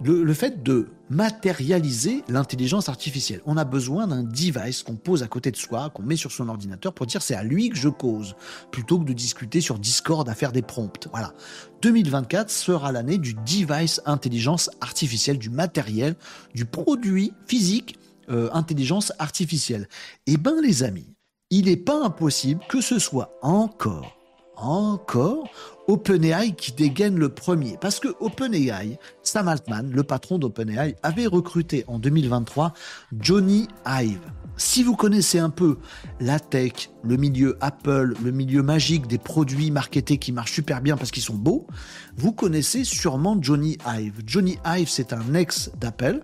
le, 0.03 0.33
fait 0.33 0.61
de 0.61 0.89
matérialiser 1.09 2.23
l'intelligence 2.29 2.89
artificielle. 2.89 3.41
On 3.45 3.57
a 3.57 3.63
besoin 3.63 4.07
d'un 4.07 4.23
device 4.23 4.83
qu'on 4.83 4.95
pose 4.95 5.23
à 5.23 5.27
côté 5.27 5.51
de 5.51 5.55
soi, 5.55 5.89
qu'on 5.89 6.03
met 6.03 6.15
sur 6.15 6.31
son 6.31 6.49
ordinateur 6.49 6.93
pour 6.93 7.05
dire 7.05 7.21
c'est 7.21 7.35
à 7.35 7.43
lui 7.43 7.69
que 7.69 7.77
je 7.77 7.89
cause, 7.89 8.35
plutôt 8.71 8.99
que 8.99 9.05
de 9.05 9.13
discuter 9.13 9.61
sur 9.61 9.79
Discord 9.79 10.27
à 10.29 10.35
faire 10.35 10.51
des 10.51 10.61
prompts. 10.61 11.07
Voilà. 11.11 11.33
2024 11.81 12.49
sera 12.49 12.91
l'année 12.91 13.17
du 13.17 13.33
device 13.33 14.01
intelligence 14.05 14.69
artificielle, 14.81 15.37
du 15.37 15.49
matériel, 15.49 16.15
du 16.53 16.65
produit 16.65 17.33
physique 17.47 17.97
euh, 18.29 18.49
intelligence 18.53 19.13
artificielle. 19.19 19.87
Eh 20.25 20.37
ben 20.37 20.59
les 20.61 20.83
amis, 20.83 21.13
il 21.49 21.65
n'est 21.65 21.77
pas 21.77 22.03
impossible 22.03 22.61
que 22.67 22.81
ce 22.81 22.99
soit 22.99 23.37
encore 23.41 24.17
encore 24.57 25.49
OpenAI 25.87 26.53
qui 26.53 26.71
dégaine 26.73 27.17
le 27.17 27.29
premier. 27.29 27.77
Parce 27.79 27.99
que 27.99 28.09
OpenAI, 28.19 28.99
Sam 29.23 29.47
Altman, 29.47 29.91
le 29.91 30.03
patron 30.03 30.37
d'OpenAI, 30.37 30.95
avait 31.03 31.27
recruté 31.27 31.85
en 31.87 31.99
2023 31.99 32.73
Johnny 33.19 33.67
Ive. 33.85 34.19
Si 34.57 34.83
vous 34.83 34.95
connaissez 34.95 35.37
un 35.37 35.51
peu 35.51 35.77
la 36.19 36.39
tech, 36.39 36.89
le 37.03 37.15
milieu 37.15 37.57
Apple, 37.61 38.15
le 38.23 38.31
milieu 38.31 38.63
magique 38.63 39.05
des 39.05 39.19
produits 39.19 39.69
marketés 39.69 40.17
qui 40.17 40.31
marchent 40.31 40.53
super 40.53 40.81
bien 40.81 40.97
parce 40.97 41.11
qu'ils 41.11 41.23
sont 41.23 41.35
beaux, 41.35 41.67
vous 42.15 42.31
connaissez 42.31 42.83
sûrement 42.83 43.37
Johnny 43.39 43.77
Ive. 43.85 44.21
Johnny 44.25 44.57
Ive, 44.65 44.89
c'est 44.89 45.13
un 45.13 45.35
ex 45.35 45.69
d'Apple, 45.79 46.23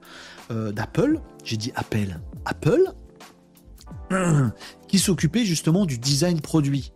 euh, 0.51 0.71
d'Apple, 0.71 1.19
j'ai 1.43 1.57
dit 1.57 1.71
Apple, 1.75 2.19
Apple, 2.45 2.81
qui 4.88 4.97
s'occupait 4.97 5.45
justement 5.45 5.86
du 5.86 5.99
design 5.99 6.41
produit. 6.41 6.91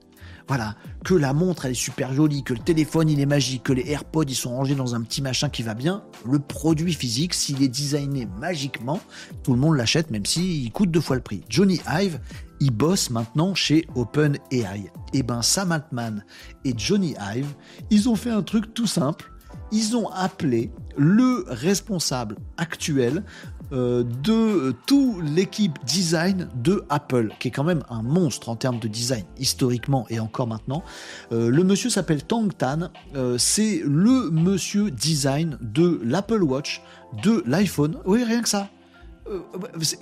Voilà, 0.48 0.76
que 1.04 1.14
la 1.14 1.34
montre 1.34 1.66
elle 1.66 1.72
est 1.72 1.76
super 1.76 2.14
jolie, 2.14 2.44
que 2.44 2.54
le 2.54 2.60
téléphone 2.60 3.10
il 3.10 3.20
est 3.20 3.26
magique, 3.26 3.64
que 3.64 3.74
les 3.74 3.90
AirPods 3.92 4.24
ils 4.24 4.36
sont 4.36 4.56
rangés 4.56 4.76
dans 4.76 4.96
un 4.96 5.02
petit 5.02 5.22
machin 5.22 5.50
qui 5.50 5.62
va 5.62 5.74
bien, 5.74 6.04
le 6.26 6.40
produit 6.40 6.94
physique, 6.94 7.34
s'il 7.34 7.62
est 7.64 7.68
designé 7.68 8.28
magiquement, 8.40 9.02
tout 9.44 9.54
le 9.54 9.60
monde 9.60 9.76
l'achète 9.76 10.10
même 10.10 10.26
s'il 10.26 10.72
coûte 10.72 10.90
deux 10.90 11.02
fois 11.02 11.18
le 11.18 11.22
prix. 11.22 11.44
Johnny 11.50 11.82
Ive, 11.88 12.20
il 12.60 12.72
bosse 12.72 13.10
maintenant 13.10 13.56
chez 13.56 13.88
OpenAI. 13.96 14.92
Et 15.14 15.20
eh 15.20 15.24
ben 15.24 15.42
Sam 15.42 15.72
Altman 15.72 16.24
et 16.66 16.74
Johnny 16.78 17.16
Ive, 17.36 17.54
ils 17.90 18.10
ont 18.10 18.16
fait 18.16 18.32
un 18.32 18.42
truc 18.42 18.74
tout 18.74 18.88
simple. 18.88 19.32
Ils 19.72 19.98
ont 19.98 20.10
appelé 20.10 20.72
le 20.98 21.46
responsable 21.48 22.38
actuel 22.58 23.24
de 23.72 24.74
toute 24.86 25.24
l'équipe 25.24 25.78
design 25.86 26.50
de 26.56 26.84
Apple, 26.90 27.32
qui 27.40 27.50
est 27.50 27.52
quand 27.52 27.64
même 27.64 27.84
un 27.90 28.02
monstre 28.02 28.50
en 28.50 28.56
termes 28.56 28.80
de 28.80 28.88
design, 28.88 29.26
historiquement 29.38 30.06
et 30.10 30.20
encore 30.20 30.48
maintenant. 30.48 30.84
Euh, 31.32 31.50
le 31.50 31.64
monsieur 31.64 31.90
s'appelle 31.90 32.24
Tang 32.24 32.50
Tan, 32.56 32.90
euh, 33.16 33.38
c'est 33.38 33.82
le 33.86 34.30
monsieur 34.32 34.92
design 34.92 35.58
de 35.62 36.00
l'Apple 36.04 36.44
Watch, 36.44 36.82
de 37.24 37.44
l'iPhone. 37.46 37.98
Oui, 38.06 38.24
rien 38.24 38.42
que 38.42 38.50
ça. 38.50 38.70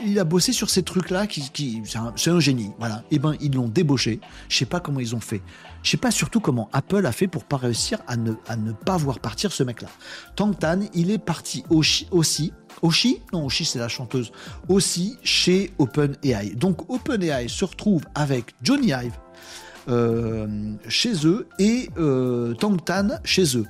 il 0.06 0.20
a 0.20 0.24
bossé 0.24 0.54
sur 0.54 0.70
ces 0.70 0.84
trucs-là, 0.84 1.28
qui, 1.28 1.82
c'est 1.86 2.30
un, 2.30 2.40
génie. 2.40 2.72
Voilà. 2.78 3.04
Et 3.10 3.16
eh 3.16 3.20
ben, 3.20 3.36
ils 3.42 3.54
l'ont 3.54 3.68
débauché. 3.68 4.20
Je 4.50 4.58
sais 4.58 4.66
pas 4.66 4.80
comment 4.80 5.00
ils 5.00 5.16
ont 5.16 5.20
fait. 5.20 5.42
Je 5.82 5.92
sais 5.92 5.98
pas 5.98 6.12
surtout 6.12 6.40
comment 6.40 6.70
Apple 6.74 7.06
a 7.06 7.12
fait 7.12 7.28
pour 7.28 7.44
pas 7.44 7.58
réussir 7.58 8.00
à 8.08 8.18
ne, 8.18 8.34
à 8.48 8.56
ne 8.56 8.72
pas 8.72 8.98
voir 8.98 9.20
partir 9.20 9.52
ce 9.52 9.64
mec-là. 9.64 9.90
Tang 10.36 10.58
Tan, 10.58 10.82
il 10.94 11.12
est 11.12 11.18
parti 11.18 11.64
aussi 11.70 12.54
Oshi, 12.82 13.22
non 13.34 13.46
Oshi 13.46 13.66
c'est 13.66 13.80
la 13.80 13.88
chanteuse, 13.88 14.32
aussi 14.68 15.18
chez 15.24 15.72
OpenAI. 15.80 16.56
Donc 16.56 16.90
OpenAI 16.90 17.48
se 17.48 17.66
retrouve 17.66 18.04
avec 18.16 18.54
Johnny 18.62 18.88
Ive 18.88 19.14
euh, 19.88 20.48
chez 20.88 21.28
eux 21.28 21.48
et 21.60 21.90
euh, 21.98 22.54
Tangtan 22.56 23.20
chez 23.24 23.58
eux. 23.58 23.66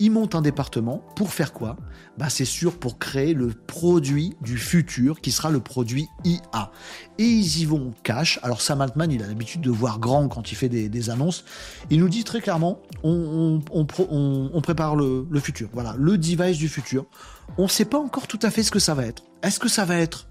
Ils 0.00 0.10
montent 0.10 0.34
un 0.34 0.40
département 0.42 1.04
pour 1.14 1.32
faire 1.32 1.52
quoi? 1.52 1.76
Bah, 2.18 2.30
C'est 2.30 2.46
sûr 2.46 2.78
pour 2.78 2.98
créer 2.98 3.34
le 3.34 3.48
produit 3.48 4.34
du 4.40 4.56
futur 4.56 5.20
qui 5.20 5.30
sera 5.30 5.50
le 5.50 5.60
produit 5.60 6.08
IA. 6.24 6.72
Et 7.18 7.24
ils 7.24 7.60
y 7.60 7.66
vont 7.66 7.92
cash. 8.02 8.40
Alors 8.42 8.62
Sam 8.62 8.80
Altman, 8.80 9.12
il 9.12 9.22
a 9.22 9.26
l'habitude 9.26 9.60
de 9.60 9.70
voir 9.70 10.00
grand 10.00 10.28
quand 10.28 10.50
il 10.50 10.54
fait 10.54 10.70
des, 10.70 11.10
annonces. 11.10 11.44
Il 11.90 12.00
nous 12.00 12.08
dit 12.08 12.24
très 12.24 12.40
clairement, 12.40 12.80
on, 13.04 13.60
prépare 14.62 14.96
le, 14.96 15.26
futur. 15.38 15.68
Voilà, 15.72 15.94
le 15.98 16.18
device 16.18 16.56
du 16.56 16.68
futur 16.68 17.06
on 17.58 17.64
ne 17.64 17.68
sait 17.68 17.84
pas 17.84 17.98
encore 17.98 18.26
tout 18.26 18.38
à 18.42 18.50
fait 18.50 18.62
ce 18.62 18.70
que 18.70 18.78
ça 18.78 18.94
va 18.94 19.06
être. 19.06 19.24
Est-ce 19.42 19.58
que 19.58 19.68
ça 19.68 19.84
va 19.84 19.96
être 19.96 20.28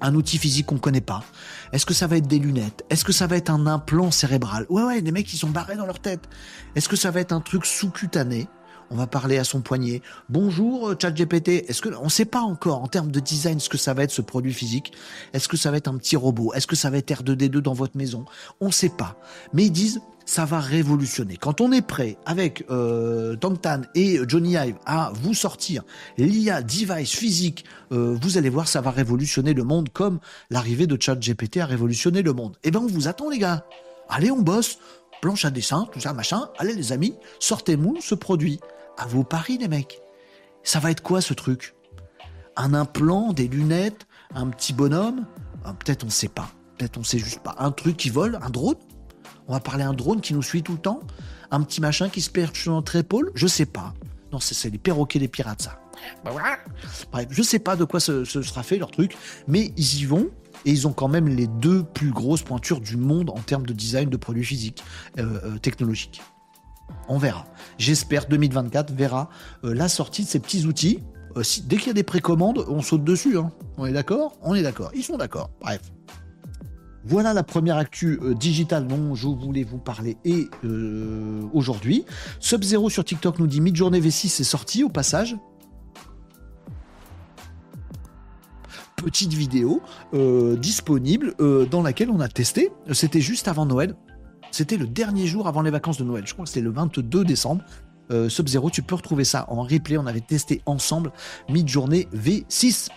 un 0.00 0.14
outil 0.14 0.38
physique 0.38 0.66
qu'on 0.66 0.76
ne 0.76 0.80
connaît 0.80 1.00
pas? 1.00 1.24
Est-ce 1.72 1.86
que 1.86 1.94
ça 1.94 2.06
va 2.06 2.16
être 2.16 2.26
des 2.26 2.38
lunettes? 2.38 2.84
Est-ce 2.90 3.04
que 3.04 3.12
ça 3.12 3.26
va 3.26 3.36
être 3.36 3.50
un 3.50 3.66
implant 3.66 4.10
cérébral? 4.10 4.66
Ouais, 4.68 4.82
ouais, 4.82 5.02
des 5.02 5.12
mecs 5.12 5.26
qui 5.26 5.36
sont 5.36 5.50
barrés 5.50 5.76
dans 5.76 5.86
leur 5.86 6.00
tête. 6.00 6.28
Est-ce 6.76 6.88
que 6.88 6.96
ça 6.96 7.10
va 7.10 7.20
être 7.20 7.32
un 7.32 7.40
truc 7.40 7.64
sous-cutané? 7.64 8.48
On 8.90 8.96
va 8.96 9.06
parler 9.06 9.38
à 9.38 9.44
son 9.44 9.60
poignet. 9.60 10.02
Bonjour 10.28 10.90
euh, 10.90 10.96
ChatGPT. 11.00 11.68
Est-ce 11.68 11.82
que 11.82 11.90
on 12.00 12.04
ne 12.04 12.10
sait 12.10 12.24
pas 12.24 12.40
encore 12.40 12.82
en 12.82 12.88
termes 12.88 13.10
de 13.10 13.20
design 13.20 13.60
ce 13.60 13.68
que 13.68 13.78
ça 13.78 13.94
va 13.94 14.04
être 14.04 14.10
ce 14.10 14.22
produit 14.22 14.52
physique 14.52 14.92
Est-ce 15.32 15.48
que 15.48 15.56
ça 15.56 15.70
va 15.70 15.76
être 15.76 15.88
un 15.88 15.96
petit 15.96 16.16
robot? 16.16 16.52
Est-ce 16.54 16.66
que 16.66 16.76
ça 16.76 16.90
va 16.90 16.98
être 16.98 17.10
R2D2 17.10 17.58
dans 17.58 17.74
votre 17.74 17.96
maison? 17.96 18.24
On 18.60 18.66
ne 18.66 18.72
sait 18.72 18.88
pas. 18.88 19.16
Mais 19.52 19.66
ils 19.66 19.72
disent 19.72 20.00
ça 20.28 20.44
va 20.44 20.60
révolutionner. 20.60 21.38
Quand 21.38 21.62
on 21.62 21.72
est 21.72 21.80
prêt 21.80 22.18
avec 22.26 22.64
euh, 22.70 23.34
Tangtan 23.36 23.82
et 23.94 24.20
Johnny 24.28 24.56
Ive 24.56 24.76
à 24.84 25.10
vous 25.14 25.32
sortir 25.32 25.84
l'IA 26.18 26.60
device 26.60 27.12
physique, 27.12 27.64
euh, 27.92 28.14
vous 28.20 28.36
allez 28.36 28.50
voir, 28.50 28.68
ça 28.68 28.82
va 28.82 28.90
révolutionner 28.90 29.54
le 29.54 29.64
monde 29.64 29.88
comme 29.88 30.20
l'arrivée 30.50 30.86
de 30.86 31.00
ChatGPT 31.00 31.60
a 31.60 31.66
révolutionné 31.66 32.20
le 32.20 32.34
monde. 32.34 32.58
Eh 32.62 32.70
ben, 32.70 32.80
on 32.80 32.86
vous 32.86 33.08
attend, 33.08 33.30
les 33.30 33.38
gars. 33.38 33.64
Allez, 34.10 34.30
on 34.30 34.42
bosse. 34.42 34.78
Planche 35.22 35.46
à 35.46 35.50
dessin, 35.50 35.88
tout 35.92 35.98
ça, 35.98 36.12
machin. 36.12 36.48
Allez, 36.58 36.74
les 36.74 36.92
amis, 36.92 37.14
sortez-moi 37.40 37.94
ce 38.00 38.14
produit. 38.14 38.60
À 38.98 39.06
vos 39.06 39.22
paris, 39.22 39.58
les 39.58 39.68
mecs. 39.68 40.02
Ça 40.64 40.80
va 40.80 40.90
être 40.90 41.02
quoi, 41.02 41.20
ce 41.20 41.32
truc? 41.32 41.76
Un 42.56 42.74
implant, 42.74 43.32
des 43.32 43.46
lunettes, 43.46 44.08
un 44.34 44.48
petit 44.48 44.72
bonhomme? 44.72 45.24
Ah, 45.64 45.72
Peut-être 45.72 46.02
on 46.02 46.06
ne 46.06 46.12
sait 46.12 46.28
pas. 46.28 46.50
Peut-être 46.76 46.98
on 46.98 47.04
sait 47.04 47.20
juste 47.20 47.38
pas. 47.44 47.54
Un 47.58 47.70
truc 47.70 47.96
qui 47.96 48.10
vole, 48.10 48.40
un 48.42 48.50
drone? 48.50 48.74
On 49.46 49.52
va 49.52 49.60
parler 49.60 49.84
un 49.84 49.92
drone 49.92 50.20
qui 50.20 50.34
nous 50.34 50.42
suit 50.42 50.64
tout 50.64 50.72
le 50.72 50.80
temps? 50.80 51.00
Un 51.52 51.62
petit 51.62 51.80
machin 51.80 52.08
qui 52.08 52.20
se 52.20 52.28
perche 52.28 52.60
sur 52.60 52.72
notre 52.72 52.96
épaule? 52.96 53.30
Je 53.36 53.46
sais 53.46 53.66
pas. 53.66 53.94
Non, 54.32 54.40
c'est 54.40 54.68
les 54.68 54.78
perroquets 54.78 55.20
des 55.20 55.28
pirates, 55.28 55.62
ça. 55.62 55.80
Bref, 56.24 56.58
je 57.30 57.42
sais 57.42 57.60
pas 57.60 57.76
de 57.76 57.84
quoi 57.84 58.00
ce, 58.00 58.24
sera 58.24 58.64
fait 58.64 58.78
leur 58.78 58.90
truc, 58.90 59.16
mais 59.46 59.72
ils 59.76 60.00
y 60.00 60.04
vont 60.04 60.28
et 60.64 60.72
ils 60.72 60.88
ont 60.88 60.92
quand 60.92 61.08
même 61.08 61.28
les 61.28 61.46
deux 61.46 61.84
plus 61.84 62.10
grosses 62.10 62.42
pointures 62.42 62.80
du 62.80 62.96
monde 62.96 63.30
en 63.30 63.38
termes 63.38 63.64
de 63.64 63.72
design 63.72 64.10
de 64.10 64.16
produits 64.16 64.44
physiques, 64.44 64.82
euh, 65.18 65.40
euh, 65.44 65.58
technologiques. 65.58 66.20
On 67.08 67.18
verra. 67.18 67.46
J'espère 67.78 68.26
2024 68.26 68.92
verra 68.92 69.28
euh, 69.64 69.74
la 69.74 69.88
sortie 69.88 70.24
de 70.24 70.28
ces 70.28 70.40
petits 70.40 70.66
outils. 70.66 71.00
dès 71.64 71.76
qu'il 71.76 71.88
y 71.88 71.90
a 71.90 71.94
des 71.94 72.02
précommandes, 72.02 72.64
on 72.68 72.82
saute 72.82 73.04
dessus. 73.04 73.38
Hein. 73.38 73.50
On 73.76 73.86
est 73.86 73.92
d'accord? 73.92 74.36
On 74.42 74.54
est 74.54 74.62
d'accord. 74.62 74.90
Ils 74.94 75.04
sont 75.04 75.16
d'accord. 75.16 75.50
Bref. 75.60 75.80
Voilà 77.04 77.32
la 77.32 77.42
première 77.42 77.76
actu 77.76 78.20
digitale 78.38 78.86
dont 78.86 79.14
je 79.14 79.28
voulais 79.28 79.62
vous 79.62 79.78
parler 79.78 80.18
et 80.26 80.48
aujourd'hui. 81.54 82.04
Sub-Zero 82.38 82.90
sur 82.90 83.04
TikTok 83.04 83.38
nous 83.38 83.46
dit 83.46 83.62
Mid-journée 83.62 84.00
V6 84.00 84.40
est 84.40 84.44
sorti 84.44 84.84
au 84.84 84.90
passage. 84.90 85.36
petite 89.02 89.32
vidéo 89.32 89.80
euh, 90.14 90.56
disponible 90.56 91.34
euh, 91.40 91.66
dans 91.66 91.82
laquelle 91.82 92.10
on 92.10 92.20
a 92.20 92.28
testé. 92.28 92.70
C'était 92.92 93.20
juste 93.20 93.48
avant 93.48 93.66
Noël. 93.66 93.94
C'était 94.50 94.76
le 94.76 94.86
dernier 94.86 95.26
jour 95.26 95.46
avant 95.46 95.62
les 95.62 95.70
vacances 95.70 95.98
de 95.98 96.04
Noël. 96.04 96.26
Je 96.26 96.32
crois 96.32 96.44
que 96.44 96.50
c'était 96.50 96.64
le 96.64 96.70
22 96.70 97.24
décembre. 97.24 97.62
Euh, 98.10 98.28
Sub-Zero, 98.28 98.70
tu 98.70 98.82
peux 98.82 98.94
retrouver 98.94 99.24
ça 99.24 99.44
en 99.48 99.62
replay. 99.62 99.98
On 99.98 100.06
avait 100.06 100.20
testé 100.20 100.62
ensemble 100.66 101.12
mid-journée 101.48 102.08
V6. 102.14 102.88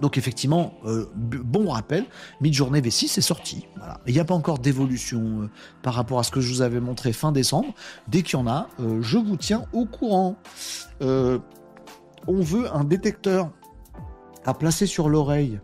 Donc 0.00 0.18
effectivement, 0.18 0.74
bon 1.22 1.68
rappel, 1.70 2.04
mid-journée 2.40 2.80
V6 2.80 3.16
est 3.16 3.20
sorti. 3.20 3.68
Il 4.08 4.12
n'y 4.12 4.18
a 4.18 4.24
pas 4.24 4.34
encore 4.34 4.58
d'évolution 4.58 5.48
par 5.82 5.94
rapport 5.94 6.18
à 6.18 6.24
ce 6.24 6.32
que 6.32 6.40
je 6.40 6.52
vous 6.52 6.62
avais 6.62 6.80
montré 6.80 7.12
fin 7.12 7.30
décembre. 7.30 7.72
Dès 8.08 8.22
qu'il 8.22 8.36
y 8.36 8.42
en 8.42 8.48
a, 8.48 8.66
je 9.00 9.18
vous 9.18 9.36
tiens 9.36 9.66
au 9.72 9.86
courant. 9.86 10.36
on 11.00 11.40
veut 12.26 12.74
un 12.74 12.82
détecteur 12.82 13.52
à 14.44 14.54
placer 14.54 14.86
sur 14.86 15.08
l'oreille, 15.08 15.60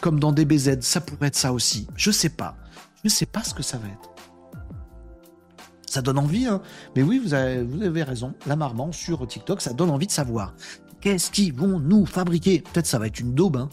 comme 0.00 0.20
dans 0.20 0.32
DBZ, 0.32 0.80
ça 0.80 1.00
pourrait 1.00 1.28
être 1.28 1.36
ça 1.36 1.52
aussi. 1.52 1.86
Je 1.96 2.10
sais 2.10 2.28
pas. 2.28 2.56
Je 3.04 3.08
sais 3.08 3.26
pas 3.26 3.42
ce 3.42 3.54
que 3.54 3.62
ça 3.62 3.78
va 3.78 3.88
être. 3.88 4.17
Donne 6.02 6.18
envie, 6.18 6.46
hein. 6.46 6.60
Mais 6.96 7.02
oui, 7.02 7.18
vous 7.18 7.34
avez, 7.34 8.02
raison. 8.02 8.34
La 8.46 8.56
marmant 8.56 8.92
sur 8.92 9.26
TikTok, 9.26 9.60
ça 9.60 9.72
donne 9.72 9.90
envie 9.90 10.06
de 10.06 10.12
savoir. 10.12 10.54
Qu'est-ce 11.00 11.30
qu'ils 11.30 11.52
vont 11.52 11.78
nous 11.78 12.06
fabriquer? 12.06 12.60
Peut-être 12.60 12.86
ça 12.86 12.98
va 12.98 13.06
être 13.06 13.20
une 13.20 13.34
daube, 13.34 13.56
hein. 13.56 13.68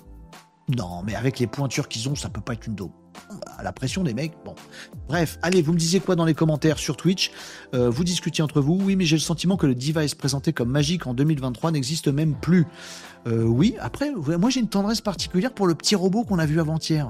Non, 0.75 1.03
mais 1.05 1.15
avec 1.15 1.37
les 1.39 1.47
pointures 1.47 1.87
qu'ils 1.87 2.09
ont, 2.09 2.15
ça 2.15 2.29
peut 2.29 2.41
pas 2.41 2.53
être 2.53 2.65
une 2.65 2.75
daube. 2.75 2.91
À 3.57 3.63
la 3.63 3.71
pression 3.71 4.03
des 4.03 4.13
mecs, 4.13 4.33
bon. 4.43 4.55
Bref, 5.07 5.37
allez, 5.41 5.61
vous 5.61 5.73
me 5.73 5.77
disiez 5.77 5.99
quoi 5.99 6.15
dans 6.15 6.25
les 6.25 6.33
commentaires 6.33 6.77
sur 6.79 6.97
Twitch? 6.97 7.31
Euh, 7.73 7.89
Vous 7.89 8.03
discutiez 8.03 8.43
entre 8.43 8.61
vous? 8.61 8.79
Oui, 8.81 8.95
mais 8.95 9.05
j'ai 9.05 9.15
le 9.15 9.21
sentiment 9.21 9.57
que 9.57 9.67
le 9.67 9.75
device 9.75 10.15
présenté 10.15 10.53
comme 10.53 10.69
magique 10.69 11.07
en 11.07 11.13
2023 11.13 11.71
n'existe 11.71 12.07
même 12.07 12.35
plus. 12.35 12.65
Euh, 13.27 13.43
oui, 13.43 13.75
après, 13.79 14.11
moi 14.11 14.49
j'ai 14.49 14.59
une 14.59 14.69
tendresse 14.69 15.01
particulière 15.01 15.53
pour 15.53 15.67
le 15.67 15.75
petit 15.75 15.95
robot 15.95 16.23
qu'on 16.23 16.39
a 16.39 16.45
vu 16.45 16.59
avant-hier. 16.59 17.09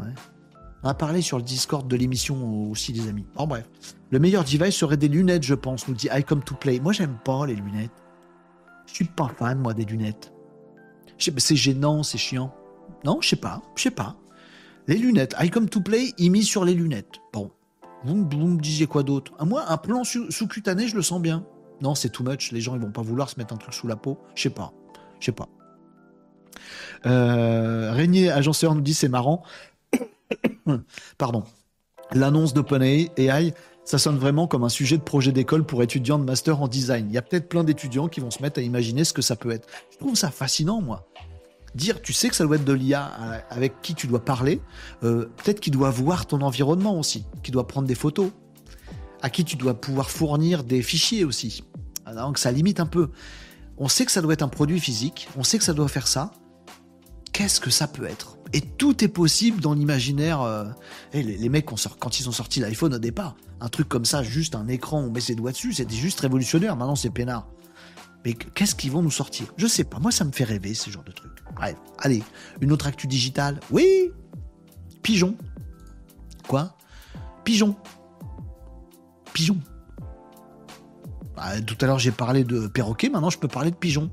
A 0.86 0.94
parlé 0.94 1.22
sur 1.22 1.38
le 1.38 1.44
Discord 1.44 1.88
de 1.88 1.96
l'émission 1.96 2.70
aussi, 2.70 2.94
les 2.94 3.10
amis. 3.10 3.26
En 3.36 3.48
bref, 3.48 3.68
le 4.12 4.20
meilleur 4.20 4.44
device 4.44 4.76
serait 4.76 4.98
des 4.98 5.08
lunettes, 5.08 5.44
je 5.44 5.56
pense, 5.56 5.88
nous 5.88 5.96
dit 5.96 6.08
I 6.14 6.24
Come 6.24 6.44
to 6.44 6.56
Play. 6.56 6.80
Moi, 6.80 6.94
j'aime 6.94 7.18
pas 7.26 7.46
les 7.48 7.56
lunettes. 7.56 7.92
Je 8.86 8.94
suis 8.94 9.06
pas 9.06 9.32
fan, 9.36 9.58
moi, 9.60 9.74
des 9.74 9.86
lunettes. 9.86 10.32
C'est 11.18 11.56
gênant, 11.56 12.04
c'est 12.04 12.20
chiant. 12.20 12.54
Non, 13.04 13.20
je 13.22 13.30
sais 13.30 13.36
pas, 13.36 13.62
je 13.76 13.84
sais 13.84 13.92
pas. 13.92 14.16
Les 14.88 14.98
lunettes, 14.98 15.36
I 15.42 15.50
Come 15.50 15.70
to 15.70 15.82
Play, 15.82 16.14
il 16.20 16.30
mis 16.30 16.44
sur 16.44 16.64
les 16.64 16.76
lunettes. 16.76 17.20
Bon, 17.34 17.52
vous, 18.04 18.16
me 18.16 18.62
disiez 18.62 18.86
quoi 18.86 19.02
d'autre? 19.02 19.34
À 19.40 19.46
moi, 19.46 19.66
un 19.70 19.78
plan 19.78 20.04
sous-cutané, 20.04 20.88
je 20.88 20.96
le 20.96 21.02
sens 21.02 21.20
bien. 21.20 21.46
Non, 21.82 21.96
c'est 21.96 22.10
too 22.10 22.24
much. 22.24 22.52
Les 22.52 22.62
gens, 22.62 22.76
ils 22.76 22.82
vont 22.82 22.92
pas 22.92 23.02
vouloir 23.02 23.30
se 23.30 23.40
mettre 23.40 23.54
un 23.54 23.58
truc 23.58 23.74
sous 23.74 23.88
la 23.88 23.96
peau. 23.96 24.20
Je 24.36 24.44
sais 24.44 24.50
pas. 24.52 24.72
Je 25.20 25.26
sais 25.26 25.32
pas. 25.32 25.50
Euh, 27.08 27.92
Régnier, 27.92 28.30
agenceur, 28.30 28.76
nous 28.76 28.82
dit 28.82 28.94
c'est 28.94 29.10
marrant. 29.10 29.44
Pardon. 31.18 31.44
L'annonce 32.12 32.54
d'OpenAI, 32.54 33.54
ça 33.84 33.98
sonne 33.98 34.18
vraiment 34.18 34.48
comme 34.48 34.64
un 34.64 34.70
sujet 34.70 34.98
de 34.98 35.04
projet 35.04 35.32
d'école 35.32 35.66
pour 35.66 35.84
étudiants 35.84 36.20
de 36.20 36.24
master 36.24 36.62
en 36.62 36.68
design. 36.68 37.08
Il 37.10 37.14
y 37.14 37.18
a 37.18 37.22
peut-être 37.22 37.48
plein 37.48 37.64
d'étudiants 37.64 38.08
qui 38.08 38.20
vont 38.20 38.32
se 38.32 38.42
mettre 38.42 38.60
à 38.60 38.64
imaginer 38.64 39.04
ce 39.04 39.14
que 39.14 39.22
ça 39.22 39.36
peut 39.36 39.52
être. 39.52 39.68
Je 39.92 39.98
trouve 39.98 40.16
ça 40.16 40.32
fascinant, 40.32 40.82
moi. 40.82 41.08
Dire, 41.76 42.02
tu 42.02 42.14
sais 42.14 42.30
que 42.30 42.36
ça 42.36 42.46
doit 42.46 42.56
être 42.56 42.64
de 42.64 42.74
l'IA 42.74 43.12
euh, 43.20 43.40
avec 43.50 43.82
qui 43.82 43.96
tu 43.96 44.08
dois 44.08 44.24
parler, 44.24 44.62
euh, 45.04 45.26
peut-être 45.44 45.60
qu'il 45.60 45.74
doit 45.74 45.90
voir 45.90 46.26
ton 46.26 46.42
environnement 46.42 46.98
aussi, 46.98 47.26
qu'il 47.44 47.54
doit 47.54 47.68
prendre 47.68 47.88
des 47.88 47.96
photos, 47.96 48.32
à 49.22 49.30
qui 49.30 49.44
tu 49.44 49.56
dois 49.56 49.74
pouvoir 49.74 50.10
fournir 50.10 50.64
des 50.64 50.82
fichiers 50.82 51.26
aussi. 51.26 51.64
Donc 52.16 52.38
ça 52.38 52.52
limite 52.52 52.80
un 52.80 52.86
peu. 52.86 53.10
On 53.78 53.88
sait 53.90 54.06
que 54.06 54.12
ça 54.12 54.22
doit 54.22 54.34
être 54.34 54.42
un 54.42 54.48
produit 54.48 54.80
physique, 54.80 55.28
on 55.36 55.44
sait 55.44 55.58
que 55.58 55.64
ça 55.64 55.74
doit 55.74 55.90
faire 55.90 56.08
ça, 56.08 56.32
qu'est-ce 57.34 57.60
que 57.60 57.70
ça 57.70 57.88
peut 57.88 58.06
être? 58.06 58.35
Et 58.54 58.62
tout 58.62 59.04
est 59.04 59.08
possible 59.08 59.60
dans 59.60 59.74
l'imaginaire. 59.74 60.42
Euh, 60.42 60.66
les, 61.14 61.50
mecs, 61.50 61.66
quand 61.66 62.20
ils 62.20 62.30
ont 62.30 62.32
sorti 62.32 62.60
l'iPhone 62.60 62.94
au 62.94 63.00
départ, 63.00 63.36
un 63.60 63.70
truc 63.70 63.90
comme 63.90 64.06
ça, 64.06 64.24
juste 64.24 64.56
un 64.56 64.68
écran, 64.68 65.00
on 65.02 65.12
met 65.12 65.20
ses 65.20 65.36
doigts 65.36 65.52
dessus, 65.52 65.74
c'était 65.74 65.96
juste 65.96 66.20
révolutionnaire. 66.20 66.76
Maintenant, 66.76 66.96
c'est 66.96 67.10
peinard. 67.10 67.48
Mais 68.24 68.34
qu'est-ce 68.34 68.76
qu'ils 68.76 68.92
vont 68.92 69.02
nous 69.02 69.12
sortir? 69.12 69.48
Je 69.58 69.68
sais 69.68 69.84
pas. 69.84 70.00
Moi, 70.00 70.12
ça 70.12 70.26
me 70.26 70.32
fait 70.32 70.44
rêver, 70.44 70.74
ce 70.74 70.90
genre 70.90 71.04
de 71.04 71.12
truc. 71.12 71.32
Bref, 71.56 71.76
allez, 72.00 72.24
une 72.62 72.72
autre 72.72 72.88
actu 72.88 73.08
digitale. 73.08 73.60
Oui 73.72 74.12
Pigeon. 75.04 75.36
Quoi? 76.48 76.76
Pigeon. 77.44 77.76
Pigeon. 79.34 79.58
Bah, 81.36 81.62
tout 81.62 81.78
à 81.82 81.86
l'heure, 81.86 82.00
j'ai 82.00 82.12
parlé 82.12 82.44
de 82.44 82.68
perroquet, 82.68 83.10
maintenant, 83.10 83.30
je 83.30 83.38
peux 83.38 83.48
parler 83.48 83.72
de 83.72 83.76
pigeon. 83.76 84.10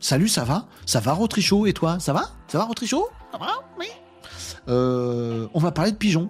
Salut, 0.00 0.28
ça 0.28 0.44
va? 0.44 0.66
Ça 0.86 1.00
va, 1.00 1.12
Rotrichaud 1.12 1.66
Et 1.66 1.72
toi 1.72 2.00
Ça 2.00 2.12
va? 2.12 2.30
Ça 2.50 2.58
va, 2.58 2.64
Rotrichaud 2.64 3.08
Ça 3.30 3.38
va 3.38 3.60
Oui. 3.78 3.86
Euh, 4.68 5.46
on 5.54 5.60
va 5.60 5.70
parler 5.70 5.92
de 5.92 5.96
pigeons. 5.96 6.28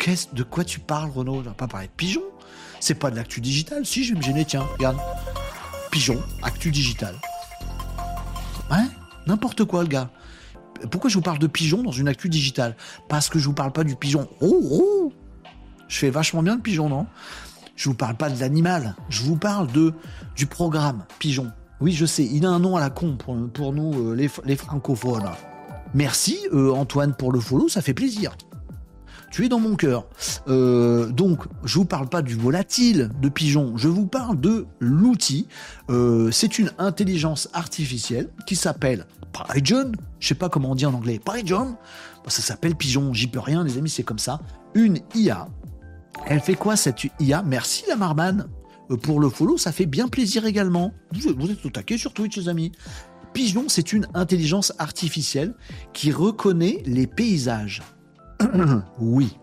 Qu'est-ce 0.00 0.34
de 0.34 0.42
quoi 0.42 0.64
tu 0.64 0.80
parles, 0.80 1.10
Renaud? 1.10 1.36
On 1.36 1.42
va 1.42 1.52
pas 1.52 1.68
parler 1.68 1.86
de 1.86 1.92
pigeons. 1.92 2.24
C'est 2.80 2.96
pas 2.96 3.12
de 3.12 3.16
l'actu 3.16 3.40
digital. 3.40 3.86
Si, 3.86 4.02
je 4.02 4.12
vais 4.12 4.18
me 4.18 4.24
gêner, 4.24 4.44
tiens, 4.44 4.62
regarde. 4.62 4.96
Pigeon, 5.92 6.20
actu 6.42 6.72
digital. 6.72 7.14
Hein 8.70 8.88
N'importe 9.26 9.64
quoi, 9.64 9.82
le 9.82 9.88
gars. 9.88 10.10
Pourquoi 10.90 11.08
je 11.08 11.14
vous 11.14 11.22
parle 11.22 11.38
de 11.38 11.46
pigeons 11.46 11.84
dans 11.84 11.92
une 11.92 12.08
actu 12.08 12.28
digitale? 12.28 12.74
Parce 13.08 13.28
que 13.28 13.38
je 13.38 13.46
vous 13.46 13.54
parle 13.54 13.70
pas 13.70 13.84
du 13.84 13.94
pigeon. 13.94 14.28
Oh, 14.40 14.60
oh 14.72 15.12
Je 15.86 15.98
fais 15.98 16.10
vachement 16.10 16.42
bien 16.42 16.56
le 16.56 16.62
pigeon, 16.62 16.88
non? 16.88 17.06
Je 17.76 17.88
vous 17.88 17.94
parle 17.94 18.16
pas 18.16 18.28
de 18.28 18.40
l'animal. 18.40 18.96
Je 19.08 19.22
vous 19.22 19.36
parle 19.36 19.70
de 19.70 19.94
du 20.34 20.46
programme 20.46 21.04
pigeon. 21.20 21.52
Oui, 21.80 21.92
je 21.92 22.06
sais, 22.06 22.24
il 22.24 22.44
a 22.44 22.50
un 22.50 22.58
nom 22.58 22.76
à 22.76 22.80
la 22.80 22.90
con 22.90 23.16
pour, 23.16 23.72
nous, 23.72 24.10
euh, 24.10 24.14
les, 24.14 24.56
francophones. 24.56 25.30
Merci 25.94 26.38
euh, 26.52 26.72
Antoine 26.72 27.14
pour 27.14 27.32
le 27.32 27.40
follow, 27.40 27.68
ça 27.68 27.82
fait 27.82 27.94
plaisir. 27.94 28.36
Tu 29.30 29.44
es 29.44 29.48
dans 29.48 29.60
mon 29.60 29.76
cœur. 29.76 30.06
Euh, 30.48 31.06
donc, 31.06 31.44
je 31.64 31.76
vous 31.76 31.84
parle 31.84 32.08
pas 32.08 32.20
du 32.20 32.34
volatile 32.34 33.10
de 33.20 33.28
pigeon, 33.28 33.76
je 33.76 33.88
vous 33.88 34.06
parle 34.06 34.40
de 34.40 34.66
l'outil. 34.80 35.46
c'est 36.32 36.58
une 36.58 36.72
intelligence 36.78 37.48
artificielle 37.52 38.30
qui 38.46 38.56
s'appelle 38.56 39.06
Pigeon. 39.32 39.92
Je 40.18 40.28
sais 40.28 40.34
pas 40.34 40.48
comment 40.48 40.72
on 40.72 40.74
dit 40.74 40.86
en 40.86 40.94
anglais. 40.94 41.20
Pigeon. 41.24 41.76
Ça 42.26 42.42
s'appelle 42.42 42.74
Pigeon. 42.74 43.14
J'y 43.14 43.28
peux 43.28 43.40
rien, 43.40 43.64
les 43.64 43.78
amis, 43.78 43.90
c'est 43.90 44.02
comme 44.02 44.18
ça. 44.18 44.40
Une 44.74 44.98
IA. 45.14 45.48
Elle 46.26 46.40
fait 46.40 46.54
quoi 46.54 46.76
cette 46.76 47.06
IA 47.20 47.42
Merci 47.42 47.84
la 47.88 47.96
marmane 47.96 48.48
euh, 48.90 48.96
pour 48.96 49.20
le 49.20 49.28
follow, 49.28 49.56
ça 49.56 49.72
fait 49.72 49.86
bien 49.86 50.08
plaisir 50.08 50.44
également. 50.44 50.92
Vous, 51.12 51.50
êtes 51.50 51.64
au 51.64 51.70
taquet 51.70 51.96
sur 51.96 52.12
Twitch, 52.12 52.36
les 52.36 52.48
amis. 52.48 52.72
Pigeon, 53.32 53.64
c'est 53.68 53.92
une 53.92 54.06
intelligence 54.14 54.72
artificielle 54.78 55.54
qui 55.92 56.12
reconnaît 56.12 56.82
les 56.86 57.06
paysages. 57.06 57.82
oui. 59.00 59.36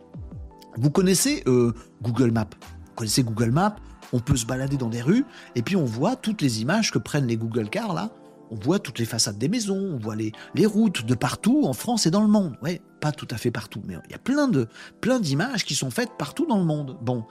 Vous 0.76 0.92
connaissez 0.92 1.44
euh, 1.48 1.74
Google 2.02 2.32
Maps 2.32 2.50
Vous 2.62 2.94
connaissez 2.96 3.24
Google 3.24 3.52
Maps 3.52 3.76
On 4.14 4.20
peut 4.20 4.36
se 4.36 4.46
balader 4.46 4.78
dans 4.78 4.90
des 4.90 5.02
rues 5.02 5.26
et 5.56 5.62
puis 5.62 5.76
on 5.76 5.86
voit 5.86 6.16
toutes 6.16 6.42
les 6.42 6.62
images 6.62 6.92
que 6.92 7.00
prennent 7.00 7.28
les 7.28 7.38
Google 7.38 7.70
Cars 7.70 7.94
là. 7.94 8.12
On 8.50 8.56
voit 8.56 8.80
toutes 8.80 9.00
les 9.00 9.06
façades 9.06 9.38
des 9.38 9.50
maisons, 9.50 9.96
on 9.96 9.98
voit 9.98 10.16
les, 10.16 10.32
routes 10.66 11.06
de 11.06 11.16
partout 11.16 11.64
en 11.66 11.74
France 11.74 12.06
et 12.06 12.12
dans 12.12 12.22
le 12.22 12.30
monde. 12.30 12.56
Ouais, 12.62 12.82
pas 13.02 13.12
tout 13.12 13.28
à 13.30 13.36
fait 13.36 13.52
partout, 13.52 13.82
mais 13.86 13.96
il 14.06 14.12
y 14.12 14.16
a 14.16 14.20
plein 14.20 14.50
plein 15.02 15.20
d'images 15.20 15.66
qui 15.66 15.76
sont 15.76 15.92
faites 15.92 16.12
partout 16.18 16.46
dans 16.46 16.58
le 16.58 16.64
monde. 16.64 16.98
Bon, 17.02 17.26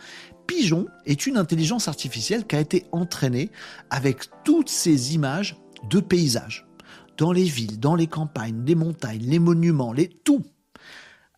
Pigeon 0.47 0.87
est 1.07 1.27
une 1.27 1.39
intelligence 1.39 1.89
artificielle 1.89 2.47
qui 2.47 2.57
a 2.57 2.61
été 2.61 2.85
entraînée 2.93 3.51
avec 3.89 4.25
toutes 4.45 4.69
ces 4.69 5.15
images 5.15 5.57
de 5.89 6.01
paysages. 6.01 6.67
Dans 7.17 7.33
les 7.33 7.45
villes, 7.45 7.81
dans 7.81 7.95
les 7.95 8.07
campagnes, 8.07 8.65
les 8.67 8.75
montagnes, 8.75 9.23
les 9.23 9.39
monuments, 9.39 9.93
les 9.93 10.09
tout. 10.09 10.45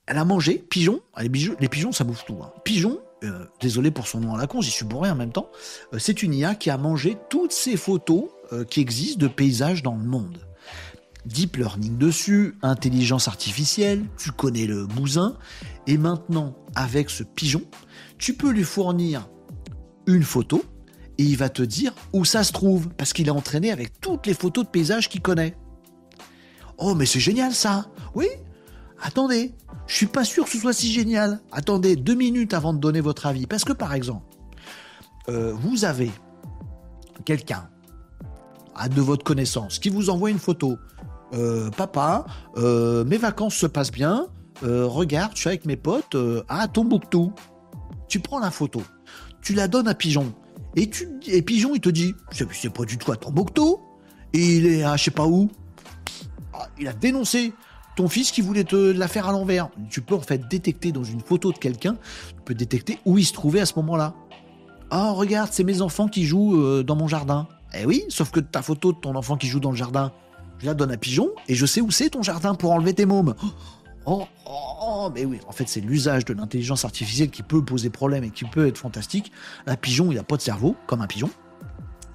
Elle 0.07 0.19
a 0.19 0.25
mangé, 0.25 0.59
pigeon, 0.59 1.01
les, 1.19 1.29
les 1.29 1.69
pigeons 1.69 1.93
ça 1.93 2.05
bouffe 2.05 2.25
tout. 2.25 2.39
Hein. 2.43 2.53
Pigeon, 2.65 2.99
euh, 3.25 3.45
désolé 3.61 3.91
pour 3.91 4.07
son 4.07 4.21
nom 4.21 4.35
à 4.35 4.39
la 4.39 4.47
con, 4.47 4.61
j'y 4.61 4.71
suis 4.71 4.85
bourré 4.85 5.11
en 5.11 5.17
même 5.17 5.33
temps, 5.33 5.51
euh, 5.93 5.99
c'est 5.99 6.23
une 6.23 6.35
IA 6.35 6.55
qui 6.55 6.71
a 6.71 6.79
mangé 6.79 7.17
toutes 7.31 7.53
ces 7.53 7.77
photos 7.77 8.25
euh, 8.53 8.65
qui 8.65 8.81
existent 8.81 9.19
de 9.19 9.29
paysages 9.29 9.83
dans 9.83 9.97
le 9.97 10.05
monde. 10.05 10.39
Deep 11.27 11.57
learning 11.57 11.99
dessus, 11.99 12.55
intelligence 12.63 13.29
artificielle, 13.29 14.05
tu 14.17 14.31
connais 14.31 14.67
le 14.67 14.87
bousin, 14.87 15.37
et 15.87 15.99
maintenant 15.99 16.55
avec 16.75 17.11
ce 17.11 17.25
pigeon, 17.25 17.63
tu 18.19 18.35
peux 18.35 18.51
lui 18.51 18.65
fournir 18.65 19.29
une 20.07 20.23
photo 20.23 20.65
et 21.19 21.25
il 21.25 21.37
va 21.37 21.49
te 21.49 21.63
dire 21.63 21.93
où 22.13 22.25
ça 22.25 22.45
se 22.45 22.53
trouve, 22.53 22.89
parce 22.91 23.13
qu'il 23.13 23.27
est 23.27 23.33
entraîné 23.33 23.71
avec 23.71 24.01
toutes 24.01 24.27
les 24.27 24.35
photos 24.35 24.65
de 24.65 24.71
paysages 24.71 25.09
qu'il 25.09 25.21
connaît. 25.21 25.57
Oh, 26.79 26.95
mais 26.95 27.07
c'est 27.07 27.21
génial 27.21 27.53
ça 27.53 27.87
Oui 28.15 28.29
Attendez, 29.01 29.55
je 29.87 29.95
suis 29.95 30.07
pas 30.07 30.25
sûr 30.25 30.45
que 30.45 30.51
ce 30.51 30.59
soit 30.59 30.73
si 30.73 30.93
génial. 30.93 31.41
Attendez 31.53 31.95
deux 31.95 32.15
minutes 32.15 32.53
avant 32.53 32.73
de 32.73 32.79
donner 32.79 33.01
votre 33.01 33.27
avis. 33.27 33.47
Parce 33.47 33.65
que 33.65 33.73
par 33.73 33.95
exemple, 33.95 34.25
euh, 35.29 35.53
vous 35.53 35.85
avez 35.85 36.11
quelqu'un 37.25 37.69
de 38.95 39.01
votre 39.01 39.25
connaissance 39.25 39.79
qui 39.79 39.89
vous 39.89 40.11
envoie 40.11 40.31
une 40.31 40.39
photo. 40.39 40.79
Euh, 41.35 41.71
papa, 41.71 42.27
euh, 42.57 43.05
mes 43.05 43.19
vacances 43.19 43.55
se 43.55 43.67
passent 43.67 43.93
bien. 43.93 44.27
regarde, 44.63 45.33
je 45.35 45.41
suis 45.41 45.49
avec 45.49 45.65
mes 45.65 45.77
potes 45.77 46.17
à 46.49 46.67
Tombouctou. 46.67 47.33
Tu 48.09 48.21
prends 48.21 48.39
la 48.39 48.51
photo, 48.51 48.83
tu 49.43 49.53
la 49.53 49.69
donnes 49.69 49.89
à 49.89 49.95
Pigeon. 49.95 50.33
Et, 50.79 51.43
Pigeon, 51.43 51.75
il 51.75 51.81
te 51.81 51.89
dit, 51.89 52.15
c'est 52.31 52.73
pas 52.73 52.85
du 52.85 52.99
tout 52.99 53.11
à 53.11 53.17
Tombouctou. 53.17 53.81
Et 54.33 54.57
il 54.57 54.67
est 54.67 54.85
à 54.85 54.97
je 54.97 55.05
sais 55.05 55.11
pas 55.11 55.27
où. 55.27 55.51
Ah, 56.55 56.69
il 56.79 56.87
a 56.87 56.93
dénoncé 56.93 57.53
ton 57.97 58.09
fils 58.09 58.31
qui 58.31 58.43
voulait 58.43 58.65
te 58.65 58.77
la 58.77 59.09
faire 59.09 59.29
à 59.29 59.33
l'envers. 59.33 59.71
Tu 59.91 60.03
peux 60.03 60.15
en 60.15 60.21
fait 60.21 60.49
détecter 60.49 60.93
dans 60.93 61.03
une 61.03 61.21
photo 61.21 61.53
de 61.53 61.59
quelqu'un, 61.59 61.95
tu 62.29 62.43
peux 62.45 62.55
détecter 62.55 62.99
où 63.05 63.19
il 63.19 63.25
se 63.25 63.33
trouvait 63.33 63.61
à 63.61 63.67
ce 63.67 63.75
moment-là. 63.77 64.15
Oh, 64.93 65.15
regarde, 65.15 65.51
c'est 65.53 65.65
mes 65.65 65.83
enfants 65.83 66.09
qui 66.09 66.25
jouent 66.25 66.61
euh, 66.61 66.83
dans 66.83 66.97
mon 66.97 67.09
jardin. 67.09 67.49
Eh 67.75 67.85
oui, 67.85 68.05
sauf 68.09 68.31
que 68.31 68.41
ta 68.41 68.63
photo 68.63 68.93
de 68.93 68.99
ton 68.99 69.15
enfant 69.17 69.37
qui 69.37 69.49
joue 69.49 69.61
dans 69.61 69.71
le 69.71 69.77
jardin, 69.77 70.13
je 70.59 70.67
la 70.67 70.75
donne 70.75 70.91
à 70.91 70.97
Pigeon 70.97 71.31
et 71.49 71.55
je 71.55 71.67
sais 71.67 71.81
où 71.81 71.91
c'est 71.91 72.11
ton 72.11 72.23
jardin 72.23 72.55
pour 72.55 72.73
enlever 72.73 72.95
tes 72.95 73.05
mômes. 73.05 73.35
Oh, 73.43 73.47
oh, 74.09 74.27
oh 74.47 75.11
mais 75.15 75.25
oui, 75.25 75.41
en 75.47 75.53
fait, 75.53 75.69
c'est 75.69 75.81
l'usage 75.81 76.25
de 76.25 76.35
l'intelligence 76.35 76.85
artificielle 76.85 77.31
qui 77.31 77.43
peut 77.43 77.65
poser 77.65 77.91
problème 77.91 78.25
et 78.25 78.31
qui 78.31 78.45
peut 78.45 78.67
être 78.67 78.79
fantastique. 78.79 79.33
Un 79.67 79.77
pigeon, 79.77 80.11
il 80.11 80.17
n'a 80.17 80.23
pas 80.23 80.37
de 80.37 80.43
cerveau, 80.43 80.77
comme 80.87 81.01
un 81.01 81.07
pigeon 81.07 81.31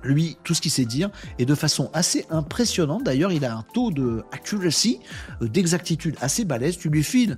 lui, 0.03 0.37
tout 0.43 0.53
ce 0.53 0.61
qu'il 0.61 0.71
sait 0.71 0.85
dire, 0.85 1.09
et 1.39 1.45
de 1.45 1.55
façon 1.55 1.89
assez 1.93 2.25
impressionnante. 2.29 3.03
D'ailleurs, 3.03 3.31
il 3.31 3.45
a 3.45 3.55
un 3.55 3.63
taux 3.73 3.91
de 3.91 4.23
accuracy, 4.31 4.99
euh, 5.41 5.47
d'exactitude 5.47 6.15
assez 6.21 6.45
balèze. 6.45 6.77
Tu 6.77 6.89
lui 6.89 7.03
files 7.03 7.37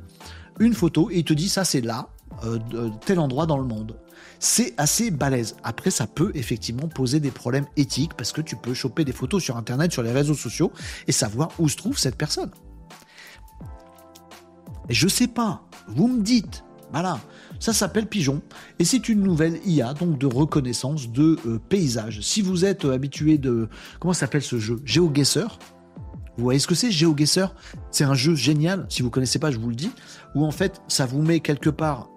une 0.59 0.73
photo 0.73 1.09
et 1.11 1.19
il 1.19 1.23
te 1.23 1.33
dit 1.33 1.49
ça, 1.49 1.65
c'est 1.65 1.81
là, 1.81 2.09
euh, 2.43 2.57
tel 3.05 3.19
endroit 3.19 3.45
dans 3.45 3.57
le 3.57 3.65
monde. 3.65 3.97
C'est 4.39 4.73
assez 4.77 5.11
balèze. 5.11 5.55
Après, 5.63 5.91
ça 5.91 6.07
peut 6.07 6.31
effectivement 6.33 6.87
poser 6.87 7.19
des 7.19 7.31
problèmes 7.31 7.65
éthiques 7.77 8.13
parce 8.15 8.31
que 8.31 8.41
tu 8.41 8.55
peux 8.55 8.73
choper 8.73 9.05
des 9.05 9.13
photos 9.13 9.43
sur 9.43 9.57
Internet, 9.57 9.91
sur 9.91 10.03
les 10.03 10.11
réseaux 10.11 10.33
sociaux 10.33 10.71
et 11.07 11.11
savoir 11.11 11.51
où 11.59 11.69
se 11.69 11.77
trouve 11.77 11.97
cette 11.97 12.17
personne. 12.17 12.51
Je 14.89 15.07
sais 15.07 15.27
pas. 15.27 15.63
Vous 15.87 16.07
me 16.07 16.21
dites. 16.21 16.63
Voilà. 16.91 17.19
Ça 17.59 17.73
s'appelle 17.73 18.07
Pigeon 18.07 18.41
et 18.79 18.85
c'est 18.85 19.09
une 19.09 19.21
nouvelle 19.21 19.59
IA 19.65 19.93
donc 19.93 20.17
de 20.17 20.27
reconnaissance 20.27 21.09
de 21.09 21.37
euh, 21.45 21.59
paysages. 21.69 22.21
Si 22.21 22.41
vous 22.41 22.63
êtes 22.63 22.85
euh, 22.85 22.93
habitué 22.93 23.37
de 23.37 23.69
comment 23.99 24.13
s'appelle 24.13 24.41
ce 24.43 24.59
jeu? 24.59 24.81
GeoGuessr, 24.85 25.57
vous 26.37 26.43
voyez 26.43 26.59
ce 26.59 26.67
que 26.67 26.75
c'est 26.75 26.91
GeoGuessr 26.91 27.53
C'est 27.91 28.03
un 28.03 28.13
jeu 28.13 28.35
génial. 28.35 28.85
Si 28.89 29.01
vous 29.01 29.09
connaissez 29.09 29.39
pas, 29.39 29.51
je 29.51 29.57
vous 29.57 29.69
le 29.69 29.75
dis. 29.75 29.91
Où 30.35 30.45
en 30.45 30.51
fait, 30.51 30.81
ça 30.87 31.05
vous 31.05 31.21
met 31.21 31.39
quelque 31.39 31.69
part 31.69 32.09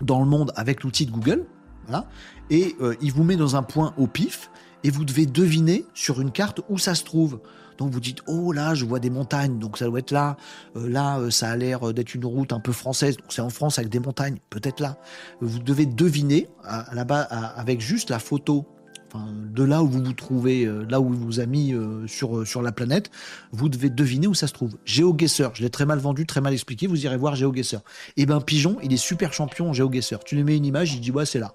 dans 0.00 0.20
le 0.20 0.26
monde 0.26 0.52
avec 0.54 0.84
l'outil 0.84 1.06
de 1.06 1.10
Google, 1.10 1.46
voilà, 1.86 2.06
et 2.50 2.76
euh, 2.80 2.94
il 3.00 3.12
vous 3.12 3.24
met 3.24 3.36
dans 3.36 3.56
un 3.56 3.62
point 3.62 3.94
au 3.96 4.06
pif 4.06 4.50
et 4.84 4.90
vous 4.90 5.04
devez 5.04 5.26
deviner 5.26 5.84
sur 5.94 6.20
une 6.20 6.30
carte 6.30 6.60
où 6.68 6.78
ça 6.78 6.94
se 6.94 7.04
trouve. 7.04 7.40
Donc 7.78 7.90
vous 7.90 8.00
dites, 8.00 8.18
oh 8.26 8.52
là, 8.52 8.74
je 8.74 8.84
vois 8.84 8.98
des 8.98 9.10
montagnes, 9.10 9.58
donc 9.58 9.78
ça 9.78 9.86
doit 9.86 10.00
être 10.00 10.10
là. 10.10 10.36
Euh, 10.76 10.88
là, 10.88 11.18
euh, 11.18 11.30
ça 11.30 11.50
a 11.50 11.56
l'air 11.56 11.94
d'être 11.94 12.14
une 12.14 12.26
route 12.26 12.52
un 12.52 12.60
peu 12.60 12.72
française, 12.72 13.16
donc 13.16 13.26
c'est 13.30 13.40
en 13.40 13.50
France 13.50 13.78
avec 13.78 13.90
des 13.90 14.00
montagnes, 14.00 14.38
peut-être 14.50 14.80
là. 14.80 14.98
Vous 15.40 15.60
devez 15.60 15.86
deviner 15.86 16.48
là-bas 16.92 17.20
avec 17.22 17.80
juste 17.80 18.10
la 18.10 18.18
photo 18.18 18.66
de 19.14 19.62
là 19.62 19.82
où 19.82 19.88
vous 19.88 20.04
vous 20.04 20.12
trouvez, 20.12 20.64
euh, 20.64 20.84
là 20.90 21.00
où 21.00 21.14
il 21.14 21.18
vous 21.18 21.40
a 21.40 21.46
mis 21.46 21.74
sur, 22.06 22.46
sur 22.46 22.60
la 22.60 22.72
planète, 22.72 23.10
vous 23.52 23.68
devez 23.68 23.88
deviner 23.88 24.26
où 24.26 24.34
ça 24.34 24.46
se 24.46 24.52
trouve. 24.52 24.76
GeoGuessr, 24.84 25.54
je 25.54 25.62
l'ai 25.62 25.70
très 25.70 25.86
mal 25.86 25.98
vendu, 25.98 26.26
très 26.26 26.40
mal 26.40 26.52
expliqué, 26.52 26.86
vous 26.86 27.06
irez 27.06 27.16
voir 27.16 27.36
GeoGuessr. 27.36 27.76
Et 28.16 28.22
eh 28.22 28.26
ben 28.26 28.40
Pigeon, 28.40 28.76
il 28.82 28.92
est 28.92 28.98
super 28.98 29.32
champion 29.32 29.70
en 29.70 29.72
GeoGuessr. 29.72 30.18
Tu 30.24 30.36
lui 30.36 30.44
mets 30.44 30.56
une 30.56 30.66
image, 30.66 30.92
il 30.94 31.00
dit 31.00 31.10
ouais 31.10 31.24
c'est 31.24 31.38
là. 31.38 31.54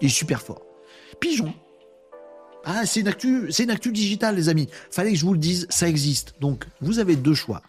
Il 0.00 0.06
est 0.06 0.10
super 0.10 0.42
fort. 0.42 0.62
Pigeon, 1.20 1.54
ah, 2.64 2.86
c'est 2.86 3.00
une 3.00 3.08
actu, 3.08 3.46
c'est 3.50 3.64
une 3.64 3.70
actu 3.70 3.92
digitale, 3.92 4.36
les 4.36 4.48
amis. 4.48 4.68
Fallait 4.90 5.12
que 5.12 5.18
je 5.18 5.24
vous 5.24 5.32
le 5.32 5.38
dise, 5.38 5.66
ça 5.70 5.88
existe. 5.88 6.34
Donc, 6.40 6.66
vous 6.80 6.98
avez 6.98 7.16
deux 7.16 7.34
choix. 7.34 7.62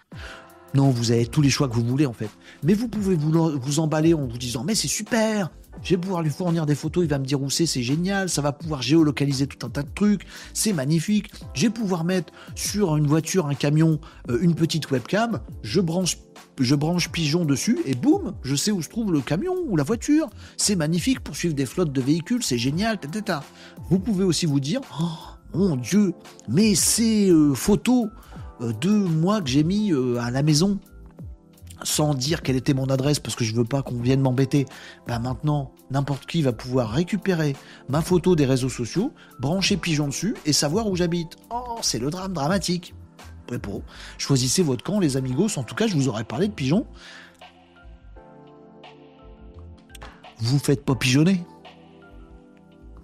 Non, 0.73 0.89
vous 0.89 1.11
avez 1.11 1.25
tous 1.27 1.41
les 1.41 1.49
choix 1.49 1.67
que 1.67 1.75
vous 1.75 1.85
voulez, 1.85 2.05
en 2.05 2.13
fait. 2.13 2.29
Mais 2.63 2.73
vous 2.73 2.87
pouvez 2.87 3.15
vous, 3.15 3.59
vous 3.59 3.79
emballer 3.79 4.13
en 4.13 4.25
vous 4.25 4.37
disant, 4.37 4.63
mais 4.63 4.75
c'est 4.75 4.87
super! 4.87 5.49
Je 5.81 5.95
vais 5.95 5.97
pouvoir 5.97 6.21
lui 6.21 6.29
fournir 6.29 6.65
des 6.65 6.75
photos, 6.75 7.03
il 7.03 7.09
va 7.09 7.17
me 7.17 7.25
dire 7.25 7.41
où 7.41 7.49
c'est, 7.49 7.65
c'est 7.65 7.81
génial, 7.81 8.29
ça 8.29 8.41
va 8.41 8.51
pouvoir 8.51 8.81
géolocaliser 8.81 9.47
tout 9.47 9.65
un 9.65 9.69
tas 9.69 9.81
de 9.81 9.89
trucs, 9.93 10.21
c'est 10.53 10.71
magnifique. 10.71 11.31
Je 11.55 11.63
vais 11.63 11.69
pouvoir 11.71 12.03
mettre 12.03 12.31
sur 12.55 12.95
une 12.95 13.07
voiture, 13.07 13.47
un 13.47 13.55
camion, 13.55 13.99
euh, 14.29 14.37
une 14.41 14.53
petite 14.53 14.91
webcam, 14.91 15.39
je 15.63 15.81
branche 15.81 16.17
je 16.59 16.75
branche 16.75 17.09
Pigeon 17.09 17.45
dessus 17.45 17.79
et 17.85 17.95
boum, 17.95 18.35
je 18.43 18.55
sais 18.55 18.71
où 18.71 18.81
se 18.81 18.89
trouve 18.89 19.11
le 19.11 19.21
camion 19.21 19.55
ou 19.67 19.75
la 19.75 19.83
voiture. 19.83 20.29
C'est 20.57 20.75
magnifique 20.75 21.19
pour 21.19 21.35
suivre 21.35 21.55
des 21.55 21.65
flottes 21.65 21.91
de 21.91 22.01
véhicules, 22.01 22.43
c'est 22.43 22.57
génial, 22.57 22.99
etc. 23.01 23.39
Vous 23.89 23.99
pouvez 23.99 24.23
aussi 24.23 24.45
vous 24.45 24.59
dire, 24.59 24.81
oh 25.01 25.57
mon 25.57 25.75
Dieu, 25.75 26.13
mais 26.47 26.75
ces 26.75 27.29
euh, 27.29 27.53
photos 27.53 28.07
euh, 28.61 28.73
de 28.73 28.89
moi 28.89 29.41
que 29.41 29.49
j'ai 29.49 29.63
mis 29.63 29.91
euh, 29.91 30.19
à 30.19 30.31
la 30.31 30.43
maison, 30.43 30.79
sans 31.83 32.13
dire 32.13 32.41
quelle 32.41 32.55
était 32.55 32.73
mon 32.73 32.85
adresse 32.85 33.19
parce 33.19 33.35
que 33.35 33.43
je 33.43 33.53
veux 33.53 33.65
pas 33.65 33.81
qu'on 33.81 33.99
vienne 33.99 34.21
m'embêter, 34.21 34.65
bah 35.07 35.19
maintenant 35.19 35.71
n'importe 35.91 36.25
qui 36.25 36.41
va 36.41 36.53
pouvoir 36.53 36.91
récupérer 36.91 37.55
ma 37.89 38.01
photo 38.01 38.35
des 38.35 38.45
réseaux 38.45 38.69
sociaux, 38.69 39.11
brancher 39.39 39.77
Pigeon 39.77 40.07
dessus 40.07 40.35
et 40.45 40.53
savoir 40.53 40.87
où 40.87 40.95
j'habite. 40.95 41.35
Oh, 41.51 41.77
c'est 41.81 41.99
le 41.99 42.09
drame 42.09 42.33
dramatique. 42.33 42.93
Choisissez 44.17 44.63
votre 44.63 44.83
camp, 44.83 44.99
les 44.99 45.17
amigos. 45.17 45.57
En 45.57 45.63
tout 45.63 45.75
cas, 45.75 45.87
je 45.87 45.95
vous 45.95 46.07
aurais 46.07 46.23
parlé 46.23 46.47
de 46.47 46.53
pigeons. 46.53 46.85
Vous 50.39 50.59
faites 50.59 50.83
pas 50.83 50.95
pigeonner? 50.95 51.43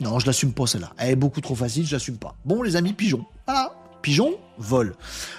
Non, 0.01 0.19
je 0.19 0.25
l'assume 0.25 0.53
pas 0.53 0.65
celle-là. 0.65 0.91
Elle 0.97 1.11
est 1.11 1.15
beaucoup 1.15 1.41
trop 1.41 1.55
facile, 1.55 1.85
je 1.85 1.93
l'assume 1.93 2.17
pas. 2.17 2.35
Bon, 2.45 2.61
les 2.63 2.75
amis, 2.75 2.93
pigeons. 2.93 3.25
Voilà. 3.45 3.73
Pigeon, 4.01 4.35
vol. 4.59 4.93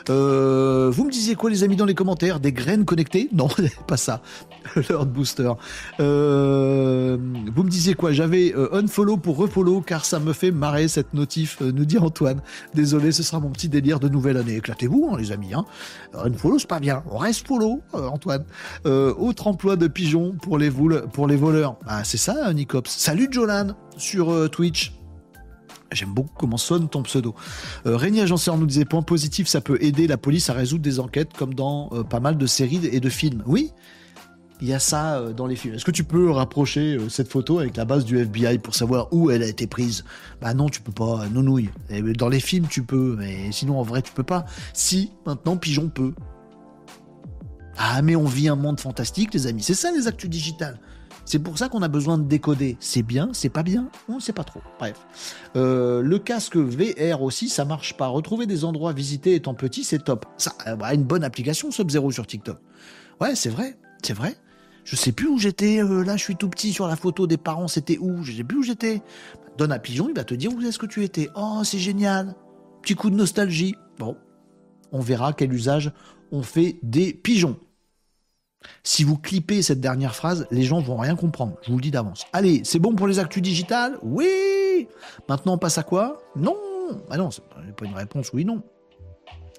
Euh, 0.09 0.91
vous 0.93 1.05
me 1.05 1.11
disiez 1.11 1.35
quoi, 1.35 1.51
les 1.51 1.63
amis, 1.63 1.77
dans 1.77 1.85
les 1.85 1.95
commentaires? 1.95 2.41
Des 2.41 2.53
graines 2.53 2.85
connectées? 2.85 3.29
Non, 3.33 3.49
pas 3.87 3.97
ça. 3.97 4.23
L'heure 4.89 5.07
booster. 5.07 5.53
Euh, 6.01 7.17
vous 7.55 7.63
me 7.63 7.71
disiez 7.71 7.95
quoi? 7.95 8.13
J'avais 8.13 8.55
euh, 8.55 8.75
unfollow 8.75 9.17
pour 9.17 9.37
refollow 9.37 9.81
car 9.81 10.05
ça 10.05 10.19
me 10.19 10.33
fait 10.33 10.51
marrer 10.51 10.89
cette 10.89 11.15
notif, 11.15 11.61
nous 11.61 11.85
dit 11.85 11.99
Antoine. 11.99 12.43
Désolé, 12.75 13.13
ce 13.13 13.23
sera 13.23 13.41
mon 13.41 13.51
petit 13.51 13.69
délire 13.69 14.01
de 14.01 14.09
nouvelle 14.09 14.37
année. 14.37 14.57
Éclatez-vous, 14.57 15.11
hein, 15.13 15.17
les 15.19 15.33
amis. 15.33 15.55
Hein. 15.55 15.65
Unfollow, 16.15 16.59
c'est 16.59 16.69
pas 16.69 16.81
bien. 16.81 17.03
On 17.11 17.19
reste 17.19 17.47
follow, 17.47 17.81
Antoine. 17.93 18.45
autre 18.85 19.47
emploi 19.47 19.77
de 19.77 19.87
pigeon 19.87 20.35
pour 20.41 20.59
les, 20.59 20.69
voleurs. 20.69 21.77
Ah, 21.87 22.05
c'est 22.05 22.19
ça, 22.19 22.53
Nicops. 22.53 22.91
Salut, 22.91 23.29
Jolan, 23.31 23.69
sur 23.97 24.51
Twitch. 24.51 25.00
J'aime 25.93 26.13
beaucoup 26.13 26.35
comment 26.39 26.57
sonne 26.57 26.89
ton 26.89 27.03
pseudo. 27.03 27.35
Euh, 27.87 27.97
Régnier 27.97 28.23
Agenceur 28.23 28.57
nous 28.57 28.67
disait 28.67 28.85
point 28.85 29.03
positif, 29.03 29.49
ça 29.49 29.61
peut 29.61 29.79
aider 29.81 30.07
la 30.07 30.17
police 30.17 30.49
à 30.49 30.53
résoudre 30.53 30.83
des 30.83 31.01
enquêtes 31.01 31.33
comme 31.37 31.55
dans 31.55 31.91
euh, 31.93 32.03
pas 32.05 32.21
mal 32.21 32.39
de 32.39 32.47
séries 32.47 32.87
et 32.87 33.01
de 33.01 33.09
films. 33.09 33.43
Oui, 33.47 33.73
il 34.61 34.69
y 34.69 34.75
a 34.75 34.79
ça 34.79 35.17
euh, 35.17 35.33
dans 35.33 35.47
les 35.47 35.57
films. 35.57 35.75
Est-ce 35.75 35.85
que 35.85 35.91
tu 35.91 36.05
peux 36.05 36.31
rapprocher 36.31 36.97
euh, 36.97 37.09
cette 37.09 37.29
photo 37.29 37.59
avec 37.59 37.77
la 37.77 37.85
base 37.85 38.05
du 38.05 38.19
FBI 38.19 38.59
pour 38.59 38.75
savoir 38.75 39.09
où 39.13 39.31
elle 39.31 39.43
a 39.43 39.47
été 39.47 39.67
prise? 39.67 40.05
Bah 40.41 40.55
non, 40.55 40.69
tu 40.69 40.81
peux 40.81 40.93
pas, 40.93 41.27
nounouille. 41.29 41.71
Dans 42.19 42.29
les 42.29 42.41
films, 42.41 42.67
tu 42.69 42.83
peux, 42.83 43.17
mais 43.19 43.51
sinon 43.53 43.79
en 43.79 43.83
vrai, 43.83 44.03
tu 44.03 44.13
peux 44.13 44.23
pas. 44.23 44.45
Si, 44.73 45.13
maintenant, 45.27 45.57
Pigeon 45.57 45.89
peut. 45.89 46.15
Ah, 47.79 48.03
mais 48.03 48.17
on 48.17 48.27
vit 48.27 48.49
un 48.49 48.57
monde 48.57 48.79
fantastique, 48.79 49.33
les 49.33 49.47
amis. 49.47 49.63
C'est 49.63 49.75
ça 49.75 49.91
les 49.91 50.07
actus 50.07 50.29
digitales. 50.29 50.79
C'est 51.25 51.39
pour 51.39 51.59
ça 51.59 51.69
qu'on 51.69 51.83
a 51.83 51.89
besoin 51.89 52.19
de 52.19 52.25
décoder. 52.25 52.77
C'est 52.81 53.03
bien, 53.03 53.31
c'est 53.33 53.49
pas 53.49 53.63
bien, 53.63 53.89
on 54.09 54.17
ne 54.17 54.21
sait 54.21 54.33
pas 54.33 54.45
trop. 54.45 54.61
Bref. 54.79 54.97
Euh, 55.57 56.03
le 56.03 56.19
casque 56.19 56.57
VR 56.57 57.23
aussi, 57.23 57.49
ça 57.49 57.65
marche 57.65 57.97
pas. 57.97 58.09
Retrouver 58.09 58.47
des 58.47 58.65
endroits 58.65 58.93
visités 58.93 59.35
étant 59.35 59.55
petit, 59.55 59.85
c'est 59.85 60.05
top. 60.05 60.27
Ça 60.37 60.53
a 60.65 60.77
bah, 60.77 60.95
une 60.95 61.05
bonne 61.05 61.25
application 61.25 61.71
Sub-Zero 61.71 62.11
sur 62.11 62.27
TikTok. 62.27 62.59
Ouais, 63.21 63.35
c'est 63.35 63.51
vrai, 63.51 63.79
c'est 64.03 64.15
vrai. 64.15 64.37
Je 64.85 64.97
sais 64.97 65.13
plus 65.13 65.29
où 65.29 65.39
j'étais. 65.39 65.83
Euh, 65.83 66.03
là, 66.03 66.17
je 66.17 66.23
suis 66.23 66.37
tout 66.37 66.49
petit 66.49 66.73
sur 66.73 66.89
la 66.89 66.97
photo 66.97 67.27
des 67.27 67.37
parents. 67.37 67.69
C'était 67.69 67.99
où? 67.99 68.23
Je 68.23 68.33
sais 68.33 68.45
plus 68.45 68.59
où 68.59 68.63
j'étais. 68.63 69.03
Donne 69.59 69.73
à 69.73 69.79
Pigeon, 69.79 70.09
il 70.09 70.15
va 70.15 70.25
te 70.25 70.35
dire 70.35 70.53
où 70.53 70.61
est-ce 70.63 70.79
que 70.79 70.87
tu 70.87 71.05
étais. 71.05 71.29
Oh, 71.37 71.61
c'est 71.65 71.79
génial. 71.79 72.35
Petit 72.83 72.95
coup 72.95 73.11
de 73.11 73.17
nostalgie. 73.17 73.75
Bon, 73.99 74.17
on 74.91 75.01
verra 75.01 75.33
quel 75.33 75.53
usage 75.53 75.93
on 76.33 76.43
fait 76.43 76.79
des 76.83 77.13
pigeons. 77.13 77.59
Si 78.83 79.05
vous 79.05 79.17
clippez 79.17 79.63
cette 79.63 79.81
dernière 79.81 80.15
phrase, 80.15 80.47
les 80.51 80.63
gens 80.63 80.81
vont 80.81 80.97
rien 80.97 81.17
comprendre. 81.17 81.57
Je 81.63 81.71
vous 81.71 81.79
le 81.79 81.83
dis 81.83 81.91
d'avance. 81.91 82.25
Allez, 82.33 82.63
c'est 82.65 82.79
bon 82.79 82.95
pour 82.95 83.07
les 83.07 83.19
actus 83.19 83.43
digitales? 83.43 83.99
Oui 84.03 84.89
Maintenant, 85.29 85.55
on 85.55 85.59
passe 85.59 85.79
à 85.79 85.83
quoi? 85.83 86.23
Non 86.37 86.57
Ah 87.11 87.17
non, 87.17 87.31
c'est 87.31 87.43
pas 87.45 87.85
une 87.85 87.95
réponse 87.95 88.33
oui, 88.33 88.45
non. 88.45 88.63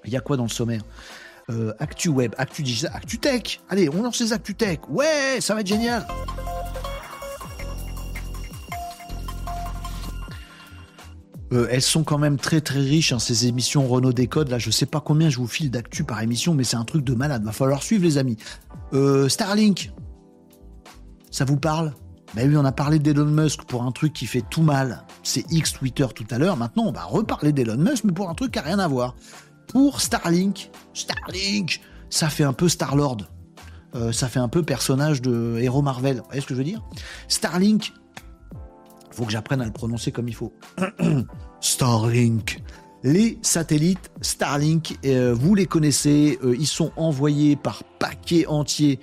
Il 0.04 0.12
y 0.12 0.16
a 0.16 0.20
quoi 0.20 0.36
dans 0.36 0.44
le 0.44 0.48
sommaire? 0.48 0.82
Euh, 1.50 1.72
Actu 1.80 2.08
web, 2.08 2.34
actu 2.38 2.62
digital, 2.62 2.92
actu 2.94 3.18
tech. 3.18 3.60
Allez, 3.68 3.88
on 3.88 4.02
lance 4.02 4.20
les 4.20 4.32
actu 4.32 4.54
tech. 4.54 4.78
Ouais, 4.88 5.38
ça 5.40 5.54
va 5.54 5.60
être 5.60 5.66
génial. 5.66 6.06
Euh, 11.52 11.66
elles 11.70 11.82
sont 11.82 12.02
quand 12.02 12.18
même 12.18 12.38
très 12.38 12.60
très 12.62 12.78
riches, 12.80 13.12
hein, 13.12 13.18
ces 13.18 13.46
émissions 13.46 13.86
Renault 13.86 14.12
Décode. 14.12 14.48
Là, 14.48 14.58
je 14.58 14.70
sais 14.70 14.86
pas 14.86 15.00
combien 15.00 15.28
je 15.28 15.36
vous 15.36 15.46
file 15.46 15.70
d'actu 15.70 16.02
par 16.04 16.22
émission, 16.22 16.54
mais 16.54 16.64
c'est 16.64 16.76
un 16.76 16.84
truc 16.84 17.04
de 17.04 17.14
malade. 17.14 17.44
Va 17.44 17.52
falloir 17.52 17.82
suivre, 17.82 18.04
les 18.04 18.16
amis. 18.18 18.38
Euh, 18.92 19.28
Starlink, 19.28 19.92
ça 21.30 21.44
vous 21.44 21.56
parle? 21.56 21.94
Ben 22.34 22.48
oui, 22.48 22.56
on 22.56 22.64
a 22.64 22.72
parlé 22.72 22.98
d'Elon 22.98 23.26
Musk 23.26 23.64
pour 23.64 23.82
un 23.82 23.92
truc 23.92 24.12
qui 24.12 24.26
fait 24.26 24.42
tout 24.48 24.62
mal. 24.62 25.04
C'est 25.22 25.50
X 25.50 25.72
Twitter 25.72 26.06
tout 26.14 26.26
à 26.30 26.38
l'heure. 26.38 26.56
Maintenant, 26.56 26.84
on 26.84 26.92
va 26.92 27.04
reparler 27.04 27.52
d'Elon 27.52 27.76
Musk, 27.76 28.04
mais 28.04 28.12
pour 28.12 28.30
un 28.30 28.34
truc 28.34 28.52
qui 28.52 28.58
a 28.58 28.62
rien 28.62 28.78
à 28.78 28.88
voir. 28.88 29.14
Pour 29.68 30.00
Starlink, 30.00 30.70
Starlink, 30.94 31.80
ça 32.10 32.28
fait 32.28 32.44
un 32.44 32.52
peu 32.52 32.68
Star-Lord. 32.68 33.18
Euh, 33.94 34.12
ça 34.12 34.28
fait 34.28 34.38
un 34.38 34.48
peu 34.48 34.62
personnage 34.62 35.20
de 35.20 35.58
héros 35.60 35.82
Marvel. 35.82 36.18
Vous 36.18 36.24
voyez 36.24 36.40
ce 36.40 36.46
que 36.46 36.54
je 36.54 36.58
veux 36.58 36.64
dire? 36.64 36.82
Starlink, 37.28 37.92
faut 39.10 39.24
que 39.24 39.32
j'apprenne 39.32 39.60
à 39.60 39.66
le 39.66 39.72
prononcer 39.72 40.12
comme 40.12 40.28
il 40.28 40.34
faut. 40.34 40.52
Starlink. 41.60 42.62
Les 43.04 43.38
satellites 43.42 44.10
Starlink, 44.20 44.96
euh, 45.04 45.34
vous 45.34 45.54
les 45.54 45.66
connaissez, 45.66 46.38
euh, 46.44 46.54
ils 46.56 46.66
sont 46.68 46.92
envoyés 46.96 47.56
par 47.56 47.82
paquets 47.98 48.46
entiers 48.46 48.98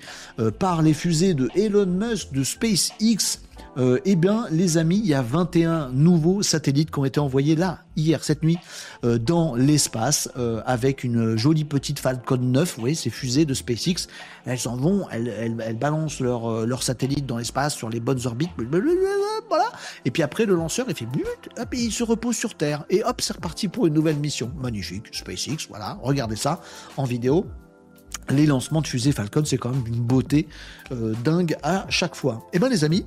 par 0.58 0.82
les 0.82 0.92
fusées 0.92 1.32
de 1.32 1.48
Elon 1.54 1.86
Musk, 1.86 2.32
de 2.32 2.44
SpaceX, 2.44 3.40
euh, 3.78 4.00
eh 4.04 4.16
bien, 4.16 4.46
les 4.50 4.78
amis, 4.78 4.98
il 4.98 5.06
y 5.06 5.14
a 5.14 5.22
21 5.22 5.90
nouveaux 5.90 6.42
satellites 6.42 6.90
qui 6.90 6.98
ont 6.98 7.04
été 7.04 7.20
envoyés 7.20 7.54
là, 7.54 7.80
hier, 7.96 8.24
cette 8.24 8.42
nuit, 8.42 8.58
euh, 9.04 9.18
dans 9.18 9.54
l'espace, 9.54 10.28
euh, 10.36 10.60
avec 10.66 11.04
une 11.04 11.36
jolie 11.36 11.64
petite 11.64 11.98
Falcon 11.98 12.38
9. 12.38 12.74
Vous 12.74 12.80
voyez, 12.80 12.96
ces 12.96 13.10
fusées 13.10 13.44
de 13.44 13.54
SpaceX, 13.54 14.08
elles 14.44 14.66
en 14.66 14.76
vont, 14.76 15.06
elles, 15.10 15.76
balancent 15.78 16.20
leurs 16.20 16.66
leur 16.66 16.82
satellites 16.82 17.26
dans 17.26 17.38
l'espace 17.38 17.74
sur 17.74 17.88
les 17.88 18.00
bonnes 18.00 18.26
orbites, 18.26 18.50
voilà. 19.48 19.72
Et 20.04 20.10
puis 20.10 20.22
après, 20.22 20.46
le 20.46 20.54
lanceur, 20.54 20.86
il 20.88 20.94
fait 20.94 21.06
hop, 21.58 21.74
et 21.74 21.78
il 21.78 21.92
se 21.92 22.02
repose 22.02 22.36
sur 22.36 22.54
Terre. 22.54 22.84
Et 22.90 23.02
hop, 23.04 23.20
c'est 23.20 23.34
reparti 23.34 23.68
pour 23.68 23.86
une 23.86 23.94
nouvelle 23.94 24.16
mission. 24.16 24.52
Magnifique, 24.60 25.06
SpaceX, 25.12 25.68
voilà. 25.68 25.98
Regardez 26.02 26.36
ça 26.36 26.60
en 26.96 27.04
vidéo 27.04 27.46
les 28.28 28.46
lancements 28.46 28.80
de 28.80 28.86
fusées 28.86 29.10
Falcon, 29.10 29.44
c'est 29.44 29.58
quand 29.58 29.70
même 29.70 29.86
une 29.86 30.02
beauté 30.02 30.46
dingue 31.24 31.56
à 31.64 31.86
chaque 31.88 32.14
fois. 32.14 32.46
Eh 32.52 32.60
bien 32.60 32.68
les 32.68 32.84
amis, 32.84 33.04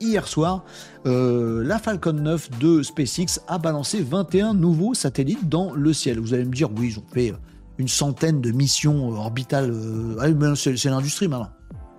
hier 0.00 0.26
soir, 0.26 0.64
euh, 1.06 1.62
la 1.64 1.78
Falcon 1.78 2.12
9 2.12 2.58
de 2.58 2.82
SpaceX 2.82 3.40
a 3.48 3.58
balancé 3.58 4.02
21 4.02 4.54
nouveaux 4.54 4.94
satellites 4.94 5.48
dans 5.48 5.72
le 5.72 5.92
ciel. 5.92 6.20
Vous 6.20 6.34
allez 6.34 6.44
me 6.44 6.52
dire, 6.52 6.70
oui, 6.76 6.92
ils 6.92 6.98
ont 6.98 7.04
fait 7.12 7.34
une 7.78 7.88
centaine 7.88 8.40
de 8.40 8.50
missions 8.50 9.10
orbitales. 9.10 9.70
Euh, 9.70 10.54
c'est 10.54 10.84
l'industrie 10.86 11.28
maintenant. 11.28 11.50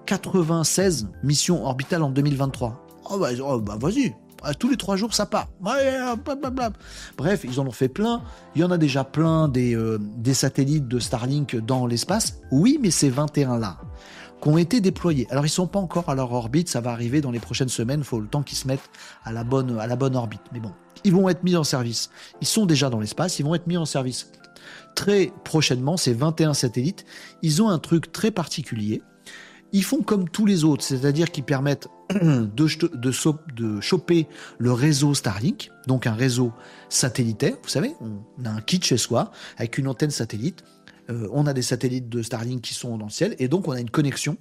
96 0.06 1.08
missions 1.24 1.66
orbitales 1.66 2.04
en 2.04 2.10
2023. 2.10 2.86
Oh 3.10 3.18
bah, 3.18 3.30
oh, 3.42 3.62
vas-y, 3.80 4.14
tous 4.54 4.70
les 4.70 4.78
trois 4.78 4.96
jours 4.96 5.14
ça 5.14 5.26
part. 5.26 5.48
Bref, 7.18 7.42
ils 7.44 7.60
en 7.60 7.68
ont 7.68 7.72
fait 7.72 7.90
plein. 7.90 8.22
Il 8.56 8.62
y 8.62 8.64
en 8.64 8.72
a 8.72 8.78
déjà 8.78 9.04
plein 9.04 9.48
des, 9.48 9.76
euh, 9.76 10.00
des 10.00 10.34
satellites 10.34 10.88
de 10.88 11.00
Starlink 11.00 11.56
dans 11.56 11.88
l'espace. 11.88 12.40
Oui, 12.52 12.78
mais 12.82 12.92
ces 12.92 13.10
21 13.10 13.58
là 13.58 13.78
qui 14.42 14.48
ont 14.48 14.58
été 14.58 14.82
déployés. 14.82 15.28
Alors 15.30 15.46
ils 15.46 15.50
sont 15.50 15.68
pas 15.68 15.80
encore 15.80 16.10
à 16.10 16.16
leur 16.16 16.32
orbite, 16.32 16.70
ça 16.70 16.82
va 16.82 16.92
arriver 16.92 17.22
dans 17.22 17.32
les 17.32 17.40
prochaines 17.40 17.70
semaines, 17.70 18.04
faut 18.04 18.20
le 18.20 18.28
temps 18.28 18.44
qu'ils 18.44 18.58
se 18.58 18.68
mettent 18.68 18.90
à 19.24 19.32
la 19.32 19.44
bonne 19.44 19.78
à 19.80 19.88
la 19.88 19.96
bonne 19.96 20.16
orbite. 20.16 20.42
Mais 20.54 20.60
bon, 20.60 20.72
ils 21.04 21.14
vont 21.14 21.30
être 21.30 21.44
mis 21.44 21.56
en 21.56 21.64
service. 21.64 22.10
Ils 22.42 22.48
sont 22.48 22.66
déjà 22.66 22.90
dans 22.90 23.00
l'espace, 23.00 23.40
ils 23.40 23.46
vont 23.46 23.56
être 23.56 23.68
mis 23.68 23.78
en 23.78 23.86
service. 23.86 24.32
Très 24.96 25.32
prochainement, 25.44 25.98
ces 25.98 26.14
21 26.14 26.54
satellites, 26.54 27.06
ils 27.42 27.62
ont 27.62 27.70
un 27.70 27.80
truc 27.80 28.12
très 28.12 28.32
particulier. 28.32 29.02
Ils 29.72 29.84
font 29.84 30.02
comme 30.02 30.30
tous 30.30 30.46
les 30.46 30.64
autres, 30.64 30.84
c'est-à-dire 30.84 31.32
qu'ils 31.32 31.44
permettent 31.44 31.88
de, 32.14 32.48
de, 32.56 33.12
de, 33.56 33.82
choper 33.82 34.28
le 34.58 34.72
réseau 34.72 35.14
Starlink, 35.14 35.70
donc 35.88 36.08
un 36.08 36.14
réseau 36.14 36.54
satellitaire. 36.88 37.56
Vous 37.62 37.70
savez, 37.70 37.94
on 38.00 38.46
a 38.46 38.50
un 38.50 38.62
kit 38.62 38.80
chez 38.82 38.98
soi 38.98 39.32
avec 39.58 39.78
une 39.78 39.88
antenne 39.88 40.12
satellite. 40.12 40.64
Euh, 41.10 41.28
on 41.32 41.46
a 41.48 41.54
des 41.54 41.62
satellites 41.62 42.10
de 42.10 42.22
Starlink 42.22 42.62
qui 42.62 42.74
sont 42.74 42.98
dans 42.98 43.06
le 43.06 43.12
ciel, 43.12 43.36
et 43.40 43.48
donc 43.48 43.68
on 43.68 43.72
a 43.72 43.80
une 43.80 43.90
connexion 43.90 44.38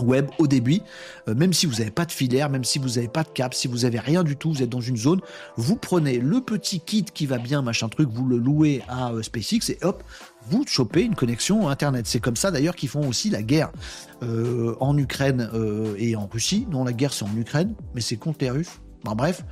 web 0.00 0.26
au 0.38 0.48
début, 0.48 0.80
euh, 1.28 1.36
même 1.36 1.52
si 1.52 1.66
vous 1.66 1.74
n'avez 1.74 1.92
pas 1.92 2.04
de 2.04 2.10
filaire, 2.10 2.50
même 2.50 2.64
si 2.64 2.80
vous 2.80 2.88
n'avez 2.88 3.06
pas 3.06 3.22
de 3.22 3.28
câble, 3.28 3.54
si 3.54 3.68
vous 3.68 3.78
n'avez 3.78 4.00
rien 4.00 4.24
du 4.24 4.36
tout, 4.36 4.52
vous 4.52 4.62
êtes 4.62 4.68
dans 4.70 4.80
une 4.80 4.96
zone, 4.96 5.20
vous 5.56 5.76
prenez 5.76 6.18
le 6.18 6.40
petit 6.40 6.80
kit 6.80 7.04
qui 7.04 7.26
va 7.26 7.38
bien, 7.38 7.62
machin 7.62 7.88
truc, 7.88 8.08
vous 8.10 8.26
le 8.26 8.36
louez 8.36 8.82
à 8.88 9.12
euh, 9.12 9.22
SpaceX 9.22 9.70
et 9.70 9.78
hop, 9.82 10.02
vous 10.48 10.64
chopez 10.66 11.02
une 11.02 11.14
connexion 11.14 11.68
Internet. 11.68 12.06
C'est 12.08 12.18
comme 12.18 12.36
ça 12.36 12.50
d'ailleurs 12.50 12.74
qu'ils 12.74 12.88
font 12.88 13.06
aussi 13.08 13.30
la 13.30 13.42
guerre 13.42 13.70
en 14.80 14.96
Ukraine 14.96 15.50
et 15.98 16.16
en 16.16 16.26
Russie. 16.26 16.66
Non, 16.70 16.84
la 16.84 16.92
guerre 16.92 17.12
c'est 17.12 17.24
en 17.24 17.36
Ukraine, 17.36 17.74
mais 17.94 18.00
c'est 18.00 18.16
contre 18.16 18.38
les 18.40 18.50
Russes 18.50 18.80
bref, 19.04 19.44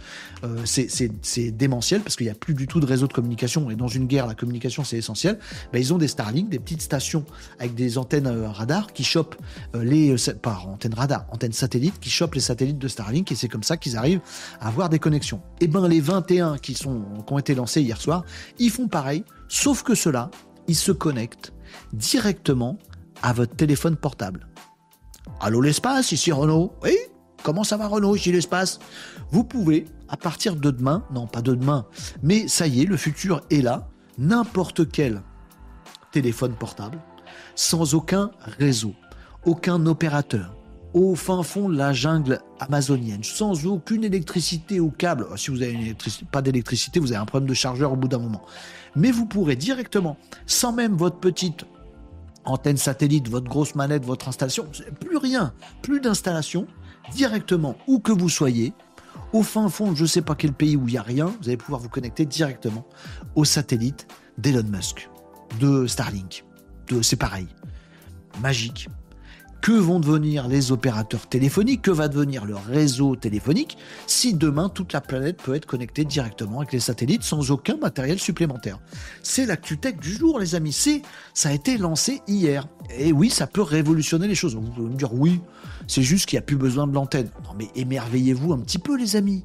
euh, 0.44 0.62
c'est 0.64 1.50
démentiel 1.50 2.00
parce 2.00 2.16
qu'il 2.16 2.26
n'y 2.26 2.32
a 2.32 2.34
plus 2.34 2.54
du 2.54 2.66
tout 2.66 2.80
de 2.80 2.86
réseau 2.86 3.06
de 3.06 3.12
communication. 3.12 3.70
Et 3.70 3.76
dans 3.76 3.88
une 3.88 4.06
guerre, 4.06 4.26
la 4.26 4.34
communication, 4.34 4.84
c'est 4.84 4.96
essentiel. 4.96 5.38
Ben, 5.72 5.78
ils 5.78 5.92
ont 5.92 5.98
des 5.98 6.08
Starlink, 6.08 6.48
des 6.48 6.58
petites 6.58 6.80
stations 6.80 7.24
avec 7.58 7.74
des 7.74 7.98
antennes 7.98 8.26
euh, 8.26 8.48
radar 8.48 8.92
qui 8.92 9.04
chopent 9.04 9.36
les... 9.74 10.16
satellites, 10.16 11.98
de 12.78 12.88
Starlink. 12.88 13.30
Et 13.30 13.34
c'est 13.34 13.48
comme 13.48 13.62
ça 13.62 13.76
qu'ils 13.76 13.96
arrivent 13.96 14.20
à 14.60 14.68
avoir 14.68 14.88
des 14.88 14.98
connexions. 14.98 15.42
Et 15.60 15.66
ben 15.66 15.86
les 15.86 16.00
21 16.00 16.58
qui, 16.58 16.74
sont, 16.74 17.02
qui 17.26 17.32
ont 17.32 17.38
été 17.38 17.54
lancés 17.54 17.82
hier 17.82 18.00
soir, 18.00 18.24
ils 18.58 18.70
font 18.70 18.88
pareil, 18.88 19.24
sauf 19.48 19.82
que 19.82 19.94
ceux-là, 19.94 20.30
ils 20.68 20.76
se 20.76 20.92
connectent 20.92 21.52
directement 21.92 22.78
à 23.22 23.32
votre 23.32 23.54
téléphone 23.54 23.96
portable. 23.96 24.46
Allô 25.40 25.60
l'espace, 25.60 26.12
ici 26.12 26.32
Renault 26.32 26.72
Oui? 26.82 26.96
Comment 27.42 27.64
ça 27.64 27.76
va 27.76 27.88
Renault 27.88 28.14
ici 28.14 28.30
l'espace? 28.30 28.78
Vous 29.32 29.44
pouvez, 29.44 29.86
à 30.10 30.18
partir 30.18 30.56
de 30.56 30.70
demain, 30.70 31.02
non 31.10 31.26
pas 31.26 31.40
de 31.40 31.54
demain, 31.54 31.86
mais 32.22 32.48
ça 32.48 32.66
y 32.66 32.82
est, 32.82 32.84
le 32.84 32.98
futur 32.98 33.40
est 33.50 33.62
là, 33.62 33.88
n'importe 34.18 34.90
quel 34.90 35.22
téléphone 36.12 36.52
portable, 36.52 36.98
sans 37.54 37.94
aucun 37.94 38.30
réseau, 38.58 38.92
aucun 39.46 39.86
opérateur, 39.86 40.54
au 40.92 41.14
fin 41.14 41.42
fond 41.42 41.70
de 41.70 41.76
la 41.78 41.94
jungle 41.94 42.40
amazonienne, 42.60 43.24
sans 43.24 43.66
aucune 43.66 44.04
électricité 44.04 44.80
ou 44.80 44.90
câble. 44.90 45.26
Si 45.36 45.50
vous 45.50 45.62
avez 45.62 45.96
pas 46.30 46.42
d'électricité, 46.42 47.00
vous 47.00 47.12
avez 47.12 47.22
un 47.22 47.24
problème 47.24 47.48
de 47.48 47.54
chargeur 47.54 47.92
au 47.92 47.96
bout 47.96 48.08
d'un 48.08 48.18
moment. 48.18 48.42
Mais 48.96 49.10
vous 49.10 49.24
pourrez 49.24 49.56
directement, 49.56 50.18
sans 50.44 50.72
même 50.72 50.94
votre 50.94 51.20
petite 51.20 51.64
antenne 52.44 52.76
satellite, 52.76 53.30
votre 53.30 53.48
grosse 53.48 53.74
manette, 53.76 54.04
votre 54.04 54.28
installation, 54.28 54.66
plus 55.00 55.16
rien, 55.16 55.54
plus 55.80 56.00
d'installation, 56.00 56.66
directement 57.14 57.76
où 57.86 57.98
que 57.98 58.12
vous 58.12 58.28
soyez, 58.28 58.74
au 59.32 59.42
fin 59.42 59.68
fond, 59.68 59.94
je 59.94 60.02
ne 60.02 60.08
sais 60.08 60.22
pas 60.22 60.34
quel 60.34 60.52
pays 60.52 60.76
où 60.76 60.86
il 60.88 60.92
n'y 60.92 60.98
a 60.98 61.02
rien, 61.02 61.26
vous 61.26 61.48
allez 61.48 61.56
pouvoir 61.56 61.80
vous 61.80 61.88
connecter 61.88 62.24
directement 62.26 62.86
au 63.34 63.44
satellite 63.44 64.06
d'Elon 64.38 64.64
Musk, 64.64 65.08
de 65.60 65.86
Starlink. 65.86 66.44
De, 66.88 67.02
c'est 67.02 67.16
pareil. 67.16 67.46
Magique. 68.40 68.88
Que 69.62 69.70
vont 69.70 70.00
devenir 70.00 70.48
les 70.48 70.72
opérateurs 70.72 71.28
téléphoniques? 71.28 71.82
Que 71.82 71.92
va 71.92 72.08
devenir 72.08 72.44
le 72.44 72.56
réseau 72.56 73.14
téléphonique 73.14 73.78
si 74.08 74.34
demain 74.34 74.68
toute 74.68 74.92
la 74.92 75.00
planète 75.00 75.40
peut 75.40 75.54
être 75.54 75.66
connectée 75.66 76.04
directement 76.04 76.58
avec 76.58 76.72
les 76.72 76.80
satellites 76.80 77.22
sans 77.22 77.52
aucun 77.52 77.76
matériel 77.76 78.18
supplémentaire? 78.18 78.80
C'est 79.22 79.46
l'actu 79.46 79.78
tech 79.78 79.98
du 79.98 80.14
jour, 80.14 80.40
les 80.40 80.56
amis. 80.56 80.72
C'est, 80.72 81.02
ça 81.32 81.50
a 81.50 81.52
été 81.52 81.78
lancé 81.78 82.22
hier. 82.26 82.66
Et 82.98 83.12
oui, 83.12 83.30
ça 83.30 83.46
peut 83.46 83.62
révolutionner 83.62 84.26
les 84.26 84.34
choses. 84.34 84.56
Vous 84.56 84.62
pouvez 84.62 84.90
me 84.90 84.96
dire 84.96 85.14
oui, 85.14 85.40
c'est 85.86 86.02
juste 86.02 86.26
qu'il 86.26 86.38
n'y 86.38 86.42
a 86.42 86.46
plus 86.46 86.56
besoin 86.56 86.88
de 86.88 86.92
l'antenne. 86.92 87.30
Non, 87.44 87.50
mais 87.56 87.68
émerveillez-vous 87.76 88.52
un 88.52 88.58
petit 88.58 88.80
peu, 88.80 88.98
les 88.98 89.14
amis. 89.14 89.44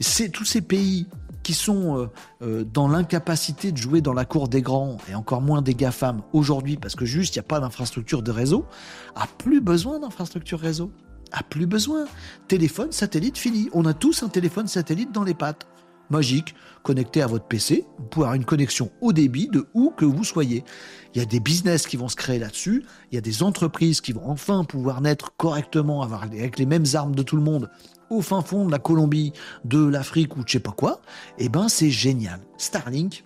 C'est 0.00 0.28
tous 0.28 0.44
ces 0.44 0.60
pays 0.60 1.06
qui 1.46 1.54
sont 1.54 1.96
euh, 1.96 2.06
euh, 2.42 2.64
dans 2.64 2.88
l'incapacité 2.88 3.70
de 3.70 3.76
jouer 3.76 4.00
dans 4.00 4.12
la 4.12 4.24
cour 4.24 4.48
des 4.48 4.62
grands 4.62 4.96
et 5.08 5.14
encore 5.14 5.40
moins 5.40 5.62
des 5.62 5.74
GAFAM 5.74 6.22
aujourd'hui 6.32 6.76
parce 6.76 6.96
que 6.96 7.04
juste 7.04 7.36
il 7.36 7.38
n'y 7.38 7.44
a 7.44 7.46
pas 7.46 7.60
d'infrastructure 7.60 8.20
de 8.20 8.32
réseau, 8.32 8.66
a 9.14 9.28
plus 9.28 9.60
besoin 9.60 10.00
d'infrastructure 10.00 10.58
réseau. 10.58 10.90
A 11.30 11.44
plus 11.44 11.66
besoin. 11.66 12.06
Téléphone, 12.48 12.90
satellite, 12.90 13.38
fini. 13.38 13.68
On 13.72 13.84
a 13.84 13.94
tous 13.94 14.24
un 14.24 14.28
téléphone 14.28 14.66
satellite 14.66 15.12
dans 15.12 15.22
les 15.22 15.34
pattes 15.34 15.68
magique 16.10 16.56
connecté 16.82 17.22
à 17.22 17.28
votre 17.28 17.44
PC. 17.44 17.84
Vous 17.98 18.04
pouvez 18.06 18.24
avoir 18.24 18.34
une 18.34 18.44
connexion 18.44 18.90
au 19.00 19.12
débit 19.12 19.48
de 19.48 19.66
où 19.74 19.90
que 19.90 20.04
vous 20.04 20.24
soyez. 20.24 20.64
Il 21.14 21.18
y 21.18 21.22
a 21.22 21.26
des 21.26 21.40
business 21.40 21.86
qui 21.86 21.96
vont 21.96 22.08
se 22.08 22.16
créer 22.16 22.40
là-dessus. 22.40 22.84
Il 23.12 23.14
y 23.14 23.18
a 23.18 23.20
des 23.20 23.44
entreprises 23.44 24.00
qui 24.00 24.12
vont 24.12 24.28
enfin 24.28 24.64
pouvoir 24.64 25.00
naître 25.00 25.32
correctement 25.36 26.02
avec 26.02 26.58
les 26.58 26.66
mêmes 26.66 26.86
armes 26.94 27.14
de 27.14 27.22
tout 27.22 27.36
le 27.36 27.42
monde 27.42 27.70
au 28.10 28.22
fin 28.22 28.42
fond 28.42 28.66
de 28.66 28.70
la 28.70 28.78
Colombie, 28.78 29.32
de 29.64 29.84
l'Afrique 29.84 30.36
ou 30.36 30.42
je 30.46 30.52
sais 30.52 30.60
pas 30.60 30.72
quoi. 30.72 31.00
Eh 31.38 31.48
ben, 31.48 31.68
c'est 31.68 31.90
génial. 31.90 32.40
Starlink, 32.58 33.24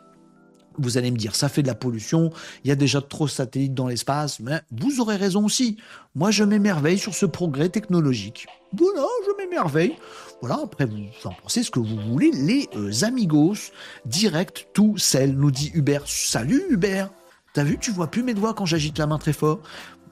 vous 0.78 0.98
allez 0.98 1.10
me 1.10 1.16
dire, 1.16 1.34
ça 1.34 1.48
fait 1.48 1.62
de 1.62 1.66
la 1.66 1.74
pollution, 1.74 2.30
il 2.64 2.68
y 2.68 2.70
a 2.70 2.76
déjà 2.76 3.00
trop 3.00 3.26
de 3.26 3.30
satellites 3.30 3.74
dans 3.74 3.88
l'espace, 3.88 4.40
mais 4.40 4.60
vous 4.70 5.00
aurez 5.00 5.16
raison 5.16 5.44
aussi. 5.44 5.76
Moi, 6.14 6.30
je 6.30 6.44
m'émerveille 6.44 6.98
sur 6.98 7.14
ce 7.14 7.26
progrès 7.26 7.68
technologique. 7.68 8.46
Voilà, 8.72 9.06
je 9.26 9.42
m'émerveille. 9.42 9.96
Voilà, 10.40 10.60
après, 10.62 10.86
vous 10.86 11.04
en 11.24 11.32
pensez 11.42 11.62
ce 11.62 11.70
que 11.70 11.80
vous 11.80 12.00
voulez. 12.08 12.30
Les 12.32 12.68
euh, 12.76 13.04
amigos, 13.04 13.72
direct 14.06 14.68
tout 14.72 14.96
sel, 14.96 15.36
nous 15.36 15.50
dit 15.50 15.70
Hubert. 15.74 16.04
Salut 16.06 16.62
Hubert 16.70 17.10
T'as 17.52 17.64
vu, 17.64 17.78
tu 17.78 17.90
vois 17.90 18.06
plus 18.06 18.22
mes 18.22 18.32
doigts 18.32 18.54
quand 18.54 18.64
j'agite 18.64 18.96
la 18.98 19.08
main 19.08 19.18
très 19.18 19.32
fort 19.32 19.58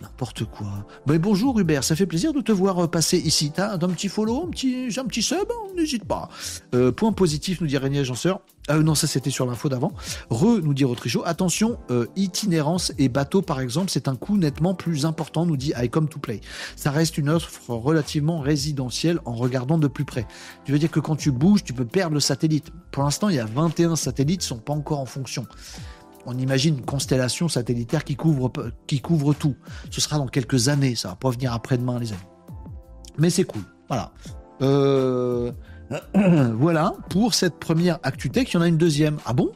N'importe 0.01 0.45
quoi. 0.45 0.87
Ben, 1.07 1.19
bonjour 1.19 1.59
Hubert, 1.59 1.83
ça 1.83 1.97
fait 1.97 2.07
plaisir 2.07 2.33
de 2.33 2.41
te 2.41 2.53
voir 2.53 2.85
euh, 2.85 2.87
passer 2.87 3.19
ici. 3.19 3.51
T'as 3.53 3.75
un 3.75 3.79
petit 3.89 4.09
follow, 4.09 4.45
un 4.47 4.51
petit, 4.51 4.89
un 4.97 5.05
petit 5.05 5.23
sub 5.23 5.49
N'hésite 5.77 6.05
pas. 6.05 6.29
Euh, 6.75 6.93
point 6.93 7.13
positif, 7.13 7.61
nous 7.61 7.67
dit 7.67 7.77
Régnier 7.77 8.01
Agenceur. 8.01 8.41
Ah 8.69 8.79
non, 8.79 8.95
ça 8.95 9.07
c'était 9.07 9.31
sur 9.31 9.47
l'info 9.47 9.69
d'avant. 9.69 9.93
Re, 10.31 10.61
nous 10.63 10.75
dit 10.75 10.85
Rotrichot. 10.85 11.23
Attention, 11.25 11.79
euh, 11.91 12.07
itinérance 12.15 12.93
et 12.99 13.09
bateau 13.09 13.43
par 13.43 13.61
exemple, 13.61 13.91
c'est 13.91 14.07
un 14.07 14.15
coût 14.15 14.37
nettement 14.37 14.75
plus 14.75 15.05
important, 15.05 15.47
nous 15.47 15.57
dit 15.57 15.73
I 15.77 15.89
Come 15.89 16.09
to 16.09 16.21
Play. 16.21 16.43
Ça 16.77 16.93
reste 16.93 17.19
une 17.19 17.29
offre 17.29 17.71
relativement 17.71 18.39
résidentielle 18.39 19.19
en 19.25 19.35
regardant 19.35 19.79
de 19.79 19.89
plus 19.89 20.05
près. 20.05 20.27
Tu 20.65 20.73
veux 20.73 20.79
dire 20.79 20.91
que 20.91 21.01
quand 21.01 21.17
tu 21.17 21.33
bouges, 21.33 21.65
tu 21.65 21.73
peux 21.73 21.87
perdre 21.87 22.15
le 22.15 22.21
satellite. 22.21 22.71
Pour 22.93 23.03
l'instant, 23.03 23.31
il 23.31 23.37
y 23.37 23.41
a 23.41 23.47
21 23.47 23.97
satellites 23.97 24.43
qui 24.43 24.47
sont 24.47 24.59
pas 24.59 24.75
encore 24.75 25.01
en 25.01 25.07
fonction 25.07 25.47
on 26.29 26.37
imagine 26.37 26.77
une 26.77 26.85
constellation 26.85 27.49
satellitaire 27.49 28.05
qui 28.05 28.15
couvre, 28.15 28.53
tout. 29.33 29.57
Ce 29.91 30.01
sera 30.01 30.19
dans 30.19 30.27
quelques 30.27 30.69
années, 30.69 30.95
ça 30.95 31.09
va 31.09 31.17
pas 31.17 31.31
venir 31.31 31.55
après-demain, 31.55 31.99
les 31.99 32.13
amis. 32.13 32.21
Mais 33.17 33.31
c'est 33.31 33.45
cool. 33.45 33.63
Voilà. 33.89 34.13
Euh, 34.61 35.53
voilà 36.55 36.93
pour 37.09 37.33
cette 37.33 37.59
première 37.59 37.99
ActuTech. 38.03 38.53
Il 38.53 38.55
y 38.55 38.57
en 38.59 38.63
a 38.63 38.69
une 38.69 38.77
deuxième. 38.77 39.17
Ah 39.25 39.33
bon? 39.33 39.53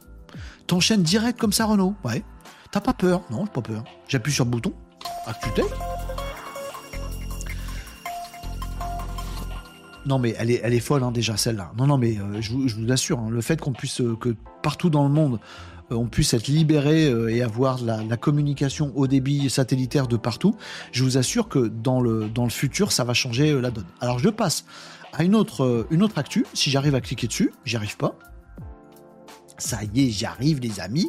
T'enchaînes 0.67 1.03
direct 1.03 1.39
comme 1.39 1.53
ça, 1.53 1.67
Renault 1.67 1.95
Ouais. 2.05 2.25
T'as 2.71 2.81
pas 2.81 2.95
peur? 2.95 3.21
Non, 3.31 3.45
j'ai 3.45 3.53
pas 3.53 3.61
peur. 3.61 3.85
J'appuie 4.09 4.33
sur 4.33 4.47
le 4.47 4.51
bouton. 4.51 4.73
ActuTech. 5.27 5.67
Non 10.05 10.19
mais 10.19 10.35
elle 10.37 10.51
est, 10.51 10.81
folle 10.81 11.05
hein, 11.05 11.13
déjà 11.13 11.37
celle-là. 11.37 11.71
Non 11.79 11.87
non 11.87 11.97
mais 11.97 12.19
euh, 12.19 12.41
je, 12.41 12.53
vous, 12.53 12.91
assure, 12.91 13.21
hein, 13.21 13.29
le 13.31 13.41
fait 13.41 13.61
qu'on 13.61 13.73
puisse 13.73 14.01
euh, 14.01 14.17
que 14.17 14.35
partout 14.63 14.91
dans 14.91 15.05
le 15.05 15.11
monde 15.11 15.39
on 15.91 16.07
puisse 16.07 16.35
être 16.35 16.49
libéré 16.49 17.07
euh, 17.07 17.29
et 17.29 17.43
avoir 17.43 17.83
la, 17.83 18.17
communication 18.17 18.93
au 18.95 19.07
débit 19.07 19.51
satellitaire 19.51 20.07
de 20.07 20.17
partout, 20.17 20.55
je 20.93 21.03
vous 21.03 21.19
assure 21.19 21.49
que 21.49 21.69
dans 21.69 22.01
le, 22.01 22.29
dans 22.29 22.45
le 22.45 22.51
futur, 22.51 22.93
ça 22.93 23.05
va 23.05 23.15
changer 23.15 23.51
euh, 23.51 23.61
la 23.61 23.71
donne. 23.71 23.87
Alors 24.01 24.19
je 24.19 24.29
passe 24.29 24.65
à 25.13 25.25
une 25.25 25.35
autre, 25.35 25.87
une 25.91 26.03
autre 26.03 26.19
actu, 26.19 26.47
si 26.55 26.71
j'arrive 26.71 26.95
à 26.95 27.01
cliquer 27.01 27.27
dessus, 27.27 27.53
j'y 27.65 27.77
arrive 27.77 27.97
pas. 27.97 28.19
Ça 29.59 29.81
y 29.95 30.07
est, 30.07 30.11
j'y 30.11 30.25
arrive 30.25 30.61
les 30.61 30.81
amis. 30.81 31.09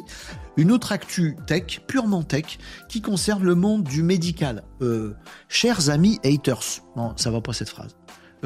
Une 0.56 0.70
autre 0.70 0.92
actu 0.92 1.36
tech, 1.46 1.80
purement 1.86 2.22
tech, 2.22 2.58
qui 2.88 3.00
concerne 3.00 3.42
le 3.42 3.54
monde 3.54 3.82
du 3.82 4.02
médical. 4.02 4.62
chers 5.48 5.88
amis 5.88 6.20
haters, 6.22 6.82
non, 6.96 7.14
ça 7.16 7.30
va 7.30 7.40
pas 7.40 7.54
cette 7.54 7.70
phrase. 7.70 7.96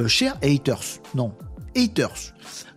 chers 0.06 0.38
haters, 0.42 1.00
non, 1.16 1.34
haters. 1.76 2.34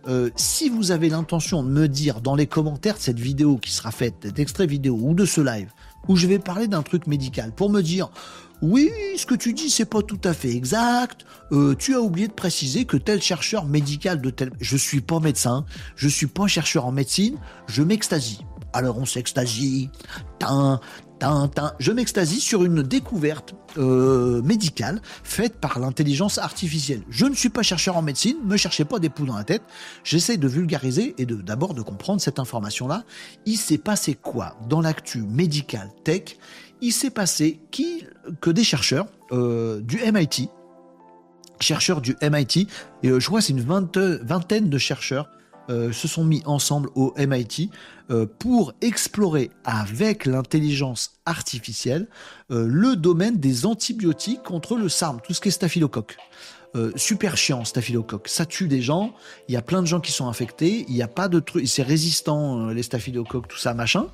Euh, 0.08 0.30
si 0.36 0.68
vous 0.68 0.90
avez 0.90 1.08
l'intention 1.08 1.62
de 1.62 1.68
me 1.68 1.88
dire 1.88 2.20
dans 2.20 2.34
les 2.34 2.46
commentaires 2.46 2.96
de 2.96 3.00
cette 3.00 3.20
vidéo 3.20 3.56
qui 3.56 3.70
sera 3.70 3.90
faite, 3.90 4.26
d'extrait 4.26 4.66
vidéo 4.66 4.98
ou 5.00 5.14
de 5.14 5.24
ce 5.24 5.40
live, 5.40 5.70
où 6.08 6.16
je 6.16 6.26
vais 6.26 6.38
parler 6.38 6.66
d'un 6.66 6.82
truc 6.82 7.06
médical, 7.06 7.52
pour 7.52 7.70
me 7.70 7.82
dire 7.82 8.10
oui, 8.62 8.90
ce 9.16 9.26
que 9.26 9.34
tu 9.34 9.52
dis, 9.52 9.70
c'est 9.70 9.84
pas 9.84 10.02
tout 10.02 10.20
à 10.22 10.32
fait 10.32 10.54
exact. 10.54 11.26
Euh, 11.50 11.74
tu 11.76 11.96
as 11.96 12.00
oublié 12.00 12.28
de 12.28 12.32
préciser 12.32 12.84
que 12.84 12.96
tel 12.96 13.20
chercheur 13.20 13.64
médical 13.64 14.20
de 14.20 14.30
tel. 14.30 14.52
Je 14.60 14.76
suis 14.76 15.00
pas 15.00 15.18
médecin, 15.18 15.64
je 15.96 16.08
suis 16.08 16.28
pas 16.28 16.46
chercheur 16.46 16.86
en 16.86 16.92
médecine, 16.92 17.36
je 17.66 17.82
m'extasie. 17.82 18.44
Alors 18.72 18.98
on 18.98 19.04
s'extasie, 19.04 19.90
je 21.78 21.92
m'extasie 21.92 22.40
sur 22.40 22.64
une 22.64 22.82
découverte 22.82 23.54
euh, 23.78 24.42
médicale 24.42 25.00
faite 25.22 25.60
par 25.60 25.78
l'intelligence 25.78 26.38
artificielle. 26.38 27.02
Je 27.10 27.26
ne 27.26 27.34
suis 27.34 27.48
pas 27.48 27.62
chercheur 27.62 27.96
en 27.96 28.02
médecine, 28.02 28.36
ne 28.44 28.50
me 28.50 28.56
cherchez 28.56 28.84
pas 28.84 28.98
des 28.98 29.08
poux 29.08 29.26
dans 29.26 29.36
la 29.36 29.44
tête. 29.44 29.62
J'essaie 30.04 30.36
de 30.36 30.48
vulgariser 30.48 31.14
et 31.18 31.26
d'abord 31.26 31.74
de 31.74 31.82
comprendre 31.82 32.20
cette 32.20 32.38
information-là. 32.38 33.04
Il 33.46 33.56
s'est 33.56 33.78
passé 33.78 34.14
quoi 34.14 34.56
dans 34.68 34.80
l'actu 34.80 35.22
médical 35.22 35.90
tech? 36.04 36.36
Il 36.80 36.92
s'est 36.92 37.10
passé 37.10 37.60
qui, 37.70 38.04
que 38.40 38.50
des 38.50 38.64
chercheurs 38.64 39.06
euh, 39.30 39.80
du 39.80 39.98
MIT, 39.98 40.48
chercheurs 41.60 42.00
du 42.00 42.16
MIT, 42.20 42.66
et 43.02 43.08
euh, 43.08 43.20
je 43.20 43.26
crois 43.26 43.40
c'est 43.40 43.52
une 43.52 43.62
vingtaine 43.62 44.68
de 44.68 44.78
chercheurs 44.78 45.28
euh, 45.70 45.92
se 45.92 46.08
sont 46.08 46.24
mis 46.24 46.42
ensemble 46.44 46.90
au 46.96 47.14
MIT 47.16 47.70
euh, 48.10 48.26
pour 48.26 48.72
explorer 48.80 49.50
avec 49.64 50.26
l'intelligence 50.26 51.12
artificielle 51.24 52.08
euh, 52.50 52.66
le 52.68 52.96
domaine 52.96 53.38
des 53.38 53.64
antibiotiques 53.64 54.42
contre 54.42 54.76
le 54.76 54.88
SARM, 54.88 55.20
tout 55.24 55.34
ce 55.34 55.40
qui 55.40 55.48
est 55.48 55.52
staphylocoque. 55.52 56.16
super 56.96 57.36
chiant, 57.36 57.64
staphylocoque. 57.64 58.28
Ça 58.28 58.46
tue 58.46 58.66
des 58.66 58.80
gens. 58.80 59.12
Il 59.48 59.52
y 59.52 59.58
a 59.58 59.62
plein 59.62 59.82
de 59.82 59.86
gens 59.86 60.00
qui 60.00 60.10
sont 60.10 60.26
infectés. 60.26 60.86
Il 60.88 60.94
n'y 60.94 61.02
a 61.02 61.08
pas 61.08 61.28
de 61.28 61.38
truc. 61.38 61.68
C'est 61.68 61.82
résistant, 61.82 62.68
les 62.68 62.82
staphylocoques, 62.82 63.46
tout 63.46 63.58
ça, 63.58 63.74
machin. 63.74 64.06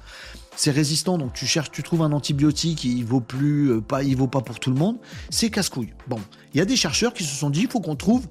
C'est 0.57 0.73
résistant, 0.73 1.19
donc 1.19 1.35
tu 1.35 1.47
cherches, 1.47 1.71
tu 1.71 1.85
trouves 1.85 2.03
un 2.03 2.11
antibiotique, 2.11 2.83
il 2.83 3.05
vaut 3.05 3.21
plus, 3.21 3.81
pas, 3.81 4.03
il 4.03 4.17
vaut 4.17 4.27
pas 4.27 4.41
pour 4.41 4.59
tout 4.59 4.71
le 4.71 4.77
monde. 4.77 4.97
C'est 5.31 5.51
casse-couille. 5.51 5.95
Bon, 6.09 6.19
il 6.53 6.59
y 6.59 6.61
a 6.61 6.65
des 6.65 6.75
chercheurs 6.75 7.15
qui 7.15 7.23
se 7.23 7.35
sont 7.35 7.49
dit, 7.49 7.63
il 7.63 7.71
faut 7.71 7.81
qu'on 7.81 7.95
trouve 7.95 8.27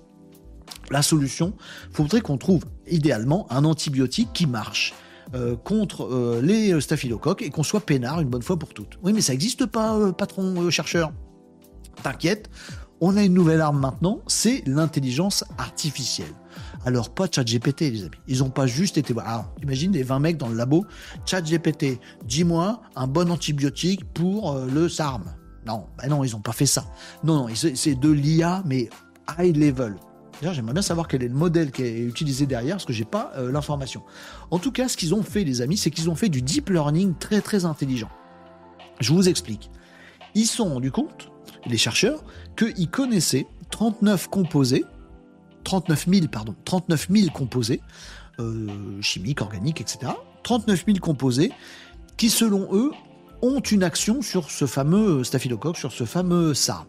la 0.90 1.02
solution, 1.02 1.54
il 1.90 1.96
faudrait 1.96 2.22
qu'on 2.22 2.38
trouve 2.38 2.64
idéalement 2.88 3.48
un 3.52 3.66
antibiotique 3.66 4.30
qui 4.34 4.48
marche. 4.48 4.94
Euh, 5.36 5.58
contre 5.58 6.06
euh, 6.06 6.40
les 6.42 6.80
staphylocoques 6.80 7.42
et 7.42 7.50
qu'on 7.50 7.64
soit 7.64 7.82
peinard 7.82 8.22
une 8.22 8.30
bonne 8.30 8.42
fois 8.42 8.58
pour 8.58 8.74
toutes. 8.74 8.98
Oui, 9.04 9.12
mais 9.12 9.20
ça 9.20 9.34
n'existe 9.34 9.66
pas, 9.66 9.94
euh, 9.94 10.14
patron 10.14 10.70
chercheur? 10.70 11.12
T'inquiète, 12.02 12.50
on 13.02 13.18
a 13.18 13.24
une 13.24 13.34
nouvelle 13.34 13.60
arme 13.60 13.78
maintenant, 13.78 14.22
c'est 14.28 14.64
l'intelligence 14.66 15.44
artificielle. 15.58 16.32
Alors, 16.86 17.10
pas 17.10 17.28
ChatGPT, 17.30 17.82
les 17.82 18.04
amis. 18.04 18.12
Ils 18.30 18.40
n'ont 18.40 18.50
pas 18.50 18.68
juste 18.68 18.98
été. 18.98 19.14
Alors, 19.20 19.54
imagine 19.62 19.92
des 19.92 20.04
20 20.04 20.20
mecs 20.20 20.38
dans 20.38 20.48
le 20.48 20.56
labo. 20.56 20.86
ChatGPT, 21.26 22.00
dis-moi 22.26 22.82
un 22.96 23.08
bon 23.08 23.30
antibiotique 23.30 24.06
pour 24.14 24.58
le 24.58 24.88
SARM. 24.88 25.26
Non, 25.66 25.88
ben 25.98 26.08
non, 26.10 26.24
ils 26.24 26.32
n'ont 26.32 26.40
pas 26.40 26.54
fait 26.54 26.66
ça. 26.66 26.86
Non, 27.26 27.48
non, 27.48 27.54
c'est 27.54 27.96
de 27.96 28.10
l'IA, 28.10 28.64
mais 28.66 28.88
high 29.38 29.58
level. 29.58 29.96
D'ailleurs, 30.40 30.54
j'aimerais 30.54 30.74
bien 30.74 30.82
savoir 30.82 31.08
quel 31.08 31.24
est 31.24 31.28
le 31.28 31.34
modèle 31.34 31.72
qui 31.72 31.84
est 31.84 32.00
utilisé 32.00 32.46
derrière, 32.46 32.76
parce 32.76 32.86
que 32.86 32.94
j'ai 32.94 33.06
pas 33.06 33.32
euh, 33.38 33.52
l'information. 33.52 34.04
En 34.52 34.60
tout 34.60 34.72
cas, 34.72 34.88
ce 34.88 34.96
qu'ils 34.96 35.16
ont 35.16 35.24
fait, 35.24 35.44
les 35.44 35.62
amis, 35.62 35.78
c'est 35.78 35.90
qu'ils 35.90 36.10
ont 36.10 36.16
fait 36.16 36.30
du 36.30 36.42
deep 36.42 36.70
learning 36.70 37.16
très 37.20 37.42
très 37.42 37.66
intelligent. 37.66 38.10
Je 39.00 39.14
vous 39.14 39.30
explique. 39.30 39.72
Ils 40.36 40.46
sont 40.46 40.74
rendus 40.74 40.92
compte, 40.92 41.32
les 41.66 41.78
chercheurs, 41.78 42.24
qu'ils 42.56 42.90
connaissaient 42.90 43.48
39 43.72 44.28
composés, 44.28 44.86
39 45.64 46.06
000, 46.08 46.28
pardon, 46.28 46.56
39 46.66 47.08
000 47.10 47.32
composés, 47.32 47.82
euh, 48.40 49.02
chimiques, 49.02 49.42
organiques, 49.42 49.82
etc. 49.82 50.12
39 50.44 50.86
000 50.86 51.00
composés 51.00 51.52
qui, 52.16 52.30
selon 52.30 52.70
eux, 52.72 52.92
ont 53.42 53.60
une 53.60 53.84
action 53.84 54.22
sur 54.22 54.50
ce 54.52 54.66
fameux 54.66 55.24
staphylocoque, 55.24 55.78
sur 55.78 55.92
ce 55.92 56.06
fameux 56.06 56.54
SARM. 56.54 56.86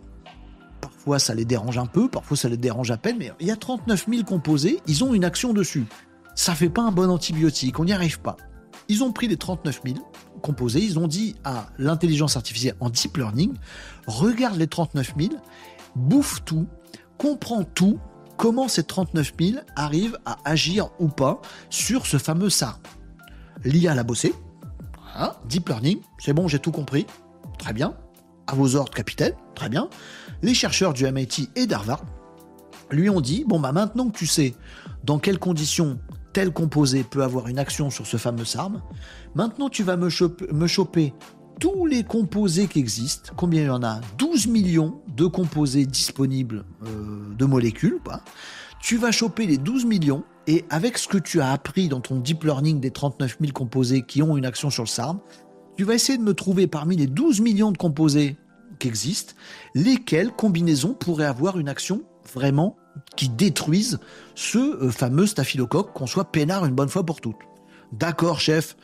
Parfois 0.81 1.19
ça 1.19 1.35
les 1.35 1.45
dérange 1.45 1.79
un 1.79 1.87
peu, 1.87 2.09
parfois 2.09 2.37
ça 2.37 2.49
les 2.49 2.57
dérange 2.57 2.91
à 2.91 2.97
peine, 2.97 3.17
mais 3.19 3.33
il 3.41 3.47
y 3.47 3.51
a 3.51 3.57
39 3.57 4.07
000 4.09 4.25
composés, 4.25 4.81
ils 4.87 5.05
ont 5.05 5.15
une 5.15 5.25
action 5.25 5.53
dessus. 5.53 5.87
Ça 6.35 6.55
fait 6.55 6.69
pas 6.69 6.83
un 6.83 6.93
bon 6.93 7.11
antibiotique, 7.11 7.79
on 7.81 7.85
n'y 7.85 7.93
arrive 7.93 8.21
pas. 8.21 8.37
Ils 8.89 9.03
ont 9.03 9.13
pris 9.13 9.29
les 9.29 9.37
39 9.37 9.81
000 9.85 9.99
composés, 10.41 10.81
ils 10.81 10.99
ont 10.99 11.09
dit 11.09 11.35
à 11.45 11.67
l'intelligence 11.79 12.37
artificielle 12.37 12.77
en 12.81 12.91
deep 12.91 13.17
learning, 13.17 13.55
regarde 14.07 14.57
les 14.57 14.67
39 14.67 15.15
000, 15.19 15.31
bouffe 15.97 16.45
tout, 16.45 16.67
comprend 17.19 17.65
tout, 17.65 17.99
comment 18.37 18.69
ces 18.69 18.85
39 18.85 19.33
000 19.39 19.59
arrivent 19.77 20.19
à 20.25 20.39
agir 20.45 20.91
ou 21.01 21.09
pas 21.09 21.41
sur 21.71 22.07
ce 22.07 22.19
fameux 22.19 22.51
SARM. 22.51 22.81
L'IA 23.65 23.95
l'a 23.95 24.05
bossé, 24.05 24.33
deep 25.47 25.69
learning, 25.69 25.99
c'est 26.19 26.33
bon, 26.33 26.49
j'ai 26.49 26.61
tout 26.61 26.71
compris, 26.71 27.07
très 27.59 27.73
bien, 27.73 27.95
à 28.47 28.55
vos 28.55 28.77
ordres, 28.77 28.93
capitaine, 28.93 29.35
très 29.55 29.69
bien 29.69 29.91
les 30.43 30.55
chercheurs 30.55 30.93
du 30.93 31.11
MIT 31.11 31.51
et 31.57 31.67
d'Harvard 31.67 32.05
lui 32.91 33.11
ont 33.11 33.21
dit 33.21 33.45
bon 33.47 33.61
bah 33.61 33.73
maintenant 33.73 34.09
que 34.09 34.17
tu 34.17 34.27
sais 34.27 34.55
dans 35.05 35.19
quelles 35.19 35.39
conditions 35.39 35.99
tel 36.33 36.53
composé 36.53 37.03
peut 37.05 37.23
avoir 37.23 37.49
une 37.49 37.59
action 37.59 37.91
sur 37.91 38.07
ce 38.07 38.17
fameux 38.17 38.45
SARM, 38.45 38.83
maintenant 39.35 39.69
tu 39.69 39.83
vas 39.83 39.97
me 39.97 40.09
choper, 40.09 41.15
tous 41.59 41.87
les 41.87 42.05
composés 42.05 42.69
qui 42.69 42.79
existent. 42.79 43.33
Combien 43.37 43.63
il 43.63 43.67
y 43.67 43.71
en 43.71 43.83
a? 43.83 44.01
12 44.19 44.47
millions 44.47 45.01
de 45.17 45.27
composés 45.27 45.87
disponibles 45.87 46.65
euh, 46.85 47.35
de 47.37 47.45
molécules. 47.45 47.99
Tu 48.81 48.97
vas 48.97 49.11
choper 49.11 49.47
les 49.47 49.59
12 49.59 49.85
millions 49.85 50.23
et 50.47 50.65
avec 50.71 50.99
ce 50.99 51.09
que 51.09 51.19
tu 51.19 51.41
as 51.41 51.51
appris 51.51 51.89
dans 51.89 52.01
ton 52.01 52.21
deep 52.21 52.45
learning 52.45 52.79
des 52.79 52.93
39 52.93 53.39
000 53.41 53.53
composés 53.53 54.03
qui 54.03 54.23
ont 54.23 54.37
une 54.37 54.47
action 54.47 54.71
sur 54.71 54.85
le 54.85 54.89
SARM, 54.89 55.19
tu 55.77 55.83
vas 55.83 55.95
essayer 55.95 56.19
de 56.19 56.23
me 56.23 56.35
trouver 56.35 56.69
parmi 56.69 56.97
les 56.97 57.09
12 57.09 57.41
millions 57.41 57.73
de 57.73 57.79
composés 57.79 58.37
existent, 58.87 59.35
lesquelles 59.75 60.31
combinaisons 60.31 60.95
pourraient 60.95 61.25
avoir 61.25 61.59
une 61.59 61.69
action 61.69 62.03
vraiment 62.33 62.77
qui 63.17 63.29
détruise 63.29 63.99
ce 64.35 64.59
euh, 64.59 64.91
fameux 64.91 65.27
staphylocoque, 65.27 65.93
qu'on 65.93 66.07
soit 66.07 66.31
peinard 66.31 66.65
une 66.65 66.75
bonne 66.75 66.89
fois 66.89 67.05
pour 67.05 67.21
toutes. 67.21 67.37
D'accord, 67.93 68.41
chef, 68.41 68.77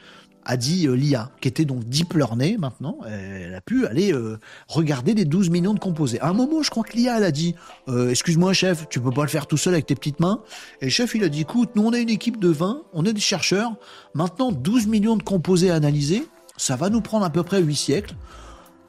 a 0.47 0.57
dit 0.57 0.87
euh, 0.87 0.95
l'IA, 0.95 1.31
qui 1.41 1.49
était 1.49 1.65
donc 1.65 1.85
deep 1.85 2.15
learning 2.15 2.59
maintenant, 2.59 2.99
elle 3.07 3.55
a 3.55 3.61
pu 3.61 3.87
aller 3.87 4.13
euh, 4.13 4.39
regarder 4.69 5.15
les 5.15 5.25
12 5.25 5.51
millions 5.51 5.75
de 5.75 5.79
composés. 5.79 6.21
À 6.21 6.29
un 6.29 6.33
moment, 6.33 6.63
je 6.63 6.71
crois 6.71 6.85
que 6.85 6.97
l'IA, 6.97 7.17
elle 7.17 7.25
a 7.25 7.31
dit 7.31 7.55
Excuse-moi, 7.89 8.53
chef, 8.53 8.89
tu 8.89 9.01
peux 9.01 9.11
pas 9.11 9.23
le 9.23 9.29
faire 9.29 9.47
tout 9.47 9.57
seul 9.57 9.75
avec 9.75 9.87
tes 9.87 9.95
petites 9.95 10.21
mains. 10.21 10.43
Et 10.81 10.87
le 10.87 10.91
chef, 10.91 11.15
il 11.15 11.25
a 11.25 11.29
dit 11.29 11.43
Écoute, 11.43 11.71
nous, 11.77 11.83
on 11.83 11.93
a 11.93 11.99
une 11.99 12.11
équipe 12.11 12.39
de 12.39 12.49
20, 12.49 12.83
on 12.93 13.05
est 13.05 13.13
des 13.13 13.21
chercheurs, 13.21 13.75
maintenant 14.15 14.53
12 14.53 14.87
millions 14.87 15.17
de 15.17 15.23
composés 15.23 15.71
à 15.71 15.75
analyser, 15.75 16.27
ça 16.57 16.77
va 16.77 16.91
nous 16.91 17.01
prendre 17.01 17.25
à 17.25 17.31
peu 17.31 17.43
près 17.43 17.61
8 17.61 17.75
siècles 17.75 18.15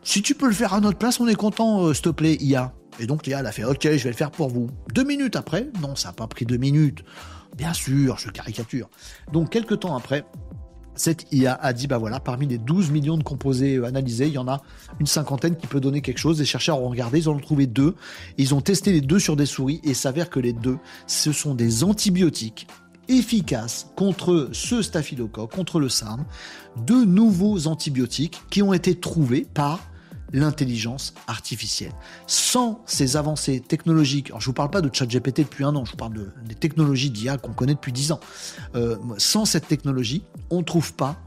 Si 0.05 0.21
tu 0.21 0.35
peux 0.35 0.45
le 0.45 0.53
faire 0.53 0.75
à 0.75 0.81
notre 0.81 0.99
place, 0.99 1.19
on 1.19 1.27
est 1.27 1.35
content, 1.35 1.87
euh, 1.87 1.93
s'il 1.95 2.03
te 2.03 2.09
plaît, 2.09 2.37
IA. 2.39 2.75
Et 2.99 3.07
donc 3.07 3.25
Lia, 3.25 3.39
elle 3.39 3.45
a 3.47 3.51
fait 3.51 3.63
Ok, 3.63 3.81
je 3.81 4.03
vais 4.03 4.11
le 4.11 4.15
faire 4.15 4.29
pour 4.29 4.49
vous. 4.49 4.69
Deux 4.93 5.03
minutes 5.03 5.35
après, 5.35 5.67
non, 5.81 5.95
ça 5.95 6.09
n'a 6.09 6.13
pas 6.13 6.27
pris 6.27 6.45
deux 6.45 6.57
minutes. 6.57 7.03
Bien 7.57 7.73
sûr, 7.73 8.19
je 8.19 8.29
caricature. 8.29 8.87
Donc, 9.33 9.49
quelques 9.49 9.79
temps 9.79 9.97
après, 9.97 10.23
cette 10.93 11.25
IA 11.33 11.55
a 11.55 11.73
dit 11.73 11.87
bah 11.87 11.97
voilà, 11.97 12.19
parmi 12.19 12.45
les 12.45 12.59
12 12.59 12.91
millions 12.91 13.17
de 13.17 13.23
composés 13.23 13.77
euh, 13.77 13.85
analysés, 13.85 14.27
il 14.27 14.33
y 14.33 14.37
en 14.37 14.47
a 14.47 14.61
une 14.99 15.07
cinquantaine 15.07 15.57
qui 15.57 15.65
peut 15.65 15.81
donner 15.81 16.01
quelque 16.01 16.19
chose. 16.19 16.37
Les 16.37 16.45
chercheurs 16.45 16.79
ont 16.79 16.89
regardé, 16.89 17.21
ils 17.21 17.27
en 17.27 17.33
ont 17.33 17.39
trouvé 17.39 17.65
deux. 17.65 17.95
Ils 18.37 18.53
ont 18.53 18.61
testé 18.61 18.91
les 18.91 19.01
deux 19.01 19.19
sur 19.19 19.35
des 19.35 19.47
souris 19.47 19.81
et 19.83 19.95
s'avère 19.95 20.29
que 20.29 20.39
les 20.39 20.53
deux, 20.53 20.77
ce 21.07 21.31
sont 21.31 21.55
des 21.55 21.83
antibiotiques 21.83 22.67
efficaces 23.07 23.87
contre 23.95 24.49
ce 24.51 24.83
staphylocoque, 24.83 25.51
contre 25.51 25.79
le 25.79 25.89
SARM, 25.89 26.25
de 26.85 26.93
nouveaux 26.93 27.65
antibiotiques 27.65 28.39
qui 28.51 28.61
ont 28.61 28.73
été 28.73 28.99
trouvés 28.99 29.47
par 29.51 29.79
l'intelligence 30.33 31.13
artificielle. 31.27 31.91
Sans 32.27 32.81
ces 32.85 33.17
avancées 33.17 33.59
technologiques, 33.59 34.27
alors 34.27 34.41
je 34.41 34.45
ne 34.45 34.49
vous 34.49 34.53
parle 34.53 34.71
pas 34.71 34.81
de 34.81 34.89
ChatGPT 34.91 35.41
depuis 35.41 35.63
un 35.63 35.75
an, 35.75 35.85
je 35.85 35.91
vous 35.91 35.97
parle 35.97 36.13
de, 36.13 36.31
des 36.45 36.55
technologies 36.55 37.09
d'IA 37.09 37.37
qu'on 37.37 37.53
connaît 37.53 37.75
depuis 37.75 37.91
dix 37.91 38.11
ans. 38.11 38.19
Euh, 38.75 38.97
sans 39.17 39.45
cette 39.45 39.67
technologie, 39.67 40.23
on 40.49 40.59
ne 40.59 40.63
trouve 40.63 40.93
pas 40.93 41.17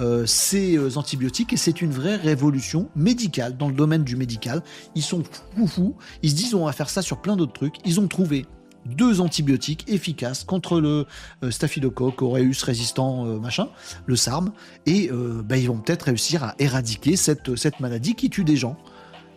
euh, 0.00 0.26
ces 0.26 0.76
euh, 0.76 0.96
antibiotiques 0.96 1.52
et 1.52 1.56
c'est 1.56 1.82
une 1.82 1.90
vraie 1.90 2.16
révolution 2.16 2.88
médicale 2.94 3.56
dans 3.56 3.68
le 3.68 3.74
domaine 3.74 4.04
du 4.04 4.16
médical. 4.16 4.62
Ils 4.94 5.02
sont 5.02 5.22
fous 5.56 5.66
fous, 5.66 5.96
ils 6.22 6.30
se 6.30 6.36
disent 6.36 6.54
on 6.54 6.66
va 6.66 6.72
faire 6.72 6.90
ça 6.90 7.02
sur 7.02 7.20
plein 7.20 7.36
d'autres 7.36 7.52
trucs. 7.52 7.74
Ils 7.84 7.98
ont 7.98 8.06
trouvé 8.06 8.46
deux 8.88 9.20
antibiotiques 9.20 9.84
efficaces 9.88 10.44
contre 10.44 10.80
le 10.80 11.06
euh, 11.42 11.50
staphylocoque 11.50 12.22
aureus 12.22 12.62
résistant 12.62 13.26
euh, 13.26 13.38
machin, 13.38 13.68
le 14.06 14.16
SARM, 14.16 14.52
et 14.86 15.10
euh, 15.10 15.42
bah, 15.44 15.56
ils 15.56 15.68
vont 15.68 15.78
peut-être 15.78 16.04
réussir 16.04 16.42
à 16.44 16.54
éradiquer 16.58 17.16
cette, 17.16 17.80
maladie 17.80 18.14
qui 18.14 18.30
tue 18.30 18.44
des 18.44 18.56
gens. 18.56 18.76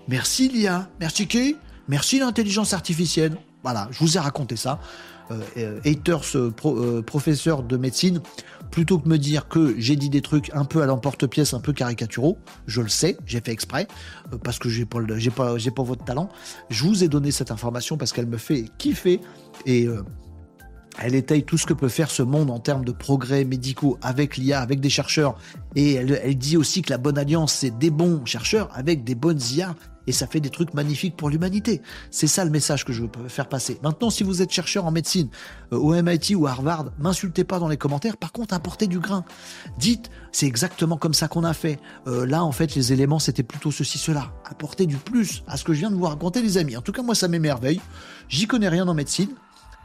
Merci 0.07 0.49
l'IA, 0.49 0.89
merci 0.99 1.27
qui 1.27 1.55
Merci 1.87 2.19
l'intelligence 2.19 2.73
artificielle. 2.73 3.35
Voilà, 3.63 3.87
je 3.91 3.99
vous 3.99 4.17
ai 4.17 4.19
raconté 4.19 4.55
ça. 4.55 4.79
haters, 5.85 6.35
professeur 7.05 7.63
de 7.63 7.77
médecine, 7.77 8.21
plutôt 8.71 8.97
que 8.97 9.07
me 9.07 9.17
dire 9.17 9.47
que 9.47 9.75
j'ai 9.77 9.95
dit 9.95 10.09
des 10.09 10.21
trucs 10.21 10.49
un 10.53 10.65
peu 10.65 10.81
à 10.81 10.85
l'emporte-pièce, 10.85 11.53
un 11.53 11.59
peu 11.59 11.73
caricaturaux, 11.73 12.37
je 12.65 12.81
le 12.81 12.89
sais, 12.89 13.17
j'ai 13.25 13.41
fait 13.41 13.51
exprès, 13.51 13.87
euh, 14.33 14.37
parce 14.37 14.57
que 14.57 14.69
j'ai 14.69 14.85
pas, 14.85 15.01
pas 15.01 15.83
votre 15.83 16.03
talent. 16.03 16.29
Je 16.69 16.85
vous 16.85 17.03
ai 17.03 17.07
donné 17.07 17.31
cette 17.31 17.51
information 17.51 17.97
parce 17.97 18.13
qu'elle 18.13 18.27
me 18.27 18.37
fait 18.37 18.65
kiffer 18.77 19.19
et 19.65 19.87
euh, 19.87 20.03
elle 20.99 21.15
étaye 21.15 21.43
tout 21.43 21.57
ce 21.57 21.65
que 21.65 21.73
peut 21.73 21.89
faire 21.89 22.09
ce 22.09 22.23
monde 22.23 22.49
en 22.49 22.59
termes 22.59 22.85
de 22.85 22.91
progrès 22.91 23.43
médicaux 23.43 23.97
avec 24.01 24.37
l'IA, 24.37 24.61
avec 24.61 24.79
des 24.79 24.89
chercheurs. 24.89 25.37
Et 25.75 25.93
elle, 25.93 26.19
elle 26.23 26.37
dit 26.37 26.57
aussi 26.57 26.81
que 26.81 26.89
la 26.89 26.97
bonne 26.97 27.17
alliance, 27.17 27.53
c'est 27.53 27.77
des 27.77 27.89
bons 27.89 28.25
chercheurs 28.25 28.69
avec 28.73 29.03
des 29.03 29.15
bonnes 29.15 29.39
IA 29.51 29.75
et 30.07 30.11
ça 30.11 30.27
fait 30.27 30.39
des 30.39 30.49
trucs 30.49 30.73
magnifiques 30.73 31.15
pour 31.15 31.29
l'humanité. 31.29 31.81
C'est 32.09 32.27
ça 32.27 32.43
le 32.43 32.51
message 32.51 32.85
que 32.85 32.93
je 32.93 33.03
veux 33.03 33.09
faire 33.27 33.47
passer. 33.47 33.79
Maintenant, 33.83 34.09
si 34.09 34.23
vous 34.23 34.41
êtes 34.41 34.51
chercheur 34.51 34.85
en 34.85 34.91
médecine 34.91 35.29
euh, 35.73 35.77
au 35.77 35.93
MIT 36.01 36.35
ou 36.35 36.47
à 36.47 36.51
Harvard, 36.51 36.91
m'insultez 36.99 37.43
pas 37.43 37.59
dans 37.59 37.67
les 37.67 37.77
commentaires. 37.77 38.17
Par 38.17 38.31
contre, 38.31 38.53
apportez 38.53 38.87
du 38.87 38.99
grain. 38.99 39.23
Dites, 39.77 40.09
c'est 40.31 40.47
exactement 40.47 40.97
comme 40.97 41.13
ça 41.13 41.27
qu'on 41.27 41.43
a 41.43 41.53
fait. 41.53 41.79
Euh, 42.07 42.25
là, 42.25 42.43
en 42.43 42.51
fait, 42.51 42.75
les 42.75 42.93
éléments, 42.93 43.19
c'était 43.19 43.43
plutôt 43.43 43.71
ceci, 43.71 43.97
cela. 43.97 44.31
Apportez 44.45 44.85
du 44.85 44.97
plus 44.97 45.43
à 45.47 45.57
ce 45.57 45.63
que 45.63 45.73
je 45.73 45.79
viens 45.79 45.91
de 45.91 45.95
vous 45.95 46.05
raconter, 46.05 46.41
les 46.41 46.57
amis. 46.57 46.77
En 46.77 46.81
tout 46.81 46.91
cas, 46.91 47.03
moi, 47.03 47.15
ça 47.15 47.27
m'émerveille. 47.27 47.81
J'y 48.29 48.47
connais 48.47 48.69
rien 48.69 48.87
en 48.87 48.93
médecine, 48.93 49.29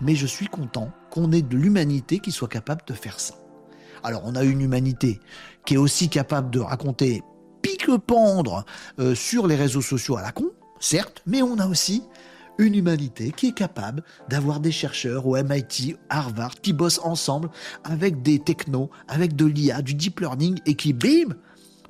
mais 0.00 0.14
je 0.14 0.26
suis 0.26 0.46
content 0.46 0.92
qu'on 1.10 1.32
ait 1.32 1.42
de 1.42 1.56
l'humanité 1.56 2.18
qui 2.18 2.32
soit 2.32 2.48
capable 2.48 2.82
de 2.86 2.94
faire 2.94 3.20
ça. 3.20 3.34
Alors, 4.02 4.22
on 4.24 4.34
a 4.34 4.44
une 4.44 4.60
humanité 4.60 5.20
qui 5.64 5.74
est 5.74 5.78
aussi 5.78 6.08
capable 6.08 6.50
de 6.50 6.60
raconter 6.60 7.22
pique-pendre 7.66 8.64
euh, 8.98 9.14
sur 9.14 9.46
les 9.46 9.56
réseaux 9.56 9.82
sociaux 9.82 10.16
à 10.16 10.22
la 10.22 10.32
con, 10.32 10.50
certes, 10.78 11.22
mais 11.26 11.42
on 11.42 11.58
a 11.58 11.66
aussi 11.66 12.02
une 12.58 12.74
humanité 12.74 13.32
qui 13.36 13.48
est 13.48 13.54
capable 13.54 14.02
d'avoir 14.28 14.60
des 14.60 14.72
chercheurs 14.72 15.26
au 15.26 15.36
MIT, 15.36 15.96
Harvard, 16.08 16.54
qui 16.62 16.72
bossent 16.72 17.00
ensemble 17.02 17.50
avec 17.84 18.22
des 18.22 18.38
technos, 18.38 18.90
avec 19.08 19.36
de 19.36 19.44
l'IA, 19.44 19.82
du 19.82 19.94
deep 19.94 20.20
learning, 20.20 20.58
et 20.64 20.74
qui, 20.74 20.92
bim, 20.92 21.34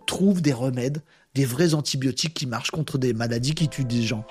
trouvent 0.07 0.43
des 0.43 0.53
remèdes, 0.53 1.03
des 1.35 1.45
vrais 1.45 1.75
antibiotiques 1.75 2.35
qui 2.35 2.47
marchent 2.47 2.71
contre 2.71 2.99
des 2.99 3.13
maladies 3.13 3.55
qui 3.55 3.69
tuent 3.69 3.85
des 3.85 4.03
gens. 4.03 4.25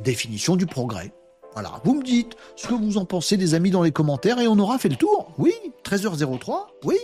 Définition 0.00 0.56
du 0.56 0.66
progrès. 0.66 1.14
Voilà, 1.54 1.80
vous 1.84 1.94
me 1.94 2.02
dites 2.02 2.34
ce 2.56 2.66
que 2.66 2.74
vous 2.74 2.98
en 2.98 3.04
pensez, 3.04 3.36
des 3.36 3.54
amis, 3.54 3.70
dans 3.70 3.82
les 3.82 3.92
commentaires, 3.92 4.40
et 4.40 4.48
on 4.48 4.58
aura 4.58 4.78
fait 4.78 4.88
le 4.88 4.96
tour. 4.96 5.32
Oui, 5.38 5.52
13h03, 5.84 6.66
oui. 6.82 6.96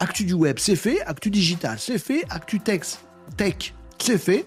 Actu 0.00 0.24
du 0.24 0.32
web, 0.32 0.58
c'est 0.58 0.76
fait. 0.76 1.02
Actu 1.02 1.30
digital, 1.30 1.78
c'est 1.78 1.98
fait. 1.98 2.24
Actu 2.30 2.58
tech, 2.58 2.80
c'est 3.98 4.18
fait. 4.18 4.46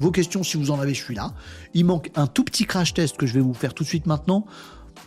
Vos 0.00 0.10
questions, 0.10 0.42
si 0.42 0.56
vous 0.56 0.72
en 0.72 0.80
avez, 0.80 0.92
je 0.92 1.02
suis 1.02 1.14
là. 1.14 1.34
Il 1.72 1.84
manque 1.84 2.10
un 2.16 2.26
tout 2.26 2.44
petit 2.44 2.66
crash 2.66 2.94
test 2.94 3.16
que 3.16 3.26
je 3.26 3.34
vais 3.34 3.40
vous 3.40 3.54
faire 3.54 3.74
tout 3.74 3.84
de 3.84 3.88
suite 3.88 4.06
maintenant. 4.06 4.44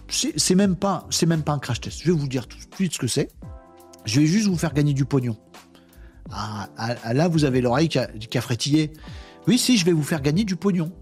C'est 0.07 0.55
même 0.55 0.77
pas, 0.77 1.05
c'est 1.09 1.25
même 1.25 1.43
pas 1.43 1.51
un 1.51 1.59
crash 1.59 1.81
test. 1.81 1.99
Je 2.01 2.11
vais 2.11 2.17
vous 2.17 2.27
dire 2.27 2.47
tout 2.47 2.57
de 2.57 2.75
suite 2.75 2.93
ce 2.93 2.99
que 2.99 3.07
c'est. 3.07 3.29
Je 4.05 4.21
vais 4.21 4.25
juste 4.25 4.47
vous 4.47 4.57
faire 4.57 4.73
gagner 4.73 4.93
du 4.93 5.05
pognon. 5.05 5.37
Ah, 6.31 6.69
ah 6.77 7.13
là, 7.13 7.27
vous 7.27 7.43
avez 7.43 7.59
l'oreille 7.59 7.89
qui 7.89 7.99
a, 7.99 8.41
frétillé. 8.41 8.93
Oui, 9.47 9.57
si, 9.57 9.77
je 9.77 9.85
vais 9.85 9.91
vous 9.91 10.03
faire 10.03 10.21
gagner 10.21 10.45
du 10.45 10.55
pognon. 10.55 10.93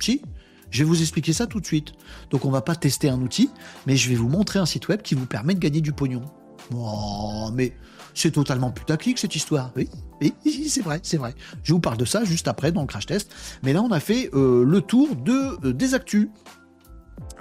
Si, 0.00 0.22
je 0.70 0.78
vais 0.78 0.84
vous 0.84 1.00
expliquer 1.00 1.32
ça 1.32 1.46
tout 1.46 1.60
de 1.60 1.66
suite. 1.66 1.92
Donc 2.30 2.44
on 2.46 2.50
va 2.50 2.62
pas 2.62 2.74
tester 2.74 3.08
un 3.08 3.20
outil, 3.20 3.50
mais 3.86 3.96
je 3.96 4.08
vais 4.08 4.16
vous 4.16 4.28
montrer 4.28 4.58
un 4.58 4.66
site 4.66 4.88
web 4.88 5.02
qui 5.02 5.14
vous 5.14 5.26
permet 5.26 5.54
de 5.54 5.60
gagner 5.60 5.80
du 5.80 5.92
pognon. 5.92 6.22
Oh, 6.74 7.50
mais 7.52 7.74
c'est 8.14 8.30
totalement 8.30 8.70
putaclic 8.70 9.18
cette 9.18 9.36
histoire. 9.36 9.72
Oui, 10.20 10.32
c'est 10.70 10.80
vrai, 10.80 11.00
c'est 11.02 11.16
vrai. 11.16 11.34
Je 11.64 11.72
vous 11.74 11.80
parle 11.80 11.98
de 11.98 12.04
ça 12.04 12.24
juste 12.24 12.48
après 12.48 12.72
dans 12.72 12.80
le 12.80 12.86
crash 12.86 13.04
test. 13.04 13.30
Mais 13.62 13.72
là, 13.72 13.82
on 13.82 13.90
a 13.90 14.00
fait 14.00 14.30
euh, 14.32 14.64
le 14.64 14.80
tour 14.80 15.16
de, 15.16 15.66
euh, 15.66 15.72
des 15.72 15.92
actus. 15.92 16.28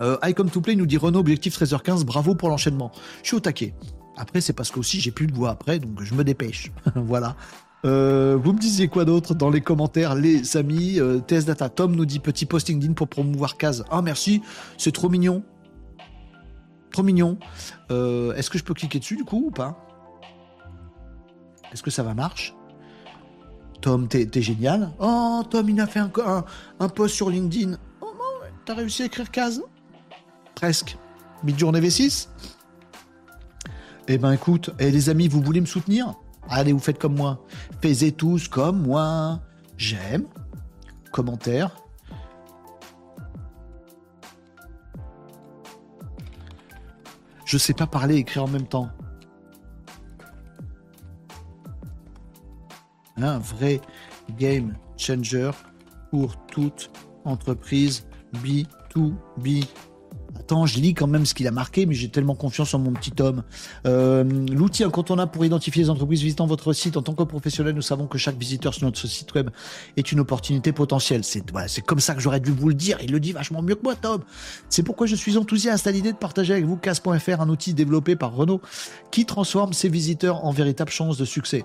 Euh, 0.01 0.17
I 0.23 0.33
come 0.33 0.49
to 0.49 0.59
play 0.59 0.75
nous 0.75 0.87
dit 0.87 0.97
Renault 0.97 1.19
objectif 1.19 1.57
13h15, 1.57 2.03
bravo 2.03 2.35
pour 2.35 2.49
l'enchaînement. 2.49 2.91
Je 3.21 3.27
suis 3.27 3.37
au 3.37 3.39
taquet. 3.39 3.73
Après, 4.17 4.41
c'est 4.41 4.53
parce 4.53 4.71
qu'aussi 4.71 4.99
j'ai 4.99 5.11
plus 5.11 5.27
de 5.27 5.33
voix 5.33 5.51
après, 5.51 5.79
donc 5.79 6.01
je 6.01 6.13
me 6.13 6.23
dépêche. 6.23 6.71
voilà. 6.95 7.37
Euh, 7.85 8.37
vous 8.41 8.51
me 8.53 8.59
disiez 8.59 8.87
quoi 8.87 9.05
d'autre 9.05 9.33
dans 9.33 9.51
les 9.51 9.61
commentaires, 9.61 10.15
les 10.15 10.57
amis? 10.57 10.99
TS 11.27 11.45
Data 11.45 11.69
Tom 11.69 11.95
nous 11.95 12.05
dit 12.05 12.19
petit 12.19 12.45
posting 12.45 12.79
din 12.79 12.93
pour 12.93 13.07
promouvoir 13.07 13.55
Case. 13.55 13.85
Ah 13.91 14.01
merci, 14.01 14.41
c'est 14.77 14.91
trop 14.91 15.09
mignon. 15.09 15.43
Trop 16.91 17.03
mignon. 17.03 17.37
Est-ce 17.89 18.49
que 18.49 18.57
je 18.57 18.63
peux 18.63 18.73
cliquer 18.73 18.99
dessus 18.99 19.15
du 19.15 19.23
coup 19.23 19.45
ou 19.47 19.51
pas? 19.51 19.92
Est-ce 21.73 21.83
que 21.83 21.91
ça 21.91 22.03
va 22.03 22.13
marcher 22.13 22.53
Tom, 23.81 24.07
t'es, 24.07 24.29
génial. 24.41 24.91
Oh, 24.99 25.43
Tom, 25.49 25.67
il 25.69 25.81
a 25.81 25.87
fait 25.87 25.99
un, 25.99 26.11
un, 26.79 26.89
post 26.89 27.15
sur 27.15 27.29
LinkedIn. 27.29 27.75
Oh, 27.99 28.07
t'as 28.63 28.75
réussi 28.75 29.01
à 29.01 29.05
écrire 29.07 29.29
case 29.29 29.61
Presque. 30.55 30.97
Mid-journée 31.43 31.81
V6 31.81 32.29
Eh 34.07 34.17
ben 34.17 34.31
écoute, 34.31 34.69
et 34.79 34.87
eh, 34.87 34.91
les 34.91 35.09
amis, 35.09 35.27
vous 35.27 35.41
voulez 35.41 35.59
me 35.59 35.65
soutenir? 35.65 36.13
Allez, 36.47 36.71
vous 36.71 36.79
faites 36.79 36.97
comme 36.97 37.15
moi. 37.15 37.43
Faites 37.81 38.15
tous 38.15 38.47
comme 38.47 38.83
moi. 38.83 39.41
J'aime. 39.75 40.27
Commentaire. 41.11 41.75
Je 47.45 47.57
sais 47.57 47.73
pas 47.73 47.87
parler 47.87 48.15
et 48.15 48.19
écrire 48.19 48.43
en 48.43 48.47
même 48.47 48.67
temps. 48.67 48.89
Un 53.17 53.39
vrai 53.39 53.81
game 54.37 54.75
changer 54.97 55.51
pour 56.11 56.37
toute 56.47 56.91
entreprise 57.25 58.05
B2B. 58.35 59.65
Attends, 60.39 60.65
je 60.65 60.79
lis 60.79 60.95
quand 60.95 61.07
même 61.07 61.25
ce 61.25 61.33
qu'il 61.35 61.47
a 61.47 61.51
marqué, 61.51 61.85
mais 61.85 61.93
j'ai 61.93 62.09
tellement 62.09 62.35
confiance 62.35 62.73
en 62.73 62.79
mon 62.79 62.91
petit 62.91 63.13
homme. 63.21 63.43
Euh, 63.85 64.23
l'outil 64.51 64.83
incontournable 64.83 65.31
pour 65.31 65.45
identifier 65.45 65.83
les 65.83 65.89
entreprises 65.89 66.21
visitant 66.21 66.47
votre 66.47 66.73
site. 66.73 66.97
En 66.97 67.03
tant 67.03 67.13
que 67.13 67.23
professionnel, 67.23 67.75
nous 67.75 67.83
savons 67.83 68.07
que 68.07 68.17
chaque 68.17 68.37
visiteur 68.37 68.73
sur 68.73 68.85
notre 68.85 69.05
site 69.07 69.33
web 69.35 69.51
est 69.95 70.11
une 70.11 70.19
opportunité 70.19 70.71
potentielle. 70.71 71.23
C'est 71.23 71.49
voilà, 71.51 71.67
comme 71.85 71.99
ça 71.99 72.15
que 72.15 72.21
j'aurais 72.21 72.39
dû 72.39 72.51
vous 72.51 72.69
le 72.69 72.73
dire. 72.73 72.97
Il 73.03 73.11
le 73.11 73.19
dit 73.19 73.31
vachement 73.31 73.61
mieux 73.61 73.75
que 73.75 73.83
moi, 73.83 73.95
Tom. 73.95 74.21
C'est 74.69 74.83
pourquoi 74.83 75.05
je 75.05 75.15
suis 75.15 75.37
enthousiaste 75.37 75.85
à 75.85 75.91
l'idée 75.91 76.11
de 76.11 76.17
partager 76.17 76.53
avec 76.53 76.65
vous 76.65 76.77
Casse.fr, 76.77 77.41
un 77.41 77.49
outil 77.49 77.73
développé 77.73 78.15
par 78.15 78.33
Renault 78.33 78.61
qui 79.11 79.25
transforme 79.25 79.73
ses 79.73 79.89
visiteurs 79.89 80.45
en 80.45 80.51
véritable 80.51 80.91
chance 80.91 81.17
de 81.17 81.25
succès. 81.25 81.63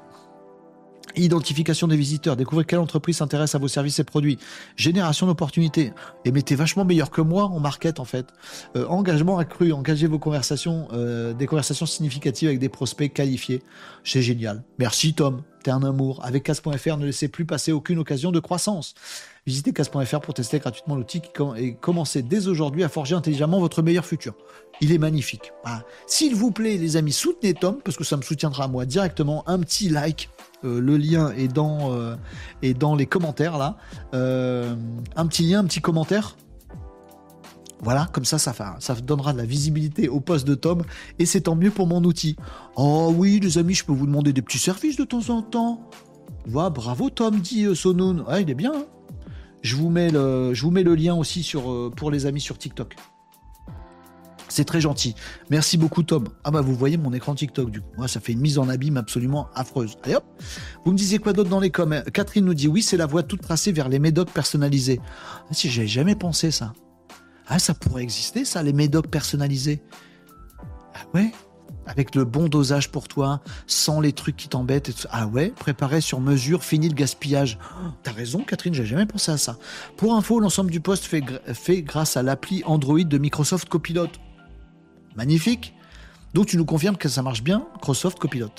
Identification 1.16 1.88
des 1.88 1.96
visiteurs, 1.96 2.36
découvrez 2.36 2.64
quelle 2.64 2.78
entreprise 2.78 3.16
s'intéresse 3.16 3.54
à 3.54 3.58
vos 3.58 3.68
services 3.68 3.98
et 3.98 4.04
produits, 4.04 4.38
génération 4.76 5.26
d'opportunités. 5.26 5.92
Et 6.24 6.32
mettez 6.32 6.54
vachement 6.54 6.84
meilleur 6.84 7.10
que 7.10 7.20
moi 7.20 7.44
en 7.44 7.60
market 7.60 8.00
en 8.00 8.04
fait. 8.04 8.26
Euh, 8.76 8.86
engagement 8.86 9.38
accru, 9.38 9.72
engagez 9.72 10.06
vos 10.06 10.18
conversations, 10.18 10.88
euh, 10.92 11.32
des 11.32 11.46
conversations 11.46 11.86
significatives 11.86 12.48
avec 12.48 12.60
des 12.60 12.68
prospects 12.68 13.12
qualifiés. 13.12 13.62
C'est 14.04 14.22
génial. 14.22 14.62
Merci 14.78 15.14
Tom, 15.14 15.42
t'es 15.62 15.70
un 15.70 15.82
amour. 15.82 16.24
Avec 16.24 16.44
casse.fr, 16.44 16.96
ne 16.96 17.06
laissez 17.06 17.28
plus 17.28 17.46
passer 17.46 17.72
aucune 17.72 17.98
occasion 17.98 18.32
de 18.32 18.40
croissance. 18.40 18.94
Visitez 19.46 19.72
casse.fr 19.72 20.20
pour 20.20 20.34
tester 20.34 20.58
gratuitement 20.58 20.96
l'outil 20.96 21.22
et 21.56 21.74
commencez 21.74 22.22
dès 22.22 22.48
aujourd'hui 22.48 22.84
à 22.84 22.88
forger 22.88 23.14
intelligemment 23.14 23.60
votre 23.60 23.80
meilleur 23.82 24.04
futur. 24.04 24.34
Il 24.80 24.92
est 24.92 24.98
magnifique. 24.98 25.52
S'il 26.06 26.34
vous 26.34 26.50
plaît, 26.50 26.76
les 26.76 26.96
amis, 26.96 27.12
soutenez 27.12 27.54
Tom, 27.54 27.78
parce 27.82 27.96
que 27.96 28.04
ça 28.04 28.16
me 28.16 28.22
soutiendra 28.22 28.68
moi 28.68 28.84
directement. 28.84 29.44
Un 29.48 29.58
petit 29.60 29.88
like, 29.88 30.28
le 30.62 30.96
lien 30.96 31.30
est 31.32 31.48
dans, 31.48 32.16
est 32.62 32.74
dans 32.74 32.94
les 32.94 33.06
commentaires 33.06 33.58
là. 33.58 33.76
un 34.12 35.26
petit 35.26 35.44
lien, 35.44 35.60
un 35.60 35.64
petit 35.64 35.80
commentaire. 35.80 36.36
Voilà, 37.80 38.08
comme 38.12 38.24
ça, 38.24 38.38
ça, 38.38 38.94
donnera 39.02 39.32
de 39.32 39.38
la 39.38 39.44
visibilité 39.44 40.08
au 40.08 40.20
poste 40.20 40.46
de 40.46 40.54
Tom 40.54 40.82
et 41.18 41.26
c'est 41.26 41.42
tant 41.42 41.54
mieux 41.54 41.70
pour 41.70 41.86
mon 41.86 42.02
outil. 42.02 42.36
Oh 42.76 43.12
oui, 43.16 43.38
les 43.40 43.58
amis, 43.58 43.74
je 43.74 43.84
peux 43.84 43.92
vous 43.92 44.06
demander 44.06 44.32
des 44.32 44.42
petits 44.42 44.58
services 44.58 44.96
de 44.96 45.04
temps 45.04 45.30
en 45.30 45.42
temps. 45.42 45.88
Voilà, 46.46 46.70
bravo 46.70 47.10
Tom, 47.10 47.38
dit 47.38 47.64
euh, 47.64 47.74
Sonoun. 47.74 48.24
Ah, 48.26 48.40
il 48.40 48.50
est 48.50 48.54
bien. 48.54 48.72
Hein. 48.74 48.86
je, 49.62 49.76
vous 49.76 49.90
mets 49.90 50.10
le, 50.10 50.94
lien 50.94 51.14
aussi 51.14 51.48
euh, 51.54 51.90
pour 51.90 52.10
les 52.10 52.26
amis 52.26 52.40
sur 52.40 52.58
TikTok. 52.58 52.96
C'est 54.48 54.64
très 54.64 54.80
gentil. 54.80 55.14
Merci 55.50 55.76
beaucoup, 55.76 56.02
Tom. 56.02 56.28
Ah 56.42 56.50
bah 56.50 56.60
vous 56.60 56.74
voyez 56.74 56.96
mon 56.96 57.12
écran 57.12 57.34
TikTok 57.34 57.70
du 57.70 57.80
coup. 57.80 57.88
Moi, 57.98 58.08
ça 58.08 58.20
fait 58.20 58.32
une 58.32 58.40
mise 58.40 58.58
en 58.58 58.68
abîme 58.68 58.96
absolument 58.96 59.48
affreuse. 59.54 59.96
Allez 60.02 60.14
hop. 60.14 60.24
Vous 60.84 60.92
me 60.92 60.96
disiez 60.96 61.18
quoi 61.18 61.32
d'autre 61.32 61.50
dans 61.50 61.60
les 61.60 61.70
coms? 61.70 62.02
Catherine 62.12 62.44
nous 62.44 62.54
dit 62.54 62.68
oui, 62.68 62.82
c'est 62.82 62.96
la 62.96 63.06
voie 63.06 63.22
toute 63.22 63.42
tracée 63.42 63.72
vers 63.72 63.88
les 63.88 63.98
médocs 63.98 64.30
personnalisés. 64.30 65.00
Ah, 65.04 65.52
si 65.52 65.68
j'avais 65.68 65.86
jamais 65.86 66.14
pensé 66.14 66.50
ça. 66.50 66.72
Ah, 67.46 67.58
ça 67.58 67.74
pourrait 67.74 68.02
exister, 68.02 68.44
ça, 68.44 68.62
les 68.62 68.72
médocs 68.72 69.08
personnalisés. 69.08 69.82
Ah 70.94 71.06
ouais? 71.14 71.32
Avec 71.86 72.14
le 72.14 72.24
bon 72.24 72.48
dosage 72.48 72.90
pour 72.90 73.08
toi, 73.08 73.40
sans 73.66 74.00
les 74.00 74.12
trucs 74.12 74.36
qui 74.36 74.48
t'embêtent. 74.48 75.06
Ah 75.10 75.26
ouais? 75.26 75.54
Préparé 75.56 76.02
sur 76.02 76.20
mesure, 76.20 76.62
fini 76.62 76.88
le 76.88 76.94
gaspillage. 76.94 77.58
Oh, 77.62 77.88
t'as 78.02 78.12
raison, 78.12 78.40
Catherine, 78.40 78.74
j'ai 78.74 78.84
jamais 78.84 79.06
pensé 79.06 79.32
à 79.32 79.38
ça. 79.38 79.56
Pour 79.96 80.14
info, 80.14 80.40
l'ensemble 80.40 80.70
du 80.70 80.80
poste 80.80 81.04
fait, 81.04 81.22
fait 81.54 81.80
grâce 81.82 82.18
à 82.18 82.22
l'appli 82.22 82.62
Android 82.66 83.02
de 83.02 83.18
Microsoft 83.18 83.68
Copilot. 83.68 84.08
Magnifique 85.18 85.74
donc 86.34 86.46
tu 86.46 86.56
nous 86.56 86.64
confirmes 86.64 86.96
que 86.96 87.08
ça 87.08 87.22
marche 87.22 87.42
bien, 87.42 87.66
Microsoft 87.74 88.18
Copilot. 88.18 88.50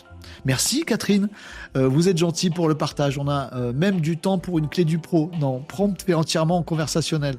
Merci 0.45 0.85
Catherine, 0.85 1.29
euh, 1.77 1.87
vous 1.87 2.09
êtes 2.09 2.17
gentil 2.17 2.49
pour 2.49 2.67
le 2.67 2.75
partage. 2.75 3.17
On 3.17 3.27
a 3.27 3.53
euh, 3.53 3.73
même 3.73 4.01
du 4.01 4.17
temps 4.17 4.39
pour 4.39 4.59
une 4.59 4.67
clé 4.69 4.85
du 4.85 4.97
pro. 4.97 5.29
Non, 5.39 5.61
prompt 5.61 6.03
et 6.07 6.13
entièrement 6.13 6.63
conversationnel. 6.63 7.35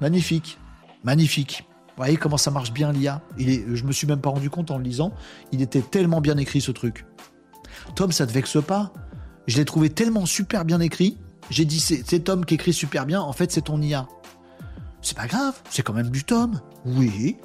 Magnifique. 0.00 0.58
Magnifique. 1.04 1.64
Vous 1.88 2.02
voyez 2.02 2.16
comment 2.16 2.36
ça 2.36 2.50
marche 2.50 2.72
bien 2.72 2.92
l'IA 2.92 3.22
est, 3.38 3.64
Je 3.74 3.84
me 3.84 3.92
suis 3.92 4.06
même 4.06 4.20
pas 4.20 4.30
rendu 4.30 4.50
compte 4.50 4.70
en 4.70 4.78
le 4.78 4.84
lisant. 4.84 5.12
Il 5.50 5.62
était 5.62 5.80
tellement 5.80 6.20
bien 6.20 6.36
écrit 6.36 6.60
ce 6.60 6.70
truc. 6.70 7.06
Tom, 7.94 8.12
ça 8.12 8.26
te 8.26 8.32
vexe 8.32 8.58
pas? 8.64 8.92
Je 9.46 9.56
l'ai 9.56 9.64
trouvé 9.64 9.90
tellement 9.90 10.26
super 10.26 10.64
bien 10.64 10.80
écrit. 10.80 11.18
J'ai 11.50 11.64
dit 11.64 11.80
c'est 11.80 12.20
Tom 12.20 12.44
qui 12.44 12.54
écrit 12.54 12.72
super 12.72 13.06
bien. 13.06 13.20
En 13.20 13.32
fait, 13.32 13.50
c'est 13.50 13.62
ton 13.62 13.80
IA. 13.80 14.08
C'est 15.02 15.16
pas 15.16 15.26
grave, 15.26 15.54
c'est 15.70 15.82
quand 15.82 15.92
même 15.92 16.10
du 16.10 16.24
Tom. 16.24 16.60
Oui. 16.84 17.36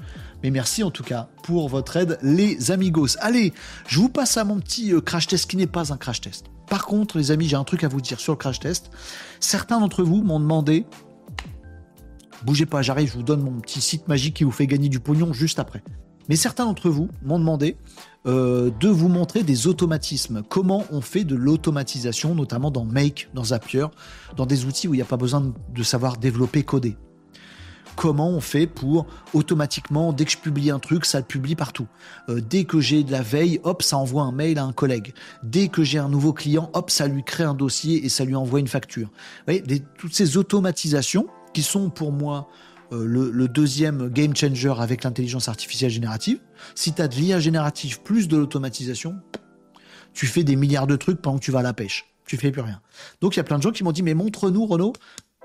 Mais 0.44 0.52
merci 0.52 0.84
en 0.84 0.92
tout 0.92 1.04
cas 1.04 1.30
pour 1.44 1.70
votre 1.70 1.98
aide, 1.98 2.18
les 2.22 2.72
amigos. 2.72 3.18
Allez, 3.20 3.54
je 3.88 4.00
vous 4.00 4.10
passe 4.10 4.38
à 4.38 4.44
mon 4.44 4.60
petit 4.60 4.94
euh, 4.94 5.02
crash 5.02 5.28
test 5.28 5.50
qui 5.50 5.58
n'est 5.58 5.68
pas 5.68 5.94
un 5.94 5.98
crash 5.98 6.22
test. 6.22 6.46
Par 6.70 6.86
contre, 6.86 7.18
les 7.18 7.32
amis, 7.32 7.48
j'ai 7.48 7.58
un 7.58 7.64
truc 7.64 7.84
à 7.84 7.88
vous 7.88 8.02
dire 8.02 8.20
sur 8.20 8.34
le 8.34 8.38
crash 8.38 8.60
test. 8.60 8.92
Certains 9.40 9.80
d'entre 9.80 10.04
vous 10.04 10.22
m'ont 10.24 10.40
demandé 10.40 10.86
Bougez 12.44 12.66
pas, 12.66 12.82
j'arrive, 12.82 13.10
je 13.10 13.14
vous 13.18 13.24
donne 13.24 13.42
mon 13.42 13.60
petit 13.60 13.82
site 13.82 14.08
magique 14.08 14.36
qui 14.38 14.44
vous 14.44 14.52
fait 14.52 14.66
gagner 14.66 14.90
du 14.90 15.00
pognon 15.00 15.32
juste 15.32 15.60
après. 15.60 15.84
Mais 16.28 16.36
certains 16.36 16.66
d'entre 16.66 16.90
vous 16.90 17.10
m'ont 17.24 17.40
demandé 17.40 17.78
euh, 18.26 18.72
de 18.80 18.88
vous 18.88 19.10
montrer 19.10 19.44
des 19.44 19.68
automatismes. 19.68 20.44
Comment 20.48 20.86
on 20.92 21.02
fait 21.02 21.24
de 21.24 21.36
l'automatisation, 21.36 22.34
notamment 22.36 22.72
dans 22.72 22.86
Make, 22.86 23.30
dans 23.34 23.46
Zapier, 23.46 23.88
dans 24.38 24.46
des 24.46 24.66
outils 24.66 24.88
où 24.88 24.94
il 24.94 24.98
n'y 24.98 25.04
a 25.04 25.06
pas 25.06 25.18
besoin 25.18 25.54
de 25.74 25.84
savoir 25.84 26.18
développer, 26.18 26.64
coder. 26.64 26.96
Comment 27.96 28.30
on 28.30 28.42
fait 28.42 28.68
pour 28.68 29.06
automatiquement, 29.34 30.14
dès 30.14 30.26
que 30.26 30.32
je 30.32 30.38
publie 30.38 30.72
un 30.72 30.80
truc, 30.80 31.06
ça 31.06 31.20
le 31.20 31.26
publie 31.26 31.56
partout. 31.56 31.88
Euh, 32.30 32.42
dès 32.42 32.64
que 32.64 32.80
j'ai 32.80 33.04
de 33.04 33.12
la 33.12 33.22
veille, 33.22 33.60
hop, 33.64 33.84
ça 33.84 33.98
envoie 33.98 34.24
un 34.24 34.32
mail 34.32 34.58
à 34.58 34.64
un 34.64 34.74
collègue. 34.74 35.14
Dès 35.44 35.68
que 35.68 35.84
j'ai 35.84 36.00
un 36.00 36.10
nouveau 36.10 36.34
client, 36.34 36.70
hop, 36.74 36.90
ça 36.90 37.08
lui 37.08 37.24
crée 37.24 37.44
un 37.44 37.54
dossier 37.54 38.06
et 38.06 38.10
ça 38.10 38.26
lui 38.26 38.36
envoie 38.36 38.60
une 38.60 38.68
facture. 38.68 39.08
Vous 39.48 39.54
voyez, 39.54 39.84
toutes 39.98 40.14
ces 40.14 40.38
automatisations, 40.38 41.28
qui 41.54 41.64
sont 41.64 41.90
pour 41.90 42.12
moi 42.12 42.48
euh, 42.92 43.06
le, 43.06 43.48
deuxième 43.48 44.10
game 44.10 44.36
changer 44.36 44.74
avec 44.78 45.04
l'intelligence 45.04 45.48
artificielle 45.48 45.92
générative. 45.92 46.40
Si 46.76 46.94
tu 46.94 47.02
as 47.02 47.08
de 47.08 47.16
l'IA 47.16 47.40
générative 47.40 48.02
plus 48.02 48.28
de 48.28 48.38
l'automatisation, 48.38 49.16
tu 50.14 50.28
fais 50.28 50.44
des 50.44 50.56
milliards 50.56 50.88
de 50.88 50.96
trucs 50.96 51.22
pendant 51.22 51.38
que 51.38 51.44
tu 51.44 51.52
vas 51.52 51.60
à 51.60 51.64
la 51.64 51.74
pêche. 51.74 52.06
Tu 52.26 52.38
fais 52.38 52.52
plus 52.52 52.62
rien. 52.62 52.82
Donc 53.22 53.36
il 53.36 53.38
y 53.38 53.40
a 53.40 53.44
plein 53.44 53.58
de 53.58 53.64
gens 53.64 53.72
qui 53.72 53.84
m'ont 53.84 53.92
dit 53.92 54.04
mais 54.04 54.14
montre-nous 54.14 54.66
Renaud, 54.66 54.94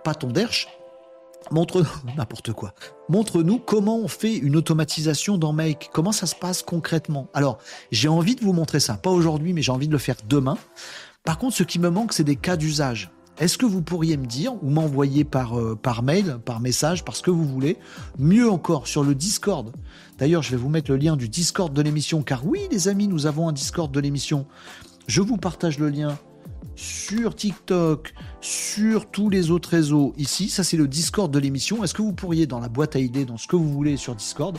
pas 0.04 0.14
ton 0.14 0.28
derche, 0.28 0.68
montre-nous 1.50 1.86
n'importe 2.16 2.52
quoi. 2.52 2.74
Montre-nous 3.08 3.58
comment 3.58 3.98
on 3.98 4.08
fait 4.08 4.36
une 4.36 4.56
automatisation 4.56 5.38
dans 5.38 5.52
Make, 5.52 5.90
comment 5.92 6.12
ça 6.12 6.26
se 6.26 6.34
passe 6.34 6.62
concrètement? 6.62 7.28
Alors, 7.34 7.58
j'ai 7.90 8.08
envie 8.08 8.34
de 8.34 8.42
vous 8.42 8.52
montrer 8.52 8.80
ça, 8.80 8.94
pas 8.94 9.10
aujourd'hui 9.10 9.52
mais 9.52 9.62
j'ai 9.62 9.72
envie 9.72 9.88
de 9.88 9.92
le 9.92 9.98
faire 9.98 10.16
demain. 10.28 10.58
Par 11.24 11.38
contre, 11.38 11.56
ce 11.56 11.62
qui 11.62 11.78
me 11.78 11.90
manque 11.90 12.12
c'est 12.12 12.24
des 12.24 12.36
cas 12.36 12.56
d'usage. 12.56 13.10
Est-ce 13.38 13.58
que 13.58 13.66
vous 13.66 13.82
pourriez 13.82 14.16
me 14.16 14.24
dire 14.24 14.54
ou 14.62 14.70
m'envoyer 14.70 15.24
par, 15.24 15.58
euh, 15.58 15.76
par 15.76 16.02
mail, 16.02 16.38
par 16.44 16.60
message, 16.60 17.04
parce 17.04 17.20
que 17.20 17.30
vous 17.30 17.44
voulez, 17.44 17.76
mieux 18.18 18.50
encore 18.50 18.86
sur 18.86 19.04
le 19.04 19.14
Discord? 19.14 19.72
D'ailleurs, 20.16 20.42
je 20.42 20.52
vais 20.52 20.56
vous 20.56 20.70
mettre 20.70 20.90
le 20.90 20.96
lien 20.96 21.16
du 21.16 21.28
Discord 21.28 21.70
de 21.70 21.82
l'émission, 21.82 22.22
car 22.22 22.46
oui, 22.46 22.60
les 22.70 22.88
amis, 22.88 23.08
nous 23.08 23.26
avons 23.26 23.46
un 23.46 23.52
Discord 23.52 23.92
de 23.92 24.00
l'émission. 24.00 24.46
Je 25.06 25.20
vous 25.20 25.36
partage 25.36 25.78
le 25.78 25.90
lien 25.90 26.18
sur 26.74 27.34
TikTok, 27.34 28.14
sur 28.40 29.10
tous 29.10 29.30
les 29.30 29.50
autres 29.50 29.70
réseaux 29.70 30.14
ici. 30.16 30.48
Ça, 30.48 30.64
c'est 30.64 30.76
le 30.76 30.88
Discord 30.88 31.32
de 31.32 31.38
l'émission. 31.38 31.84
Est-ce 31.84 31.94
que 31.94 32.02
vous 32.02 32.12
pourriez, 32.12 32.46
dans 32.46 32.60
la 32.60 32.68
boîte 32.68 32.96
à 32.96 32.98
idées, 32.98 33.24
dans 33.24 33.36
ce 33.36 33.46
que 33.46 33.56
vous 33.56 33.72
voulez 33.72 33.96
sur 33.96 34.14
Discord, 34.14 34.58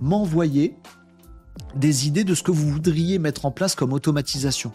m'envoyer 0.00 0.76
des 1.76 2.06
idées 2.06 2.24
de 2.24 2.34
ce 2.34 2.42
que 2.42 2.50
vous 2.50 2.68
voudriez 2.68 3.18
mettre 3.18 3.46
en 3.46 3.50
place 3.50 3.74
comme 3.74 3.92
automatisation? 3.92 4.72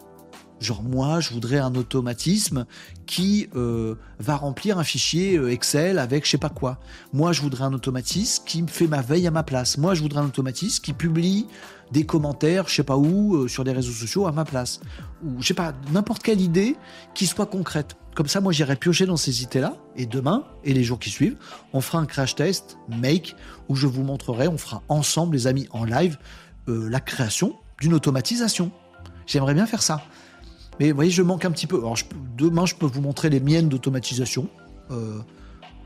Genre 0.60 0.84
moi, 0.84 1.22
je 1.22 1.34
voudrais 1.34 1.60
un 1.60 1.74
automatisme 1.76 2.66
qui 3.06 3.48
euh, 3.56 3.96
va 4.20 4.36
remplir 4.36 4.78
un 4.78 4.84
fichier 4.84 5.38
euh, 5.38 5.52
Excel 5.52 5.98
avec 6.00 6.26
je 6.26 6.32
sais 6.32 6.38
pas 6.38 6.50
quoi. 6.50 6.80
Moi, 7.14 7.32
je 7.32 7.42
voudrais 7.42 7.64
un 7.64 7.74
automatisme 7.74 8.44
qui 8.46 8.62
me 8.62 8.68
fait 8.68 8.88
ma 8.88 9.02
veille 9.02 9.26
à 9.26 9.32
ma 9.32 9.44
place. 9.44 9.78
Moi, 9.78 9.94
je 9.94 10.02
voudrais 10.02 10.20
un 10.20 10.26
automatisme 10.26 10.84
qui 10.84 10.92
publie 10.92 11.48
des 11.92 12.06
commentaires, 12.06 12.68
je 12.68 12.76
sais 12.76 12.84
pas 12.84 12.98
où, 12.98 13.36
euh, 13.36 13.48
sur 13.48 13.64
des 13.64 13.72
réseaux 13.72 13.92
sociaux 13.92 14.28
à 14.28 14.32
ma 14.32 14.46
place. 14.46 14.80
Ou 15.24 15.42
je 15.42 15.48
sais 15.48 15.54
pas, 15.54 15.74
n'importe 15.92 16.24
quelle 16.24 16.42
idée 16.42 16.76
qui 17.14 17.26
soit 17.26 17.46
concrète. 17.46 17.96
Comme 18.16 18.28
ça, 18.28 18.42
moi, 18.42 18.52
j'irai 18.52 18.76
piocher 18.76 19.06
dans 19.06 19.18
ces 19.18 19.44
idées-là. 19.44 19.76
Et 19.96 20.06
demain, 20.06 20.44
et 20.64 20.74
les 20.74 20.84
jours 20.84 21.00
qui 21.00 21.10
suivent, 21.10 21.38
on 21.74 21.82
fera 21.82 22.00
un 22.00 22.06
crash 22.06 22.36
test, 22.36 22.78
make, 22.90 23.36
où 23.70 23.76
je 23.76 23.88
vous 23.88 24.04
montrerai, 24.04 24.48
on 24.48 24.58
fera 24.58 24.84
ensemble, 24.90 25.36
les 25.36 25.48
amis, 25.48 25.68
en 25.72 25.86
live, 25.86 26.18
la 26.68 27.00
création 27.00 27.56
d'une 27.80 27.94
automatisation. 27.94 28.72
J'aimerais 29.26 29.54
bien 29.54 29.66
faire 29.66 29.82
ça. 29.82 30.04
Mais 30.80 30.92
vous 30.92 30.96
voyez, 30.96 31.12
je 31.12 31.22
manque 31.22 31.46
un 31.46 31.52
petit 31.52 31.68
peu. 31.68 31.82
Demain, 32.38 32.66
je 32.66 32.76
peux 32.76 32.86
vous 32.86 33.02
montrer 33.02 33.30
les 33.30 33.40
miennes 33.40 33.70
d'automatisation. 33.70 34.48
Euh, 34.92 35.20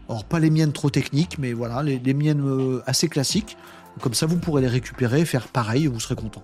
alors, 0.07 0.23
pas 0.23 0.39
les 0.39 0.49
miennes 0.49 0.71
trop 0.71 0.89
techniques, 0.89 1.39
mais 1.39 1.53
voilà, 1.53 1.81
les, 1.81 2.13
miennes 2.13 2.43
euh, 2.45 2.83
assez 2.85 3.07
classiques. 3.07 3.57
Comme 4.01 4.13
ça, 4.13 4.25
vous 4.25 4.37
pourrez 4.37 4.61
les 4.61 4.67
récupérer, 4.67 5.25
faire 5.25 5.47
pareil, 5.47 5.87
vous 5.87 5.99
serez 5.99 6.15
content. 6.15 6.43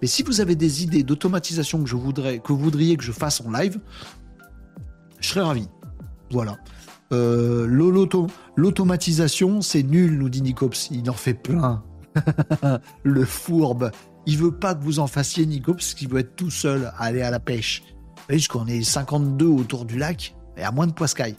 Mais 0.00 0.08
si 0.08 0.22
vous 0.22 0.40
avez 0.40 0.56
des 0.56 0.82
idées 0.82 1.02
d'automatisation 1.02 1.82
que 1.82 1.88
je 1.88 1.96
voudrais, 1.96 2.38
que 2.38 2.52
vous 2.52 2.58
voudriez 2.58 2.96
que 2.96 3.04
je 3.04 3.12
fasse 3.12 3.40
en 3.40 3.50
live, 3.50 3.78
je 5.20 5.28
serais 5.28 5.42
ravi. 5.42 5.68
Voilà. 6.30 6.58
Euh, 7.12 7.66
l'automatisation, 8.56 9.60
c'est 9.60 9.82
nul, 9.82 10.18
nous 10.18 10.28
dit 10.28 10.42
Nicops. 10.42 10.90
Il 10.90 11.08
en 11.10 11.14
fait 11.14 11.34
plein. 11.34 11.82
le 13.04 13.24
fourbe. 13.24 13.90
Il 14.26 14.38
veut 14.38 14.52
pas 14.52 14.74
que 14.74 14.82
vous 14.82 14.98
en 14.98 15.06
fassiez, 15.06 15.46
Nico, 15.46 15.74
parce 15.74 15.94
qu'il 15.94 16.08
veut 16.08 16.20
être 16.20 16.36
tout 16.36 16.50
seul 16.50 16.86
à 16.96 17.04
aller 17.04 17.22
à 17.22 17.30
la 17.30 17.40
pêche. 17.40 17.82
Vous 17.96 18.22
voyez, 18.28 18.46
qu'on 18.46 18.66
est 18.66 18.82
52 18.82 19.46
autour 19.46 19.84
du 19.84 19.98
lac, 19.98 20.34
et 20.56 20.62
à 20.62 20.70
moins 20.70 20.86
de 20.86 20.92
poiscaille. 20.92 21.36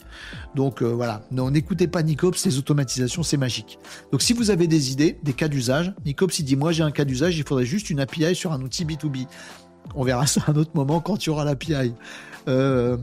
Donc 0.54 0.82
euh, 0.82 0.86
voilà, 0.86 1.22
n'écoutez 1.30 1.86
pas 1.86 2.02
Nicops, 2.02 2.38
ces 2.38 2.58
automatisations, 2.58 3.22
c'est 3.22 3.36
magique. 3.36 3.78
Donc 4.12 4.22
si 4.22 4.32
vous 4.32 4.50
avez 4.50 4.66
des 4.66 4.92
idées, 4.92 5.18
des 5.22 5.32
cas 5.32 5.48
d'usage, 5.48 5.94
Nicops 6.04 6.38
il 6.38 6.44
dit 6.44 6.56
moi 6.56 6.72
j'ai 6.72 6.82
un 6.82 6.90
cas 6.90 7.04
d'usage, 7.04 7.36
il 7.36 7.44
faudrait 7.44 7.66
juste 7.66 7.90
une 7.90 8.00
API 8.00 8.34
sur 8.34 8.52
un 8.52 8.60
outil 8.60 8.84
B2B. 8.84 9.26
On 9.94 10.04
verra 10.04 10.26
ça 10.26 10.42
à 10.46 10.50
un 10.50 10.56
autre 10.56 10.72
moment 10.74 11.00
quand 11.00 11.16
tu 11.16 11.30
auras 11.30 11.44
l'API. 11.44 11.94
Euh, 12.48 12.96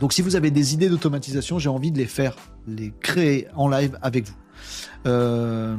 donc 0.00 0.12
si 0.12 0.22
vous 0.22 0.36
avez 0.36 0.50
des 0.50 0.74
idées 0.74 0.88
d'automatisation, 0.88 1.58
j'ai 1.58 1.68
envie 1.68 1.90
de 1.90 1.98
les 1.98 2.06
faire, 2.06 2.36
les 2.66 2.92
créer 3.00 3.48
en 3.54 3.68
live 3.68 3.98
avec 4.02 4.26
vous. 4.26 4.36
Euh, 5.06 5.76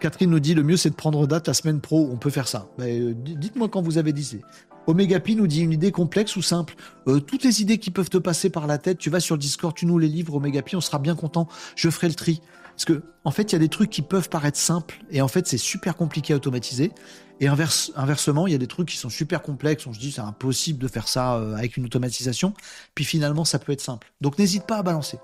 Catherine 0.00 0.30
nous 0.30 0.40
dit 0.40 0.54
le 0.54 0.62
mieux 0.62 0.76
c'est 0.76 0.90
de 0.90 0.94
prendre 0.94 1.26
date 1.26 1.46
la 1.46 1.54
semaine 1.54 1.80
pro, 1.80 2.08
on 2.12 2.16
peut 2.16 2.30
faire 2.30 2.48
ça. 2.48 2.68
Euh, 2.80 3.14
dites-moi 3.14 3.68
quand 3.68 3.82
vous 3.82 3.98
avez 3.98 4.12
dit. 4.12 4.40
Omega 4.86 5.18
Pi 5.20 5.36
nous 5.36 5.46
dit 5.46 5.62
une 5.62 5.72
idée 5.72 5.90
complexe 5.90 6.36
ou 6.36 6.42
simple. 6.42 6.74
Euh, 7.08 7.20
toutes 7.20 7.44
les 7.44 7.62
idées 7.62 7.78
qui 7.78 7.90
peuvent 7.90 8.10
te 8.10 8.18
passer 8.18 8.50
par 8.50 8.66
la 8.66 8.78
tête, 8.78 8.98
tu 8.98 9.10
vas 9.10 9.20
sur 9.20 9.34
le 9.34 9.40
Discord, 9.40 9.74
tu 9.74 9.86
nous 9.86 9.98
les 9.98 10.08
livres, 10.08 10.34
Omega 10.34 10.62
Pi, 10.62 10.76
on 10.76 10.80
sera 10.80 10.98
bien 10.98 11.14
content. 11.14 11.48
Je 11.74 11.90
ferai 11.90 12.08
le 12.08 12.14
tri. 12.14 12.40
Parce 12.76 12.84
que, 12.84 13.02
en 13.24 13.30
fait, 13.30 13.44
il 13.44 13.52
y 13.54 13.56
a 13.56 13.58
des 13.58 13.70
trucs 13.70 13.88
qui 13.88 14.02
peuvent 14.02 14.28
paraître 14.28 14.58
simples 14.58 15.00
et 15.10 15.22
en 15.22 15.28
fait, 15.28 15.46
c'est 15.46 15.56
super 15.56 15.96
compliqué 15.96 16.34
à 16.34 16.36
automatiser. 16.36 16.92
Et 17.40 17.48
inversement, 17.48 18.46
il 18.46 18.52
y 18.52 18.54
a 18.54 18.58
des 18.58 18.66
trucs 18.66 18.88
qui 18.88 18.98
sont 18.98 19.08
super 19.08 19.42
complexes. 19.42 19.86
On 19.86 19.94
se 19.94 19.98
dit, 19.98 20.12
c'est 20.12 20.20
impossible 20.20 20.78
de 20.78 20.88
faire 20.88 21.08
ça 21.08 21.36
euh, 21.36 21.54
avec 21.54 21.78
une 21.78 21.86
automatisation. 21.86 22.52
Puis 22.94 23.04
finalement, 23.04 23.44
ça 23.46 23.58
peut 23.58 23.72
être 23.72 23.80
simple. 23.80 24.12
Donc, 24.20 24.38
n'hésite 24.38 24.66
pas 24.66 24.76
à 24.76 24.82
balancer. 24.82 25.18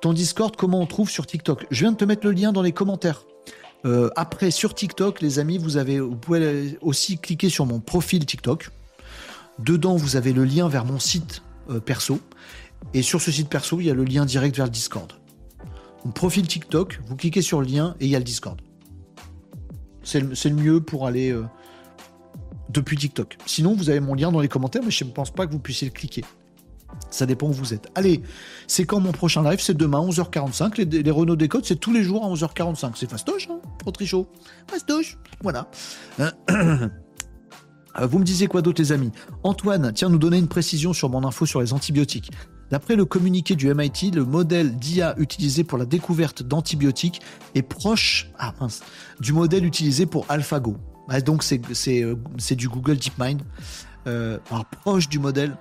Ton 0.00 0.12
Discord, 0.12 0.56
comment 0.56 0.80
on 0.80 0.86
trouve 0.86 1.08
sur 1.08 1.26
TikTok? 1.26 1.66
Je 1.70 1.80
viens 1.80 1.92
de 1.92 1.96
te 1.96 2.04
mettre 2.04 2.26
le 2.26 2.32
lien 2.32 2.52
dans 2.52 2.62
les 2.62 2.72
commentaires. 2.72 3.24
Euh, 3.84 4.10
après, 4.16 4.50
sur 4.50 4.74
TikTok, 4.74 5.20
les 5.20 5.38
amis, 5.38 5.58
vous, 5.58 5.76
avez, 5.76 6.00
vous 6.00 6.16
pouvez 6.16 6.76
aussi 6.80 7.18
cliquer 7.18 7.50
sur 7.50 7.66
mon 7.66 7.78
profil 7.78 8.26
TikTok. 8.26 8.70
Dedans, 9.64 9.96
vous 9.96 10.16
avez 10.16 10.32
le 10.32 10.44
lien 10.44 10.68
vers 10.68 10.84
mon 10.84 10.98
site 10.98 11.42
euh, 11.68 11.80
perso. 11.80 12.20
Et 12.94 13.02
sur 13.02 13.20
ce 13.20 13.30
site 13.30 13.48
perso, 13.48 13.80
il 13.80 13.86
y 13.86 13.90
a 13.90 13.94
le 13.94 14.04
lien 14.04 14.24
direct 14.24 14.56
vers 14.56 14.66
le 14.66 14.70
Discord. 14.70 15.12
Profil 16.14 16.46
TikTok, 16.46 17.00
vous 17.06 17.16
cliquez 17.16 17.42
sur 17.42 17.60
le 17.60 17.66
lien 17.66 17.94
et 18.00 18.06
il 18.06 18.10
y 18.10 18.16
a 18.16 18.18
le 18.18 18.24
Discord. 18.24 18.58
C'est 20.02 20.20
le, 20.20 20.54
mieux 20.56 20.80
pour 20.80 21.06
aller 21.06 21.30
euh, 21.30 21.44
depuis 22.70 22.96
TikTok. 22.96 23.36
Sinon, 23.44 23.74
vous 23.74 23.90
avez 23.90 24.00
mon 24.00 24.14
lien 24.14 24.32
dans 24.32 24.40
les 24.40 24.48
commentaires, 24.48 24.82
mais 24.82 24.90
je 24.90 25.04
ne 25.04 25.10
pense 25.10 25.30
pas 25.30 25.46
que 25.46 25.52
vous 25.52 25.58
puissiez 25.58 25.86
le 25.86 25.92
cliquer. 25.92 26.24
Ça 27.10 27.26
dépend 27.26 27.48
où 27.48 27.52
vous 27.52 27.74
êtes. 27.74 27.88
Allez, 27.94 28.22
c'est 28.66 28.86
quand 28.86 28.98
mon 28.98 29.12
prochain 29.12 29.42
live? 29.42 29.60
C'est 29.60 29.76
demain, 29.76 30.00
11h45. 30.00 30.78
Les, 30.78 31.02
les 31.02 31.10
Renault 31.10 31.36
Décode, 31.36 31.66
c'est 31.66 31.76
tous 31.76 31.92
les 31.92 32.02
jours 32.02 32.24
à 32.24 32.28
11h45. 32.28 32.92
C'est 32.96 33.10
fastoche, 33.10 33.48
hein, 33.50 33.60
Trichot? 33.92 34.26
Fastoche. 34.66 35.18
Voilà. 35.42 35.70
vous 37.98 38.18
me 38.18 38.24
disiez 38.24 38.46
quoi 38.46 38.62
d'autre, 38.62 38.80
les 38.80 38.92
amis? 38.92 39.10
Antoine, 39.42 39.92
tiens, 39.94 40.08
nous 40.08 40.18
donner 40.18 40.38
une 40.38 40.48
précision 40.48 40.92
sur 40.92 41.08
mon 41.10 41.24
info 41.24 41.46
sur 41.46 41.60
les 41.60 41.72
antibiotiques. 41.72 42.30
D'après 42.70 42.94
le 42.94 43.04
communiqué 43.04 43.56
du 43.56 43.72
MIT, 43.72 44.12
le 44.14 44.24
modèle 44.24 44.76
d'IA 44.76 45.14
utilisé 45.18 45.64
pour 45.64 45.76
la 45.76 45.86
découverte 45.86 46.44
d'antibiotiques 46.44 47.20
est 47.56 47.62
proche 47.62 48.30
ah 48.38 48.54
du 49.18 49.32
modèle 49.32 49.64
utilisé 49.64 50.06
pour 50.06 50.24
AlphaGo. 50.28 50.76
Donc 51.24 51.42
c'est 51.42 51.60
euh, 52.02 52.16
du 52.50 52.68
Google 52.68 52.96
DeepMind. 52.96 53.42
Euh, 54.06 54.38
proche 54.82 55.08
du 55.08 55.18
modèle. 55.18 55.56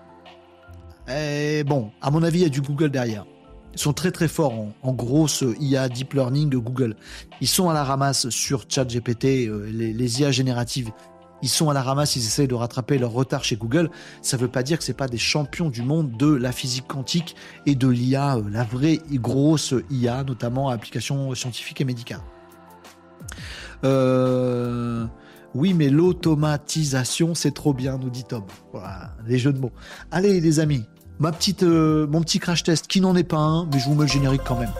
Et 1.12 1.64
bon, 1.64 1.92
à 2.02 2.12
mon 2.12 2.22
avis, 2.22 2.40
il 2.40 2.44
y 2.44 2.46
a 2.46 2.50
du 2.50 2.62
Google 2.62 2.92
derrière. 2.92 3.26
Ils 3.74 3.80
sont 3.80 3.94
très 3.94 4.12
très 4.12 4.28
forts 4.28 4.54
en, 4.82 4.94
grosse 4.94 5.44
IA 5.60 5.90
deep 5.90 6.14
learning 6.14 6.50
de 6.50 6.58
Google. 6.58 6.96
Ils 7.42 7.48
sont 7.48 7.70
à 7.70 7.74
la 7.74 7.84
ramasse 7.84 8.30
sur 8.30 8.66
ChatGPT, 8.70 9.48
euh, 9.48 9.70
les 9.72 10.22
IA 10.22 10.32
génératives 10.32 10.92
ils 11.42 11.50
sont 11.50 11.70
à 11.70 11.74
la 11.74 11.82
ramasse, 11.82 12.16
ils 12.16 12.26
essayent 12.26 12.48
de 12.48 12.56
rattraper 12.56 12.98
leur 12.98 13.12
retard 13.12 13.44
chez 13.44 13.56
Google. 13.56 13.90
Ça 14.22 14.38
ne 14.38 14.42
veut 14.42 14.48
pas 14.48 14.64
dire 14.64 14.78
que 14.78 14.84
ce 14.84 14.92
pas 14.92 15.08
des 15.08 15.18
champions 15.18 15.70
du 15.70 15.82
monde 15.82 16.18
de 16.18 16.28
la 16.28 16.52
physique 16.52 16.88
quantique 16.88 17.36
et 17.66 17.76
de 17.76 17.88
l'IA, 17.88 18.38
euh, 18.38 18.44
la 18.52 18.64
vraie 18.64 19.00
grosse 19.14 19.74
IA, 19.90 20.24
notamment 20.24 20.70
à 20.70 20.74
applications 20.74 21.34
scientifiques 21.36 21.82
et 21.82 21.86
médicales. 21.86 22.22
Euh, 23.84 25.06
oui, 25.56 25.74
mais 25.74 25.90
l'automatisation, 25.90 27.34
c'est 27.36 27.52
trop 27.54 27.74
bien, 27.74 27.98
nous 27.98 28.10
dit 28.10 28.24
Tom. 28.24 28.44
Voilà, 28.72 29.14
les 29.26 29.38
jeux 29.38 29.54
de 29.54 29.60
mots. 29.60 29.72
Allez, 30.12 30.42
les 30.42 30.60
amis, 30.60 30.86
ma 31.20 31.32
petite, 31.32 31.64
euh, 31.64 32.08
mon 32.08 32.22
petit 32.22 32.40
crash 32.40 32.64
test, 32.64 32.88
qui 32.88 33.02
n'en 33.02 33.16
est 33.16 33.24
pas 33.24 33.38
un, 33.38 33.66
mais 33.66 33.80
je 33.80 33.86
vous 33.86 33.96
mets 33.96 34.06
le 34.06 34.12
générique 34.12 34.44
quand 34.46 34.60
même. 34.60 34.72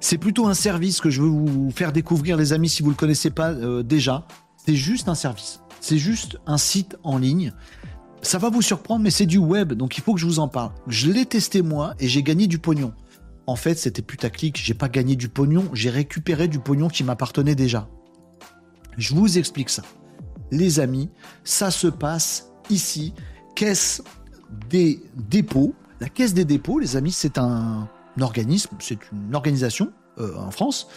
C'est 0.00 0.18
plutôt 0.18 0.46
un 0.46 0.54
service 0.54 1.00
que 1.00 1.10
je 1.10 1.22
veux 1.22 1.28
vous 1.28 1.70
faire 1.70 1.92
découvrir, 1.92 2.36
les 2.36 2.52
amis, 2.52 2.68
si 2.68 2.82
vous 2.82 2.88
ne 2.88 2.94
le 2.94 2.98
connaissez 2.98 3.30
pas 3.30 3.50
euh, 3.50 3.82
déjà. 3.82 4.26
C'est 4.56 4.76
juste 4.76 5.08
un 5.08 5.14
service. 5.14 5.60
C'est 5.80 5.98
juste 5.98 6.38
un 6.46 6.58
site 6.58 6.96
en 7.02 7.18
ligne. 7.18 7.52
Ça 8.22 8.38
va 8.38 8.50
vous 8.50 8.62
surprendre, 8.62 9.02
mais 9.02 9.10
c'est 9.10 9.26
du 9.26 9.38
web, 9.38 9.72
donc 9.72 9.98
il 9.98 10.02
faut 10.02 10.14
que 10.14 10.20
je 10.20 10.26
vous 10.26 10.38
en 10.38 10.48
parle. 10.48 10.72
Je 10.88 11.10
l'ai 11.10 11.26
testé 11.26 11.62
moi 11.62 11.94
et 12.00 12.08
j'ai 12.08 12.22
gagné 12.22 12.46
du 12.46 12.58
pognon. 12.58 12.92
En 13.46 13.56
fait, 13.56 13.78
c'était 13.78 14.02
putaclic. 14.02 14.60
J'ai 14.62 14.74
pas 14.74 14.88
gagné 14.88 15.14
du 15.14 15.28
pognon, 15.28 15.68
j'ai 15.72 15.90
récupéré 15.90 16.48
du 16.48 16.58
pognon 16.58 16.88
qui 16.88 17.04
m'appartenait 17.04 17.54
déjà. 17.54 17.88
Je 18.96 19.14
vous 19.14 19.38
explique 19.38 19.70
ça. 19.70 19.82
Les 20.50 20.80
amis, 20.80 21.10
ça 21.44 21.70
se 21.70 21.86
passe 21.86 22.50
ici. 22.70 23.14
Caisse 23.54 24.02
des 24.70 25.00
dépôts. 25.16 25.74
La 26.00 26.08
caisse 26.08 26.34
des 26.34 26.44
dépôts, 26.44 26.78
les 26.78 26.96
amis, 26.96 27.12
c'est 27.12 27.38
un, 27.38 27.88
organisme, 28.22 28.70
c'est 28.78 28.98
une 29.12 29.34
organisation 29.34 29.92
euh, 30.18 30.34
en 30.36 30.50
France, 30.50 30.88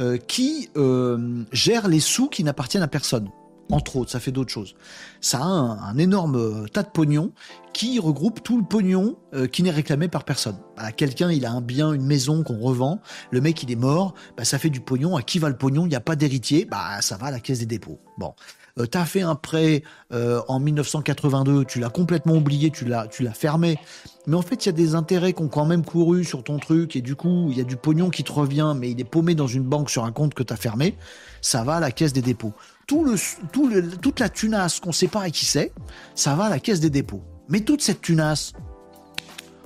euh, 0.00 0.18
qui 0.18 0.68
euh, 0.76 1.44
gère 1.50 1.88
les 1.88 2.00
sous 2.00 2.28
qui 2.28 2.44
n'appartiennent 2.44 2.82
à 2.82 2.88
personne. 2.88 3.30
Entre 3.70 3.96
autres, 3.96 4.10
ça 4.10 4.20
fait 4.20 4.32
d'autres 4.32 4.52
choses. 4.52 4.76
Ça 5.20 5.38
a 5.38 5.44
un, 5.44 5.98
énorme 5.98 6.68
tas 6.68 6.84
de 6.84 6.88
pognon 6.88 7.32
qui 7.72 7.98
regroupe 7.98 8.42
tout 8.44 8.56
le 8.58 8.62
pognon 8.62 9.16
qui 9.50 9.64
n'est 9.64 9.72
réclamé 9.72 10.06
par 10.06 10.22
personne. 10.22 10.56
Bah, 10.76 10.92
quelqu'un, 10.92 11.32
il 11.32 11.44
a 11.44 11.50
un 11.50 11.60
bien, 11.60 11.92
une 11.92 12.06
maison 12.06 12.44
qu'on 12.44 12.60
revend, 12.60 13.00
le 13.32 13.40
mec, 13.40 13.60
il 13.64 13.72
est 13.72 13.76
mort, 13.76 14.14
bah, 14.36 14.44
ça 14.44 14.60
fait 14.60 14.70
du 14.70 14.80
pognon. 14.80 15.16
À 15.16 15.22
qui 15.22 15.40
va 15.40 15.48
le 15.48 15.56
pognon? 15.56 15.84
Il 15.84 15.88
n'y 15.88 15.96
a 15.96 16.00
pas 16.00 16.14
d'héritier, 16.14 16.64
bah, 16.64 17.00
ça 17.00 17.16
va 17.16 17.26
à 17.26 17.30
la 17.32 17.40
caisse 17.40 17.58
des 17.58 17.66
dépôts. 17.66 17.98
Bon. 18.18 18.34
Euh, 18.78 18.84
t'as 18.84 19.06
fait 19.06 19.22
un 19.22 19.34
prêt 19.34 19.82
euh, 20.12 20.42
en 20.48 20.60
1982, 20.60 21.64
tu 21.64 21.80
l'as 21.80 21.88
complètement 21.88 22.34
oublié, 22.34 22.70
tu 22.70 22.84
l'as, 22.84 23.08
fermé. 23.32 23.78
Mais 24.26 24.36
en 24.36 24.42
fait, 24.42 24.64
il 24.64 24.66
y 24.66 24.68
a 24.68 24.72
des 24.72 24.94
intérêts 24.94 25.32
qui 25.32 25.42
ont 25.42 25.48
quand 25.48 25.64
même 25.64 25.84
couru 25.84 26.24
sur 26.24 26.44
ton 26.44 26.58
truc 26.58 26.94
et 26.94 27.00
du 27.00 27.16
coup, 27.16 27.48
il 27.50 27.56
y 27.56 27.60
a 27.60 27.64
du 27.64 27.76
pognon 27.76 28.10
qui 28.10 28.22
te 28.22 28.32
revient, 28.32 28.74
mais 28.76 28.90
il 28.90 29.00
est 29.00 29.04
paumé 29.04 29.34
dans 29.34 29.46
une 29.46 29.62
banque 29.62 29.88
sur 29.88 30.04
un 30.04 30.12
compte 30.12 30.34
que 30.34 30.42
t'as 30.42 30.56
fermé. 30.56 30.94
Ça 31.40 31.64
va 31.64 31.76
à 31.76 31.80
la 31.80 31.90
caisse 31.90 32.12
des 32.12 32.22
dépôts. 32.22 32.52
Tout 32.86 33.16
toute 33.52 34.20
la 34.20 34.28
tunasse 34.28 34.78
qu'on 34.78 34.92
sait 34.92 35.08
pas 35.08 35.26
et 35.26 35.30
qui 35.30 35.46
sait, 35.46 35.72
ça 36.14 36.34
va 36.34 36.44
à 36.44 36.50
la 36.50 36.58
caisse 36.58 36.80
des 36.80 36.90
dépôts. 36.90 37.22
Mais 37.48 37.60
toute 37.60 37.80
cette 37.80 38.02
tunasse, 38.02 38.52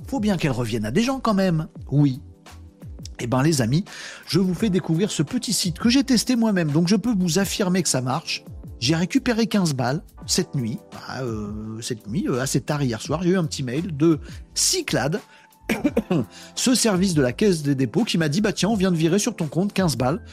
faut 0.07 0.20
bien 0.20 0.37
qu'elle 0.37 0.53
revienne 0.53 0.85
à 0.85 0.91
des 0.91 1.03
gens 1.03 1.19
quand 1.19 1.35
même. 1.35 1.66
Oui. 1.91 2.20
Eh 3.19 3.27
ben 3.27 3.43
les 3.43 3.61
amis, 3.61 3.85
je 4.27 4.39
vous 4.39 4.55
fais 4.55 4.70
découvrir 4.70 5.11
ce 5.11 5.23
petit 5.23 5.53
site 5.53 5.78
que 5.78 5.89
j'ai 5.89 6.05
testé 6.05 6.37
moi-même, 6.37 6.70
donc 6.70 6.89
je 6.89 6.97
peux 6.97 7.15
vous 7.15 7.39
affirmer 7.39 7.82
que 7.82 7.89
ça 7.89 8.01
marche. 8.01 8.45
J'ai 8.81 8.97
récupéré 8.97 9.47
15 9.47 9.74
balles 9.74 10.02
cette 10.27 10.55
nuit, 10.55 10.78
bah, 10.90 11.23
euh, 11.23 11.81
cette 11.82 12.09
nuit, 12.09 12.27
euh, 12.28 12.40
assez 12.40 12.62
tard 12.62 12.82
hier 12.82 13.01
soir, 13.01 13.23
j'ai 13.23 13.31
eu 13.31 13.36
un 13.36 13.44
petit 13.44 13.62
mail 13.62 13.94
de 13.94 14.19
Cyclade, 14.55 15.20
ce 16.55 16.74
service 16.74 17.12
de 17.12 17.20
la 17.20 17.32
caisse 17.32 17.62
des 17.62 17.74
dépôts 17.74 18.05
qui 18.05 18.16
m'a 18.16 18.31
dit 18.31 18.40
bah 18.40 18.55
tiens, 18.55 18.70
on 18.70 18.77
vient 18.77 18.90
de 18.90 18.97
virer 18.97 19.19
sur 19.19 19.36
ton 19.36 19.48
compte 19.48 19.74
15 19.74 19.97
balles 19.97 20.24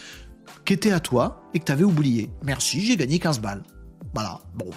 qui 0.63 0.73
étaient 0.73 0.91
à 0.91 1.01
toi 1.01 1.43
et 1.53 1.59
que 1.59 1.65
tu 1.65 1.71
avais 1.73 1.83
oublié. 1.83 2.29
Merci, 2.43 2.85
j'ai 2.85 2.95
gagné 2.95 3.19
15 3.19 3.39
balles. 3.39 3.63
Voilà, 4.13 4.39
bon. 4.55 4.69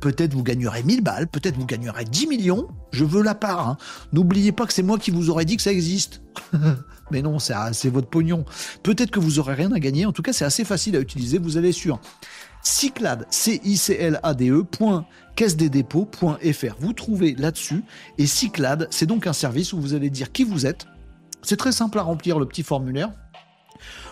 Peut-être 0.00 0.34
vous 0.34 0.42
gagnerez 0.42 0.82
1000 0.82 1.02
balles, 1.02 1.26
peut-être 1.28 1.56
vous 1.56 1.66
gagnerez 1.66 2.04
10 2.04 2.26
millions. 2.26 2.68
Je 2.92 3.04
veux 3.04 3.22
la 3.22 3.34
part. 3.34 3.68
Hein. 3.68 3.76
N'oubliez 4.12 4.52
pas 4.52 4.66
que 4.66 4.72
c'est 4.72 4.82
moi 4.82 4.98
qui 4.98 5.10
vous 5.10 5.30
aurais 5.30 5.44
dit 5.44 5.56
que 5.56 5.62
ça 5.62 5.72
existe. 5.72 6.22
Mais 7.10 7.22
non, 7.22 7.38
c'est 7.38 7.88
votre 7.88 8.08
pognon. 8.08 8.44
Peut-être 8.82 9.10
que 9.10 9.20
vous 9.20 9.38
aurez 9.38 9.54
rien 9.54 9.72
à 9.72 9.80
gagner. 9.80 10.06
En 10.06 10.12
tout 10.12 10.22
cas, 10.22 10.32
c'est 10.32 10.44
assez 10.44 10.64
facile 10.64 10.96
à 10.96 11.00
utiliser. 11.00 11.38
Vous 11.38 11.56
allez 11.56 11.72
sur 11.72 12.00
Cyclade, 12.62 13.26
c 13.30 13.60
i 13.64 13.76
c 13.76 13.94
l 13.94 14.20
a 14.22 14.34
d 14.34 14.50
e 14.50 14.66
Vous 16.78 16.92
trouvez 16.92 17.34
là-dessus. 17.34 17.82
Et 18.18 18.26
Cyclade, 18.26 18.88
c'est 18.90 19.06
donc 19.06 19.26
un 19.26 19.32
service 19.32 19.72
où 19.72 19.80
vous 19.80 19.94
allez 19.94 20.10
dire 20.10 20.32
qui 20.32 20.44
vous 20.44 20.66
êtes. 20.66 20.86
C'est 21.42 21.56
très 21.56 21.72
simple 21.72 21.98
à 21.98 22.02
remplir 22.02 22.38
le 22.38 22.46
petit 22.46 22.62
formulaire. 22.62 23.10